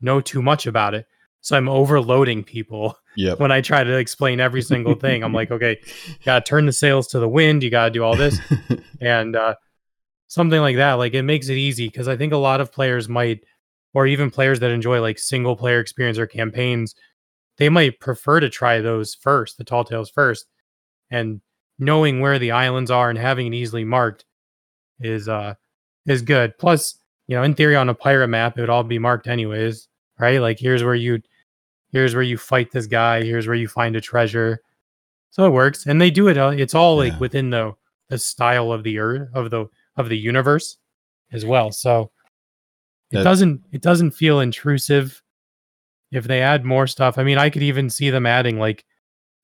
know 0.00 0.20
too 0.20 0.42
much 0.42 0.66
about 0.66 0.94
it 0.94 1.06
so 1.40 1.56
i'm 1.56 1.68
overloading 1.68 2.42
people 2.44 2.96
Yep. 3.18 3.40
when 3.40 3.50
I 3.50 3.62
try 3.62 3.82
to 3.82 3.96
explain 3.96 4.40
every 4.40 4.60
single 4.60 4.94
thing. 4.94 5.24
I'm 5.24 5.32
like, 5.32 5.50
okay, 5.50 5.78
you 6.06 6.14
gotta 6.22 6.44
turn 6.44 6.66
the 6.66 6.72
sails 6.72 7.06
to 7.08 7.18
the 7.18 7.26
wind, 7.26 7.62
you 7.62 7.70
gotta 7.70 7.90
do 7.90 8.04
all 8.04 8.14
this, 8.14 8.38
and 9.00 9.34
uh, 9.34 9.54
something 10.26 10.60
like 10.60 10.76
that. 10.76 10.94
Like 10.94 11.14
it 11.14 11.22
makes 11.22 11.48
it 11.48 11.54
easy 11.56 11.88
because 11.88 12.08
I 12.08 12.18
think 12.18 12.34
a 12.34 12.36
lot 12.36 12.60
of 12.60 12.70
players 12.72 13.08
might, 13.08 13.40
or 13.96 14.06
even 14.06 14.30
players 14.30 14.60
that 14.60 14.70
enjoy 14.70 15.00
like 15.00 15.18
single 15.18 15.56
player 15.56 15.80
experience 15.80 16.18
or 16.18 16.26
campaigns, 16.26 16.94
they 17.56 17.70
might 17.70 17.98
prefer 17.98 18.40
to 18.40 18.50
try 18.50 18.78
those 18.78 19.14
first, 19.14 19.56
the 19.56 19.64
tall 19.64 19.84
tales 19.84 20.10
first, 20.10 20.44
and 21.10 21.40
knowing 21.78 22.20
where 22.20 22.38
the 22.38 22.50
islands 22.50 22.90
are 22.90 23.08
and 23.08 23.18
having 23.18 23.46
it 23.46 23.54
easily 23.56 23.84
marked 23.84 24.26
is 25.00 25.28
uh 25.28 25.54
is 26.04 26.20
good. 26.20 26.58
Plus, 26.58 26.98
you 27.26 27.36
know, 27.36 27.42
in 27.42 27.54
theory, 27.54 27.74
on 27.74 27.88
a 27.88 27.94
pirate 27.94 28.28
map, 28.28 28.58
it 28.58 28.60
would 28.60 28.68
all 28.70 28.84
be 28.84 28.98
marked 28.98 29.26
anyways, 29.28 29.88
right? 30.18 30.42
Like 30.42 30.58
here's 30.58 30.84
where 30.84 30.94
you 30.94 31.22
here's 31.92 32.14
where 32.14 32.22
you 32.22 32.36
fight 32.36 32.70
this 32.72 32.86
guy 32.86 33.22
here's 33.22 33.46
where 33.46 33.56
you 33.56 33.68
find 33.68 33.96
a 33.96 34.00
treasure 34.00 34.60
so 35.30 35.46
it 35.46 35.50
works 35.50 35.86
and 35.86 36.00
they 36.02 36.10
do 36.10 36.28
it 36.28 36.36
uh, 36.36 36.48
it's 36.50 36.74
all 36.74 36.96
like 36.96 37.12
Yeah. 37.14 37.18
within 37.20 37.50
the 37.50 37.72
the 38.10 38.18
style 38.18 38.72
of 38.72 38.82
the 38.82 38.98
earth 38.98 39.28
of 39.34 39.50
the 39.50 39.66
of 39.96 40.08
the 40.10 40.18
universe 40.18 40.78
as 41.32 41.46
well 41.46 41.70
so 41.72 42.10
it 43.12 43.16
That- 43.18 43.24
doesn't 43.24 43.62
it 43.72 43.82
doesn't 43.82 44.12
feel 44.12 44.40
intrusive 44.40 45.22
if 46.12 46.24
they 46.24 46.40
add 46.40 46.64
more 46.64 46.86
stuff. 46.86 47.18
I 47.18 47.24
mean 47.24 47.38
i 47.38 47.50
could 47.50 47.62
even 47.62 47.90
see 47.90 48.10
them 48.10 48.26
adding 48.26 48.58
like 48.58 48.84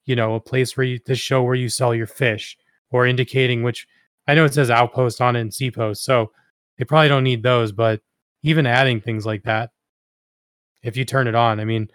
you 0.05 0.15
know 0.15 0.35
a 0.35 0.39
place 0.39 0.75
where 0.75 0.85
you 0.85 0.99
to 0.99 1.15
show 1.15 1.43
where 1.43 1.55
you 1.55 1.69
sell 1.69 1.93
your 1.95 2.07
fish 2.07 2.57
or 2.91 3.05
indicating 3.07 3.63
which 3.63 3.87
I 4.27 4.35
know 4.35 4.45
it 4.45 4.53
says 4.53 4.69
outpost 4.71 5.19
on 5.19 5.35
it 5.35 5.41
and 5.41 5.51
Seapost, 5.51 5.97
so 5.97 6.31
they 6.77 6.85
probably 6.85 7.09
don't 7.09 7.25
need 7.25 7.43
those, 7.43 7.73
but 7.73 7.99
even 8.41 8.65
adding 8.65 9.01
things 9.01 9.25
like 9.25 9.43
that, 9.43 9.71
if 10.81 10.95
you 10.95 11.03
turn 11.05 11.27
it 11.27 11.35
on, 11.35 11.59
I 11.59 11.65
mean, 11.65 11.89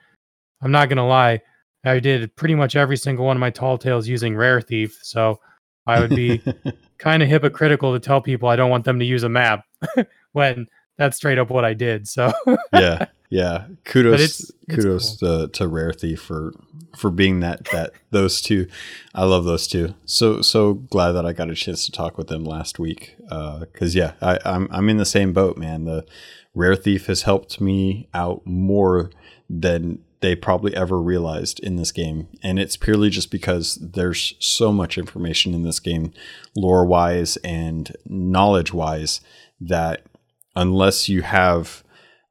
I'm 0.61 0.71
not 0.71 0.89
gonna 0.91 1.07
lie, 1.07 1.41
I 1.85 2.01
did 2.01 2.35
pretty 2.37 2.55
much 2.55 2.77
every 2.77 2.97
single 2.99 3.25
one 3.25 3.37
of 3.37 3.41
my 3.41 3.49
tall 3.51 3.79
tales 3.79 4.07
using 4.09 4.37
Rare 4.37 4.61
Thief, 4.61 4.99
so 5.03 5.41
I 5.87 6.01
would 6.01 6.11
be 6.11 6.43
kind 6.99 7.23
of 7.23 7.29
hypocritical 7.31 7.95
to 7.95 8.01
tell 8.01 8.21
people 8.21 8.49
I 8.49 8.57
don't 8.57 8.71
want 8.71 8.85
them 8.85 8.99
to 8.99 9.05
use 9.07 9.23
a 9.23 9.29
map 9.31 9.65
when 10.33 10.67
that's 10.99 11.17
straight 11.17 11.39
up 11.39 11.49
what 11.51 11.65
I 11.65 11.73
did. 11.75 12.07
So 12.07 12.33
yeah, 12.73 13.07
yeah. 13.31 13.67
Kudos, 13.85 14.15
it's- 14.15 14.53
it's 14.69 14.75
kudos 14.85 15.17
to, 15.19 15.49
to 15.55 15.67
Rare 15.69 15.93
Thief 15.95 16.21
for 16.21 16.53
for 16.97 17.11
being 17.11 17.41
that 17.41 17.65
that 17.73 17.93
those 18.11 18.43
two. 18.43 18.67
I 19.15 19.25
love 19.25 19.45
those 19.45 19.67
two. 19.67 19.95
So 20.05 20.43
so 20.43 20.75
glad 20.75 21.13
that 21.13 21.25
I 21.25 21.33
got 21.33 21.49
a 21.51 21.55
chance 21.55 21.87
to 21.87 21.93
talk 21.93 22.19
with 22.19 22.27
them 22.29 22.45
last 22.45 22.79
week. 22.79 23.17
Uh, 23.31 23.61
because 23.61 23.95
yeah, 23.95 24.13
I, 24.21 24.39
I'm 24.45 24.69
I'm 24.71 24.89
in 24.91 24.99
the 24.99 25.07
same 25.07 25.33
boat, 25.33 25.57
man. 25.57 25.85
The 25.85 26.05
Rare 26.55 26.77
Thief 26.77 27.07
has 27.07 27.23
helped 27.23 27.61
me 27.61 28.09
out 28.13 28.43
more 28.45 29.11
than 29.49 30.01
they 30.21 30.35
probably 30.35 30.75
ever 30.75 31.01
realized 31.01 31.61
in 31.61 31.77
this 31.77 31.93
game. 31.93 32.27
And 32.43 32.59
it's 32.59 32.77
purely 32.77 33.09
just 33.09 33.31
because 33.31 33.77
there's 33.77 34.35
so 34.41 34.73
much 34.73 34.99
information 34.99 35.55
in 35.55 35.63
this 35.63 35.79
game, 35.79 36.13
lore 36.57 36.85
wise 36.85 37.37
and 37.39 37.97
knowledge 38.05 38.73
wise, 38.75 39.21
that 39.61 40.03
unless 40.59 41.09
you 41.09 41.23
have 41.23 41.85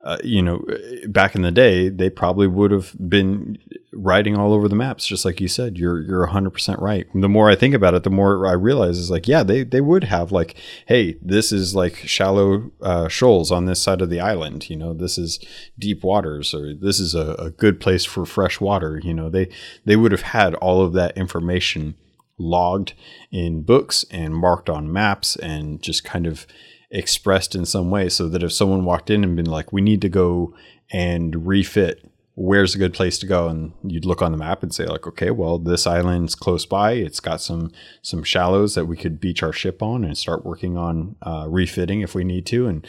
uh, 0.03 0.17
you 0.23 0.41
know 0.41 0.63
back 1.07 1.35
in 1.35 1.41
the 1.41 1.51
day 1.51 1.89
they 1.89 2.09
probably 2.09 2.47
would 2.47 2.71
have 2.71 2.95
been 3.09 3.57
writing 3.91 4.37
all 4.37 4.53
over 4.53 4.67
the 4.67 4.75
maps 4.75 5.07
just 5.07 5.25
like 5.25 5.41
you 5.41 5.47
said. 5.47 5.77
You're 5.77 6.01
you're 6.01 6.27
100% 6.27 6.79
right. 6.79 7.07
The 7.13 7.27
more 7.27 7.49
i 7.49 7.55
think 7.55 7.73
about 7.73 7.95
it 7.95 8.03
the 8.03 8.09
more 8.09 8.45
i 8.45 8.51
realize 8.51 8.97
is 8.99 9.09
like 9.09 9.27
yeah 9.27 9.43
they 9.43 9.63
they 9.63 9.81
would 9.81 10.03
have 10.05 10.31
like 10.31 10.55
hey 10.87 11.17
this 11.21 11.51
is 11.51 11.73
like 11.73 11.95
shallow 11.95 12.71
uh, 12.81 13.07
shoals 13.07 13.51
on 13.51 13.65
this 13.65 13.81
side 13.81 14.01
of 14.01 14.09
the 14.09 14.19
island 14.19 14.69
you 14.69 14.75
know 14.75 14.93
this 14.93 15.17
is 15.17 15.39
deep 15.79 16.03
waters 16.03 16.53
or 16.53 16.73
this 16.73 16.99
is 16.99 17.15
a, 17.15 17.35
a 17.39 17.49
good 17.49 17.79
place 17.79 18.05
for 18.05 18.25
fresh 18.25 18.61
water 18.61 19.01
you 19.03 19.13
know. 19.13 19.29
They 19.29 19.49
they 19.85 19.95
would 19.95 20.11
have 20.11 20.21
had 20.21 20.53
all 20.55 20.81
of 20.81 20.93
that 20.93 21.17
information 21.17 21.95
logged 22.37 22.93
in 23.31 23.63
books 23.63 24.05
and 24.11 24.35
marked 24.35 24.69
on 24.69 24.91
maps 24.91 25.35
and 25.37 25.81
just 25.81 26.03
kind 26.03 26.27
of 26.27 26.45
expressed 26.89 27.55
in 27.55 27.65
some 27.65 27.89
way 27.89 28.09
so 28.09 28.29
that 28.29 28.43
if 28.43 28.53
someone 28.53 28.85
walked 28.85 29.09
in 29.09 29.23
and 29.23 29.35
been 29.35 29.45
like 29.45 29.73
we 29.73 29.81
need 29.81 30.01
to 30.01 30.09
go 30.09 30.55
and 30.91 31.47
refit 31.47 32.09
where's 32.39 32.75
a 32.75 32.77
good 32.77 32.93
place 32.93 33.17
to 33.17 33.25
go? 33.25 33.47
And 33.47 33.73
you'd 33.83 34.05
look 34.05 34.21
on 34.21 34.31
the 34.31 34.37
map 34.37 34.61
and 34.61 34.73
say 34.73 34.85
like 34.85 35.07
okay 35.07 35.31
well 35.31 35.57
this 35.57 35.87
island's 35.87 36.35
close 36.35 36.65
by. 36.65 36.93
It's 36.93 37.19
got 37.19 37.41
some 37.41 37.71
some 38.01 38.23
shallows 38.23 38.75
that 38.75 38.85
we 38.85 38.95
could 38.95 39.19
beach 39.19 39.43
our 39.43 39.51
ship 39.51 39.81
on 39.81 40.05
and 40.05 40.17
start 40.17 40.45
working 40.45 40.77
on 40.77 41.15
uh, 41.23 41.47
refitting 41.49 42.01
if 42.01 42.13
we 42.13 42.23
need 42.23 42.45
to. 42.47 42.67
And 42.67 42.87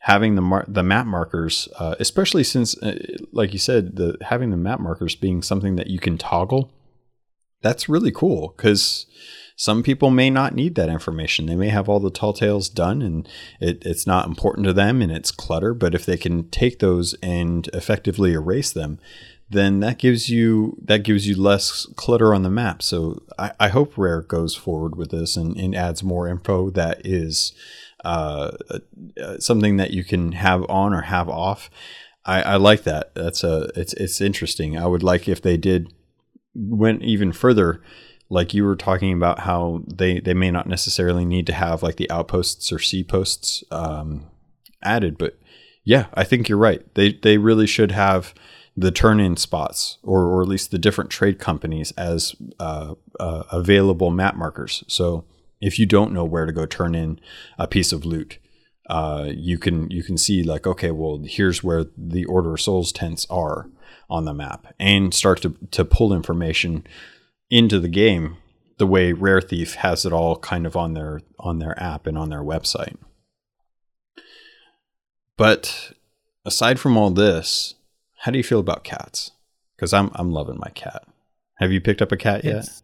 having 0.00 0.34
the 0.34 0.42
mar- 0.42 0.64
the 0.66 0.82
map 0.82 1.06
markers 1.06 1.68
uh, 1.78 1.94
especially 2.00 2.42
since 2.42 2.76
uh, 2.82 2.98
like 3.30 3.52
you 3.52 3.58
said 3.58 3.96
the 3.96 4.16
having 4.22 4.50
the 4.50 4.56
map 4.56 4.80
markers 4.80 5.14
being 5.14 5.42
something 5.42 5.76
that 5.76 5.86
you 5.88 6.00
can 6.00 6.18
toggle 6.18 6.72
that's 7.60 7.88
really 7.88 8.10
cool 8.10 8.52
because 8.56 9.06
some 9.56 9.82
people 9.82 10.10
may 10.10 10.30
not 10.30 10.54
need 10.54 10.74
that 10.74 10.88
information. 10.88 11.46
They 11.46 11.56
may 11.56 11.68
have 11.68 11.88
all 11.88 12.00
the 12.00 12.10
tall 12.10 12.32
tales 12.32 12.68
done 12.68 13.02
and 13.02 13.28
it, 13.60 13.82
it's 13.84 14.06
not 14.06 14.26
important 14.26 14.66
to 14.66 14.72
them 14.72 15.02
and 15.02 15.12
it's 15.12 15.30
clutter. 15.30 15.74
But 15.74 15.94
if 15.94 16.06
they 16.06 16.16
can 16.16 16.48
take 16.50 16.78
those 16.78 17.14
and 17.22 17.68
effectively 17.68 18.32
erase 18.32 18.72
them, 18.72 18.98
then 19.50 19.80
that 19.80 19.98
gives 19.98 20.30
you 20.30 20.78
that 20.82 21.04
gives 21.04 21.28
you 21.28 21.40
less 21.40 21.86
clutter 21.96 22.34
on 22.34 22.42
the 22.42 22.50
map. 22.50 22.82
So 22.82 23.22
I, 23.38 23.52
I 23.60 23.68
hope 23.68 23.98
Rare 23.98 24.22
goes 24.22 24.54
forward 24.56 24.96
with 24.96 25.10
this 25.10 25.36
and, 25.36 25.56
and 25.56 25.74
adds 25.74 26.02
more 26.02 26.26
info 26.26 26.70
that 26.70 27.04
is 27.04 27.52
uh, 28.04 28.52
uh, 29.22 29.38
something 29.38 29.76
that 29.76 29.90
you 29.90 30.04
can 30.04 30.32
have 30.32 30.64
on 30.68 30.94
or 30.94 31.02
have 31.02 31.28
off. 31.28 31.70
I, 32.24 32.42
I 32.42 32.56
like 32.56 32.84
that. 32.84 33.14
That's 33.14 33.44
a 33.44 33.70
it's 33.76 33.92
it's 33.94 34.20
interesting. 34.20 34.78
I 34.78 34.86
would 34.86 35.02
like 35.02 35.28
if 35.28 35.42
they 35.42 35.56
did 35.56 35.92
went 36.54 37.02
even 37.02 37.32
further 37.32 37.82
like 38.32 38.54
you 38.54 38.64
were 38.64 38.76
talking 38.76 39.12
about 39.12 39.40
how 39.40 39.82
they 39.86 40.18
they 40.18 40.32
may 40.32 40.50
not 40.50 40.66
necessarily 40.66 41.26
need 41.26 41.46
to 41.46 41.52
have 41.52 41.82
like 41.82 41.96
the 41.96 42.10
outposts 42.10 42.72
or 42.72 42.78
Seaposts 42.78 43.62
um, 43.70 44.30
added, 44.82 45.18
but 45.18 45.38
yeah, 45.84 46.06
I 46.14 46.24
think 46.24 46.48
you're 46.48 46.56
right. 46.56 46.82
They 46.94 47.12
they 47.12 47.36
really 47.36 47.66
should 47.66 47.92
have 47.92 48.32
the 48.74 48.90
turn 48.90 49.20
in 49.20 49.36
spots 49.36 49.98
or 50.02 50.24
or 50.24 50.40
at 50.40 50.48
least 50.48 50.70
the 50.70 50.78
different 50.78 51.10
trade 51.10 51.38
companies 51.38 51.92
as 51.92 52.34
uh, 52.58 52.94
uh, 53.20 53.42
available 53.52 54.10
map 54.10 54.34
markers. 54.34 54.82
So 54.88 55.26
if 55.60 55.78
you 55.78 55.84
don't 55.84 56.14
know 56.14 56.24
where 56.24 56.46
to 56.46 56.52
go 56.52 56.64
turn 56.64 56.94
in 56.94 57.20
a 57.58 57.68
piece 57.68 57.92
of 57.92 58.06
loot, 58.06 58.38
uh, 58.88 59.28
you 59.28 59.58
can 59.58 59.90
you 59.90 60.02
can 60.02 60.16
see 60.16 60.42
like 60.42 60.66
okay, 60.66 60.90
well 60.90 61.20
here's 61.22 61.62
where 61.62 61.84
the 61.98 62.24
Order 62.24 62.54
of 62.54 62.62
Souls 62.62 62.92
tents 62.92 63.26
are 63.28 63.68
on 64.08 64.24
the 64.24 64.32
map, 64.32 64.74
and 64.80 65.12
start 65.12 65.42
to 65.42 65.54
to 65.72 65.84
pull 65.84 66.14
information 66.14 66.86
into 67.52 67.78
the 67.78 67.88
game 67.88 68.38
the 68.78 68.86
way 68.86 69.12
Rare 69.12 69.42
Thief 69.42 69.74
has 69.74 70.06
it 70.06 70.12
all 70.12 70.36
kind 70.36 70.66
of 70.66 70.74
on 70.74 70.94
their 70.94 71.20
on 71.38 71.58
their 71.58 71.80
app 71.80 72.06
and 72.06 72.16
on 72.16 72.30
their 72.30 72.42
website. 72.42 72.96
But 75.36 75.92
aside 76.44 76.80
from 76.80 76.96
all 76.96 77.10
this, 77.10 77.74
how 78.20 78.32
do 78.32 78.38
you 78.38 78.44
feel 78.44 78.58
about 78.58 78.84
cats? 78.84 79.32
Because 79.76 79.92
I'm 79.92 80.10
I'm 80.14 80.32
loving 80.32 80.58
my 80.58 80.70
cat. 80.70 81.04
Have 81.58 81.70
you 81.70 81.80
picked 81.80 82.02
up 82.02 82.10
a 82.10 82.16
cat 82.16 82.44
yet? 82.44 82.56
It's, 82.56 82.82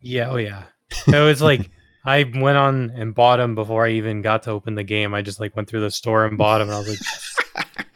yeah, 0.00 0.30
oh 0.30 0.36
yeah. 0.36 0.64
It 1.06 1.20
was 1.20 1.42
like 1.42 1.70
I 2.06 2.22
went 2.22 2.56
on 2.56 2.90
and 2.90 3.14
bought 3.14 3.36
them 3.36 3.54
before 3.54 3.84
I 3.84 3.90
even 3.90 4.22
got 4.22 4.44
to 4.44 4.50
open 4.50 4.76
the 4.76 4.84
game. 4.84 5.12
I 5.12 5.20
just 5.22 5.40
like 5.40 5.54
went 5.54 5.68
through 5.68 5.82
the 5.82 5.90
store 5.90 6.24
and 6.24 6.38
bought 6.38 6.58
them. 6.58 6.68
And 6.68 6.76
I 6.76 6.78
was 6.78 6.88
like, 6.88 6.98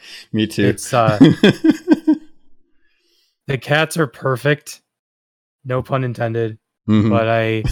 Me 0.33 0.47
too. 0.47 0.67
it's 0.67 0.93
uh, 0.93 1.19
the 3.47 3.59
cats 3.59 3.97
are 3.97 4.07
perfect, 4.07 4.83
no 5.65 5.83
pun 5.83 6.05
intended. 6.05 6.59
Mhm. 6.89 7.11
But 7.11 7.29
I 7.29 7.63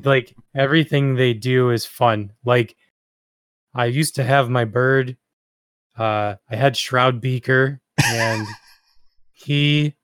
like 0.04 0.34
everything 0.54 1.14
they 1.16 1.34
do 1.34 1.70
is 1.70 1.84
fun. 1.84 2.32
Like 2.44 2.76
I 3.74 3.86
used 3.86 4.14
to 4.16 4.24
have 4.24 4.48
my 4.50 4.64
bird. 4.64 5.16
Uh, 5.98 6.36
I 6.50 6.56
had 6.56 6.76
Shroud 6.76 7.20
Beaker, 7.20 7.80
and 8.06 8.46
he 9.32 9.94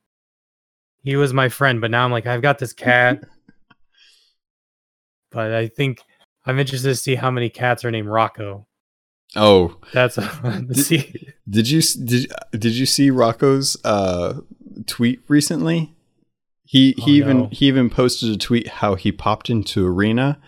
he 1.02 1.16
was 1.16 1.32
my 1.32 1.48
friend. 1.48 1.80
But 1.80 1.90
now 1.90 2.04
I'm 2.04 2.12
like, 2.12 2.26
I've 2.26 2.42
got 2.42 2.58
this 2.58 2.72
cat. 2.72 3.22
but 5.30 5.52
I 5.52 5.68
think 5.68 6.00
I'm 6.46 6.58
interested 6.58 6.88
to 6.88 6.94
see 6.96 7.14
how 7.14 7.30
many 7.30 7.50
cats 7.50 7.84
are 7.84 7.90
named 7.90 8.08
Rocco. 8.08 8.66
oh, 9.36 9.76
That's 9.92 10.16
Did- 10.16 10.76
see. 10.76 11.28
did 11.48 11.68
you 11.70 11.82
did 11.82 12.32
did 12.52 12.72
you 12.74 12.86
see 12.86 13.10
Rocco's 13.10 13.76
uh, 13.84 14.40
tweet 14.86 15.20
recently? 15.28 15.94
He 16.70 16.92
he 16.98 17.12
Oh, 17.12 17.14
even 17.16 17.38
no. 17.38 17.48
he 17.50 17.66
even 17.66 17.88
posted 17.88 18.28
a 18.28 18.36
tweet 18.36 18.68
how 18.68 18.94
he 18.94 19.10
popped 19.10 19.48
into 19.48 19.86
arena, 19.86 20.38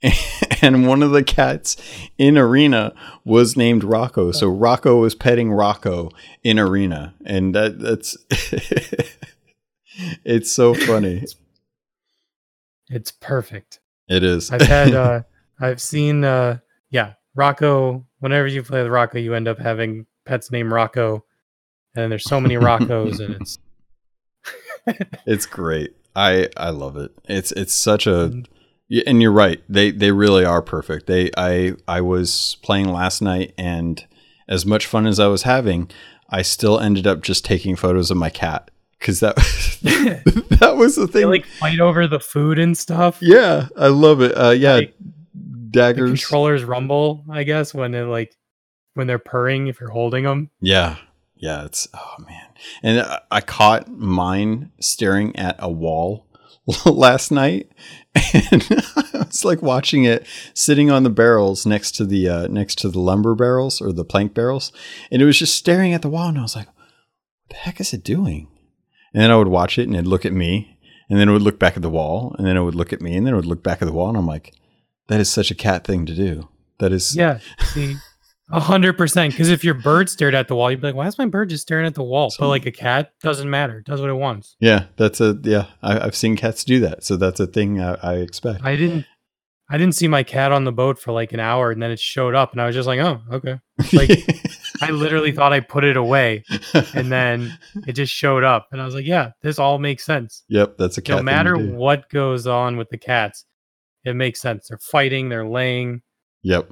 and 0.62 0.86
one 0.86 1.02
of 1.02 1.10
the 1.10 1.24
cats 1.24 1.76
in 2.18 2.38
arena 2.38 2.94
was 3.24 3.56
named 3.56 3.82
Rocco. 3.82 4.30
So 4.30 4.46
Rocco 4.48 5.00
was 5.00 5.16
petting 5.16 5.50
Rocco 5.50 6.10
in 6.44 6.60
arena, 6.60 7.14
and 7.24 7.52
that 7.56 7.80
that's 7.80 8.16
it's 10.24 10.52
so 10.52 10.72
funny. 10.72 11.24
It's 12.88 13.10
perfect. 13.10 13.80
It 14.08 14.22
is. 14.22 14.52
I've 14.52 14.62
had 14.62 14.94
uh 14.94 15.22
I've 15.58 15.80
seen 15.80 16.22
uh 16.22 16.58
yeah, 16.90 17.14
Rocco 17.34 18.06
whenever 18.20 18.46
you 18.46 18.62
play 18.62 18.82
with 18.84 18.92
Rocco 18.92 19.18
you 19.18 19.34
end 19.34 19.48
up 19.48 19.58
having 19.58 20.06
pets 20.24 20.52
named 20.52 20.70
Rocco 20.70 21.24
and 21.96 22.12
there's 22.12 22.22
so 22.22 22.40
many 22.40 22.54
Roccos 22.56 23.18
and 23.18 23.34
it's 23.34 23.58
it's 25.26 25.46
great. 25.46 25.94
I 26.14 26.48
I 26.56 26.70
love 26.70 26.96
it. 26.96 27.12
It's 27.24 27.52
it's 27.52 27.74
such 27.74 28.06
a 28.06 28.42
and 29.06 29.20
you're 29.22 29.32
right. 29.32 29.62
They 29.68 29.90
they 29.90 30.12
really 30.12 30.44
are 30.44 30.62
perfect. 30.62 31.06
They 31.06 31.30
I 31.36 31.74
I 31.88 32.00
was 32.00 32.56
playing 32.62 32.88
last 32.92 33.20
night 33.20 33.52
and 33.58 34.04
as 34.48 34.64
much 34.64 34.86
fun 34.86 35.06
as 35.06 35.18
I 35.20 35.26
was 35.26 35.42
having, 35.42 35.90
I 36.30 36.42
still 36.42 36.78
ended 36.80 37.06
up 37.06 37.20
just 37.22 37.44
taking 37.44 37.76
photos 37.76 38.10
of 38.10 38.16
my 38.16 38.30
cat 38.30 38.70
cuz 39.00 39.20
that 39.20 39.36
that 40.60 40.76
was 40.76 40.96
the 40.96 41.06
they 41.06 41.20
thing. 41.22 41.28
like 41.28 41.44
fight 41.46 41.80
over 41.80 42.06
the 42.06 42.20
food 42.20 42.58
and 42.58 42.76
stuff. 42.78 43.18
yeah, 43.20 43.68
I 43.76 43.88
love 43.88 44.20
it. 44.22 44.32
Uh 44.32 44.50
yeah, 44.50 44.74
Like, 44.76 44.94
daggers. 45.70 46.08
controllers 46.10 46.64
rumble, 46.64 47.24
I 47.30 47.42
guess, 47.42 47.74
when 47.74 47.94
it 47.94 48.04
like 48.04 48.34
when 48.94 49.06
they're 49.06 49.18
purring 49.18 49.66
if 49.66 49.80
you're 49.80 49.90
holding 49.90 50.24
them. 50.24 50.50
Yeah. 50.60 50.96
Yeah, 51.34 51.64
it's 51.66 51.86
oh 51.92 52.14
man. 52.26 52.45
And 52.82 53.00
I- 53.30 53.40
caught 53.40 53.88
mine 53.88 54.72
staring 54.80 55.34
at 55.36 55.56
a 55.58 55.70
wall 55.70 56.26
last 56.86 57.30
night 57.30 57.70
and 58.14 58.66
I 58.96 59.24
was 59.26 59.44
like 59.44 59.62
watching 59.62 60.04
it 60.04 60.26
sitting 60.54 60.90
on 60.90 61.02
the 61.04 61.10
barrels 61.10 61.64
next 61.66 61.92
to 61.96 62.04
the 62.04 62.28
uh, 62.28 62.46
next 62.48 62.78
to 62.78 62.88
the 62.88 62.98
lumber 62.98 63.34
barrels 63.34 63.80
or 63.80 63.92
the 63.92 64.04
plank 64.04 64.34
barrels 64.34 64.72
and 65.10 65.22
it 65.22 65.26
was 65.26 65.38
just 65.38 65.54
staring 65.54 65.92
at 65.92 66.02
the 66.02 66.08
wall 66.08 66.28
and 66.28 66.38
I 66.38 66.42
was 66.42 66.56
like 66.56 66.66
what 66.66 66.86
the 67.50 67.56
heck 67.56 67.80
is 67.80 67.92
it 67.92 68.02
doing? 68.02 68.48
And 69.14 69.22
then 69.22 69.30
I 69.30 69.36
would 69.36 69.48
watch 69.48 69.78
it 69.78 69.84
and 69.84 69.94
it'd 69.94 70.06
look 70.06 70.24
at 70.24 70.32
me 70.32 70.76
and 71.08 71.18
then 71.20 71.28
it 71.28 71.32
would 71.32 71.42
look 71.42 71.58
back 71.58 71.76
at 71.76 71.82
the 71.82 71.90
wall, 71.90 72.34
and 72.36 72.46
then 72.46 72.56
it 72.56 72.62
would 72.62 72.74
look 72.74 72.92
at 72.92 73.00
me, 73.00 73.16
and 73.16 73.26
then 73.26 73.32
it 73.32 73.36
would 73.36 73.46
look 73.46 73.62
back 73.62 73.80
at 73.80 73.84
the 73.86 73.92
wall, 73.92 74.08
and 74.08 74.18
I'm 74.18 74.26
like, 74.26 74.52
that 75.06 75.20
is 75.20 75.30
such 75.30 75.50
a 75.52 75.54
cat 75.54 75.84
thing 75.84 76.04
to 76.06 76.14
do. 76.14 76.48
That 76.80 76.92
is 76.92 77.14
Yeah. 77.14 77.38
See, 77.72 77.94
a 78.50 78.60
hundred 78.60 78.94
percent. 78.96 79.32
Because 79.32 79.50
if 79.50 79.64
your 79.64 79.74
bird 79.74 80.08
stared 80.08 80.34
at 80.34 80.48
the 80.48 80.54
wall, 80.54 80.70
you'd 80.70 80.80
be 80.80 80.86
like, 80.88 80.94
"Why 80.96 81.06
is 81.06 81.18
my 81.18 81.26
bird 81.26 81.48
just 81.50 81.62
staring 81.62 81.86
at 81.86 81.94
the 81.94 82.02
wall?" 82.02 82.30
So- 82.30 82.38
but 82.40 82.48
like 82.48 82.66
a 82.66 82.72
cat 82.72 83.12
doesn't 83.22 83.48
matter. 83.50 83.78
It 83.78 83.86
does 83.86 84.00
what 84.00 84.10
it 84.10 84.14
wants. 84.14 84.56
yeah, 84.60 84.84
that's 84.96 85.20
a 85.20 85.38
yeah. 85.42 85.66
I, 85.82 85.98
I've 86.00 86.16
seen 86.16 86.36
cats 86.36 86.64
do 86.64 86.80
that, 86.80 87.04
so 87.04 87.16
that's 87.16 87.40
a 87.40 87.46
thing 87.46 87.80
I, 87.80 87.94
I 88.02 88.14
expect. 88.16 88.64
I 88.64 88.76
didn't. 88.76 89.04
I 89.68 89.78
didn't 89.78 89.96
see 89.96 90.06
my 90.06 90.22
cat 90.22 90.52
on 90.52 90.62
the 90.62 90.70
boat 90.70 90.96
for 90.96 91.10
like 91.10 91.32
an 91.32 91.40
hour, 91.40 91.72
and 91.72 91.82
then 91.82 91.90
it 91.90 91.98
showed 91.98 92.36
up, 92.36 92.52
and 92.52 92.60
I 92.62 92.66
was 92.66 92.74
just 92.76 92.86
like, 92.86 93.00
"Oh, 93.00 93.20
okay." 93.32 93.58
Like, 93.92 94.10
I 94.80 94.92
literally 94.92 95.32
thought 95.32 95.52
I 95.52 95.58
put 95.58 95.82
it 95.82 95.96
away, 95.96 96.44
and 96.94 97.10
then 97.10 97.58
it 97.84 97.94
just 97.94 98.12
showed 98.12 98.44
up, 98.44 98.68
and 98.70 98.80
I 98.80 98.84
was 98.84 98.94
like, 98.94 99.06
"Yeah, 99.06 99.30
this 99.42 99.58
all 99.58 99.78
makes 99.80 100.04
sense." 100.04 100.44
yep, 100.48 100.76
that's 100.78 100.98
a 100.98 101.02
cat. 101.02 101.16
no 101.16 101.22
matter 101.24 101.56
what 101.56 102.08
goes 102.10 102.46
on 102.46 102.76
with 102.76 102.90
the 102.90 102.98
cats, 102.98 103.44
it 104.04 104.14
makes 104.14 104.40
sense. 104.40 104.68
They're 104.68 104.78
fighting, 104.78 105.30
they're 105.30 105.48
laying. 105.48 106.02
Yep. 106.42 106.70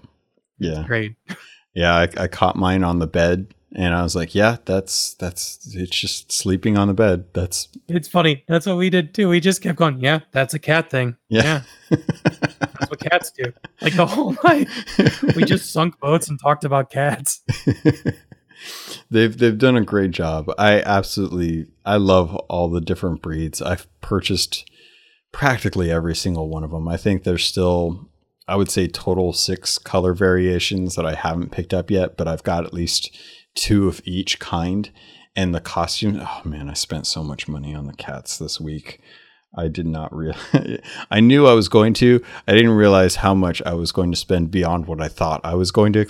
Yeah. 0.61 0.85
Great. 0.87 1.17
Yeah, 1.75 1.95
I, 1.95 2.09
I 2.17 2.29
caught 2.29 2.57
mine 2.57 2.85
on 2.85 3.01
the 3.01 3.07
bed, 3.07 3.55
and 3.75 3.95
I 3.95 4.03
was 4.03 4.15
like, 4.15 4.35
"Yeah, 4.35 4.59
that's 4.65 5.15
that's 5.15 5.75
it's 5.75 5.97
just 5.97 6.31
sleeping 6.31 6.79
on 6.79 6.89
the 6.89 6.95
bed. 6.95 7.27
That's 7.33 7.69
It's 7.89 8.09
funny. 8.09 8.45
That's 8.47 8.67
what 8.67 8.77
we 8.77 8.91
did 8.91 9.13
too. 9.15 9.29
We 9.29 9.41
just 9.41 9.61
kept 9.63 9.79
going. 9.79 9.99
Yeah, 9.99 10.21
that's 10.33 10.55
a 10.55 10.59
cat 10.59 10.91
thing. 10.91 11.17
yeah." 11.29 11.63
That's 11.91 12.91
what 12.91 13.01
cats 13.01 13.31
do. 13.31 13.53
Like 13.81 13.95
the 13.95 14.07
whole 14.07 14.37
night, 14.45 14.69
we 15.37 15.45
just 15.47 15.73
sunk 15.73 15.99
boats 16.01 16.29
and 16.29 16.41
talked 16.41 16.65
about 16.65 16.91
cats. 16.91 17.43
they've 19.11 19.37
they've 19.37 19.59
done 19.59 19.77
a 19.77 19.85
great 19.85 20.11
job. 20.11 20.51
I 20.59 20.81
absolutely 20.83 21.67
I 21.85 21.97
love 21.97 22.35
all 22.49 22.69
the 22.69 22.81
different 22.81 23.23
breeds. 23.23 23.63
I've 23.63 23.87
purchased 24.01 24.69
practically 25.33 25.91
every 25.91 26.15
single 26.15 26.49
one 26.49 26.65
of 26.65 26.71
them. 26.71 26.89
I 26.89 26.97
think 26.97 27.23
there's 27.25 27.45
still 27.45 28.09
I 28.47 28.57
would 28.57 28.71
say 28.71 28.87
total 28.89 29.33
6 29.33 29.79
color 29.79 30.13
variations 30.13 30.97
that 30.97 31.07
I 31.07 31.15
haven't 31.15 31.53
picked 31.53 31.73
up 31.73 31.91
yet, 31.91 32.17
but 32.17 32.29
I've 32.29 32.43
got 32.43 32.65
at 32.65 32.75
least 32.75 33.17
two 33.55 33.89
of 33.89 34.03
each 34.05 34.39
kind 34.39 34.91
and 35.37 35.55
the 35.55 35.61
costume. 35.61 36.21
Oh 36.21 36.43
man, 36.45 36.69
I 36.69 36.75
spent 36.75 37.07
so 37.07 37.23
much 37.23 37.49
money 37.49 37.75
on 37.75 37.87
the 37.87 37.95
cats 37.95 38.39
this 38.39 38.61
week. 38.61 39.01
I 39.57 39.69
did 39.69 39.87
not 39.87 40.15
real. 40.15 40.35
I 41.11 41.21
knew 41.21 41.47
I 41.47 41.55
was 41.55 41.69
going 41.69 41.95
to. 41.95 42.23
I 42.49 42.53
didn't 42.53 42.73
realize 42.73 43.17
how 43.17 43.35
much 43.35 43.63
I 43.63 43.75
was 43.75 43.93
going 43.93 44.11
to 44.11 44.17
spend 44.17 44.51
beyond 44.51 44.87
what 44.87 45.01
I 45.01 45.09
thought 45.09 45.41
I 45.45 45.55
was 45.55 45.71
going 45.71 45.93
to 45.93 46.07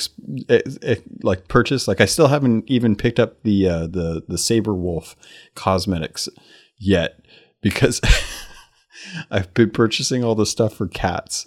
eh, 0.48 0.60
eh, 0.82 0.96
like 1.22 1.48
purchase. 1.48 1.86
Like 1.86 2.00
I 2.00 2.06
still 2.06 2.28
haven't 2.28 2.64
even 2.68 2.96
picked 2.96 3.20
up 3.20 3.42
the 3.42 3.68
uh, 3.68 3.86
the 3.86 4.24
the 4.26 4.36
Sabrewolf 4.36 5.14
cosmetics 5.54 6.28
yet 6.78 7.20
because 7.60 8.00
I've 9.30 9.52
been 9.52 9.70
purchasing 9.70 10.24
all 10.24 10.34
the 10.34 10.46
stuff 10.46 10.74
for 10.74 10.88
cats, 10.88 11.46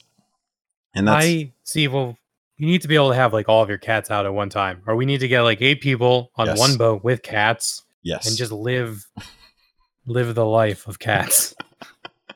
and 0.97 1.07
that's 1.07 1.25
I 1.25 1.51
see. 1.63 1.87
Well, 1.87 2.17
you 2.57 2.67
need 2.67 2.81
to 2.81 2.87
be 2.87 2.95
able 2.95 3.09
to 3.09 3.15
have 3.15 3.33
like 3.33 3.49
all 3.49 3.61
of 3.61 3.69
your 3.69 3.77
cats 3.77 4.09
out 4.09 4.25
at 4.25 4.33
one 4.33 4.49
time, 4.49 4.81
or 4.87 4.95
we 4.95 5.05
need 5.05 5.19
to 5.19 5.27
get 5.27 5.41
like 5.41 5.61
eight 5.61 5.81
people 5.81 6.31
on 6.35 6.47
Yes. 6.47 6.59
one 6.59 6.77
boat 6.77 7.03
with 7.03 7.21
cats 7.21 7.83
yes. 8.03 8.27
and 8.27 8.35
just 8.37 8.51
live 8.51 9.05
live 10.05 10.33
the 10.35 10.45
life 10.45 10.87
of 10.87 10.99
cats. 10.99 11.53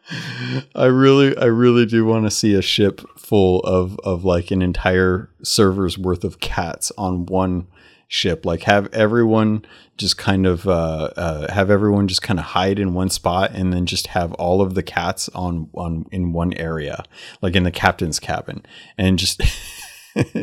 I 0.76 0.86
really, 0.86 1.38
I 1.38 1.46
really 1.46 1.86
do 1.86 2.06
want 2.06 2.26
to 2.26 2.32
see 2.32 2.54
a 2.54 2.62
ship 2.62 3.02
full 3.18 3.62
of 3.62 3.98
of 4.04 4.24
like 4.26 4.52
an 4.52 4.62
entire 4.62 5.30
server's 5.44 5.98
worth 5.98 6.24
of 6.24 6.40
cats 6.40 6.92
on 6.98 7.26
one 7.26 7.68
ship. 8.14 8.46
Like 8.46 8.64
have 8.64 8.94
everyone 8.94 9.64
just 9.98 10.18
kind 10.18 10.46
of 10.46 10.68
uh, 10.68 11.10
uh, 11.16 11.52
have 11.54 11.72
everyone 11.72 12.08
just 12.10 12.22
kind 12.22 12.38
of 12.40 12.46
hide 12.46 12.78
in 12.78 12.94
one 12.94 13.10
spot, 13.10 13.52
and 13.54 13.72
then 13.74 13.86
just 13.86 14.08
have 14.08 14.34
all 14.34 14.62
of 14.62 14.76
the 14.76 14.84
cats 14.84 15.30
on 15.30 15.70
on 15.74 16.06
in 16.12 16.34
one 16.34 16.54
area, 16.54 17.04
like 17.42 17.56
in 17.56 17.64
the 17.64 17.72
captain's 17.72 18.20
cabin, 18.20 18.64
and 18.98 19.18
just. 19.18 19.42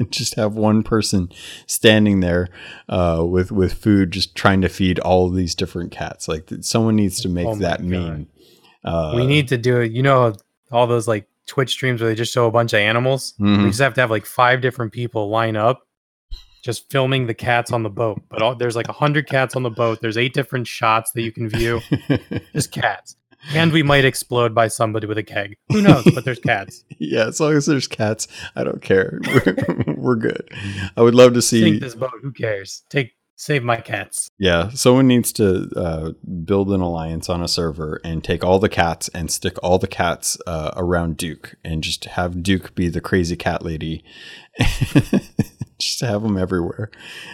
just 0.09 0.36
have 0.36 0.55
one 0.55 0.82
person 0.82 1.28
standing 1.66 2.20
there 2.20 2.49
uh, 2.89 3.23
with 3.23 3.53
with 3.53 3.74
food, 3.74 4.11
just 4.11 4.35
trying 4.35 4.62
to 4.62 4.69
feed 4.70 4.99
all 5.01 5.27
of 5.27 5.35
these 5.35 5.55
different 5.55 5.90
cats. 5.93 6.27
Like 6.27 6.49
someone 6.62 6.97
needs 6.97 7.20
to 7.20 7.28
make 7.28 7.47
Oh 7.47 7.55
that 7.57 7.81
God. 7.81 7.86
meme. 7.86 8.27
Uh, 8.82 9.12
we 9.15 9.27
need 9.27 9.49
to 9.49 9.59
do 9.59 9.81
it. 9.82 9.93
You 9.93 10.03
know, 10.03 10.32
all 10.73 10.86
those 10.86 11.07
like 11.07 11.28
Twitch 11.47 11.69
streams 11.73 12.01
where 12.01 12.09
they 12.09 12.16
just 12.16 12.32
show 12.32 12.47
a 12.47 12.51
bunch 12.51 12.73
of 12.73 12.78
animals. 12.78 13.35
Mhm. 13.39 13.65
We 13.65 13.69
just 13.69 13.81
have 13.81 13.93
to 13.95 14.01
have 14.01 14.11
like 14.11 14.24
five 14.24 14.62
different 14.62 14.93
people 14.93 15.28
line 15.28 15.55
up, 15.55 15.86
just 16.62 16.90
filming 16.90 17.26
the 17.26 17.35
cats 17.35 17.72
on 17.72 17.82
the 17.82 17.90
boat. 17.90 18.22
But 18.28 18.43
all, 18.43 18.55
there's 18.55 18.76
like 18.76 18.89
a 18.89 18.93
hundred 18.93 19.28
cats 19.28 19.56
on 19.56 19.62
the 19.62 19.70
boat. 19.70 20.01
There's 20.01 20.16
eight 20.16 20.35
different 20.35 20.66
shots 20.66 21.12
that 21.12 21.22
you 21.22 21.32
can 21.32 21.48
view. 21.48 21.80
just 22.52 22.72
cats. 22.72 23.16
And 23.55 23.72
we 23.72 23.82
might 23.82 24.05
explode 24.05 24.55
by 24.55 24.68
somebody 24.68 25.06
with 25.06 25.16
a 25.16 25.22
keg. 25.22 25.56
Who 25.70 25.80
knows? 25.80 26.05
But 26.12 26.24
there's 26.24 26.40
cats. 26.40 26.85
yeah, 26.98 27.26
as 27.26 27.40
long 27.40 27.52
as 27.52 27.66
there's 27.66 27.86
cats, 27.86 28.26
I 28.56 28.64
don't 28.64 28.82
care. 28.82 29.20
We're, 29.26 29.94
we're 29.97 30.16
good. 30.16 30.51
I 30.97 31.02
would 31.02 31.14
love 31.14 31.35
to 31.35 31.43
see. 31.43 31.62
Sink 31.62 31.80
this 31.80 31.94
boat. 31.94 32.10
Who 32.22 32.32
cares? 32.32 32.82
Take 32.89 33.12
save 33.36 33.62
my 33.62 33.76
cats. 33.76 34.28
Yeah, 34.39 34.70
someone 34.70 35.06
needs 35.06 35.32
to 35.35 35.70
uh, 35.76 36.12
build 36.44 36.70
an 36.72 36.80
alliance 36.80 37.28
on 37.28 37.43
a 37.43 37.48
server 37.48 38.01
and 38.05 38.22
take 38.22 38.44
all 38.44 38.59
the 38.59 38.68
cats 38.68 39.09
and 39.14 39.30
stick 39.30 39.56
all 39.62 39.78
the 39.78 39.86
cats 39.86 40.36
uh, 40.47 40.72
around 40.76 41.16
Duke 41.16 41.55
and 41.64 41.82
just 41.82 42.05
have 42.05 42.43
Duke 42.43 42.74
be 42.74 42.89
the 42.89 43.01
crazy 43.01 43.36
cat 43.36 43.64
lady. 43.64 44.05
Just 45.79 46.01
have 46.01 46.23
them 46.23 46.37
everywhere. 46.37 46.91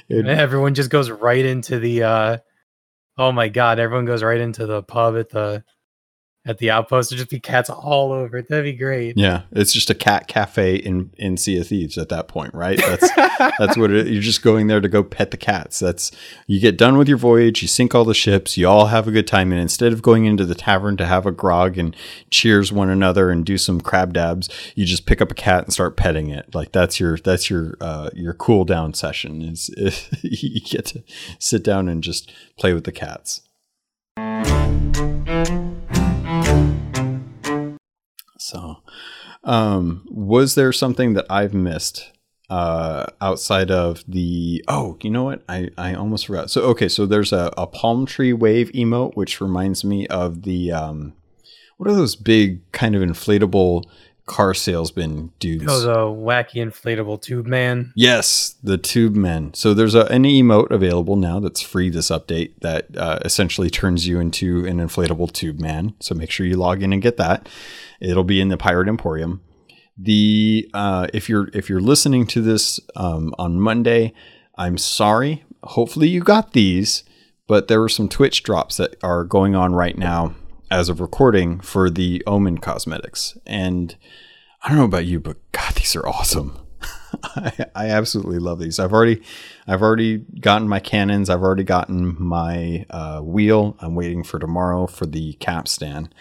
It- 0.09 0.27
Everyone 0.27 0.75
just 0.75 0.91
goes 0.91 1.11
right 1.11 1.45
into 1.45 1.79
the. 1.79 2.03
uh 2.03 2.39
Oh 3.17 3.31
my 3.31 3.49
god! 3.49 3.79
Everyone 3.79 4.07
goes 4.07 4.23
right 4.25 4.41
into 4.41 4.67
the 4.67 4.83
pub 4.83 5.17
at 5.17 5.31
the 5.31 5.63
at 6.47 6.59
the 6.59 6.71
outpost. 6.71 7.11
There'd 7.11 7.19
just 7.19 7.31
be 7.31 7.41
cats 7.41 7.71
all 7.71 8.13
over. 8.13 8.43
That'd 8.43 8.65
be 8.65 8.73
great. 8.73 9.17
yeah, 9.17 9.43
it's 9.53 9.73
just 9.73 9.91
a 9.91 9.95
cat 9.95 10.29
cafe 10.29 10.77
in 10.77 11.11
in 11.17 11.37
Sea 11.37 11.61
of 11.61 11.69
Thieves 11.69 11.99
at 11.99 12.09
that 12.11 12.29
point, 12.29 12.55
right? 12.55 12.79
That's 12.79 13.11
That's 13.59 13.77
what 13.77 13.91
it, 13.91 14.07
you're 14.09 14.23
just 14.23 14.43
going 14.43 14.67
there 14.67 14.81
to 14.81 14.89
go 14.89 15.03
pet 15.03 15.31
the 15.31 15.37
cats. 15.37 15.79
That's 15.79 16.11
you 16.47 16.61
get 16.61 16.77
done 16.77 16.97
with 16.97 17.09
your 17.09 17.19
voyage, 17.19 17.63
you 17.63 17.69
sink 17.69 17.95
all 17.95 18.05
the 18.05 18.15
ships, 18.15 18.57
you 18.57 18.69
all 18.69 18.87
have 18.87 19.09
a 19.09 19.11
good 19.13 19.27
time, 19.27 19.53
and 19.53 19.61
instead 19.61 19.93
of 19.93 20.03
going 20.03 20.25
into 20.25 20.45
the 20.45 20.55
tavern 20.55 20.97
to 20.99 21.07
have 21.07 21.27
a 21.27 21.33
grog 21.33 21.79
and 21.79 21.97
cheers 22.31 22.73
one 22.73 22.91
another 22.91 23.31
and 23.31 23.45
do 23.45 23.59
some 23.59 23.81
crab 23.81 24.13
dabs, 24.13 24.49
you 24.75 24.85
just 24.85 25.07
pick 25.07 25.21
up 25.21 25.31
a 25.31 25.35
cat 25.35 25.65
and 25.65 25.73
start 25.73 25.97
petting 25.97 26.31
it. 26.31 26.55
Like 26.55 26.73
that's 26.73 27.01
your 27.01 27.17
that's 27.19 27.51
your 27.51 27.77
uh, 27.81 28.11
your 28.15 28.35
cool 28.35 28.65
down 28.65 28.95
session. 28.95 29.43
Is 29.43 29.71
you 30.23 30.61
get 30.61 30.87
to 30.87 31.03
sit 31.39 31.63
down 31.63 31.89
and 31.89 32.03
just 32.03 32.33
play 32.57 32.73
with 32.73 32.85
the 32.85 32.93
cats. 32.93 33.43
So, 38.55 38.77
um, 39.43 40.07
was 40.09 40.55
there 40.55 40.73
something 40.73 41.15
that 41.15 41.27
I've 41.29 41.55
missed 41.55 42.13
uh, 42.49 43.07
outside 43.21 43.71
of 43.71 44.05
the? 44.07 44.65
Oh, 44.69 44.97
you 45.03 45.11
know 45.11 45.25
what? 45.25 45.43
I 45.49 45.71
I 45.77 45.95
almost 45.95 46.27
forgot. 46.27 46.51
So 46.51 46.63
okay, 46.63 46.89
so 46.89 47.05
there's 47.05 47.33
a, 47.33 47.53
a 47.59 47.67
palm 47.67 48.07
tree 48.07 48.33
wave 48.33 48.71
emote, 48.73 49.17
which 49.17 49.41
reminds 49.41 49.85
me 49.85 50.07
of 50.07 50.43
the 50.43 50.73
um, 50.73 51.15
what 51.77 51.91
are 51.91 51.95
those 51.95 52.17
big 52.17 52.71
kind 52.73 52.95
of 52.95 53.03
inflatable 53.03 53.85
car 54.27 54.55
salesman 54.55 55.33
dudes? 55.39 55.67
Oh, 55.69 55.81
the 55.81 55.97
wacky 55.97 56.55
inflatable 56.55 57.21
tube 57.21 57.47
man. 57.47 57.93
Yes, 57.95 58.57
the 58.63 58.79
tube 58.79 59.15
men. 59.15 59.53
So 59.55 59.75
there's 59.75 59.95
a, 59.95 60.07
an 60.07 60.23
emote 60.25 60.71
available 60.71 61.17
now 61.17 61.41
that's 61.41 61.61
free 61.61 61.91
this 61.91 62.09
update 62.09 62.53
that 62.61 62.97
uh, 62.97 63.19
essentially 63.25 63.69
turns 63.69 64.07
you 64.07 64.21
into 64.21 64.65
an 64.67 64.79
inflatable 64.79 65.33
tube 65.33 65.61
man. 65.61 65.95
So 66.01 66.15
make 66.15 66.31
sure 66.31 66.47
you 66.47 66.57
log 66.57 66.83
in 66.83 66.93
and 66.93 67.03
get 67.03 67.17
that. 67.19 67.49
It'll 68.05 68.25
be 68.25 68.41
in 68.41 68.49
the 68.49 68.57
Pirate 68.57 68.89
Emporium. 68.89 69.41
The 69.97 70.69
uh, 70.75 71.07
if 71.15 71.29
you're 71.29 71.49
if 71.53 71.69
you're 71.69 71.81
listening 71.81 72.27
to 72.29 72.41
this 72.41 72.81
um, 72.97 73.35
on 73.39 73.61
Monday, 73.61 74.13
I'm 74.57 74.77
sorry. 74.77 75.45
Hopefully 75.63 76.09
you 76.09 76.21
got 76.21 76.53
these, 76.53 77.05
but 77.47 77.69
there 77.69 77.81
were 77.81 77.89
some 77.89 78.09
Twitch 78.09 78.43
drops 78.43 78.77
that 78.77 78.97
are 79.03 79.25
going 79.25 79.55
on 79.55 79.75
right 79.75 79.97
now 79.97 80.35
as 80.71 80.89
of 80.89 81.01
recording 81.01 81.61
for 81.61 81.89
the 81.89 82.23
Omen 82.27 82.59
cosmetics, 82.59 83.39
and 83.47 83.97
I 84.63 84.69
don't 84.69 84.79
know 84.79 84.85
about 84.85 85.07
you, 85.07 85.21
but 85.21 85.37
God, 85.53 85.75
these 85.77 85.95
are 85.95 86.07
awesome. 86.07 86.59
I, 87.23 87.67
I 87.75 87.87
absolutely 87.91 88.39
love 88.39 88.59
these. 88.59 88.79
I've 88.79 88.93
already, 88.93 89.23
I've 89.67 89.83
already 89.83 90.19
gotten 90.41 90.69
my 90.69 90.81
cannons. 90.81 91.31
I've 91.31 91.43
already 91.43 91.65
gotten 91.65 92.17
my 92.19 92.85
uh, 92.91 93.21
wheel. 93.21 93.77
I'm 93.81 93.95
waiting 93.95 94.25
for 94.25 94.39
tomorrow 94.39 94.87
for 94.87 95.07
the 95.07 95.35
capstan. 95.35 96.13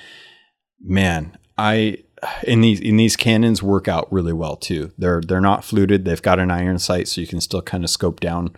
Man, 0.79 1.37
I 1.57 2.03
in 2.45 2.61
these 2.61 2.79
in 2.79 2.97
these 2.97 3.15
cannons 3.15 3.61
work 3.61 3.87
out 3.87 4.11
really 4.11 4.33
well 4.33 4.55
too. 4.55 4.91
They're 4.97 5.21
they're 5.21 5.41
not 5.41 5.63
fluted. 5.63 6.05
They've 6.05 6.21
got 6.21 6.39
an 6.39 6.51
iron 6.51 6.79
sight, 6.79 7.07
so 7.07 7.21
you 7.21 7.27
can 7.27 7.41
still 7.41 7.61
kind 7.61 7.83
of 7.83 7.89
scope 7.89 8.19
down 8.19 8.55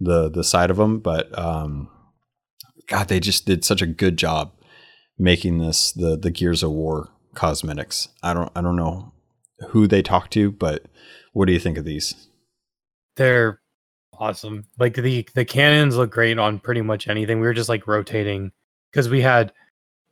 the 0.00 0.28
the 0.28 0.44
side 0.44 0.70
of 0.70 0.76
them. 0.76 1.00
But 1.00 1.36
um, 1.38 1.88
God, 2.86 3.08
they 3.08 3.20
just 3.20 3.46
did 3.46 3.64
such 3.64 3.82
a 3.82 3.86
good 3.86 4.16
job 4.16 4.52
making 5.18 5.58
this 5.58 5.92
the 5.92 6.16
the 6.16 6.30
Gears 6.30 6.62
of 6.62 6.72
War 6.72 7.08
cosmetics. 7.34 8.08
I 8.22 8.34
don't 8.34 8.50
I 8.54 8.60
don't 8.60 8.76
know 8.76 9.12
who 9.70 9.86
they 9.86 10.02
talked 10.02 10.32
to, 10.34 10.50
but 10.50 10.84
what 11.32 11.46
do 11.46 11.52
you 11.52 11.60
think 11.60 11.78
of 11.78 11.84
these? 11.84 12.28
They're 13.16 13.60
awesome. 14.18 14.64
Like 14.78 14.94
the 14.94 15.26
the 15.34 15.44
cannons 15.44 15.96
look 15.96 16.10
great 16.10 16.38
on 16.38 16.58
pretty 16.58 16.82
much 16.82 17.08
anything. 17.08 17.40
We 17.40 17.46
were 17.46 17.54
just 17.54 17.68
like 17.68 17.86
rotating 17.86 18.52
because 18.90 19.08
we 19.08 19.22
had 19.22 19.52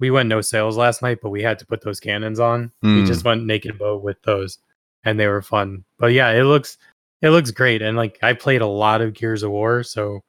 we 0.01 0.11
went 0.11 0.29
no 0.29 0.41
sails 0.41 0.77
last 0.77 1.03
night, 1.03 1.19
but 1.23 1.31
we 1.31 1.43
had 1.43 1.59
to 1.61 1.67
put 1.67 1.83
those 1.83 2.01
cannons 2.01 2.41
on. 2.41 2.73
We 2.83 2.89
Mm. 3.03 3.07
just 3.07 3.25
went 3.25 3.45
naked 3.47 3.79
bow 3.79 3.97
with 3.97 4.21
those, 4.23 4.59
and 5.05 5.19
they 5.19 5.27
were 5.29 5.43
fun. 5.43 5.85
But 5.99 6.13
yeah, 6.13 6.31
it 6.31 6.45
looks 6.45 6.79
it 7.23 7.31
looks 7.31 7.51
great, 7.51 7.81
and 7.81 7.97
like 7.97 8.19
I 8.23 8.33
played 8.35 8.61
a 8.61 8.67
lot 8.67 9.01
of 9.01 9.15
Gears 9.15 9.43
of 9.43 9.51
War, 9.51 9.83
so 9.83 10.23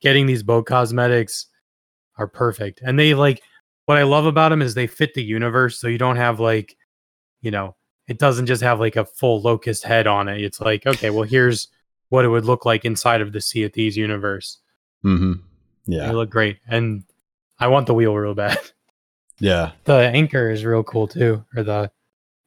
getting 0.00 0.26
these 0.26 0.42
bow 0.42 0.62
cosmetics 0.62 1.46
are 2.16 2.26
perfect. 2.28 2.80
And 2.82 2.98
they 2.98 3.12
like 3.14 3.42
what 3.86 3.98
I 3.98 4.02
love 4.04 4.26
about 4.26 4.48
them 4.50 4.62
is 4.62 4.74
they 4.74 4.86
fit 4.86 5.14
the 5.14 5.22
universe, 5.22 5.78
so 5.78 5.88
you 5.88 5.98
don't 5.98 6.16
have 6.16 6.40
like, 6.40 6.76
you 7.42 7.50
know, 7.50 7.76
it 8.08 8.18
doesn't 8.18 8.46
just 8.46 8.62
have 8.62 8.80
like 8.80 8.96
a 8.96 9.04
full 9.04 9.40
locust 9.42 9.84
head 9.84 10.06
on 10.06 10.28
it. 10.28 10.40
It's 10.42 10.60
like 10.60 10.86
okay, 10.86 11.10
well 11.10 11.24
here's 11.24 11.68
what 12.08 12.24
it 12.24 12.28
would 12.28 12.44
look 12.44 12.64
like 12.64 12.84
inside 12.84 13.20
of 13.20 13.32
the 13.32 13.40
Sea 13.40 13.64
of 13.64 13.72
Thieves 13.72 13.96
universe. 13.96 14.58
Mm-hmm. 15.04 15.32
They 15.88 15.96
Yeah. 15.96 16.12
look 16.12 16.30
great, 16.30 16.58
and 16.68 17.02
I 17.58 17.66
want 17.68 17.86
the 17.88 17.94
wheel 17.94 18.14
real 18.14 18.34
bad. 18.34 18.58
Yeah. 19.38 19.72
The 19.84 19.94
anchor 19.94 20.50
is 20.50 20.64
real 20.64 20.82
cool 20.82 21.08
too, 21.08 21.44
or 21.54 21.62
the 21.62 21.90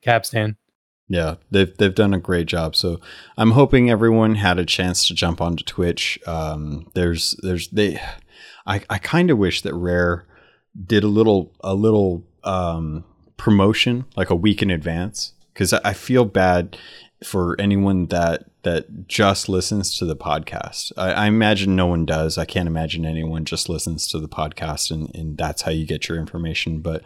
capstan. 0.02 0.58
Yeah, 1.08 1.36
they've 1.50 1.76
they've 1.78 1.94
done 1.94 2.14
a 2.14 2.20
great 2.20 2.46
job. 2.46 2.76
So 2.76 3.00
I'm 3.36 3.52
hoping 3.52 3.90
everyone 3.90 4.36
had 4.36 4.60
a 4.60 4.66
chance 4.66 5.08
to 5.08 5.16
jump 5.16 5.42
onto 5.42 5.64
Twitch. 5.64 6.20
Um, 6.28 6.88
there's 6.94 7.36
there's 7.42 7.68
they, 7.70 8.00
I 8.68 8.82
I 8.90 9.00
kind 9.00 9.32
of 9.32 9.40
wish 9.40 9.64
that 9.64 9.74
Rare 9.74 10.28
did 10.86 11.04
a 11.04 11.08
little 11.08 11.52
a 11.62 11.74
little 11.74 12.24
um, 12.44 13.04
promotion 13.38 14.06
like 14.16 14.30
a 14.30 14.36
week 14.36 14.62
in 14.62 14.70
advance 14.70 15.34
because 15.52 15.74
I, 15.74 15.82
I 15.84 15.94
feel 15.94 16.26
bad 16.26 16.78
for 17.24 17.60
anyone 17.60 18.08
that 18.08 18.46
that 18.64 19.08
just 19.08 19.50
listens 19.50 19.98
to 19.98 20.06
the 20.06 20.16
podcast. 20.16 20.92
I, 20.98 21.12
I 21.12 21.28
imagine 21.28 21.76
no 21.76 21.88
one 21.88 22.06
does. 22.06 22.38
I 22.38 22.46
can't 22.46 22.68
imagine 22.68 23.06
anyone 23.06 23.46
just 23.46 23.70
listens 23.70 24.08
to 24.08 24.20
the 24.20 24.28
podcast 24.28 24.92
and, 24.92 25.14
and 25.16 25.38
that's 25.38 25.62
how 25.64 25.72
you 25.72 25.86
get 25.86 26.10
your 26.10 26.18
information. 26.18 26.80
But 26.80 27.04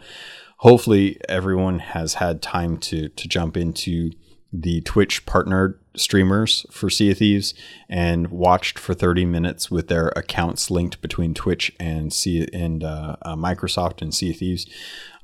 hopefully 0.58 1.20
everyone 1.28 1.78
has 1.78 2.14
had 2.14 2.42
time 2.42 2.78
to 2.78 3.08
to 3.08 3.28
jump 3.28 3.56
into 3.56 4.12
the 4.52 4.80
Twitch 4.82 5.26
partnered 5.26 5.80
streamers 5.96 6.64
for 6.70 6.88
Sea 6.88 7.10
of 7.10 7.18
Thieves 7.18 7.54
and 7.88 8.28
watched 8.28 8.78
for 8.78 8.94
30 8.94 9.24
minutes 9.24 9.68
with 9.68 9.88
their 9.88 10.12
accounts 10.14 10.70
linked 10.70 11.00
between 11.02 11.34
Twitch 11.34 11.72
and 11.80 12.12
Sea 12.12 12.46
and 12.52 12.84
uh, 12.84 13.16
uh, 13.22 13.34
Microsoft 13.34 14.00
and 14.00 14.14
Sea 14.14 14.30
of 14.30 14.36
Thieves. 14.36 14.66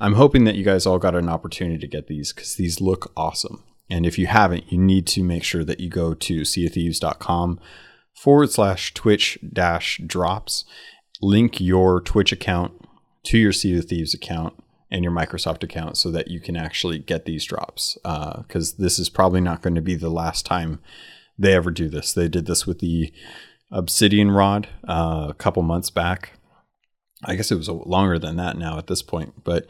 I'm 0.00 0.14
hoping 0.14 0.44
that 0.44 0.56
you 0.56 0.64
guys 0.64 0.84
all 0.84 0.98
got 0.98 1.14
an 1.14 1.28
opportunity 1.28 1.78
to 1.78 1.86
get 1.86 2.08
these 2.08 2.32
because 2.32 2.56
these 2.56 2.80
look 2.80 3.12
awesome. 3.16 3.62
And 3.90 4.06
if 4.06 4.18
you 4.18 4.26
haven't, 4.28 4.70
you 4.72 4.78
need 4.78 5.06
to 5.08 5.22
make 5.22 5.42
sure 5.42 5.64
that 5.64 5.80
you 5.80 5.90
go 5.90 6.14
to 6.14 6.42
seaofthieves.com 6.42 7.58
forward 8.14 8.50
slash 8.50 8.94
twitch 8.94 9.38
dash 9.52 10.00
drops. 10.06 10.64
Link 11.20 11.60
your 11.60 12.00
Twitch 12.00 12.32
account 12.32 12.72
to 13.24 13.36
your 13.36 13.52
Sea 13.52 13.78
of 13.78 13.86
Thieves 13.86 14.14
account 14.14 14.54
and 14.90 15.04
your 15.04 15.12
Microsoft 15.12 15.62
account 15.62 15.96
so 15.96 16.10
that 16.10 16.28
you 16.28 16.40
can 16.40 16.56
actually 16.56 16.98
get 16.98 17.24
these 17.24 17.44
drops. 17.44 17.98
Because 18.02 18.74
this 18.74 18.98
is 18.98 19.08
probably 19.08 19.40
not 19.40 19.62
going 19.62 19.74
to 19.74 19.82
be 19.82 19.96
the 19.96 20.10
last 20.10 20.46
time 20.46 20.80
they 21.38 21.54
ever 21.54 21.70
do 21.70 21.88
this. 21.88 22.12
They 22.12 22.28
did 22.28 22.46
this 22.46 22.66
with 22.66 22.78
the 22.78 23.12
Obsidian 23.70 24.30
Rod 24.30 24.68
uh, 24.88 25.26
a 25.30 25.34
couple 25.34 25.62
months 25.62 25.90
back. 25.90 26.38
I 27.24 27.34
guess 27.34 27.50
it 27.50 27.56
was 27.56 27.68
longer 27.68 28.18
than 28.18 28.36
that 28.36 28.56
now 28.56 28.78
at 28.78 28.86
this 28.86 29.02
point. 29.02 29.44
But 29.44 29.66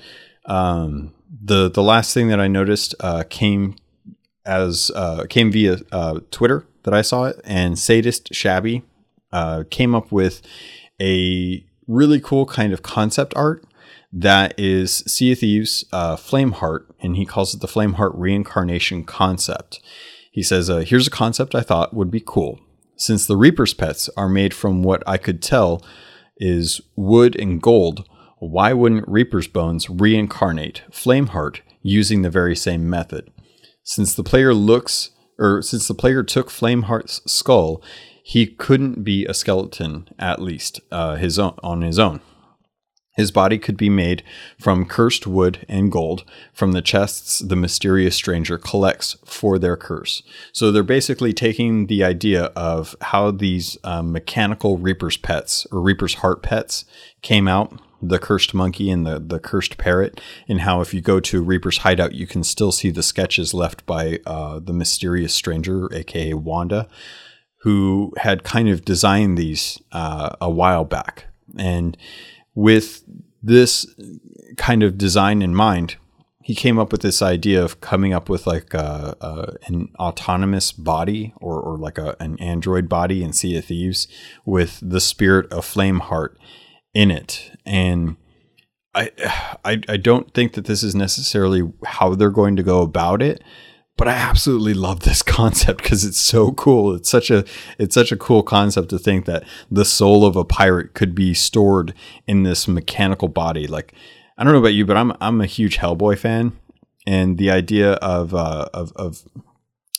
um, 0.46 1.14
the 1.42 1.68
the 1.70 1.82
last 1.82 2.14
thing 2.14 2.28
that 2.28 2.40
I 2.40 2.48
noticed 2.48 2.94
uh, 3.00 3.24
came 3.28 3.76
as 4.50 4.90
uh, 4.96 5.26
came 5.30 5.52
via 5.52 5.78
uh, 5.92 6.18
Twitter 6.32 6.66
that 6.82 6.92
I 6.92 7.02
saw 7.02 7.24
it, 7.24 7.40
and 7.44 7.78
Sadist 7.78 8.34
Shabby 8.34 8.82
uh, 9.32 9.62
came 9.70 9.94
up 9.94 10.10
with 10.10 10.42
a 11.00 11.64
really 11.86 12.20
cool 12.20 12.46
kind 12.46 12.72
of 12.72 12.82
concept 12.82 13.32
art 13.36 13.64
that 14.12 14.58
is 14.58 15.04
Sea 15.06 15.32
of 15.32 15.38
Thieves 15.38 15.84
uh, 15.92 16.16
Flameheart, 16.16 16.86
and 17.00 17.16
he 17.16 17.24
calls 17.24 17.54
it 17.54 17.60
the 17.60 17.68
Flameheart 17.68 18.12
reincarnation 18.14 19.04
concept. 19.04 19.80
He 20.32 20.42
says, 20.42 20.68
uh, 20.68 20.78
"Here's 20.78 21.06
a 21.06 21.12
concept 21.12 21.54
I 21.54 21.60
thought 21.60 21.94
would 21.94 22.10
be 22.10 22.22
cool. 22.24 22.58
Since 22.96 23.26
the 23.26 23.36
Reaper's 23.36 23.72
pets 23.72 24.10
are 24.16 24.28
made 24.28 24.52
from 24.52 24.82
what 24.82 25.04
I 25.06 25.16
could 25.16 25.40
tell 25.42 25.80
is 26.38 26.80
wood 26.96 27.36
and 27.36 27.62
gold." 27.62 28.04
Why 28.40 28.72
wouldn't 28.72 29.06
Reaper's 29.06 29.48
bones 29.48 29.90
reincarnate 29.90 30.80
Flameheart 30.90 31.60
using 31.82 32.22
the 32.22 32.30
very 32.30 32.56
same 32.56 32.88
method? 32.88 33.30
Since 33.90 34.14
the 34.14 34.22
player 34.22 34.54
looks, 34.54 35.10
or 35.36 35.62
since 35.62 35.88
the 35.88 35.96
player 35.96 36.22
took 36.22 36.48
Flameheart's 36.48 37.22
skull, 37.26 37.82
he 38.22 38.46
couldn't 38.46 39.02
be 39.02 39.26
a 39.26 39.34
skeleton 39.34 40.08
at 40.16 40.40
least 40.40 40.80
uh, 40.92 41.16
his 41.16 41.40
own 41.40 41.56
on 41.60 41.82
his 41.82 41.98
own. 41.98 42.20
His 43.16 43.32
body 43.32 43.58
could 43.58 43.76
be 43.76 43.90
made 43.90 44.22
from 44.60 44.86
cursed 44.86 45.26
wood 45.26 45.66
and 45.68 45.90
gold 45.90 46.22
from 46.52 46.70
the 46.70 46.82
chests 46.82 47.40
the 47.40 47.56
mysterious 47.56 48.14
stranger 48.14 48.58
collects 48.58 49.16
for 49.24 49.58
their 49.58 49.76
curse. 49.76 50.22
So 50.52 50.70
they're 50.70 50.84
basically 50.84 51.32
taking 51.32 51.88
the 51.88 52.04
idea 52.04 52.44
of 52.54 52.94
how 53.00 53.32
these 53.32 53.76
um, 53.82 54.12
mechanical 54.12 54.78
Reaper's 54.78 55.16
pets 55.16 55.66
or 55.72 55.80
Reaper's 55.80 56.14
heart 56.14 56.44
pets 56.44 56.84
came 57.22 57.48
out 57.48 57.80
the 58.02 58.18
cursed 58.18 58.54
monkey 58.54 58.90
and 58.90 59.06
the, 59.06 59.18
the 59.18 59.38
cursed 59.38 59.78
parrot, 59.78 60.20
and 60.48 60.62
how 60.62 60.80
if 60.80 60.94
you 60.94 61.00
go 61.00 61.20
to 61.20 61.42
Reaper's 61.42 61.78
hideout, 61.78 62.14
you 62.14 62.26
can 62.26 62.42
still 62.44 62.72
see 62.72 62.90
the 62.90 63.02
sketches 63.02 63.54
left 63.54 63.84
by 63.86 64.20
uh, 64.26 64.58
the 64.58 64.72
mysterious 64.72 65.34
stranger, 65.34 65.92
aka 65.92 66.34
Wanda, 66.34 66.88
who 67.62 68.12
had 68.18 68.42
kind 68.42 68.68
of 68.68 68.84
designed 68.84 69.36
these 69.36 69.80
uh, 69.92 70.30
a 70.40 70.50
while 70.50 70.84
back. 70.84 71.26
And 71.58 71.96
with 72.54 73.04
this 73.42 73.86
kind 74.56 74.82
of 74.82 74.98
design 74.98 75.42
in 75.42 75.54
mind, 75.54 75.96
he 76.42 76.54
came 76.54 76.78
up 76.78 76.90
with 76.90 77.02
this 77.02 77.22
idea 77.22 77.62
of 77.62 77.80
coming 77.80 78.12
up 78.12 78.28
with 78.28 78.46
like 78.46 78.74
a, 78.74 79.16
a, 79.20 79.54
an 79.66 79.88
autonomous 79.98 80.72
body 80.72 81.32
or, 81.36 81.60
or 81.60 81.78
like 81.78 81.98
a, 81.98 82.16
an 82.18 82.38
android 82.38 82.88
body 82.88 83.22
in 83.22 83.32
Sea 83.32 83.58
of 83.58 83.66
Thieves 83.66 84.08
with 84.44 84.80
the 84.82 85.00
spirit 85.00 85.50
of 85.52 85.64
Flameheart 85.64 86.36
in 86.94 87.10
it. 87.10 87.49
And 87.64 88.16
I, 88.94 89.10
I, 89.64 89.80
I 89.88 89.96
don't 89.96 90.32
think 90.34 90.54
that 90.54 90.64
this 90.64 90.82
is 90.82 90.94
necessarily 90.94 91.70
how 91.84 92.14
they're 92.14 92.30
going 92.30 92.56
to 92.56 92.62
go 92.62 92.82
about 92.82 93.22
it, 93.22 93.42
but 93.96 94.08
I 94.08 94.12
absolutely 94.12 94.74
love 94.74 95.00
this 95.00 95.22
concept 95.38 95.82
because 95.82 96.04
it's 96.04 96.18
so 96.18 96.52
cool. 96.52 96.94
It's 96.94 97.10
such 97.10 97.30
a 97.30 97.44
it's 97.78 97.94
such 97.94 98.10
a 98.12 98.16
cool 98.16 98.42
concept 98.42 98.88
to 98.90 98.98
think 98.98 99.26
that 99.26 99.44
the 99.70 99.84
soul 99.84 100.24
of 100.24 100.36
a 100.36 100.44
pirate 100.44 100.94
could 100.94 101.14
be 101.14 101.34
stored 101.34 101.94
in 102.26 102.42
this 102.42 102.66
mechanical 102.66 103.28
body. 103.28 103.66
Like 103.66 103.94
I 104.36 104.44
don't 104.44 104.54
know 104.54 104.58
about 104.58 104.74
you, 104.74 104.86
but 104.86 104.96
I'm 104.96 105.12
I'm 105.20 105.40
a 105.40 105.46
huge 105.46 105.78
Hellboy 105.78 106.18
fan, 106.18 106.58
and 107.06 107.36
the 107.36 107.50
idea 107.50 107.92
of 107.94 108.34
uh, 108.34 108.70
of 108.72 108.90
of 108.96 109.22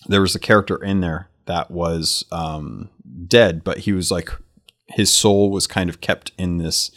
there 0.07 0.21
was 0.21 0.35
a 0.35 0.39
character 0.39 0.83
in 0.83 1.01
there 1.01 1.29
that 1.45 1.69
was 1.69 2.25
um, 2.31 2.89
dead, 3.27 3.63
but 3.63 3.79
he 3.79 3.93
was 3.93 4.09
like 4.09 4.31
his 4.87 5.13
soul 5.13 5.51
was 5.51 5.67
kind 5.67 5.89
of 5.89 6.01
kept 6.01 6.31
in 6.37 6.57
this 6.57 6.89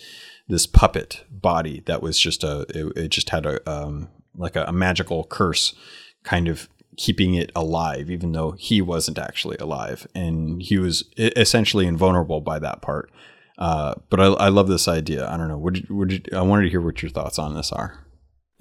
this 0.49 0.66
puppet 0.66 1.25
body 1.31 1.83
that 1.87 2.03
was 2.03 2.19
just 2.19 2.45
a 2.45 2.66
it, 2.71 2.97
it 2.97 3.09
just 3.09 3.31
had 3.31 3.47
a 3.47 3.71
um, 3.71 4.09
like 4.37 4.57
a, 4.57 4.65
a 4.65 4.73
magical 4.73 5.25
curse 5.25 5.75
kind 6.23 6.49
of 6.49 6.69
keeping 6.97 7.35
it 7.35 7.51
alive 7.57 8.11
even 8.11 8.33
though 8.33 8.53
he 8.53 8.81
wasn't 8.81 9.19
actually 9.19 9.57
alive 9.59 10.07
and 10.15 10.62
he 10.62 10.79
was 10.79 11.05
essentially 11.19 11.87
invulnerable 11.87 12.41
by 12.41 12.59
that 12.59 12.81
part 12.83 13.11
uh, 13.59 13.95
but 14.11 14.21
I, 14.21 14.27
I 14.27 14.49
love 14.49 14.69
this 14.69 14.87
idea 14.87 15.29
i 15.29 15.37
don't 15.37 15.49
know 15.49 15.59
would 15.59 15.79
you, 15.79 15.97
would 15.97 16.12
you, 16.12 16.21
i 16.33 16.41
wanted 16.41 16.62
to 16.65 16.71
hear 16.71 16.81
what 16.81 17.03
your 17.03 17.11
thoughts 17.11 17.39
on 17.39 17.55
this 17.55 17.73
are 17.73 18.07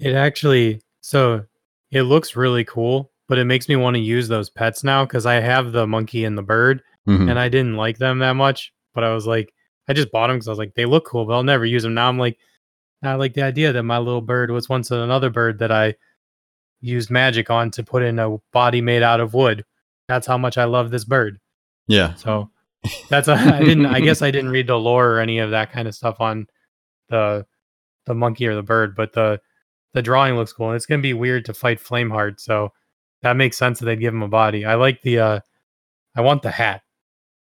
It 0.00 0.14
actually 0.14 0.80
so 1.00 1.44
it 1.92 2.02
looks 2.02 2.34
really 2.34 2.64
cool, 2.64 3.12
but 3.28 3.38
it 3.38 3.44
makes 3.44 3.68
me 3.68 3.76
want 3.76 3.94
to 3.94 4.00
use 4.00 4.26
those 4.26 4.50
pets 4.50 4.82
now 4.82 5.04
because 5.04 5.26
I 5.26 5.34
have 5.34 5.70
the 5.70 5.86
monkey 5.86 6.24
and 6.24 6.36
the 6.36 6.42
bird, 6.42 6.82
Mhm. 7.06 7.30
and 7.30 7.38
I 7.38 7.48
didn't 7.48 7.76
like 7.76 7.98
them 7.98 8.18
that 8.18 8.32
much. 8.34 8.72
But 8.94 9.04
I 9.04 9.14
was 9.14 9.26
like, 9.28 9.52
I 9.88 9.92
just 9.92 10.10
bought 10.10 10.28
them 10.28 10.36
because 10.36 10.48
I 10.48 10.52
was 10.52 10.58
like, 10.58 10.74
they 10.74 10.86
look 10.86 11.06
cool, 11.06 11.24
but 11.24 11.34
I'll 11.34 11.42
never 11.42 11.64
use 11.66 11.82
them. 11.82 11.94
Now 11.94 12.08
I'm 12.08 12.18
like, 12.18 12.38
I 13.02 13.14
like 13.14 13.34
the 13.34 13.42
idea 13.42 13.72
that 13.72 13.82
my 13.82 13.98
little 13.98 14.22
bird 14.22 14.50
was 14.50 14.68
once 14.68 14.90
another 14.90 15.30
bird 15.30 15.58
that 15.58 15.70
I 15.70 15.94
used 16.80 17.10
magic 17.10 17.50
on 17.50 17.70
to 17.72 17.82
put 17.82 18.02
in 18.02 18.18
a 18.18 18.38
body 18.52 18.80
made 18.80 19.02
out 19.02 19.20
of 19.20 19.34
wood. 19.34 19.64
That's 20.08 20.26
how 20.26 20.38
much 20.38 20.58
I 20.58 20.64
love 20.64 20.90
this 20.90 21.04
bird. 21.04 21.38
yeah 21.86 22.14
So 22.14 22.50
that's 23.08 23.28
a, 23.28 23.34
I 23.34 23.60
didn't 23.60 23.86
I 23.86 24.00
guess 24.00 24.22
I 24.22 24.30
didn't 24.30 24.50
read 24.50 24.66
the 24.66 24.78
lore 24.78 25.12
or 25.12 25.20
any 25.20 25.38
of 25.38 25.50
that 25.50 25.72
kind 25.72 25.88
of 25.88 25.94
stuff 25.94 26.20
on 26.20 26.46
the 27.08 27.46
the 28.06 28.14
monkey 28.14 28.46
or 28.46 28.54
the 28.54 28.62
bird, 28.62 28.94
but 28.94 29.12
the 29.12 29.40
the 29.94 30.02
drawing 30.02 30.36
looks 30.36 30.52
cool. 30.52 30.68
And 30.68 30.76
it's 30.76 30.86
gonna 30.86 31.00
be 31.02 31.14
weird 31.14 31.44
to 31.46 31.54
fight 31.54 31.82
Flameheart, 31.82 32.40
so 32.40 32.72
that 33.22 33.36
makes 33.36 33.56
sense 33.56 33.78
that 33.78 33.86
they'd 33.86 34.00
give 34.00 34.12
him 34.12 34.22
a 34.22 34.28
body. 34.28 34.64
I 34.64 34.74
like 34.74 35.00
the 35.02 35.18
uh 35.18 35.40
I 36.14 36.20
want 36.20 36.42
the 36.42 36.50
hat. 36.50 36.82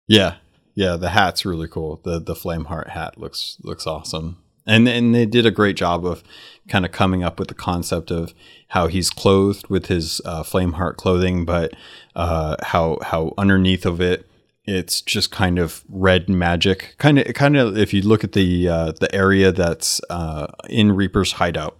Yeah, 0.07 0.35
yeah, 0.77 0.95
the 0.95 1.09
hat's 1.09 1.43
really 1.43 1.67
cool. 1.67 1.99
the 2.03 2.19
The 2.19 2.35
Flameheart 2.35 2.89
hat 2.89 3.17
looks 3.17 3.57
looks 3.63 3.87
awesome, 3.87 4.37
and 4.67 4.87
and 4.87 5.13
they 5.13 5.25
did 5.25 5.43
a 5.43 5.51
great 5.51 5.75
job 5.75 6.05
of 6.05 6.23
kind 6.69 6.85
of 6.85 6.91
coming 6.91 7.23
up 7.23 7.39
with 7.39 7.47
the 7.47 7.55
concept 7.55 8.11
of 8.11 8.35
how 8.69 8.85
he's 8.85 9.09
clothed 9.09 9.67
with 9.69 9.87
his 9.87 10.21
uh, 10.23 10.43
Flameheart 10.43 10.95
clothing, 10.97 11.45
but 11.45 11.73
uh, 12.15 12.57
how 12.61 12.99
how 13.01 13.33
underneath 13.39 13.87
of 13.87 13.99
it 13.99 14.29
it's 14.65 15.01
just 15.01 15.31
kind 15.31 15.57
of 15.57 15.83
red 15.89 16.29
magic. 16.29 16.93
Kind 16.99 17.17
of, 17.17 17.33
kind 17.33 17.57
of. 17.57 17.75
If 17.75 17.91
you 17.91 18.03
look 18.03 18.23
at 18.23 18.33
the 18.33 18.69
uh, 18.69 18.91
the 18.91 19.13
area 19.15 19.51
that's 19.51 19.99
uh, 20.11 20.45
in 20.69 20.91
Reaper's 20.91 21.33
hideout, 21.33 21.75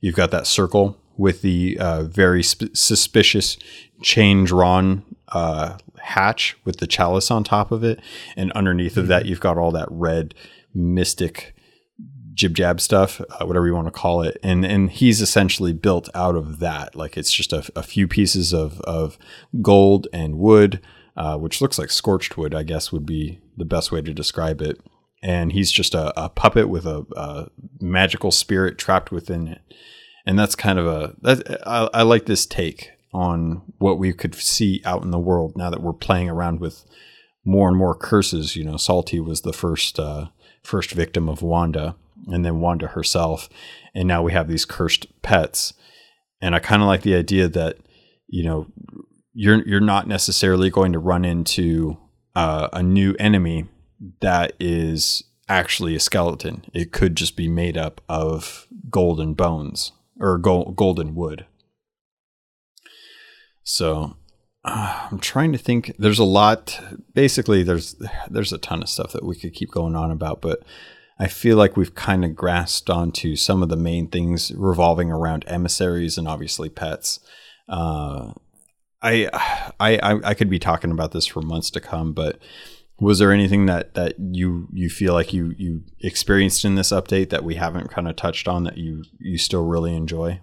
you've 0.00 0.14
got 0.14 0.30
that 0.30 0.46
circle 0.46 1.00
with 1.16 1.42
the 1.42 1.78
uh, 1.80 2.04
very 2.04 2.44
sp- 2.46 2.70
suspicious 2.74 3.56
chain 4.02 4.44
drawn 4.44 5.02
uh, 5.30 5.78
hatch 6.06 6.56
with 6.64 6.78
the 6.78 6.86
chalice 6.86 7.30
on 7.30 7.44
top 7.44 7.72
of 7.72 7.82
it, 7.82 8.00
and 8.36 8.52
underneath 8.52 8.96
of 8.96 9.08
that, 9.08 9.26
you've 9.26 9.40
got 9.40 9.58
all 9.58 9.72
that 9.72 9.88
red 9.90 10.34
mystic 10.74 11.54
jib 12.36 12.54
jab 12.54 12.80
stuff, 12.80 13.20
uh, 13.20 13.46
whatever 13.46 13.66
you 13.66 13.74
want 13.74 13.88
to 13.88 13.90
call 13.90 14.22
it, 14.22 14.38
and 14.42 14.64
and 14.64 14.90
he's 14.90 15.20
essentially 15.20 15.72
built 15.72 16.08
out 16.14 16.36
of 16.36 16.60
that. 16.60 16.94
Like 16.94 17.16
it's 17.16 17.32
just 17.32 17.52
a, 17.52 17.68
a 17.74 17.82
few 17.82 18.06
pieces 18.06 18.52
of 18.52 18.80
of 18.82 19.18
gold 19.60 20.06
and 20.12 20.38
wood, 20.38 20.80
uh, 21.16 21.36
which 21.38 21.60
looks 21.60 21.78
like 21.78 21.90
scorched 21.90 22.36
wood. 22.36 22.54
I 22.54 22.62
guess 22.62 22.92
would 22.92 23.06
be 23.06 23.40
the 23.56 23.64
best 23.64 23.90
way 23.90 24.00
to 24.02 24.14
describe 24.14 24.60
it. 24.62 24.80
And 25.22 25.50
he's 25.52 25.72
just 25.72 25.94
a, 25.94 26.12
a 26.20 26.28
puppet 26.28 26.68
with 26.68 26.86
a, 26.86 27.04
a, 27.16 27.48
magical 27.80 28.30
spirit 28.30 28.76
trapped 28.76 29.10
within 29.10 29.48
it, 29.48 29.62
and 30.26 30.38
that's 30.38 30.54
kind 30.54 30.78
of 30.78 30.86
a 30.86 31.16
that 31.22 31.66
I, 31.66 31.88
I 31.92 32.02
like 32.02 32.26
this 32.26 32.46
take 32.46 32.92
on 33.16 33.62
what 33.78 33.98
we 33.98 34.12
could 34.12 34.34
see 34.34 34.82
out 34.84 35.02
in 35.02 35.10
the 35.10 35.18
world 35.18 35.56
now 35.56 35.70
that 35.70 35.80
we're 35.80 35.94
playing 35.94 36.28
around 36.28 36.60
with 36.60 36.84
more 37.46 37.66
and 37.66 37.76
more 37.76 37.94
curses. 37.94 38.54
You 38.54 38.64
know, 38.64 38.76
Salty 38.76 39.20
was 39.20 39.40
the 39.40 39.54
first 39.54 39.98
uh, 39.98 40.26
first 40.62 40.90
victim 40.90 41.26
of 41.26 41.40
Wanda, 41.40 41.96
and 42.26 42.44
then 42.44 42.60
Wanda 42.60 42.88
herself, 42.88 43.48
and 43.94 44.06
now 44.06 44.22
we 44.22 44.32
have 44.32 44.48
these 44.48 44.66
cursed 44.66 45.06
pets. 45.22 45.72
And 46.42 46.54
I 46.54 46.58
kind 46.58 46.82
of 46.82 46.88
like 46.88 47.02
the 47.02 47.14
idea 47.14 47.48
that 47.48 47.78
you 48.28 48.44
know 48.44 48.66
you're 49.32 49.66
you're 49.66 49.80
not 49.80 50.06
necessarily 50.06 50.68
going 50.68 50.92
to 50.92 50.98
run 50.98 51.24
into 51.24 51.96
uh, 52.34 52.68
a 52.74 52.82
new 52.82 53.16
enemy 53.18 53.64
that 54.20 54.52
is 54.60 55.24
actually 55.48 55.96
a 55.96 56.00
skeleton. 56.00 56.66
It 56.74 56.92
could 56.92 57.16
just 57.16 57.34
be 57.34 57.48
made 57.48 57.78
up 57.78 58.02
of 58.10 58.66
golden 58.90 59.32
bones 59.32 59.92
or 60.20 60.36
gold, 60.36 60.76
golden 60.76 61.14
wood. 61.14 61.46
So 63.66 64.16
uh, 64.64 65.08
I'm 65.10 65.18
trying 65.18 65.50
to 65.52 65.58
think. 65.58 65.92
There's 65.98 66.20
a 66.20 66.24
lot. 66.24 66.80
Basically, 67.14 67.64
there's 67.64 67.96
there's 68.30 68.52
a 68.52 68.58
ton 68.58 68.82
of 68.82 68.88
stuff 68.88 69.12
that 69.12 69.24
we 69.24 69.34
could 69.34 69.54
keep 69.54 69.72
going 69.72 69.96
on 69.96 70.12
about, 70.12 70.40
but 70.40 70.62
I 71.18 71.26
feel 71.26 71.56
like 71.56 71.76
we've 71.76 71.94
kind 71.94 72.24
of 72.24 72.36
grasped 72.36 72.88
onto 72.88 73.34
some 73.34 73.64
of 73.64 73.68
the 73.68 73.76
main 73.76 74.08
things 74.08 74.52
revolving 74.54 75.10
around 75.10 75.44
emissaries 75.48 76.16
and 76.16 76.28
obviously 76.28 76.68
pets. 76.68 77.18
Uh, 77.68 78.32
I, 79.02 79.28
I 79.80 80.20
I 80.22 80.34
could 80.34 80.48
be 80.48 80.60
talking 80.60 80.92
about 80.92 81.10
this 81.10 81.26
for 81.26 81.42
months 81.42 81.70
to 81.70 81.80
come, 81.80 82.12
but 82.12 82.38
was 83.00 83.18
there 83.18 83.32
anything 83.32 83.66
that 83.66 83.94
that 83.94 84.14
you 84.18 84.68
you 84.72 84.88
feel 84.88 85.12
like 85.12 85.32
you 85.32 85.54
you 85.58 85.82
experienced 86.00 86.64
in 86.64 86.76
this 86.76 86.92
update 86.92 87.30
that 87.30 87.42
we 87.42 87.56
haven't 87.56 87.90
kind 87.90 88.06
of 88.06 88.14
touched 88.14 88.46
on 88.46 88.62
that 88.62 88.78
you 88.78 89.02
you 89.18 89.38
still 89.38 89.64
really 89.64 89.94
enjoy? 89.96 90.40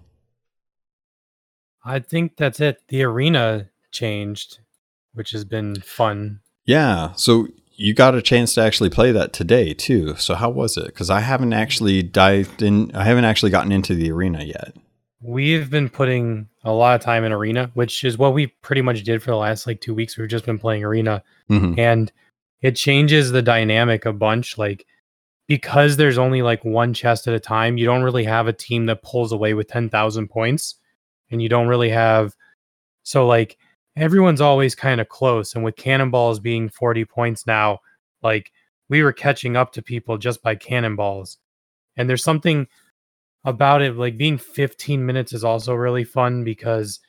I 1.84 2.00
think 2.00 2.38
that's 2.38 2.60
it. 2.60 2.82
The 2.88 3.04
arena 3.04 3.70
changed, 3.92 4.60
which 5.14 5.32
has 5.32 5.46
been 5.46 5.76
fun. 5.82 6.40
Yeah. 6.66 7.14
So 7.14 7.48
you 7.76 7.94
got 7.94 8.16
a 8.16 8.22
chance 8.22 8.54
to 8.56 8.62
actually 8.62 8.90
play 8.90 9.12
that 9.12 9.34
today 9.34 9.74
too. 9.74 10.16
So 10.16 10.36
how 10.36 10.50
was 10.50 10.78
it? 10.78 10.86
Because 10.86 11.10
I 11.10 11.22
haven't 11.22 11.54
actually 11.54 12.04
dived 12.04 12.62
in. 12.62 12.96
I 12.96 13.04
haven't 13.04 13.26
actually 13.26 13.52
gotten 13.52 13.72
into 13.72 13.96
the 13.96 14.12
arena 14.12 14.44
yet. 14.44 14.74
We've 15.22 15.70
been 15.70 15.90
putting 15.90 16.50
a 16.64 16.72
lot 16.72 16.96
of 16.96 17.02
time 17.02 17.24
in 17.24 17.32
arena, 17.32 17.72
which 17.74 18.04
is 18.04 18.18
what 18.18 18.34
we 18.34 18.48
pretty 18.48 18.82
much 18.82 19.04
did 19.04 19.24
for 19.24 19.32
the 19.32 19.38
last 19.38 19.66
like 19.66 19.82
two 19.82 19.94
weeks. 19.94 20.18
We've 20.18 20.28
just 20.28 20.46
been 20.46 20.60
playing 20.60 20.84
arena, 20.84 21.24
mm-hmm. 21.50 21.80
and 21.80 22.12
it 22.62 22.76
changes 22.76 23.32
the 23.32 23.42
dynamic 23.42 24.06
a 24.06 24.14
bunch. 24.14 24.58
Like 24.58 24.86
because 25.48 25.98
there's 25.98 26.18
only 26.18 26.42
like 26.42 26.64
one 26.64 26.94
chest 26.94 27.28
at 27.28 27.34
a 27.34 27.40
time, 27.40 27.78
you 27.78 27.86
don't 27.86 28.04
really 28.04 28.26
have 28.26 28.48
a 28.48 28.54
team 28.54 28.86
that 28.88 29.02
pulls 29.02 29.32
away 29.32 29.54
with 29.54 29.68
ten 29.68 29.90
thousand 29.90 30.30
points, 30.30 30.76
and 31.34 31.42
you 31.42 31.50
don't 31.50 31.68
really 31.68 31.90
have. 31.90 32.34
So 33.04 33.28
like 33.28 33.58
everyone's 33.98 34.42
always 34.42 34.76
kind 34.76 35.02
of 35.02 35.10
close. 35.10 35.54
And 35.56 35.64
with 35.64 35.76
cannonballs 35.76 36.40
being 36.40 36.70
40 36.70 37.04
points 37.06 37.46
now, 37.46 37.80
like 38.22 38.52
we 38.90 39.04
were 39.04 39.12
catching 39.12 39.58
up 39.58 39.74
to 39.74 39.82
people 39.82 40.18
just 40.18 40.42
by 40.42 40.56
cannonballs. 40.56 41.38
And 41.98 42.10
there's 42.10 42.24
something 42.24 42.68
about 43.44 43.82
it, 43.82 43.98
like 43.98 44.18
being 44.18 44.38
15 44.38 45.06
minutes 45.06 45.34
is 45.34 45.44
also 45.44 45.74
really 45.74 46.06
fun 46.06 46.44
because 46.44 47.00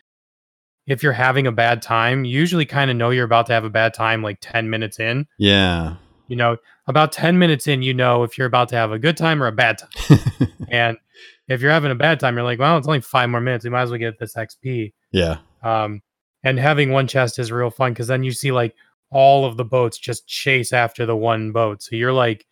if 0.87 1.03
you're 1.03 1.13
having 1.13 1.47
a 1.47 1.53
bad 1.53 1.81
time, 1.81 2.25
you 2.25 2.39
usually 2.39 2.67
kind 2.67 2.91
of 2.91 2.97
know 2.97 3.11
you're 3.11 3.25
about 3.25 3.47
to 3.47 3.53
have 3.53 3.65
a 3.65 3.71
bad 3.71 3.95
time 3.95 4.23
like 4.23 4.39
10 4.41 4.69
minutes 4.69 4.99
in. 4.99 5.27
Yeah. 5.39 5.97
You 6.29 6.37
know, 6.37 6.57
about 6.87 7.13
10 7.13 7.39
minutes 7.39 7.67
in, 7.67 7.83
you 7.83 7.95
know 7.95 8.25
if 8.25 8.37
you're 8.37 8.47
about 8.47 8.69
to 8.71 8.77
have 8.77 8.93
a 8.93 8.99
good 8.99 9.17
time 9.17 9.43
or 9.43 9.47
a 9.47 9.53
bad 9.53 9.79
time. 9.79 10.19
and 10.69 10.99
if 11.49 11.61
you're 11.61 11.71
having 11.71 11.91
a 11.91 11.97
bad 11.97 12.21
time, 12.21 12.37
you're 12.37 12.45
like, 12.45 12.59
well, 12.59 12.79
it's 12.79 12.87
only 12.87 13.01
five 13.01 13.29
more 13.29 13.41
minutes. 13.41 13.65
We 13.65 13.71
might 13.71 13.83
as 13.83 13.91
well 13.91 13.99
get 13.99 14.19
this 14.19 14.35
XP. 14.35 14.93
Yeah. 15.13 15.39
Um, 15.63 16.03
and 16.43 16.59
having 16.59 16.93
one 16.93 17.07
chest 17.07 17.39
is 17.39 17.53
real 17.53 17.71
fun 17.71 17.93
because 17.93 18.07
then 18.07 18.23
you 18.23 18.33
see 18.33 18.53
like 18.53 18.75
all 19.11 19.45
of 19.45 19.57
the 19.57 19.65
boats 19.65 19.99
just 19.99 20.27
chase 20.27 20.73
after 20.73 21.07
the 21.07 21.17
one 21.17 21.53
boat. 21.53 21.83
So 21.83 21.97
you're 21.97 22.13
like, 22.13 22.47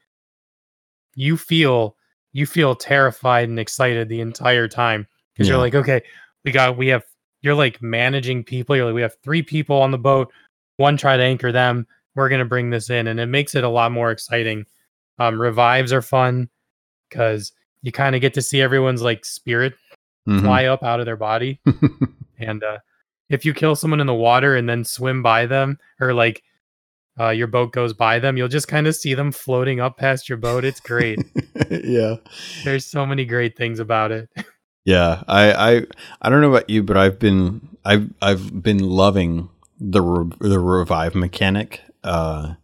you 1.14 1.36
feel 1.36 1.96
you 2.32 2.46
feel 2.46 2.74
terrified 2.74 3.48
and 3.48 3.60
excited 3.60 4.08
the 4.08 4.20
entire 4.20 4.68
time 4.68 5.06
because 5.34 5.46
yeah. 5.46 5.54
you're 5.54 5.62
like, 5.62 5.74
okay, 5.74 6.02
we 6.44 6.52
got 6.52 6.76
we 6.76 6.88
have 6.88 7.04
you're 7.42 7.54
like 7.54 7.82
managing 7.82 8.44
people. 8.44 8.76
You're 8.76 8.86
like, 8.86 8.94
we 8.94 9.02
have 9.02 9.16
three 9.22 9.42
people 9.42 9.80
on 9.80 9.90
the 9.90 9.98
boat. 9.98 10.32
One 10.76 10.96
try 10.96 11.16
to 11.16 11.22
anchor 11.22 11.52
them. 11.52 11.86
We're 12.14 12.28
gonna 12.28 12.44
bring 12.44 12.70
this 12.70 12.88
in, 12.90 13.06
and 13.06 13.20
it 13.20 13.26
makes 13.26 13.54
it 13.54 13.64
a 13.64 13.68
lot 13.68 13.92
more 13.92 14.10
exciting. 14.10 14.64
Um, 15.18 15.40
revives 15.40 15.92
are 15.92 16.02
fun 16.02 16.48
because 17.08 17.52
you 17.82 17.92
kind 17.92 18.14
of 18.14 18.20
get 18.20 18.34
to 18.34 18.42
see 18.42 18.60
everyone's 18.60 19.02
like 19.02 19.24
spirit 19.24 19.74
mm-hmm. 20.28 20.44
fly 20.44 20.66
up 20.66 20.82
out 20.82 21.00
of 21.00 21.06
their 21.06 21.16
body, 21.16 21.60
and 22.38 22.62
uh, 22.62 22.78
if 23.28 23.44
you 23.44 23.54
kill 23.54 23.74
someone 23.74 24.00
in 24.00 24.06
the 24.06 24.14
water 24.14 24.56
and 24.56 24.68
then 24.68 24.84
swim 24.84 25.22
by 25.22 25.46
them 25.46 25.78
or 26.00 26.12
like 26.12 26.42
uh, 27.18 27.30
your 27.30 27.46
boat 27.46 27.72
goes 27.72 27.92
by 27.92 28.18
them, 28.18 28.36
you'll 28.36 28.48
just 28.48 28.68
kind 28.68 28.86
of 28.86 28.94
see 28.94 29.14
them 29.14 29.32
floating 29.32 29.80
up 29.80 29.96
past 29.96 30.28
your 30.28 30.38
boat. 30.38 30.64
It's 30.64 30.80
great. 30.80 31.18
yeah. 31.70 32.16
There's 32.64 32.86
so 32.86 33.04
many 33.04 33.24
great 33.24 33.56
things 33.56 33.78
about 33.78 34.12
it. 34.12 34.30
yeah. 34.84 35.22
I, 35.28 35.52
I, 35.52 35.82
I 36.22 36.28
don't 36.28 36.40
know 36.40 36.50
about 36.50 36.70
you, 36.70 36.82
but 36.82 36.96
I've 36.96 37.18
been, 37.18 37.76
I've, 37.84 38.10
I've 38.22 38.62
been 38.62 38.78
loving 38.78 39.48
the, 39.78 40.00
re- 40.00 40.36
the 40.40 40.58
revive 40.58 41.14
mechanic. 41.14 41.80
Uh, 42.02 42.54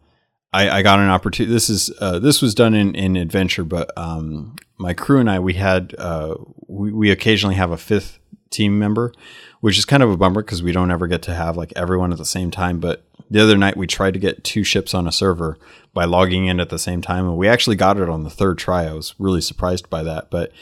I, 0.52 0.78
I 0.78 0.82
got 0.82 0.98
an 0.98 1.10
opportunity. 1.10 1.52
This 1.52 1.68
is, 1.68 1.90
uh, 2.00 2.18
this 2.18 2.40
was 2.40 2.54
done 2.54 2.74
in, 2.74 2.94
in 2.94 3.16
adventure, 3.16 3.64
but, 3.64 3.90
um, 3.96 4.56
my 4.78 4.94
crew 4.94 5.18
and 5.18 5.28
I, 5.28 5.38
we 5.40 5.54
had, 5.54 5.94
uh, 5.98 6.36
we, 6.66 6.92
we 6.92 7.10
occasionally 7.10 7.56
have 7.56 7.70
a 7.70 7.76
fifth 7.76 8.18
team 8.50 8.78
member 8.78 9.12
which 9.60 9.78
is 9.78 9.84
kind 9.84 10.02
of 10.02 10.10
a 10.10 10.16
bummer 10.16 10.42
because 10.42 10.62
we 10.62 10.72
don't 10.72 10.90
ever 10.90 11.06
get 11.06 11.22
to 11.22 11.34
have 11.34 11.56
like 11.56 11.72
everyone 11.76 12.12
at 12.12 12.18
the 12.18 12.24
same 12.24 12.50
time. 12.50 12.80
But 12.80 13.04
the 13.30 13.40
other 13.40 13.56
night 13.56 13.76
we 13.76 13.86
tried 13.86 14.14
to 14.14 14.20
get 14.20 14.44
two 14.44 14.64
ships 14.64 14.94
on 14.94 15.06
a 15.06 15.12
server 15.12 15.58
by 15.92 16.04
logging 16.04 16.46
in 16.46 16.60
at 16.60 16.70
the 16.70 16.78
same 16.78 17.02
time, 17.02 17.26
and 17.26 17.36
we 17.36 17.48
actually 17.48 17.76
got 17.76 17.98
it 17.98 18.08
on 18.08 18.24
the 18.24 18.30
third 18.30 18.58
try. 18.58 18.84
I 18.84 18.92
was 18.92 19.14
really 19.18 19.40
surprised 19.40 19.90
by 19.90 20.02
that. 20.04 20.30
But 20.30 20.52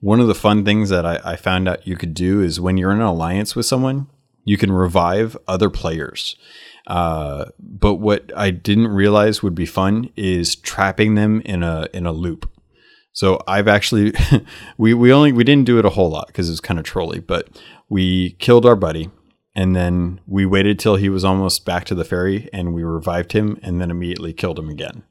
one 0.00 0.20
of 0.20 0.28
the 0.28 0.34
fun 0.34 0.64
things 0.64 0.88
that 0.90 1.04
I, 1.04 1.20
I 1.24 1.36
found 1.36 1.68
out 1.68 1.86
you 1.86 1.96
could 1.96 2.14
do 2.14 2.40
is 2.40 2.60
when 2.60 2.76
you're 2.76 2.92
in 2.92 3.00
an 3.00 3.06
alliance 3.06 3.54
with 3.54 3.66
someone, 3.66 4.08
you 4.44 4.56
can 4.56 4.72
revive 4.72 5.36
other 5.46 5.68
players. 5.68 6.36
Uh, 6.88 7.44
but 7.60 7.96
what 7.96 8.32
I 8.34 8.50
didn't 8.50 8.88
realize 8.88 9.42
would 9.42 9.54
be 9.54 9.66
fun 9.66 10.10
is 10.16 10.56
trapping 10.56 11.14
them 11.14 11.42
in 11.42 11.62
a 11.62 11.86
in 11.92 12.06
a 12.06 12.12
loop. 12.12 12.50
So 13.12 13.40
I've 13.46 13.68
actually 13.68 14.14
we 14.78 14.94
we 14.94 15.12
only 15.12 15.30
we 15.30 15.44
didn't 15.44 15.66
do 15.66 15.78
it 15.78 15.84
a 15.84 15.90
whole 15.90 16.10
lot 16.10 16.28
because 16.28 16.48
it 16.48 16.52
was 16.52 16.60
kind 16.60 16.80
of 16.80 16.86
trolly, 16.86 17.20
but 17.20 17.48
we 17.90 18.30
killed 18.38 18.64
our 18.64 18.76
buddy 18.76 19.10
and 19.54 19.76
then 19.76 20.20
we 20.26 20.46
waited 20.46 20.78
till 20.78 20.96
he 20.96 21.10
was 21.10 21.24
almost 21.24 21.66
back 21.66 21.84
to 21.86 21.94
the 21.94 22.04
ferry 22.04 22.48
and 22.52 22.72
we 22.72 22.82
revived 22.82 23.32
him 23.32 23.58
and 23.62 23.80
then 23.80 23.90
immediately 23.90 24.32
killed 24.32 24.58
him 24.58 24.70
again. 24.70 25.02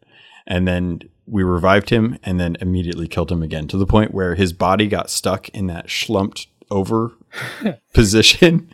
And 0.48 0.68
then 0.68 1.02
we 1.28 1.44
revived 1.44 1.90
him 1.92 2.18
and 2.24 2.40
then 2.40 2.58
immediately 2.62 3.08
killed 3.08 3.32
him 3.32 3.44
again 3.44 3.68
to 3.68 3.78
the 3.78 3.86
point 3.86 4.14
where 4.14 4.34
his 4.36 4.54
body 4.54 4.88
got 4.88 5.10
stuck 5.10 5.50
in 5.50 5.68
that 5.68 5.92
slumped 5.92 6.48
over 6.72 7.12
position 7.94 8.74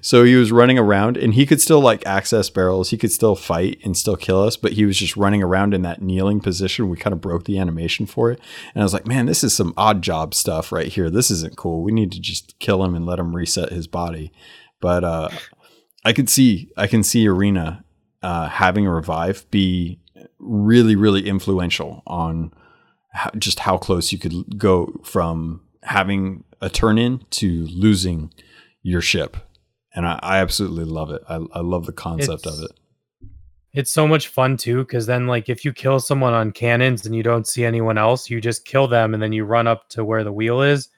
so 0.00 0.24
he 0.24 0.34
was 0.36 0.52
running 0.52 0.78
around 0.78 1.16
and 1.16 1.34
he 1.34 1.46
could 1.46 1.60
still 1.60 1.80
like 1.80 2.06
access 2.06 2.50
barrels. 2.50 2.90
He 2.90 2.98
could 2.98 3.12
still 3.12 3.34
fight 3.34 3.78
and 3.84 3.96
still 3.96 4.16
kill 4.16 4.42
us, 4.42 4.56
but 4.56 4.72
he 4.72 4.84
was 4.84 4.96
just 4.96 5.16
running 5.16 5.42
around 5.42 5.74
in 5.74 5.82
that 5.82 6.02
kneeling 6.02 6.40
position. 6.40 6.88
We 6.88 6.96
kind 6.96 7.12
of 7.12 7.20
broke 7.20 7.44
the 7.44 7.58
animation 7.58 8.06
for 8.06 8.30
it. 8.30 8.40
And 8.74 8.82
I 8.82 8.84
was 8.84 8.92
like, 8.92 9.06
man, 9.06 9.26
this 9.26 9.44
is 9.44 9.54
some 9.54 9.74
odd 9.76 10.02
job 10.02 10.34
stuff 10.34 10.72
right 10.72 10.88
here. 10.88 11.10
This 11.10 11.30
isn't 11.30 11.56
cool. 11.56 11.82
We 11.82 11.92
need 11.92 12.12
to 12.12 12.20
just 12.20 12.58
kill 12.58 12.82
him 12.84 12.94
and 12.94 13.06
let 13.06 13.18
him 13.18 13.34
reset 13.34 13.70
his 13.70 13.86
body. 13.86 14.32
But 14.80 15.04
uh, 15.04 15.30
I 16.04 16.12
could 16.12 16.28
see, 16.28 16.70
I 16.76 16.86
can 16.86 17.02
see 17.02 17.26
Arena 17.28 17.84
uh, 18.22 18.48
having 18.48 18.86
a 18.86 18.92
revive 18.92 19.50
be 19.50 20.00
really, 20.38 20.96
really 20.96 21.26
influential 21.28 22.02
on 22.06 22.52
how, 23.12 23.30
just 23.38 23.60
how 23.60 23.78
close 23.78 24.12
you 24.12 24.18
could 24.18 24.58
go 24.58 25.00
from 25.04 25.62
having 25.82 26.44
a 26.60 26.68
turn 26.68 26.98
in 26.98 27.24
to 27.30 27.66
losing 27.66 28.32
your 28.82 29.00
ship 29.00 29.36
and 29.94 30.06
I, 30.06 30.18
I 30.22 30.38
absolutely 30.38 30.84
love 30.84 31.10
it. 31.10 31.22
I, 31.28 31.36
I 31.52 31.60
love 31.60 31.86
the 31.86 31.92
concept 31.92 32.46
it's, 32.46 32.58
of 32.58 32.64
it. 32.64 32.70
it's 33.72 33.90
so 33.90 34.06
much 34.08 34.28
fun 34.28 34.56
too 34.56 34.78
because 34.78 35.06
then 35.06 35.26
like 35.26 35.48
if 35.48 35.64
you 35.64 35.72
kill 35.72 36.00
someone 36.00 36.34
on 36.34 36.52
cannons 36.52 37.06
and 37.06 37.14
you 37.14 37.22
don't 37.22 37.46
see 37.46 37.64
anyone 37.64 37.98
else 37.98 38.30
you 38.30 38.40
just 38.40 38.64
kill 38.64 38.88
them 38.88 39.14
and 39.14 39.22
then 39.22 39.32
you 39.32 39.44
run 39.44 39.66
up 39.66 39.88
to 39.90 40.04
where 40.04 40.24
the 40.24 40.32
wheel 40.32 40.62
is 40.62 40.88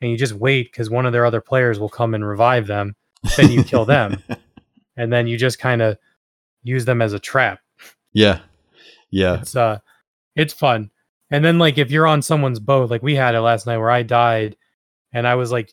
and 0.00 0.10
you 0.10 0.16
just 0.16 0.34
wait 0.34 0.70
because 0.72 0.90
one 0.90 1.06
of 1.06 1.12
their 1.12 1.26
other 1.26 1.40
players 1.40 1.80
will 1.80 1.88
come 1.88 2.14
and 2.14 2.26
revive 2.26 2.66
them 2.66 2.94
then 3.36 3.50
you 3.50 3.64
kill 3.64 3.84
them. 3.84 4.22
And 5.00 5.12
then 5.12 5.28
you 5.28 5.38
just 5.38 5.60
kind 5.60 5.80
of 5.80 5.96
use 6.64 6.84
them 6.84 7.00
as 7.00 7.12
a 7.12 7.20
trap. 7.20 7.60
Yeah. 8.12 8.40
Yeah. 9.10 9.40
It's 9.40 9.54
uh 9.54 9.78
it's 10.34 10.52
fun. 10.52 10.90
And 11.30 11.44
then 11.44 11.60
like 11.60 11.78
if 11.78 11.92
you're 11.92 12.08
on 12.08 12.20
someone's 12.20 12.58
boat 12.58 12.90
like 12.90 13.00
we 13.00 13.14
had 13.14 13.36
it 13.36 13.40
last 13.40 13.64
night 13.64 13.78
where 13.78 13.92
i 13.92 14.02
died 14.02 14.56
and 15.12 15.24
i 15.24 15.36
was 15.36 15.52
like 15.52 15.72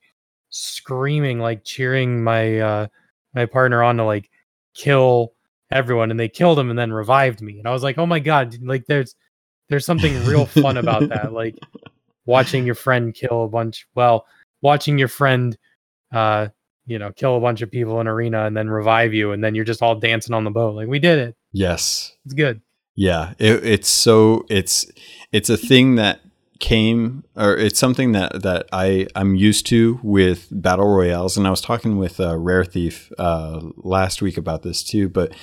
screaming 0.55 1.39
like 1.39 1.63
cheering 1.63 2.23
my 2.23 2.59
uh 2.59 2.87
my 3.33 3.45
partner 3.45 3.83
on 3.83 3.97
to 3.97 4.03
like 4.03 4.29
kill 4.73 5.33
everyone 5.71 6.11
and 6.11 6.19
they 6.19 6.29
killed 6.29 6.57
him 6.57 6.69
and 6.69 6.79
then 6.79 6.93
revived 6.93 7.41
me 7.41 7.57
and 7.57 7.67
i 7.67 7.71
was 7.71 7.83
like 7.83 7.97
oh 7.97 8.05
my 8.05 8.19
god 8.19 8.55
like 8.61 8.85
there's 8.85 9.15
there's 9.69 9.85
something 9.85 10.23
real 10.25 10.45
fun 10.45 10.77
about 10.77 11.09
that 11.09 11.33
like 11.41 11.57
watching 12.25 12.65
your 12.65 12.75
friend 12.75 13.13
kill 13.13 13.43
a 13.43 13.47
bunch 13.47 13.87
well 13.95 14.25
watching 14.61 14.97
your 14.97 15.07
friend 15.07 15.57
uh 16.13 16.47
you 16.85 16.99
know 16.99 17.11
kill 17.11 17.35
a 17.35 17.39
bunch 17.39 17.61
of 17.61 17.71
people 17.71 17.99
in 17.99 18.07
arena 18.07 18.45
and 18.45 18.55
then 18.55 18.69
revive 18.69 19.13
you 19.13 19.31
and 19.31 19.43
then 19.43 19.55
you're 19.55 19.65
just 19.65 19.81
all 19.81 19.95
dancing 19.95 20.33
on 20.33 20.43
the 20.43 20.51
boat 20.51 20.75
like 20.75 20.87
we 20.87 20.99
did 20.99 21.19
it. 21.19 21.35
Yes. 21.51 22.15
It's 22.25 22.33
good. 22.33 22.61
Yeah 22.95 23.33
it, 23.39 23.65
it's 23.65 23.89
so 23.89 24.45
it's 24.49 24.85
it's 25.31 25.49
a 25.49 25.57
thing 25.57 25.95
that 25.95 26.21
came 26.59 27.23
or 27.35 27.55
it's 27.55 27.79
something 27.79 28.13
that 28.13 28.41
that 28.43 28.67
I 28.71 29.07
I'm 29.15 29.35
used 29.35 29.65
to 29.67 29.99
with 30.03 30.47
battle 30.51 30.87
royales. 30.87 31.37
And 31.37 31.45
I 31.45 31.49
was 31.49 31.61
talking 31.61 31.97
with 31.97 32.19
uh, 32.19 32.37
Rare 32.37 32.65
Thief 32.65 33.11
uh, 33.17 33.61
last 33.77 34.21
week 34.21 34.37
about 34.37 34.63
this 34.63 34.83
too 34.83 35.09
but 35.09 35.33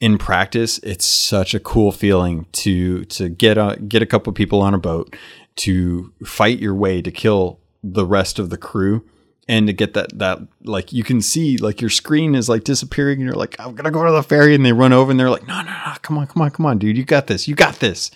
in 0.00 0.18
practice 0.18 0.78
it's 0.78 1.06
such 1.06 1.54
a 1.54 1.60
cool 1.60 1.90
feeling 1.90 2.46
to 2.52 3.04
to 3.06 3.28
get 3.28 3.56
a 3.56 3.78
get 3.88 4.02
a 4.02 4.06
couple 4.06 4.32
people 4.32 4.60
on 4.60 4.74
a 4.74 4.78
boat 4.78 5.16
to 5.56 6.12
fight 6.24 6.58
your 6.58 6.74
way 6.74 7.00
to 7.00 7.10
kill 7.10 7.60
the 7.82 8.04
rest 8.04 8.38
of 8.38 8.50
the 8.50 8.58
crew 8.58 9.04
and 9.48 9.66
to 9.68 9.72
get 9.72 9.94
that 9.94 10.18
that 10.18 10.38
like 10.64 10.92
you 10.92 11.04
can 11.04 11.20
see 11.20 11.56
like 11.58 11.80
your 11.80 11.90
screen 11.90 12.34
is 12.34 12.48
like 12.48 12.64
disappearing 12.64 13.20
and 13.20 13.26
you're 13.26 13.36
like 13.36 13.54
i'm 13.60 13.74
gonna 13.74 13.90
go 13.90 14.04
to 14.04 14.10
the 14.10 14.22
ferry 14.22 14.54
and 14.54 14.66
they 14.66 14.72
run 14.72 14.92
over 14.92 15.10
and 15.10 15.20
they're 15.20 15.30
like 15.30 15.46
no 15.46 15.62
no 15.62 15.70
no 15.70 15.94
come 16.02 16.18
on 16.18 16.26
come 16.26 16.42
on 16.42 16.50
come 16.50 16.66
on 16.66 16.78
dude 16.78 16.96
you 16.96 17.04
got 17.04 17.26
this 17.28 17.46
you 17.46 17.54
got 17.54 17.76
this 17.76 18.10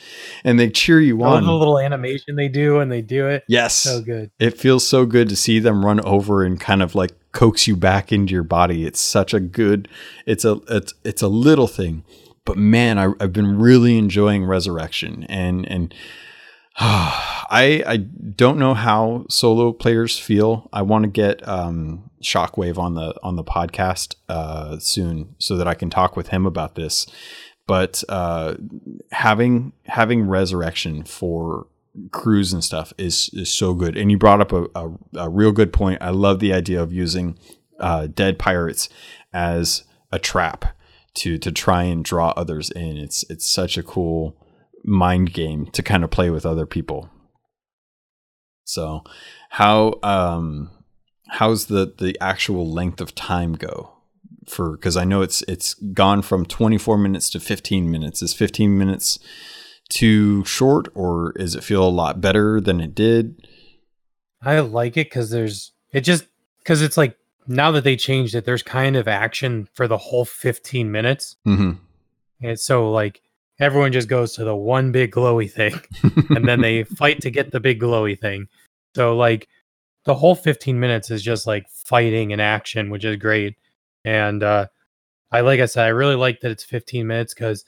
and 0.45 0.59
they 0.59 0.69
cheer 0.69 1.01
you 1.01 1.17
love 1.17 1.35
on. 1.35 1.45
the 1.45 1.53
little 1.53 1.79
animation 1.79 2.37
they 2.37 2.49
do 2.49 2.81
and 2.81 2.91
they 2.91 3.03
do 3.03 3.27
it. 3.29 3.45
Yes. 3.47 3.75
So 3.75 4.01
good. 4.01 4.31
It 4.39 4.59
feels 4.59 4.87
so 4.87 5.07
good 5.07 5.29
to 5.29 5.37
see 5.37 5.59
them 5.59 5.85
run 5.85 6.01
over 6.01 6.45
and 6.45 6.61
kind 6.61 6.83
of 6.83 6.95
like 6.95 7.13
coax 7.33 7.67
you 7.67 7.77
back 7.77 8.13
into 8.13 8.33
your 8.33 8.43
body. 8.43 8.85
It's 8.85 9.01
such 9.01 9.35
a 9.35 9.41
good 9.41 9.89
it's 10.27 10.45
a 10.45 10.61
it's 10.69 10.95
it's 11.05 11.23
a 11.23 11.29
little 11.29 11.67
thing 11.67 12.05
but 12.45 12.57
man 12.57 12.99
I, 12.99 13.13
i've 13.21 13.33
been 13.33 13.59
really 13.59 13.99
enjoying 13.99 14.45
resurrection 14.45 15.25
and 15.29 15.71
and 15.71 15.95
I 17.53 17.83
I 17.87 17.97
don't 17.99 18.59
know 18.59 18.73
how 18.73 19.27
solo 19.29 19.71
players 19.73 20.19
feel. 20.19 20.71
I 20.73 20.81
want 20.81 21.03
to 21.03 21.11
get 21.11 21.47
um, 21.47 22.11
Shockwave 22.23 22.79
on 22.79 22.95
the 22.95 23.15
on 23.23 23.37
the 23.37 23.45
podcast 23.45 24.15
uh, 24.31 24.79
soon 24.79 25.35
so 25.39 25.59
that 25.59 25.69
I 25.69 25.75
can 25.75 25.91
talk 25.91 26.17
with 26.17 26.29
him 26.29 26.47
about 26.47 26.77
this. 26.77 27.07
But 27.67 28.03
uh, 28.09 28.55
having 29.13 29.75
having 29.85 30.27
resurrection 30.27 31.05
for 31.05 31.67
crews 32.13 32.55
and 32.55 32.65
stuff 32.65 32.95
is 32.97 33.29
is 33.35 33.53
so 33.53 33.75
good. 33.75 33.95
And 33.95 34.11
you 34.11 34.17
brought 34.17 34.41
up 34.41 34.53
a, 34.53 34.67
a, 34.75 34.91
a 35.17 35.29
real 35.29 35.53
good 35.53 35.75
point. 35.75 36.01
I 36.01 36.11
love 36.11 36.41
the 36.41 36.55
idea 36.55 36.83
of 36.83 36.95
using 36.95 37.39
uh, 37.79 38.07
dead 38.07 38.39
pirates 38.39 38.89
as 39.35 39.85
a 40.11 40.19
trap 40.19 40.65
to 41.17 41.37
to 41.37 41.53
try 41.53 41.83
and 41.83 42.03
draw 42.03 42.31
others 42.39 42.71
in. 42.71 42.97
It's 42.97 43.23
it's 43.29 43.51
such 43.51 43.77
a 43.77 43.83
cool 43.83 44.40
mind 44.85 45.33
game 45.33 45.67
to 45.73 45.83
kind 45.83 46.05
of 46.05 46.11
play 46.11 46.31
with 46.31 46.47
other 46.47 46.67
people. 46.67 47.11
So, 48.65 49.03
how 49.51 49.95
um 50.03 50.71
how's 51.29 51.67
the 51.67 51.95
the 51.99 52.17
actual 52.21 52.71
length 52.71 53.01
of 53.01 53.15
time 53.15 53.55
go 53.55 53.93
for 54.49 54.73
because 54.73 54.97
I 54.97 55.05
know 55.05 55.23
it's 55.23 55.43
it's 55.43 55.75
gone 55.75 56.23
from 56.23 56.45
24 56.45 56.99
minutes 56.99 57.31
to 57.31 57.41
15 57.41 57.91
minutes. 57.91 58.23
Is 58.23 58.35
15 58.35 58.77
minutes 58.77 59.19
too 59.89 60.45
short 60.45 60.89
or 60.95 61.33
is 61.37 61.55
it 61.55 61.65
feel 61.65 61.83
a 61.83 61.89
lot 61.89 62.21
better 62.21 62.61
than 62.61 62.81
it 62.81 62.95
did? 62.95 63.47
I 64.43 64.61
like 64.61 64.97
it 64.97 65.07
because 65.07 65.31
there's 65.31 65.73
it 65.93 66.03
just 66.03 66.27
because 66.59 66.83
it's 66.83 66.97
like 66.97 67.17
now 67.47 67.71
that 67.73 67.85
they 67.85 67.97
changed 67.97 68.35
it, 68.35 68.45
there's 68.45 68.63
kind 68.63 68.97
of 68.97 69.09
action 69.09 69.69
for 69.75 69.89
the 69.89 69.99
whole 69.99 70.25
15 70.25 70.91
minutes. 70.91 71.37
Mm-hmm. 71.47 71.73
And 72.43 72.61
so 72.61 72.91
like 72.91 73.21
everyone 73.61 73.93
just 73.93 74.09
goes 74.09 74.33
to 74.35 74.45
the 74.45 74.57
one 74.57 74.91
big 74.91 75.13
glowy 75.13 75.51
thing 75.51 75.79
and 76.31 76.49
then 76.49 76.61
they 76.61 76.83
fight 76.99 77.21
to 77.21 77.31
get 77.31 77.53
the 77.53 77.61
big 77.61 77.81
glowy 77.81 78.19
thing. 78.19 78.49
So 78.97 79.17
like 79.17 79.49
the 80.05 80.15
whole 80.15 80.35
15 80.35 80.81
minutes 80.81 81.11
is 81.11 81.23
just 81.23 81.47
like 81.47 81.69
fighting 81.69 82.33
and 82.33 82.41
action, 82.41 82.91
which 82.91 83.05
is 83.05 83.17
great. 83.17 83.57
And 84.05 84.43
uh 84.43 84.67
I 85.31 85.43
like 85.43 85.61
I 85.61 85.67
said, 85.67 85.85
I 85.85 85.89
really 85.89 86.17
like 86.17 86.41
that 86.41 86.51
it's 86.51 86.65
15 86.65 87.07
minutes 87.07 87.35
because 87.35 87.65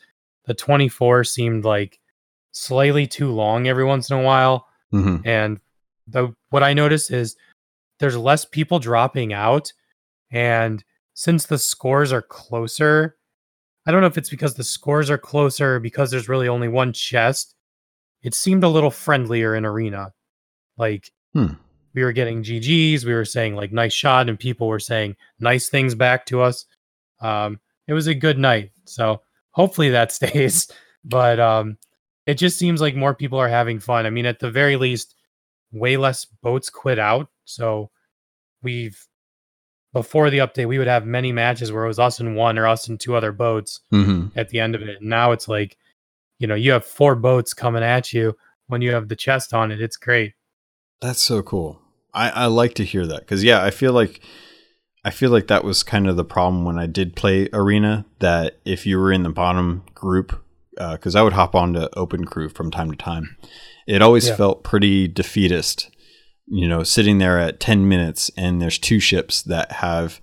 the 0.47 0.55
24 0.55 1.25
seemed 1.25 1.65
like 1.65 2.01
slightly 2.51 3.07
too 3.07 3.31
long 3.31 3.69
every 3.69 3.85
once 3.85 4.11
in 4.11 4.19
a 4.19 4.23
while. 4.23 4.67
Mm-hmm. 4.93 5.27
And 5.27 5.61
the 6.09 6.35
what 6.51 6.63
I 6.63 6.73
notice 6.73 7.11
is 7.11 7.37
there's 8.01 8.17
less 8.17 8.45
people 8.45 8.79
dropping 8.79 9.33
out. 9.33 9.73
And 10.31 10.83
since 11.15 11.47
the 11.47 11.59
scores 11.59 12.13
are 12.13 12.23
closer, 12.23 13.17
I 13.87 13.91
don't 13.91 14.01
know 14.01 14.07
if 14.07 14.19
it's 14.19 14.31
because 14.31 14.55
the 14.55 14.65
scores 14.65 15.11
are 15.11 15.19
closer 15.19 15.77
or 15.77 15.81
because 15.81 16.11
there's 16.11 16.29
really 16.29 16.49
only 16.49 16.69
one 16.69 16.93
chest. 16.93 17.55
It 18.23 18.35
seemed 18.35 18.63
a 18.65 18.69
little 18.69 18.91
friendlier 18.91 19.55
in 19.57 19.65
arena. 19.65 20.13
Like 20.77 21.11
Hmm. 21.35 21.55
we 21.95 22.05
were 22.05 22.13
getting 22.13 22.43
GGs, 22.43 23.05
we 23.05 23.15
were 23.15 23.25
saying 23.25 23.57
like 23.57 23.73
nice 23.73 23.93
shot, 23.93 24.29
and 24.29 24.39
people 24.39 24.69
were 24.69 24.79
saying 24.79 25.17
nice 25.41 25.69
things 25.69 25.95
back 25.95 26.27
to 26.27 26.41
us. 26.43 26.67
Um, 27.21 27.59
it 27.89 27.95
was 27.95 28.07
a 28.07 28.15
good 28.15 28.39
night. 28.39 28.71
So 28.85 29.23
hopefully 29.51 29.91
that 29.91 30.13
stays. 30.19 30.71
But 31.05 31.41
um, 31.41 31.79
it 32.27 32.35
just 32.35 32.59
seems 32.59 32.81
like 32.81 32.95
more 32.95 33.15
people 33.15 33.39
are 33.39 33.49
having 33.49 33.81
fun. 33.81 34.07
I 34.07 34.11
mean, 34.11 34.27
at 34.27 34.39
the 34.39 34.51
very 34.51 34.77
least, 34.77 35.17
way 35.73 35.97
less 35.97 36.25
boats 36.25 36.71
quit 36.71 36.99
out. 36.99 37.29
So 37.45 37.91
we've 38.63 39.05
before 39.93 40.31
the 40.31 40.39
update, 40.39 40.67
we 40.69 40.79
would 40.79 40.87
have 40.87 41.05
many 41.05 41.33
matches 41.33 41.71
where 41.71 41.85
it 41.85 41.89
was 41.89 41.99
us 41.99 42.19
and 42.21 42.35
one 42.37 42.59
or 42.59 42.67
us 42.67 42.89
and 42.89 42.99
two 42.99 43.15
other 43.15 43.33
boats 43.33 43.81
Mm-hmm. 43.93 44.39
at 44.39 44.49
the 44.49 44.61
end 44.61 44.75
of 44.75 44.83
it. 44.83 44.89
And 45.01 45.09
now 45.09 45.33
it's 45.33 45.49
like, 45.49 45.77
you 46.39 46.47
know, 46.47 46.55
you 46.55 46.73
have 46.73 46.85
four 46.85 47.15
boats 47.15 47.53
coming 47.55 47.83
at 47.83 48.13
you 48.13 48.35
when 48.69 48.81
you 48.83 48.93
have 48.95 49.09
the 49.09 49.17
chest 49.17 49.53
on 49.55 49.71
it. 49.71 49.81
It's 49.81 49.97
great. 49.97 50.33
That's 51.01 51.21
so 51.21 51.43
cool. 51.43 51.81
I, 52.15 52.31
I 52.31 52.47
like 52.47 52.75
to 52.75 52.85
hear 52.85 53.07
that 53.07 53.21
because 53.21 53.43
yeah, 53.45 53.63
I 53.63 53.71
feel 53.71 53.93
like 53.93 54.21
I 55.05 55.11
feel 55.11 55.31
like 55.31 55.49
that 55.49 55.65
was 55.65 55.83
kind 55.83 56.09
of 56.09 56.17
the 56.17 56.25
problem 56.25 56.65
when 56.65 56.79
I 56.79 56.87
did 56.87 57.17
play 57.17 57.49
arena. 57.53 58.05
That 58.21 58.59
if 58.65 58.87
you 58.87 58.99
were 58.99 59.13
in 59.13 59.23
the 59.25 59.31
bottom 59.31 59.83
group, 59.95 60.41
because 60.77 61.17
I 61.17 61.23
would 61.23 61.33
hop 61.33 61.55
on 61.55 61.73
to 61.75 61.91
open 61.99 62.25
crew 62.25 62.49
from 62.49 62.71
time 62.71 62.91
to 62.91 62.97
time, 62.97 63.37
it 63.87 64.01
always 64.03 64.29
Yeah. 64.29 64.37
felt 64.37 64.63
pretty 64.63 65.09
defeatist. 65.09 65.91
You 66.47 66.69
know, 66.69 66.83
sitting 66.83 67.19
there 67.19 67.39
at 67.39 67.61
ten 67.61 67.89
minutes 67.89 68.31
and 68.37 68.61
there's 68.61 68.79
two 68.79 69.01
ships 69.01 69.43
that 69.43 69.73
have 69.73 70.21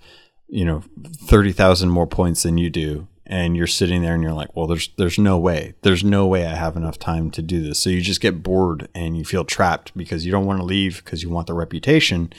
you 0.48 0.64
know 0.64 0.82
thirty 1.26 1.52
thousand 1.52 1.90
more 1.90 2.06
points 2.06 2.42
than 2.42 2.58
you 2.58 2.70
do, 2.70 3.08
and 3.26 3.56
you're 3.56 3.66
sitting 3.66 4.02
there 4.02 4.14
and 4.14 4.22
you're 4.22 4.32
like, 4.32 4.54
well, 4.54 4.66
there's 4.66 4.90
there's 4.96 5.18
no 5.18 5.38
way, 5.38 5.74
there's 5.82 6.04
no 6.04 6.26
way 6.26 6.46
I 6.46 6.54
have 6.54 6.76
enough 6.76 6.98
time 6.98 7.30
to 7.32 7.42
do 7.42 7.62
this. 7.62 7.80
So 7.80 7.90
you 7.90 8.00
just 8.00 8.20
get 8.20 8.42
bored 8.42 8.88
and 8.94 9.16
you 9.16 9.24
feel 9.24 9.44
trapped 9.44 9.96
because 9.96 10.26
you 10.26 10.32
don't 10.32 10.46
want 10.46 10.60
to 10.60 10.66
leave 10.66 11.02
because 11.04 11.22
you 11.22 11.30
want 11.30 11.46
the 11.46 11.54
reputation, 11.54 12.32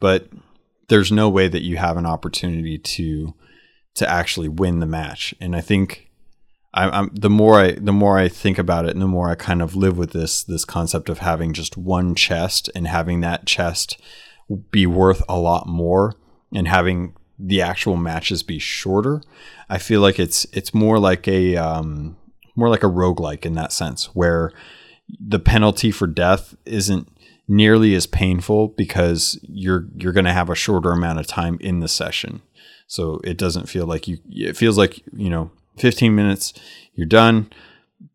but 0.00 0.28
there's 0.88 1.12
no 1.12 1.28
way 1.28 1.48
that 1.48 1.62
you 1.62 1.76
have 1.76 1.96
an 1.96 2.06
opportunity 2.06 2.78
to 2.78 3.34
to 3.94 4.08
actually 4.08 4.48
win 4.48 4.78
the 4.78 4.86
match. 4.86 5.34
And 5.40 5.54
I 5.56 5.60
think 5.60 6.07
I, 6.74 6.88
I'm 6.88 7.10
the 7.14 7.30
more 7.30 7.58
I 7.58 7.72
the 7.72 7.92
more 7.92 8.18
I 8.18 8.28
think 8.28 8.58
about 8.58 8.84
it, 8.84 8.92
and 8.92 9.02
the 9.02 9.06
more 9.06 9.30
I 9.30 9.34
kind 9.34 9.62
of 9.62 9.74
live 9.74 9.96
with 9.96 10.12
this 10.12 10.42
this 10.42 10.64
concept 10.64 11.08
of 11.08 11.18
having 11.18 11.52
just 11.52 11.76
one 11.76 12.14
chest 12.14 12.70
and 12.74 12.86
having 12.86 13.20
that 13.20 13.46
chest 13.46 14.00
be 14.70 14.86
worth 14.86 15.22
a 15.28 15.38
lot 15.38 15.66
more, 15.66 16.14
and 16.54 16.68
having 16.68 17.14
the 17.38 17.62
actual 17.62 17.96
matches 17.96 18.42
be 18.42 18.58
shorter. 18.58 19.22
I 19.68 19.78
feel 19.78 20.00
like 20.00 20.18
it's 20.18 20.46
it's 20.52 20.74
more 20.74 20.98
like 20.98 21.26
a 21.28 21.56
um, 21.56 22.16
more 22.56 22.68
like 22.68 22.82
a 22.82 22.88
roguelike 22.88 23.46
in 23.46 23.54
that 23.54 23.72
sense, 23.72 24.14
where 24.14 24.52
the 25.20 25.38
penalty 25.38 25.90
for 25.90 26.06
death 26.06 26.54
isn't 26.66 27.08
nearly 27.46 27.94
as 27.94 28.06
painful 28.06 28.68
because 28.68 29.38
you're 29.42 29.86
you're 29.96 30.12
going 30.12 30.26
to 30.26 30.32
have 30.32 30.50
a 30.50 30.54
shorter 30.54 30.90
amount 30.90 31.18
of 31.18 31.26
time 31.26 31.56
in 31.60 31.80
the 31.80 31.88
session. 31.88 32.42
So 32.86 33.20
it 33.24 33.38
doesn't 33.38 33.68
feel 33.68 33.86
like 33.86 34.06
you 34.06 34.18
it 34.28 34.56
feels 34.56 34.76
like, 34.76 35.02
you 35.12 35.30
know, 35.30 35.50
15 35.78 36.14
minutes, 36.14 36.52
you're 36.94 37.06
done, 37.06 37.50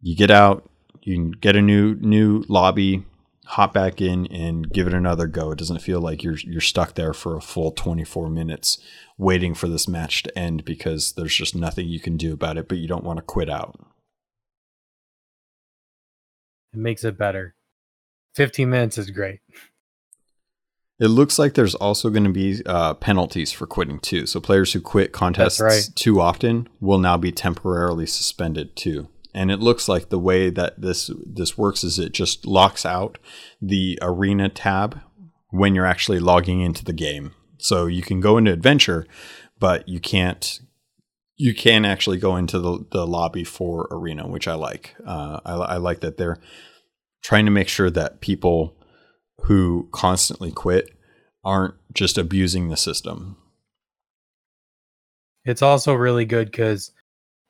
you 0.02 0.15
get 0.15 0.31
out, 0.31 0.69
you 1.02 1.15
can 1.15 1.31
get 1.31 1.56
a 1.56 1.61
new 1.61 1.95
new 1.95 2.44
lobby, 2.48 3.03
hop 3.45 3.73
back 3.73 4.02
in 4.02 4.27
and 4.27 4.72
give 4.72 4.88
it 4.88 4.94
another 4.94 5.27
go. 5.27 5.52
It 5.52 5.60
doesn't 5.60 5.81
feel 5.81 5.99
like 5.99 6.23
you're 6.23 6.38
you're 6.38 6.61
stuck 6.61 6.95
there 6.95 7.14
for 7.14 7.35
a 7.35 7.41
full 7.41 7.72
24 7.72 8.30
minutes 8.30 8.77
waiting 9.18 9.53
for 9.53 9.68
this 9.68 9.88
match 9.88 10.23
to 10.23 10.38
end 10.38 10.65
because 10.65 11.14
there's 11.14 11.35
just 11.35 11.56
nothing 11.56 11.88
you 11.88 11.99
can 11.99 12.18
do 12.18 12.34
about 12.34 12.57
it, 12.57 12.68
but 12.68 12.77
you 12.77 12.88
don't 12.88 13.03
want 13.03 13.18
to 13.18 13.23
quit 13.23 13.49
out. 13.49 13.80
It 16.73 16.80
makes 16.80 17.03
it 17.03 17.18
better. 17.18 17.56
15 18.35 18.69
minutes 18.69 18.98
is 18.98 19.11
great. 19.11 19.41
It 20.99 21.07
looks 21.07 21.40
like 21.40 21.53
there's 21.53 21.76
also 21.76 22.10
going 22.10 22.24
to 22.24 22.32
be 22.32 22.61
uh, 22.65 22.94
penalties 22.94 23.52
for 23.52 23.65
quitting 23.65 23.99
too. 23.99 24.26
So 24.26 24.40
players 24.40 24.74
who 24.74 24.82
quit 24.82 25.11
contests 25.11 25.60
right. 25.60 25.90
too 25.95 26.22
often 26.22 26.70
will 26.80 26.99
now 26.99 27.18
be 27.18 27.32
temporarily 27.32 28.06
suspended 28.06 28.76
too. 28.76 29.10
And 29.34 29.49
it 29.49 29.60
looks 29.60 29.90
like 29.90 30.10
the 30.10 30.20
way 30.20 30.52
that 30.52 30.80
this 30.80 31.10
this 31.26 31.57
works 31.57 31.84
is 31.84 31.98
it 31.98 32.14
just 32.14 32.45
locks 32.45 32.86
out 32.86 33.18
the 33.60 33.98
arena 34.02 34.48
tab 34.48 35.02
when 35.49 35.74
you're 35.74 35.86
actually 35.86 36.20
logging 36.20 36.61
into 36.61 36.86
the 36.86 36.94
game. 36.94 37.34
So 37.57 37.88
you 37.88 38.03
can 38.03 38.20
go 38.20 38.38
into 38.38 38.53
adventure, 38.53 39.07
but 39.60 39.90
you 39.90 39.99
can't 39.99 40.60
you 41.36 41.56
can 41.56 41.84
actually 41.84 42.18
go 42.18 42.36
into 42.36 42.60
the, 42.60 42.86
the 42.91 43.07
lobby 43.07 43.44
for 43.44 43.88
arena, 43.90 44.28
which 44.28 44.48
I 44.48 44.53
like. 44.53 44.95
Uh, 45.06 45.40
I, 45.44 45.53
I 45.53 45.78
like 45.78 46.02
that 46.02 46.18
they're 46.18 46.40
trying 47.24 47.45
to 47.45 47.52
make 47.52 47.68
sure 47.68 47.90
that 47.90 48.22
people 48.22 48.78
who 49.41 49.89
constantly 49.91 50.51
quit 50.51 50.89
aren't 51.43 51.76
just 51.93 52.18
abusing 52.18 52.69
the 52.69 52.77
system. 52.77 53.38
It's 55.45 55.61
also 55.61 55.93
really 55.93 56.26
good 56.26 56.49
because 56.49 56.91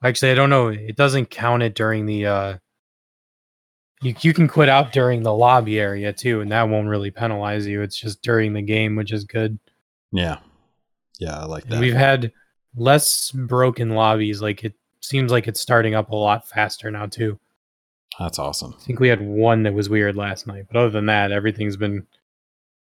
actually 0.03 0.31
I 0.31 0.35
don't 0.35 0.49
know, 0.49 0.69
it 0.69 0.95
doesn't 0.95 1.29
count 1.29 1.63
it 1.63 1.75
during 1.75 2.05
the 2.05 2.25
uh 2.25 2.57
you 4.01 4.15
you 4.21 4.33
can 4.33 4.47
quit 4.47 4.69
out 4.69 4.91
during 4.91 5.23
the 5.23 5.33
lobby 5.33 5.79
area 5.79 6.11
too, 6.11 6.41
and 6.41 6.51
that 6.51 6.67
won't 6.69 6.87
really 6.89 7.11
penalize 7.11 7.65
you. 7.65 7.81
It's 7.81 7.99
just 7.99 8.21
during 8.21 8.53
the 8.53 8.61
game, 8.61 8.95
which 8.95 9.13
is 9.13 9.23
good. 9.23 9.59
Yeah. 10.11 10.39
Yeah, 11.19 11.39
I 11.39 11.45
like 11.45 11.63
that. 11.65 11.73
And 11.73 11.81
we've 11.81 11.93
had 11.93 12.31
less 12.75 13.31
broken 13.31 13.89
lobbies. 13.91 14.41
Like 14.41 14.63
it 14.63 14.73
seems 15.01 15.31
like 15.31 15.47
it's 15.47 15.59
starting 15.59 15.95
up 15.95 16.09
a 16.09 16.15
lot 16.15 16.47
faster 16.47 16.91
now 16.91 17.05
too. 17.05 17.39
That's 18.19 18.39
awesome. 18.39 18.75
I 18.77 18.83
think 18.83 18.99
we 18.99 19.07
had 19.07 19.21
one 19.21 19.63
that 19.63 19.73
was 19.73 19.89
weird 19.89 20.15
last 20.15 20.47
night, 20.47 20.65
but 20.67 20.77
other 20.77 20.89
than 20.89 21.07
that, 21.07 21.31
everything's 21.31 21.77
been. 21.77 22.05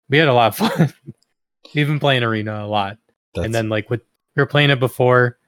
We 0.08 0.18
had 0.18 0.28
a 0.28 0.34
lot 0.34 0.48
of 0.48 0.56
fun. 0.70 0.92
We've 1.74 1.86
been 1.86 2.00
playing 2.00 2.22
arena 2.22 2.64
a 2.64 2.66
lot, 2.66 2.98
That's, 3.34 3.46
and 3.46 3.54
then 3.54 3.68
like 3.68 3.90
with 3.90 4.02
we 4.36 4.42
were 4.42 4.46
playing 4.46 4.70
it 4.70 4.80
before, 4.80 5.38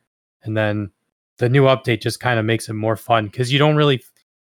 and 0.43 0.57
then 0.57 0.91
the 1.39 1.49
new 1.49 1.65
update 1.65 2.01
just 2.01 2.21
kind 2.21 2.39
of 2.39 2.45
makes 2.45 2.69
it 2.69 2.75
more 2.75 2.97
fun 2.97 3.27
because 3.27 3.53
you 3.53 3.59
don't 3.59 3.77
really, 3.77 4.03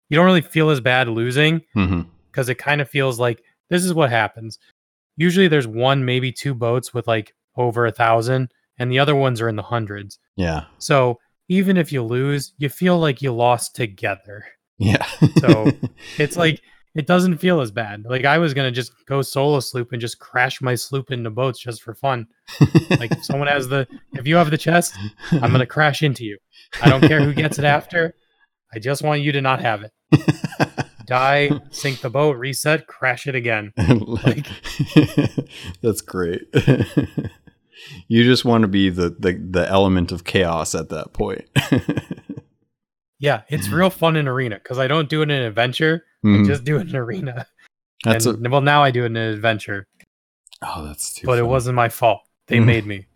you 0.10 0.16
don't 0.16 0.26
really 0.26 0.42
feel 0.42 0.70
as 0.70 0.80
bad 0.80 1.08
losing 1.08 1.62
mm-hmm. 1.76 2.02
because 2.32 2.50
it 2.50 2.56
kind 2.56 2.82
of 2.82 2.90
feels 2.90 3.20
like 3.20 3.44
this 3.70 3.84
is 3.84 3.94
what 3.94 4.10
happens. 4.10 4.58
Usually, 5.18 5.48
there's 5.48 5.68
one 5.68 6.06
maybe 6.06 6.32
two 6.32 6.54
boats 6.54 6.94
with 6.94 7.08
like 7.08 7.36
over 7.56 7.86
a 7.86 7.92
thousand, 7.92 8.52
and 8.80 8.92
the 8.92 9.00
other 9.00 9.16
ones 9.16 9.42
are 9.42 9.50
in 9.50 9.58
the 9.58 9.64
hundreds. 9.64 10.18
yeah. 10.36 10.66
So 10.78 11.20
even 11.50 11.76
if 11.76 11.92
you 11.92 12.02
lose, 12.02 12.54
you 12.58 12.70
feel 12.70 12.98
like 12.98 13.22
you 13.22 13.34
lost 13.34 13.76
together. 13.76 14.46
Yeah. 14.82 15.06
So, 15.40 15.72
It's 16.18 16.36
like 16.36 16.60
it 16.96 17.08
doesn't 17.08 17.38
feel 17.38 17.62
as 17.62 17.72
bad. 17.72 18.04
Like 18.04 18.26
I 18.26 18.38
was 18.40 18.54
gonna 18.54 18.72
just 18.72 18.92
go 19.08 19.22
solo 19.22 19.60
sloop 19.60 19.92
and 19.92 20.02
just 20.02 20.20
crash 20.20 20.62
my 20.62 20.76
sloop 20.76 21.12
into 21.12 21.30
boats 21.30 21.60
just 21.60 21.82
for 21.84 21.94
fun. 21.94 22.28
Like 22.90 23.12
if 23.12 23.24
someone 23.24 23.48
has 23.48 23.70
the 23.70 23.88
if 24.14 24.28
you 24.28 24.36
have 24.36 24.50
the 24.52 24.58
chest, 24.58 24.96
I'm 25.32 25.52
gonna 25.52 25.66
crash 25.66 26.02
into 26.02 26.26
you. 26.26 26.38
I 26.82 26.90
don't 26.90 27.02
care 27.02 27.22
who 27.22 27.34
gets 27.34 27.60
it 27.60 27.66
after. 27.78 28.16
I 28.74 28.80
just 28.80 29.04
want 29.04 29.22
you 29.22 29.32
to 29.34 29.42
not 29.42 29.62
have 29.62 29.84
it. 29.84 29.92
Die, 31.06 31.50
sink 31.72 32.02
the 32.02 32.10
boat, 32.10 32.38
reset, 32.38 32.88
crash 32.88 33.28
it 33.28 33.36
again. 33.36 33.74
like 33.78 34.48
that's 35.82 36.02
great. 36.02 36.42
you 38.08 38.24
just 38.24 38.46
want 38.46 38.64
to 38.64 38.68
be 38.68 38.90
the, 38.90 39.16
the 39.20 39.34
the 39.34 39.68
element 39.70 40.12
of 40.12 40.24
chaos 40.24 40.74
at 40.74 40.90
that 40.90 41.14
point. 41.14 41.46
Yeah, 43.22 43.44
it's 43.50 43.70
real 43.70 43.90
fun 43.92 44.16
in 44.18 44.28
arena 44.28 44.56
because 44.56 44.80
I 44.80 44.88
don't 44.88 45.08
do 45.08 45.22
it 45.22 45.30
in 45.30 45.42
adventure. 45.44 46.04
I 46.24 46.28
Mhm. 46.28 46.48
just 46.48 46.64
do 46.66 46.78
it 46.78 46.90
in 46.90 46.96
arena. 46.96 47.46
that's 48.04 48.26
a, 48.26 48.34
well, 48.36 48.62
now 48.62 48.84
I 48.84 48.90
do 48.92 49.04
it 49.04 49.08
in 49.08 49.16
adventure, 49.18 49.88
oh, 50.64 50.84
that's 50.86 51.14
too. 51.14 51.28
but 51.28 51.38
it 51.40 51.46
wasn't 51.46 51.76
my 51.76 51.88
fault. 51.90 52.22
They 52.48 52.58
Mhm. 52.58 52.66
made 52.66 52.86
me. 52.86 53.06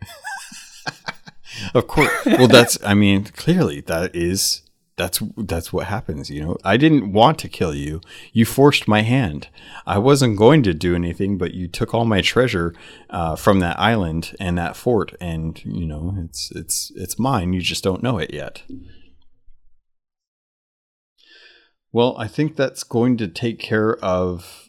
Of 1.74 1.86
course. 1.86 2.12
Well, 2.26 2.48
that's. 2.48 2.76
I 2.84 2.92
mean, 2.94 3.24
clearly 3.24 3.80
that 3.82 4.14
is. 4.14 4.62
That's 4.96 5.22
that's 5.36 5.72
what 5.72 5.86
happens. 5.86 6.30
You 6.30 6.42
know, 6.42 6.56
I 6.64 6.76
didn't 6.76 7.12
want 7.12 7.38
to 7.40 7.48
kill 7.48 7.74
you. 7.74 8.00
You 8.32 8.44
forced 8.46 8.86
my 8.88 9.02
hand. 9.02 9.48
I 9.86 9.98
wasn't 9.98 10.36
going 10.38 10.62
to 10.64 10.72
do 10.74 10.94
anything, 10.94 11.36
but 11.38 11.52
you 11.54 11.66
took 11.68 11.94
all 11.94 12.04
my 12.06 12.20
treasure 12.22 12.74
uh, 13.10 13.36
from 13.36 13.60
that 13.60 13.78
island 13.78 14.34
and 14.40 14.56
that 14.58 14.76
fort, 14.76 15.14
and 15.20 15.62
you 15.64 15.86
know, 15.86 16.14
it's 16.24 16.50
it's 16.54 16.92
it's 16.94 17.18
mine. 17.18 17.52
You 17.54 17.60
just 17.60 17.84
don't 17.84 18.02
know 18.02 18.18
it 18.18 18.32
yet. 18.34 18.62
Well, 21.96 22.14
I 22.18 22.28
think 22.28 22.56
that's 22.56 22.82
going 22.82 23.16
to 23.16 23.26
take 23.26 23.58
care 23.58 23.96
of 24.04 24.68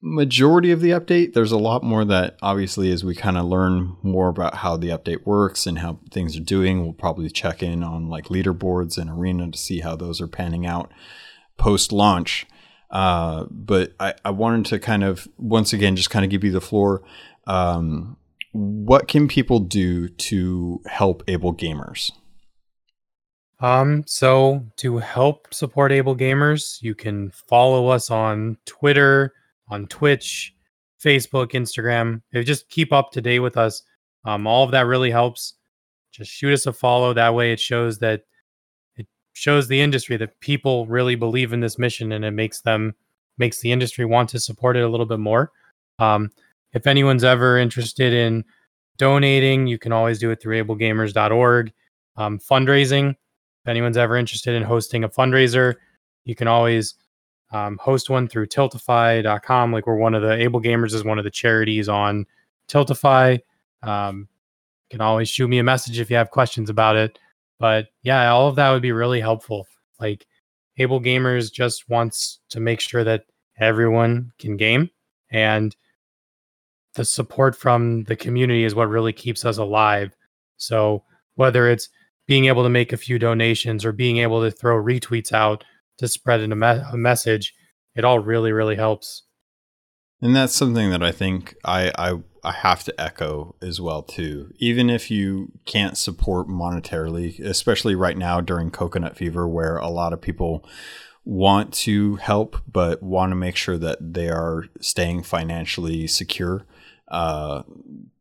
majority 0.00 0.70
of 0.70 0.80
the 0.80 0.92
update. 0.92 1.34
There's 1.34 1.52
a 1.52 1.58
lot 1.58 1.82
more 1.82 2.02
that 2.06 2.38
obviously 2.40 2.90
as 2.90 3.04
we 3.04 3.14
kind 3.14 3.36
of 3.36 3.44
learn 3.44 3.98
more 4.02 4.28
about 4.28 4.54
how 4.54 4.78
the 4.78 4.88
update 4.88 5.26
works 5.26 5.66
and 5.66 5.80
how 5.80 5.98
things 6.10 6.34
are 6.34 6.40
doing, 6.40 6.80
we'll 6.80 6.94
probably 6.94 7.28
check 7.28 7.62
in 7.62 7.82
on 7.82 8.08
like 8.08 8.28
leaderboards 8.28 8.96
and 8.96 9.10
arena 9.10 9.50
to 9.50 9.58
see 9.58 9.80
how 9.80 9.96
those 9.96 10.18
are 10.18 10.26
panning 10.26 10.64
out 10.64 10.90
post 11.58 11.92
launch. 11.92 12.46
Uh, 12.90 13.44
but 13.50 13.92
I, 14.00 14.14
I 14.24 14.30
wanted 14.30 14.64
to 14.70 14.78
kind 14.78 15.04
of 15.04 15.28
once 15.36 15.74
again 15.74 15.94
just 15.94 16.08
kind 16.08 16.24
of 16.24 16.30
give 16.30 16.42
you 16.42 16.52
the 16.52 16.62
floor. 16.62 17.02
Um, 17.46 18.16
what 18.52 19.08
can 19.08 19.28
people 19.28 19.58
do 19.58 20.08
to 20.08 20.80
help 20.86 21.22
AbleGamers? 21.26 22.12
Um, 23.62 24.02
so 24.06 24.66
to 24.78 24.98
help 24.98 25.54
support 25.54 25.92
AbleGamers, 25.92 26.82
you 26.82 26.96
can 26.96 27.30
follow 27.30 27.86
us 27.86 28.10
on 28.10 28.58
Twitter, 28.66 29.32
on 29.68 29.86
Twitch, 29.86 30.52
Facebook, 31.02 31.52
Instagram. 31.52 32.22
If 32.32 32.44
just 32.44 32.68
keep 32.68 32.92
up 32.92 33.12
to 33.12 33.20
date 33.20 33.38
with 33.38 33.56
us. 33.56 33.82
Um, 34.24 34.46
all 34.46 34.64
of 34.64 34.72
that 34.72 34.86
really 34.86 35.12
helps. 35.12 35.54
Just 36.10 36.30
shoot 36.30 36.52
us 36.52 36.66
a 36.66 36.72
follow. 36.72 37.12
That 37.12 37.34
way 37.34 37.52
it 37.52 37.60
shows 37.60 37.98
that 38.00 38.22
it 38.96 39.06
shows 39.32 39.68
the 39.68 39.80
industry 39.80 40.16
that 40.16 40.38
people 40.40 40.86
really 40.86 41.14
believe 41.14 41.52
in 41.52 41.60
this 41.60 41.78
mission 41.78 42.12
and 42.12 42.24
it 42.24 42.32
makes 42.32 42.60
them 42.60 42.94
makes 43.38 43.60
the 43.60 43.72
industry 43.72 44.04
want 44.04 44.28
to 44.30 44.40
support 44.40 44.76
it 44.76 44.82
a 44.82 44.88
little 44.88 45.06
bit 45.06 45.20
more. 45.20 45.52
Um, 45.98 46.30
if 46.72 46.86
anyone's 46.86 47.24
ever 47.24 47.58
interested 47.58 48.12
in 48.12 48.44
donating, 48.98 49.66
you 49.66 49.78
can 49.78 49.92
always 49.92 50.18
do 50.18 50.30
it 50.30 50.40
through 50.40 50.62
ablegamers.org. 50.62 51.72
Um, 52.16 52.38
fundraising, 52.38 53.16
if 53.62 53.68
anyone's 53.68 53.96
ever 53.96 54.16
interested 54.16 54.54
in 54.54 54.62
hosting 54.62 55.04
a 55.04 55.08
fundraiser, 55.08 55.76
you 56.24 56.34
can 56.34 56.48
always 56.48 56.94
um, 57.52 57.78
host 57.78 58.10
one 58.10 58.26
through 58.26 58.46
tiltify.com. 58.46 59.72
Like 59.72 59.86
we're 59.86 59.96
one 59.96 60.14
of 60.14 60.22
the 60.22 60.28
AbleGamers 60.28 60.94
is 60.94 61.04
one 61.04 61.18
of 61.18 61.24
the 61.24 61.30
charities 61.30 61.88
on 61.88 62.26
Tiltify. 62.68 63.38
Um, 63.82 64.28
you 64.90 64.98
can 64.98 65.00
always 65.00 65.28
shoot 65.28 65.48
me 65.48 65.58
a 65.58 65.64
message 65.64 66.00
if 66.00 66.10
you 66.10 66.16
have 66.16 66.30
questions 66.30 66.70
about 66.70 66.96
it. 66.96 67.18
But 67.58 67.88
yeah, 68.02 68.30
all 68.30 68.48
of 68.48 68.56
that 68.56 68.70
would 68.70 68.82
be 68.82 68.92
really 68.92 69.20
helpful. 69.20 69.66
Like 70.00 70.26
AbleGamers 70.78 71.52
just 71.52 71.88
wants 71.88 72.40
to 72.48 72.58
make 72.58 72.80
sure 72.80 73.04
that 73.04 73.26
everyone 73.58 74.32
can 74.38 74.56
game 74.56 74.90
and 75.30 75.76
the 76.94 77.04
support 77.04 77.56
from 77.56 78.04
the 78.04 78.16
community 78.16 78.64
is 78.64 78.74
what 78.74 78.88
really 78.88 79.12
keeps 79.12 79.44
us 79.44 79.58
alive. 79.58 80.14
So 80.56 81.04
whether 81.36 81.68
it's 81.68 81.88
being 82.32 82.46
able 82.46 82.62
to 82.62 82.70
make 82.70 82.94
a 82.94 82.96
few 82.96 83.18
donations 83.18 83.84
or 83.84 83.92
being 83.92 84.16
able 84.16 84.40
to 84.40 84.50
throw 84.50 84.82
retweets 84.82 85.34
out 85.34 85.64
to 85.98 86.08
spread 86.08 86.40
a, 86.40 86.48
me- 86.48 86.82
a 86.90 86.96
message, 86.96 87.52
it 87.94 88.06
all 88.06 88.20
really, 88.20 88.52
really 88.52 88.74
helps. 88.74 89.24
And 90.22 90.34
that's 90.34 90.54
something 90.54 90.88
that 90.88 91.02
I 91.02 91.12
think 91.12 91.54
I, 91.62 91.92
I 91.98 92.20
I 92.42 92.52
have 92.52 92.84
to 92.84 92.98
echo 92.98 93.54
as 93.60 93.82
well 93.82 94.02
too. 94.02 94.50
Even 94.56 94.88
if 94.88 95.10
you 95.10 95.52
can't 95.66 95.98
support 95.98 96.48
monetarily, 96.48 97.38
especially 97.38 97.94
right 97.94 98.16
now 98.16 98.40
during 98.40 98.70
coconut 98.70 99.14
fever 99.14 99.46
where 99.46 99.76
a 99.76 99.90
lot 99.90 100.14
of 100.14 100.22
people 100.22 100.64
want 101.26 101.74
to 101.74 102.16
help 102.16 102.56
but 102.66 103.02
want 103.02 103.30
to 103.32 103.36
make 103.36 103.56
sure 103.56 103.76
that 103.76 104.14
they 104.14 104.30
are 104.30 104.64
staying 104.80 105.22
financially 105.22 106.06
secure, 106.06 106.64
uh, 107.08 107.62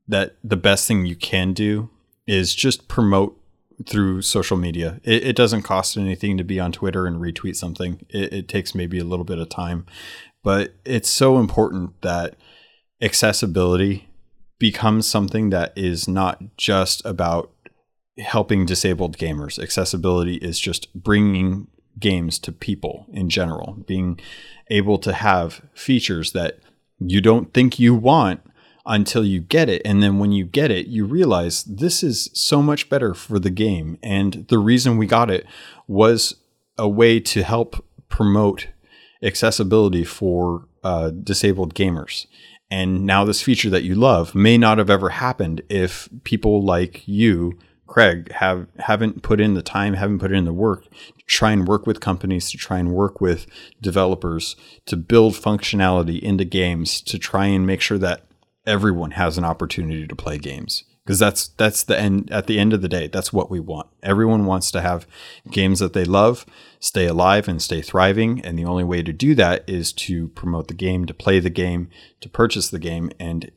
that 0.06 0.36
the 0.44 0.58
best 0.58 0.86
thing 0.86 1.06
you 1.06 1.16
can 1.16 1.54
do 1.54 1.90
is 2.28 2.54
just 2.54 2.90
promote 2.90 3.41
through 3.88 4.22
social 4.22 4.58
media. 4.58 4.99
It, 5.03 5.24
it 5.24 5.36
doesn't 5.36 5.64
cost 5.64 5.98
anything 5.98 6.38
to 6.38 6.44
be 6.44 6.60
on 6.60 6.72
Twitter 6.72 7.06
and 7.06 7.18
retweet 7.18 7.56
something. 7.56 8.06
It, 8.10 8.34
it 8.34 8.48
takes 8.48 8.76
maybe 8.76 8.99
a 8.99 9.03
little 9.03 9.26
bit 9.26 9.40
of 9.40 9.49
time, 9.49 9.86
but 10.44 10.74
it's 10.86 11.10
so 11.10 11.38
important 11.38 12.02
that 12.02 12.36
accessibility 13.02 14.10
becomes 14.60 15.08
something 15.08 15.49
that 15.49 15.74
is 15.76 16.08
not 16.08 16.58
just 16.58 17.03
about 17.06 17.52
helping 18.18 18.66
disabled 18.66 19.18
gamers. 19.18 19.62
Accessibility 19.62 20.36
is 20.36 20.60
just 20.60 20.94
bringing 20.94 21.68
games 21.99 22.40
to 22.40 22.52
people 22.52 23.08
in 23.12 23.30
general, 23.30 23.84
being 23.88 24.20
able 24.70 24.98
to 24.99 25.14
have 25.14 25.62
features 25.74 26.32
that 26.34 26.60
you 26.99 27.22
don't 27.22 27.53
think 27.53 27.80
you 27.80 27.95
want 27.95 28.41
until 28.86 29.24
you 29.24 29.40
get 29.40 29.70
it. 29.70 29.82
And 29.86 30.02
then 30.02 30.20
when 30.20 30.32
you 30.32 30.45
get 30.45 30.72
it, 30.72 30.88
you 30.88 31.06
realize 31.06 31.64
this 31.64 32.03
is 32.03 32.30
so 32.34 32.62
much 32.62 32.90
better 32.90 33.14
for 33.14 33.40
the 33.40 33.49
game. 33.49 33.98
And 34.02 34.45
the 34.49 34.60
reason 34.60 34.98
we 34.98 35.06
got 35.06 35.30
it 35.30 35.45
was 35.88 36.36
a 36.78 36.90
way 36.90 37.20
to 37.20 37.44
help 37.44 37.86
promote 38.10 38.68
accessibility 39.24 40.03
for 40.03 40.68
uh, 40.84 41.12
disabled 41.12 41.76
gamers. 41.76 42.26
And 42.70 43.06
now 43.06 43.26
this 43.26 43.41
feature 43.41 43.70
that 43.70 43.84
you 43.84 43.95
love 43.95 44.34
may 44.34 44.58
not 44.58 44.78
have 44.78 44.90
ever 44.90 45.10
happened 45.10 45.62
if 45.70 46.10
people 46.24 46.64
like 46.64 47.08
you, 47.08 47.60
Craig, 47.86 48.32
have 48.32 48.68
haven't 48.80 49.22
put 49.22 49.41
in 49.41 49.53
the 49.53 49.62
time, 49.62 49.95
haven't 49.95 50.20
put 50.20 50.32
in 50.32 50.45
the 50.45 50.53
work 50.53 50.86
to 50.86 51.26
try 51.28 51.52
and 51.52 51.68
work 51.68 51.86
with 51.86 51.99
companies, 51.99 52.49
to 52.52 52.58
try 52.58 52.80
and 52.80 52.94
work 52.94 53.20
with 53.20 53.45
developers 53.82 54.56
to 54.86 54.95
build 54.95 55.34
functionality 55.34 56.20
into 56.22 56.45
games 56.45 57.02
to 57.02 57.20
try 57.20 57.48
and 57.48 57.68
make 57.68 57.82
sure 57.82 57.98
that 57.98 58.24
everyone 58.66 59.12
has 59.12 59.38
an 59.38 59.44
opportunity 59.44 60.08
to 60.08 60.16
play 60.16 60.38
games. 60.38 60.84
Because 61.04 61.18
that's 61.18 61.48
that's 61.48 61.84
the 61.84 62.00
end 62.00 62.32
at 62.32 62.46
the 62.46 62.60
end 62.60 62.74
of 62.74 62.84
the 62.84 62.88
day 62.88 63.08
that's 63.08 63.34
what 63.34 63.50
we 63.50 63.60
want. 63.60 63.88
Everyone 64.04 64.46
wants 64.46 64.70
to 64.72 64.82
have 64.82 65.08
games 65.50 65.80
that 65.80 65.94
they 65.94 66.06
love 66.06 66.46
stay 66.80 67.08
alive 67.08 67.48
and 67.48 67.60
stay 67.60 67.82
thriving 67.82 68.40
and 68.46 68.58
the 68.58 68.66
only 68.66 68.84
way 68.84 69.02
to 69.02 69.12
do 69.12 69.34
that 69.34 69.68
is 69.68 69.92
to 69.94 70.28
promote 70.30 70.68
the 70.68 70.76
game 70.76 71.06
to 71.06 71.14
play 71.14 71.40
the 71.40 71.50
game 71.50 71.90
to 72.22 72.30
purchase 72.30 72.70
the 72.70 72.80
game 72.80 73.10
and 73.20 73.52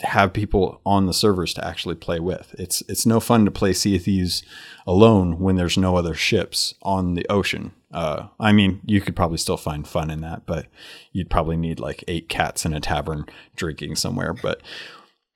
have 0.00 0.32
people 0.32 0.80
on 0.84 1.06
the 1.06 1.14
servers 1.14 1.54
to 1.54 1.66
actually 1.66 1.94
play 1.94 2.18
with. 2.18 2.54
It's 2.58 2.82
it's 2.88 3.06
no 3.06 3.20
fun 3.20 3.44
to 3.44 3.50
play 3.50 3.72
sea 3.72 3.96
of 3.96 4.02
thieves 4.02 4.42
alone 4.86 5.38
when 5.38 5.56
there's 5.56 5.78
no 5.78 5.96
other 5.96 6.14
ships 6.14 6.74
on 6.82 7.14
the 7.14 7.26
ocean 7.28 7.72
uh, 7.96 8.28
I 8.38 8.52
mean, 8.52 8.82
you 8.84 9.00
could 9.00 9.16
probably 9.16 9.38
still 9.38 9.56
find 9.56 9.88
fun 9.88 10.10
in 10.10 10.20
that, 10.20 10.44
but 10.44 10.66
you'd 11.12 11.30
probably 11.30 11.56
need 11.56 11.80
like 11.80 12.04
eight 12.06 12.28
cats 12.28 12.66
in 12.66 12.74
a 12.74 12.80
tavern 12.80 13.24
drinking 13.56 13.96
somewhere. 13.96 14.34
But 14.34 14.60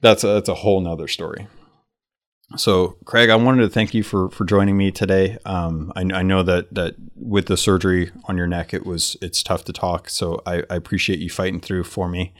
that's 0.03 0.25
a, 0.25 0.27
that's 0.27 0.51
a 0.51 0.57
whole 0.57 0.79
nother 0.83 1.09
story. 1.09 1.49
So, 2.57 2.97
Craig, 3.07 3.31
I 3.31 3.37
wanted 3.37 3.63
to 3.63 3.71
thank 3.71 3.95
you 3.95 4.03
for 4.03 4.29
for 4.29 4.45
joining 4.45 4.77
me 4.77 4.91
today. 4.91 5.39
Um, 5.47 5.91
I, 5.97 6.01
I, 6.01 6.23
know 6.23 6.43
that 6.43 6.75
that 6.75 6.97
with 7.15 7.47
the 7.47 7.57
surgery 7.57 8.11
on 8.25 8.37
your 8.37 8.49
neck, 8.49 8.75
it 8.75 8.85
was 8.85 9.17
it's 9.23 9.43
tough 9.43 9.65
to 9.65 9.73
talk. 9.73 10.11
So, 10.11 10.43
I, 10.45 10.65
I 10.69 10.75
appreciate 10.75 11.21
you 11.21 11.31
fighting 11.31 11.61
through 11.61 11.85
for 11.85 12.09
me, 12.09 12.35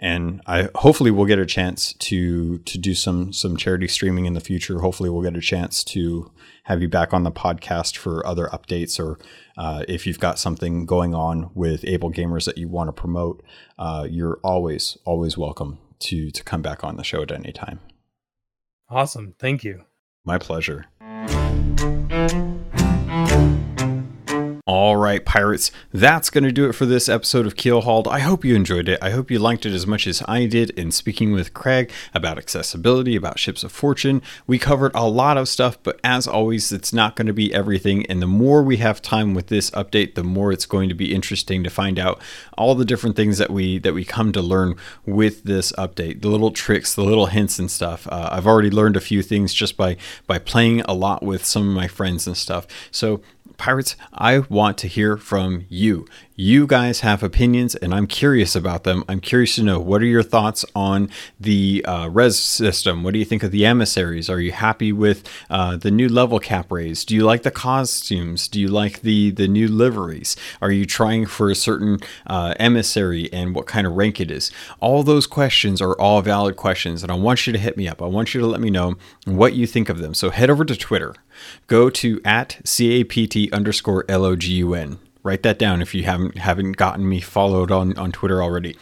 and 0.00 0.42
I 0.46 0.68
hopefully 0.74 1.12
we'll 1.12 1.26
get 1.26 1.38
a 1.38 1.46
chance 1.46 1.94
to 1.94 2.58
to 2.58 2.76
do 2.76 2.94
some 2.94 3.32
some 3.32 3.56
charity 3.56 3.88
streaming 3.88 4.26
in 4.26 4.34
the 4.34 4.40
future. 4.40 4.80
Hopefully, 4.80 5.08
we'll 5.08 5.22
get 5.22 5.36
a 5.36 5.40
chance 5.40 5.82
to 5.84 6.30
have 6.64 6.82
you 6.82 6.88
back 6.88 7.14
on 7.14 7.22
the 7.22 7.32
podcast 7.32 7.96
for 7.96 8.26
other 8.26 8.48
updates 8.48 8.98
or 8.98 9.18
uh, 9.56 9.84
if 9.88 10.06
you've 10.06 10.20
got 10.20 10.38
something 10.38 10.86
going 10.86 11.14
on 11.14 11.50
with 11.54 11.82
AbleGamers 11.82 12.44
that 12.46 12.58
you 12.58 12.68
want 12.68 12.88
to 12.88 12.92
promote, 12.92 13.42
uh, 13.78 14.06
you're 14.08 14.38
always, 14.42 14.96
always 15.04 15.36
welcome 15.36 15.78
to, 16.00 16.30
to 16.30 16.44
come 16.44 16.62
back 16.62 16.84
on 16.84 16.96
the 16.96 17.04
show 17.04 17.22
at 17.22 17.32
any 17.32 17.52
time. 17.52 17.80
Awesome. 18.88 19.34
Thank 19.38 19.64
you. 19.64 19.84
My 20.24 20.38
pleasure. 20.38 20.86
Pirates, 25.32 25.70
that's 25.94 26.28
going 26.28 26.44
to 26.44 26.52
do 26.52 26.68
it 26.68 26.74
for 26.74 26.84
this 26.84 27.08
episode 27.08 27.46
of 27.46 27.56
Keelhauled. 27.56 28.06
I 28.06 28.18
hope 28.18 28.44
you 28.44 28.54
enjoyed 28.54 28.86
it. 28.86 28.98
I 29.00 29.08
hope 29.08 29.30
you 29.30 29.38
liked 29.38 29.64
it 29.64 29.72
as 29.72 29.86
much 29.86 30.06
as 30.06 30.22
I 30.28 30.44
did 30.44 30.68
in 30.72 30.92
speaking 30.92 31.32
with 31.32 31.54
Craig 31.54 31.90
about 32.12 32.36
accessibility, 32.36 33.16
about 33.16 33.38
Ships 33.38 33.64
of 33.64 33.72
Fortune. 33.72 34.20
We 34.46 34.58
covered 34.58 34.92
a 34.94 35.08
lot 35.08 35.38
of 35.38 35.48
stuff, 35.48 35.78
but 35.82 35.98
as 36.04 36.26
always, 36.26 36.70
it's 36.70 36.92
not 36.92 37.16
going 37.16 37.28
to 37.28 37.32
be 37.32 37.54
everything. 37.54 38.04
And 38.10 38.20
the 38.20 38.26
more 38.26 38.62
we 38.62 38.76
have 38.76 39.00
time 39.00 39.32
with 39.32 39.46
this 39.46 39.70
update, 39.70 40.16
the 40.16 40.22
more 40.22 40.52
it's 40.52 40.66
going 40.66 40.90
to 40.90 40.94
be 40.94 41.14
interesting 41.14 41.64
to 41.64 41.70
find 41.70 41.98
out 41.98 42.20
all 42.58 42.74
the 42.74 42.84
different 42.84 43.16
things 43.16 43.38
that 43.38 43.50
we 43.50 43.78
that 43.78 43.94
we 43.94 44.04
come 44.04 44.32
to 44.32 44.42
learn 44.42 44.76
with 45.06 45.44
this 45.44 45.72
update. 45.78 46.20
The 46.20 46.28
little 46.28 46.50
tricks, 46.50 46.94
the 46.94 47.04
little 47.04 47.28
hints 47.28 47.58
and 47.58 47.70
stuff. 47.70 48.06
Uh, 48.06 48.28
I've 48.30 48.46
already 48.46 48.68
learned 48.68 48.98
a 48.98 49.00
few 49.00 49.22
things 49.22 49.54
just 49.54 49.78
by 49.78 49.96
by 50.26 50.38
playing 50.38 50.82
a 50.82 50.92
lot 50.92 51.22
with 51.22 51.42
some 51.42 51.66
of 51.66 51.74
my 51.74 51.88
friends 51.88 52.26
and 52.26 52.36
stuff. 52.36 52.66
So 52.90 53.22
Pirates, 53.62 53.94
I 54.12 54.40
want 54.40 54.76
to 54.78 54.88
hear 54.88 55.16
from 55.22 55.64
you. 55.68 56.06
You 56.34 56.66
guys 56.66 57.00
have 57.00 57.22
opinions, 57.22 57.74
and 57.76 57.94
I'm 57.94 58.06
curious 58.06 58.56
about 58.56 58.84
them. 58.84 59.04
I'm 59.08 59.20
curious 59.20 59.54
to 59.56 59.62
know 59.62 59.78
what 59.78 60.02
are 60.02 60.06
your 60.06 60.22
thoughts 60.22 60.64
on 60.74 61.08
the 61.38 61.84
uh, 61.84 62.08
res 62.08 62.38
system? 62.38 63.02
What 63.02 63.12
do 63.12 63.18
you 63.18 63.24
think 63.24 63.42
of 63.42 63.50
the 63.50 63.64
emissaries? 63.64 64.28
Are 64.28 64.40
you 64.40 64.50
happy 64.52 64.92
with 64.92 65.28
uh, 65.48 65.76
the 65.76 65.90
new 65.90 66.08
level 66.08 66.38
cap 66.38 66.72
raise? 66.72 67.04
Do 67.04 67.14
you 67.14 67.24
like 67.24 67.42
the 67.42 67.50
costumes? 67.50 68.48
Do 68.48 68.60
you 68.60 68.68
like 68.68 69.02
the 69.02 69.30
the 69.30 69.46
new 69.46 69.68
liveries? 69.68 70.36
Are 70.60 70.72
you 70.72 70.84
trying 70.84 71.26
for 71.26 71.50
a 71.50 71.54
certain 71.54 71.98
uh, 72.26 72.54
emissary 72.58 73.32
and 73.32 73.54
what 73.54 73.66
kind 73.66 73.86
of 73.86 73.92
rank 73.94 74.20
it 74.20 74.30
is? 74.30 74.50
All 74.80 75.02
those 75.02 75.26
questions 75.26 75.80
are 75.80 75.94
all 76.00 76.22
valid 76.22 76.56
questions, 76.56 77.02
and 77.02 77.12
I 77.12 77.16
want 77.16 77.46
you 77.46 77.52
to 77.52 77.58
hit 77.58 77.76
me 77.76 77.86
up. 77.86 78.02
I 78.02 78.06
want 78.06 78.34
you 78.34 78.40
to 78.40 78.46
let 78.46 78.60
me 78.60 78.70
know 78.70 78.96
what 79.26 79.54
you 79.54 79.66
think 79.66 79.88
of 79.88 79.98
them. 79.98 80.14
So 80.14 80.30
head 80.30 80.50
over 80.50 80.64
to 80.64 80.76
Twitter 80.76 81.14
go 81.66 81.90
to 81.90 82.20
at 82.24 82.60
capt 82.64 83.52
underscore 83.52 84.04
logun. 84.08 84.98
Write 85.22 85.42
that 85.44 85.58
down 85.58 85.82
if 85.82 85.94
you 85.94 86.02
haven't 86.02 86.36
haven't 86.38 86.72
gotten 86.72 87.08
me 87.08 87.20
followed 87.20 87.70
on 87.70 87.96
on 87.96 88.10
Twitter 88.12 88.42
already. 88.42 88.76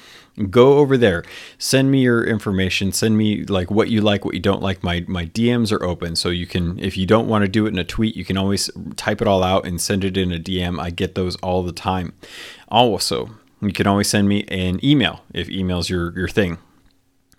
Go 0.48 0.78
over 0.78 0.96
there. 0.96 1.22
Send 1.58 1.90
me 1.90 2.02
your 2.02 2.24
information. 2.24 2.92
Send 2.92 3.18
me 3.18 3.44
like 3.44 3.70
what 3.70 3.90
you 3.90 4.00
like, 4.00 4.24
what 4.24 4.34
you 4.34 4.40
don't 4.40 4.62
like. 4.62 4.82
My 4.82 5.04
my 5.06 5.26
DMs 5.26 5.70
are 5.70 5.84
open, 5.84 6.16
so 6.16 6.30
you 6.30 6.46
can 6.46 6.78
if 6.78 6.96
you 6.96 7.04
don't 7.04 7.28
want 7.28 7.42
to 7.42 7.48
do 7.48 7.66
it 7.66 7.70
in 7.70 7.78
a 7.78 7.84
tweet, 7.84 8.16
you 8.16 8.24
can 8.24 8.38
always 8.38 8.70
type 8.96 9.20
it 9.20 9.28
all 9.28 9.42
out 9.42 9.66
and 9.66 9.80
send 9.80 10.02
it 10.02 10.16
in 10.16 10.32
a 10.32 10.38
DM. 10.38 10.80
I 10.80 10.90
get 10.90 11.14
those 11.14 11.36
all 11.36 11.62
the 11.62 11.72
time. 11.72 12.14
Also, 12.68 13.30
you 13.60 13.72
can 13.72 13.86
always 13.86 14.08
send 14.08 14.28
me 14.28 14.44
an 14.44 14.82
email 14.84 15.22
if 15.34 15.50
email's 15.50 15.90
your 15.90 16.16
your 16.18 16.28
thing. 16.28 16.58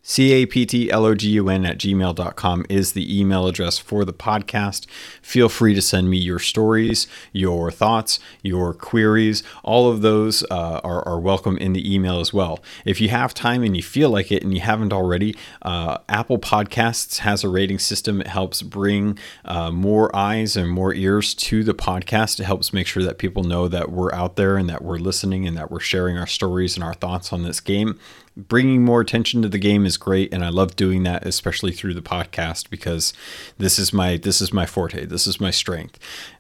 C-A-P-T-L-O-G-U-N 0.04 1.66
at 1.66 1.78
gmail.com 1.78 2.66
is 2.70 2.94
the 2.94 3.20
email 3.20 3.46
address 3.46 3.78
for 3.78 4.04
the 4.04 4.14
podcast. 4.14 4.88
Feel 5.22 5.48
free 5.48 5.76
to 5.76 5.82
send 5.82 6.10
me 6.10 6.18
your 6.18 6.40
stories, 6.40 7.08
your 7.32 7.70
thoughts, 7.70 8.20
your 8.42 8.74
queries. 8.74 9.44
All 9.64 9.92
of 9.92 10.02
those 10.02 10.44
uh, 10.50 10.82
are, 10.84 11.08
are, 11.08 11.20
welcome 11.20 11.56
in 11.58 11.74
the 11.74 11.94
email 11.94 12.20
as 12.20 12.34
well. 12.34 12.60
If 12.84 13.00
you 13.00 13.10
have 13.10 13.36
time 13.36 13.62
and 13.62 13.78
you 13.78 13.84
feel 13.84 14.10
like 14.10 14.32
it 14.32 14.42
and 14.42 14.52
you 14.56 14.60
haven't 14.62 14.92
already, 14.92 15.36
uh, 15.62 16.00
Apple 16.10 16.40
Podcasts 16.40 17.20
has 17.20 17.44
a 17.44 17.50
rating 17.50 17.78
system. 17.78 18.22
It 18.22 18.28
helps 18.28 18.64
bring 18.64 19.20
uh, 19.46 19.70
more 19.70 20.14
eyes 20.16 20.58
and 20.58 20.68
more 20.68 20.96
ears 20.96 21.36
to 21.36 21.64
the 21.64 21.76
podcast. 21.76 22.40
It 22.40 22.46
helps 22.46 22.74
make 22.74 22.88
sure 22.88 23.04
that 23.04 23.20
people 23.20 23.44
know 23.44 23.68
that 23.68 23.92
we're 23.92 24.14
out 24.16 24.36
there 24.36 24.58
and 24.58 24.68
that 24.68 24.82
we're 24.82 24.98
listening 24.98 25.46
and 25.46 25.56
that 25.58 25.70
we're 25.70 25.80
sharing 25.80 26.18
our 26.18 26.26
stories 26.26 26.76
and 26.76 26.84
our 26.84 26.96
thoughts 26.96 27.32
on 27.32 27.44
this 27.44 27.60
game 27.60 28.00
bringing 28.38 28.84
more 28.84 29.02
attention 29.02 29.42
to 29.42 29.50
the 29.50 29.58
game 29.58 29.86
is 29.86 29.98
great 29.98 30.34
and 30.34 30.44
i 30.44 30.50
love 30.50 30.76
doing 30.76 31.04
that 31.04 31.26
especially 31.26 31.72
through 31.72 31.94
the 31.94 32.02
podcast 32.02 32.70
because 32.70 33.14
this 33.58 33.78
is 33.78 33.92
my 33.92 34.18
this 34.18 34.42
is 34.42 34.54
my 34.54 34.66
forte. 34.66 35.06
This 35.06 35.28
is 35.28 35.40
my 35.40 35.52
strength. 35.52 36.00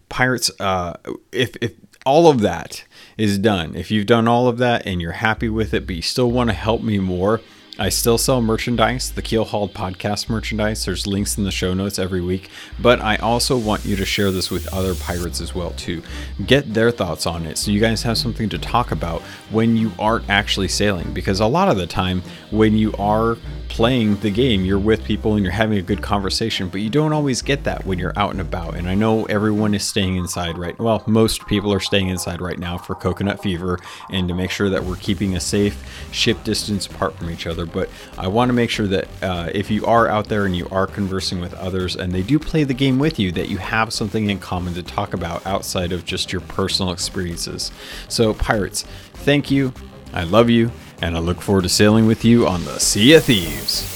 Pirates 0.09 0.51
uh 0.59 0.93
if 1.31 1.55
if 1.61 1.73
all 2.05 2.30
of 2.30 2.41
that 2.41 2.84
is 3.18 3.38
done 3.38 3.76
if 3.76 3.91
you've 3.91 4.07
done 4.07 4.27
all 4.27 4.47
of 4.47 4.57
that 4.57 4.85
and 4.88 5.01
you're 5.01 5.11
happy 5.11 5.49
with 5.49 5.73
it 5.73 5.85
but 5.85 5.95
you 5.95 6.01
still 6.01 6.31
want 6.31 6.49
to 6.49 6.53
help 6.55 6.81
me 6.81 6.97
more 6.97 7.41
I 7.80 7.88
still 7.89 8.18
sell 8.18 8.41
merchandise, 8.41 9.11
the 9.11 9.22
Keelhauled 9.22 9.72
podcast 9.72 10.30
merchandise. 10.30 10.85
There's 10.85 11.07
links 11.07 11.38
in 11.38 11.45
the 11.45 11.52
show 11.52 11.73
notes 11.73 11.98
every 11.98 12.19
week, 12.19 12.49
but 12.80 12.99
I 12.99 13.15
also 13.15 13.57
want 13.57 13.85
you 13.85 13.95
to 13.95 14.06
share 14.06 14.30
this 14.30 14.52
with 14.52 14.72
other 14.73 14.93
pirates 14.93 15.39
as 15.39 15.56
well 15.56 15.72
too. 15.72 16.03
Get 16.45 16.73
their 16.73 16.91
thoughts 16.91 17.26
on 17.26 17.45
it 17.45 17.57
so 17.57 17.72
you 17.72 17.80
guys 17.80 18.03
have 18.03 18.18
something 18.18 18.49
to 18.49 18.57
talk 18.57 18.91
about 18.91 19.22
when 19.52 19.77
you 19.77 19.93
aren't 19.98 20.30
actually 20.30 20.68
sailing 20.68 21.14
because 21.14 21.39
a 21.39 21.48
lot 21.48 21.69
of 21.69 21.77
the 21.77 21.88
time 21.88 22.22
when 22.52 22.77
you 22.77 22.93
are 22.99 23.38
playing 23.72 24.18
the 24.18 24.30
game, 24.30 24.65
you're 24.65 24.77
with 24.77 25.02
people 25.06 25.35
and 25.35 25.45
you're 25.45 25.53
having 25.53 25.77
a 25.77 25.81
good 25.81 26.02
conversation, 26.02 26.68
but 26.68 26.81
you 26.81 26.89
don't 26.89 27.14
always 27.14 27.41
get 27.41 27.64
that 27.64 27.85
when 27.85 27.98
you're 27.98 28.11
out 28.18 28.31
and 28.31 28.41
about. 28.41 28.76
And 28.76 28.89
I 28.89 28.95
know 28.95 29.23
everyone 29.26 29.73
is 29.73 29.88
staying 29.88 30.18
inside 30.18 30.57
right 30.57 30.77
well, 30.77 31.02
most 31.07 31.45
people 31.48 31.73
are 31.73 31.80
staying 31.80 32.10
inside 32.10 32.41
right 32.41 32.60
now 32.60 32.77
for 32.77 32.95
coconut 32.95 33.41
fever 33.41 33.80
and 34.10 34.27
to 34.27 34.35
make 34.35 34.52
sure 34.52 34.69
that 34.69 34.84
we're 34.84 34.98
keeping 34.98 35.38
a 35.38 35.39
safe 35.39 35.81
ship 36.11 36.43
distance 36.43 36.85
apart 36.85 37.15
from 37.15 37.30
each 37.30 37.48
other. 37.48 37.65
But 37.65 37.89
I 38.18 38.27
want 38.27 38.49
to 38.49 38.53
make 38.53 38.69
sure 38.69 38.88
that 38.88 39.07
uh, 39.23 39.49
if 39.53 39.72
you 39.72 39.85
are 39.85 40.10
out 40.10 40.27
there 40.27 40.45
and 40.45 40.56
you 40.56 40.68
are 40.69 40.85
conversing 40.85 41.39
with 41.39 41.53
others 41.53 41.95
and 41.95 42.11
they 42.11 42.23
do 42.23 42.39
play 42.39 42.65
the 42.65 42.73
game 42.73 42.99
with 42.99 43.19
you, 43.19 43.31
that 43.31 43.48
you 43.48 43.57
have 43.57 43.93
something 43.93 44.30
in 44.30 44.39
common 44.39 44.73
to 44.73 44.84
talk 44.84 45.14
about 45.14 45.48
outside 45.48 45.93
of 45.93 46.03
just 46.03 46.34
your 46.34 46.41
personal 46.41 46.91
experiences. 46.91 47.72
So, 48.10 48.34
Pirates, 48.34 48.84
thank 49.14 49.49
you. 49.49 49.73
I 50.14 50.26
love 50.26 50.49
you 50.49 50.72
and 51.02 51.18
I 51.18 51.19
look 51.19 51.41
forward 51.41 51.64
to 51.64 51.69
sailing 51.69 52.06
with 52.06 52.23
you 52.23 52.48
on 52.48 52.64
the 52.64 52.80
Sea 52.80 53.15
of 53.15 53.26
Thieves. 53.26 53.88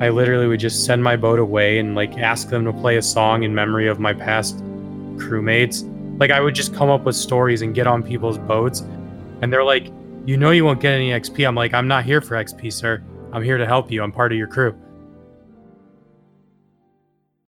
I 0.00 0.08
literally 0.08 0.46
would 0.46 0.60
just 0.60 0.86
send 0.86 1.04
my 1.04 1.14
boat 1.16 1.38
away 1.38 1.78
and 1.78 1.94
like 1.94 2.16
ask 2.16 2.48
them 2.48 2.64
to 2.64 2.72
play 2.72 2.96
a 2.96 3.02
song 3.02 3.42
in 3.42 3.54
memory 3.54 3.86
of 3.86 4.00
my 4.00 4.14
past 4.14 4.62
crewmates. 5.20 5.84
Like 6.18 6.30
I 6.30 6.40
would 6.40 6.54
just 6.54 6.74
come 6.74 6.90
up 6.90 7.04
with 7.04 7.14
stories 7.14 7.62
and 7.62 7.74
get 7.74 7.86
on 7.86 8.02
people's 8.02 8.38
boats, 8.38 8.80
and 9.42 9.52
they're 9.52 9.64
like, 9.64 9.88
"You 10.26 10.36
know, 10.36 10.50
you 10.50 10.64
won't 10.64 10.80
get 10.80 10.94
any 10.94 11.10
XP." 11.12 11.46
I'm 11.46 11.54
like, 11.54 11.74
"I'm 11.74 11.88
not 11.88 12.04
here 12.04 12.20
for 12.20 12.36
XP, 12.36 12.72
sir. 12.72 13.02
I'm 13.32 13.42
here 13.42 13.58
to 13.58 13.66
help 13.66 13.90
you. 13.90 14.02
I'm 14.02 14.12
part 14.12 14.32
of 14.32 14.38
your 14.38 14.48
crew." 14.48 14.74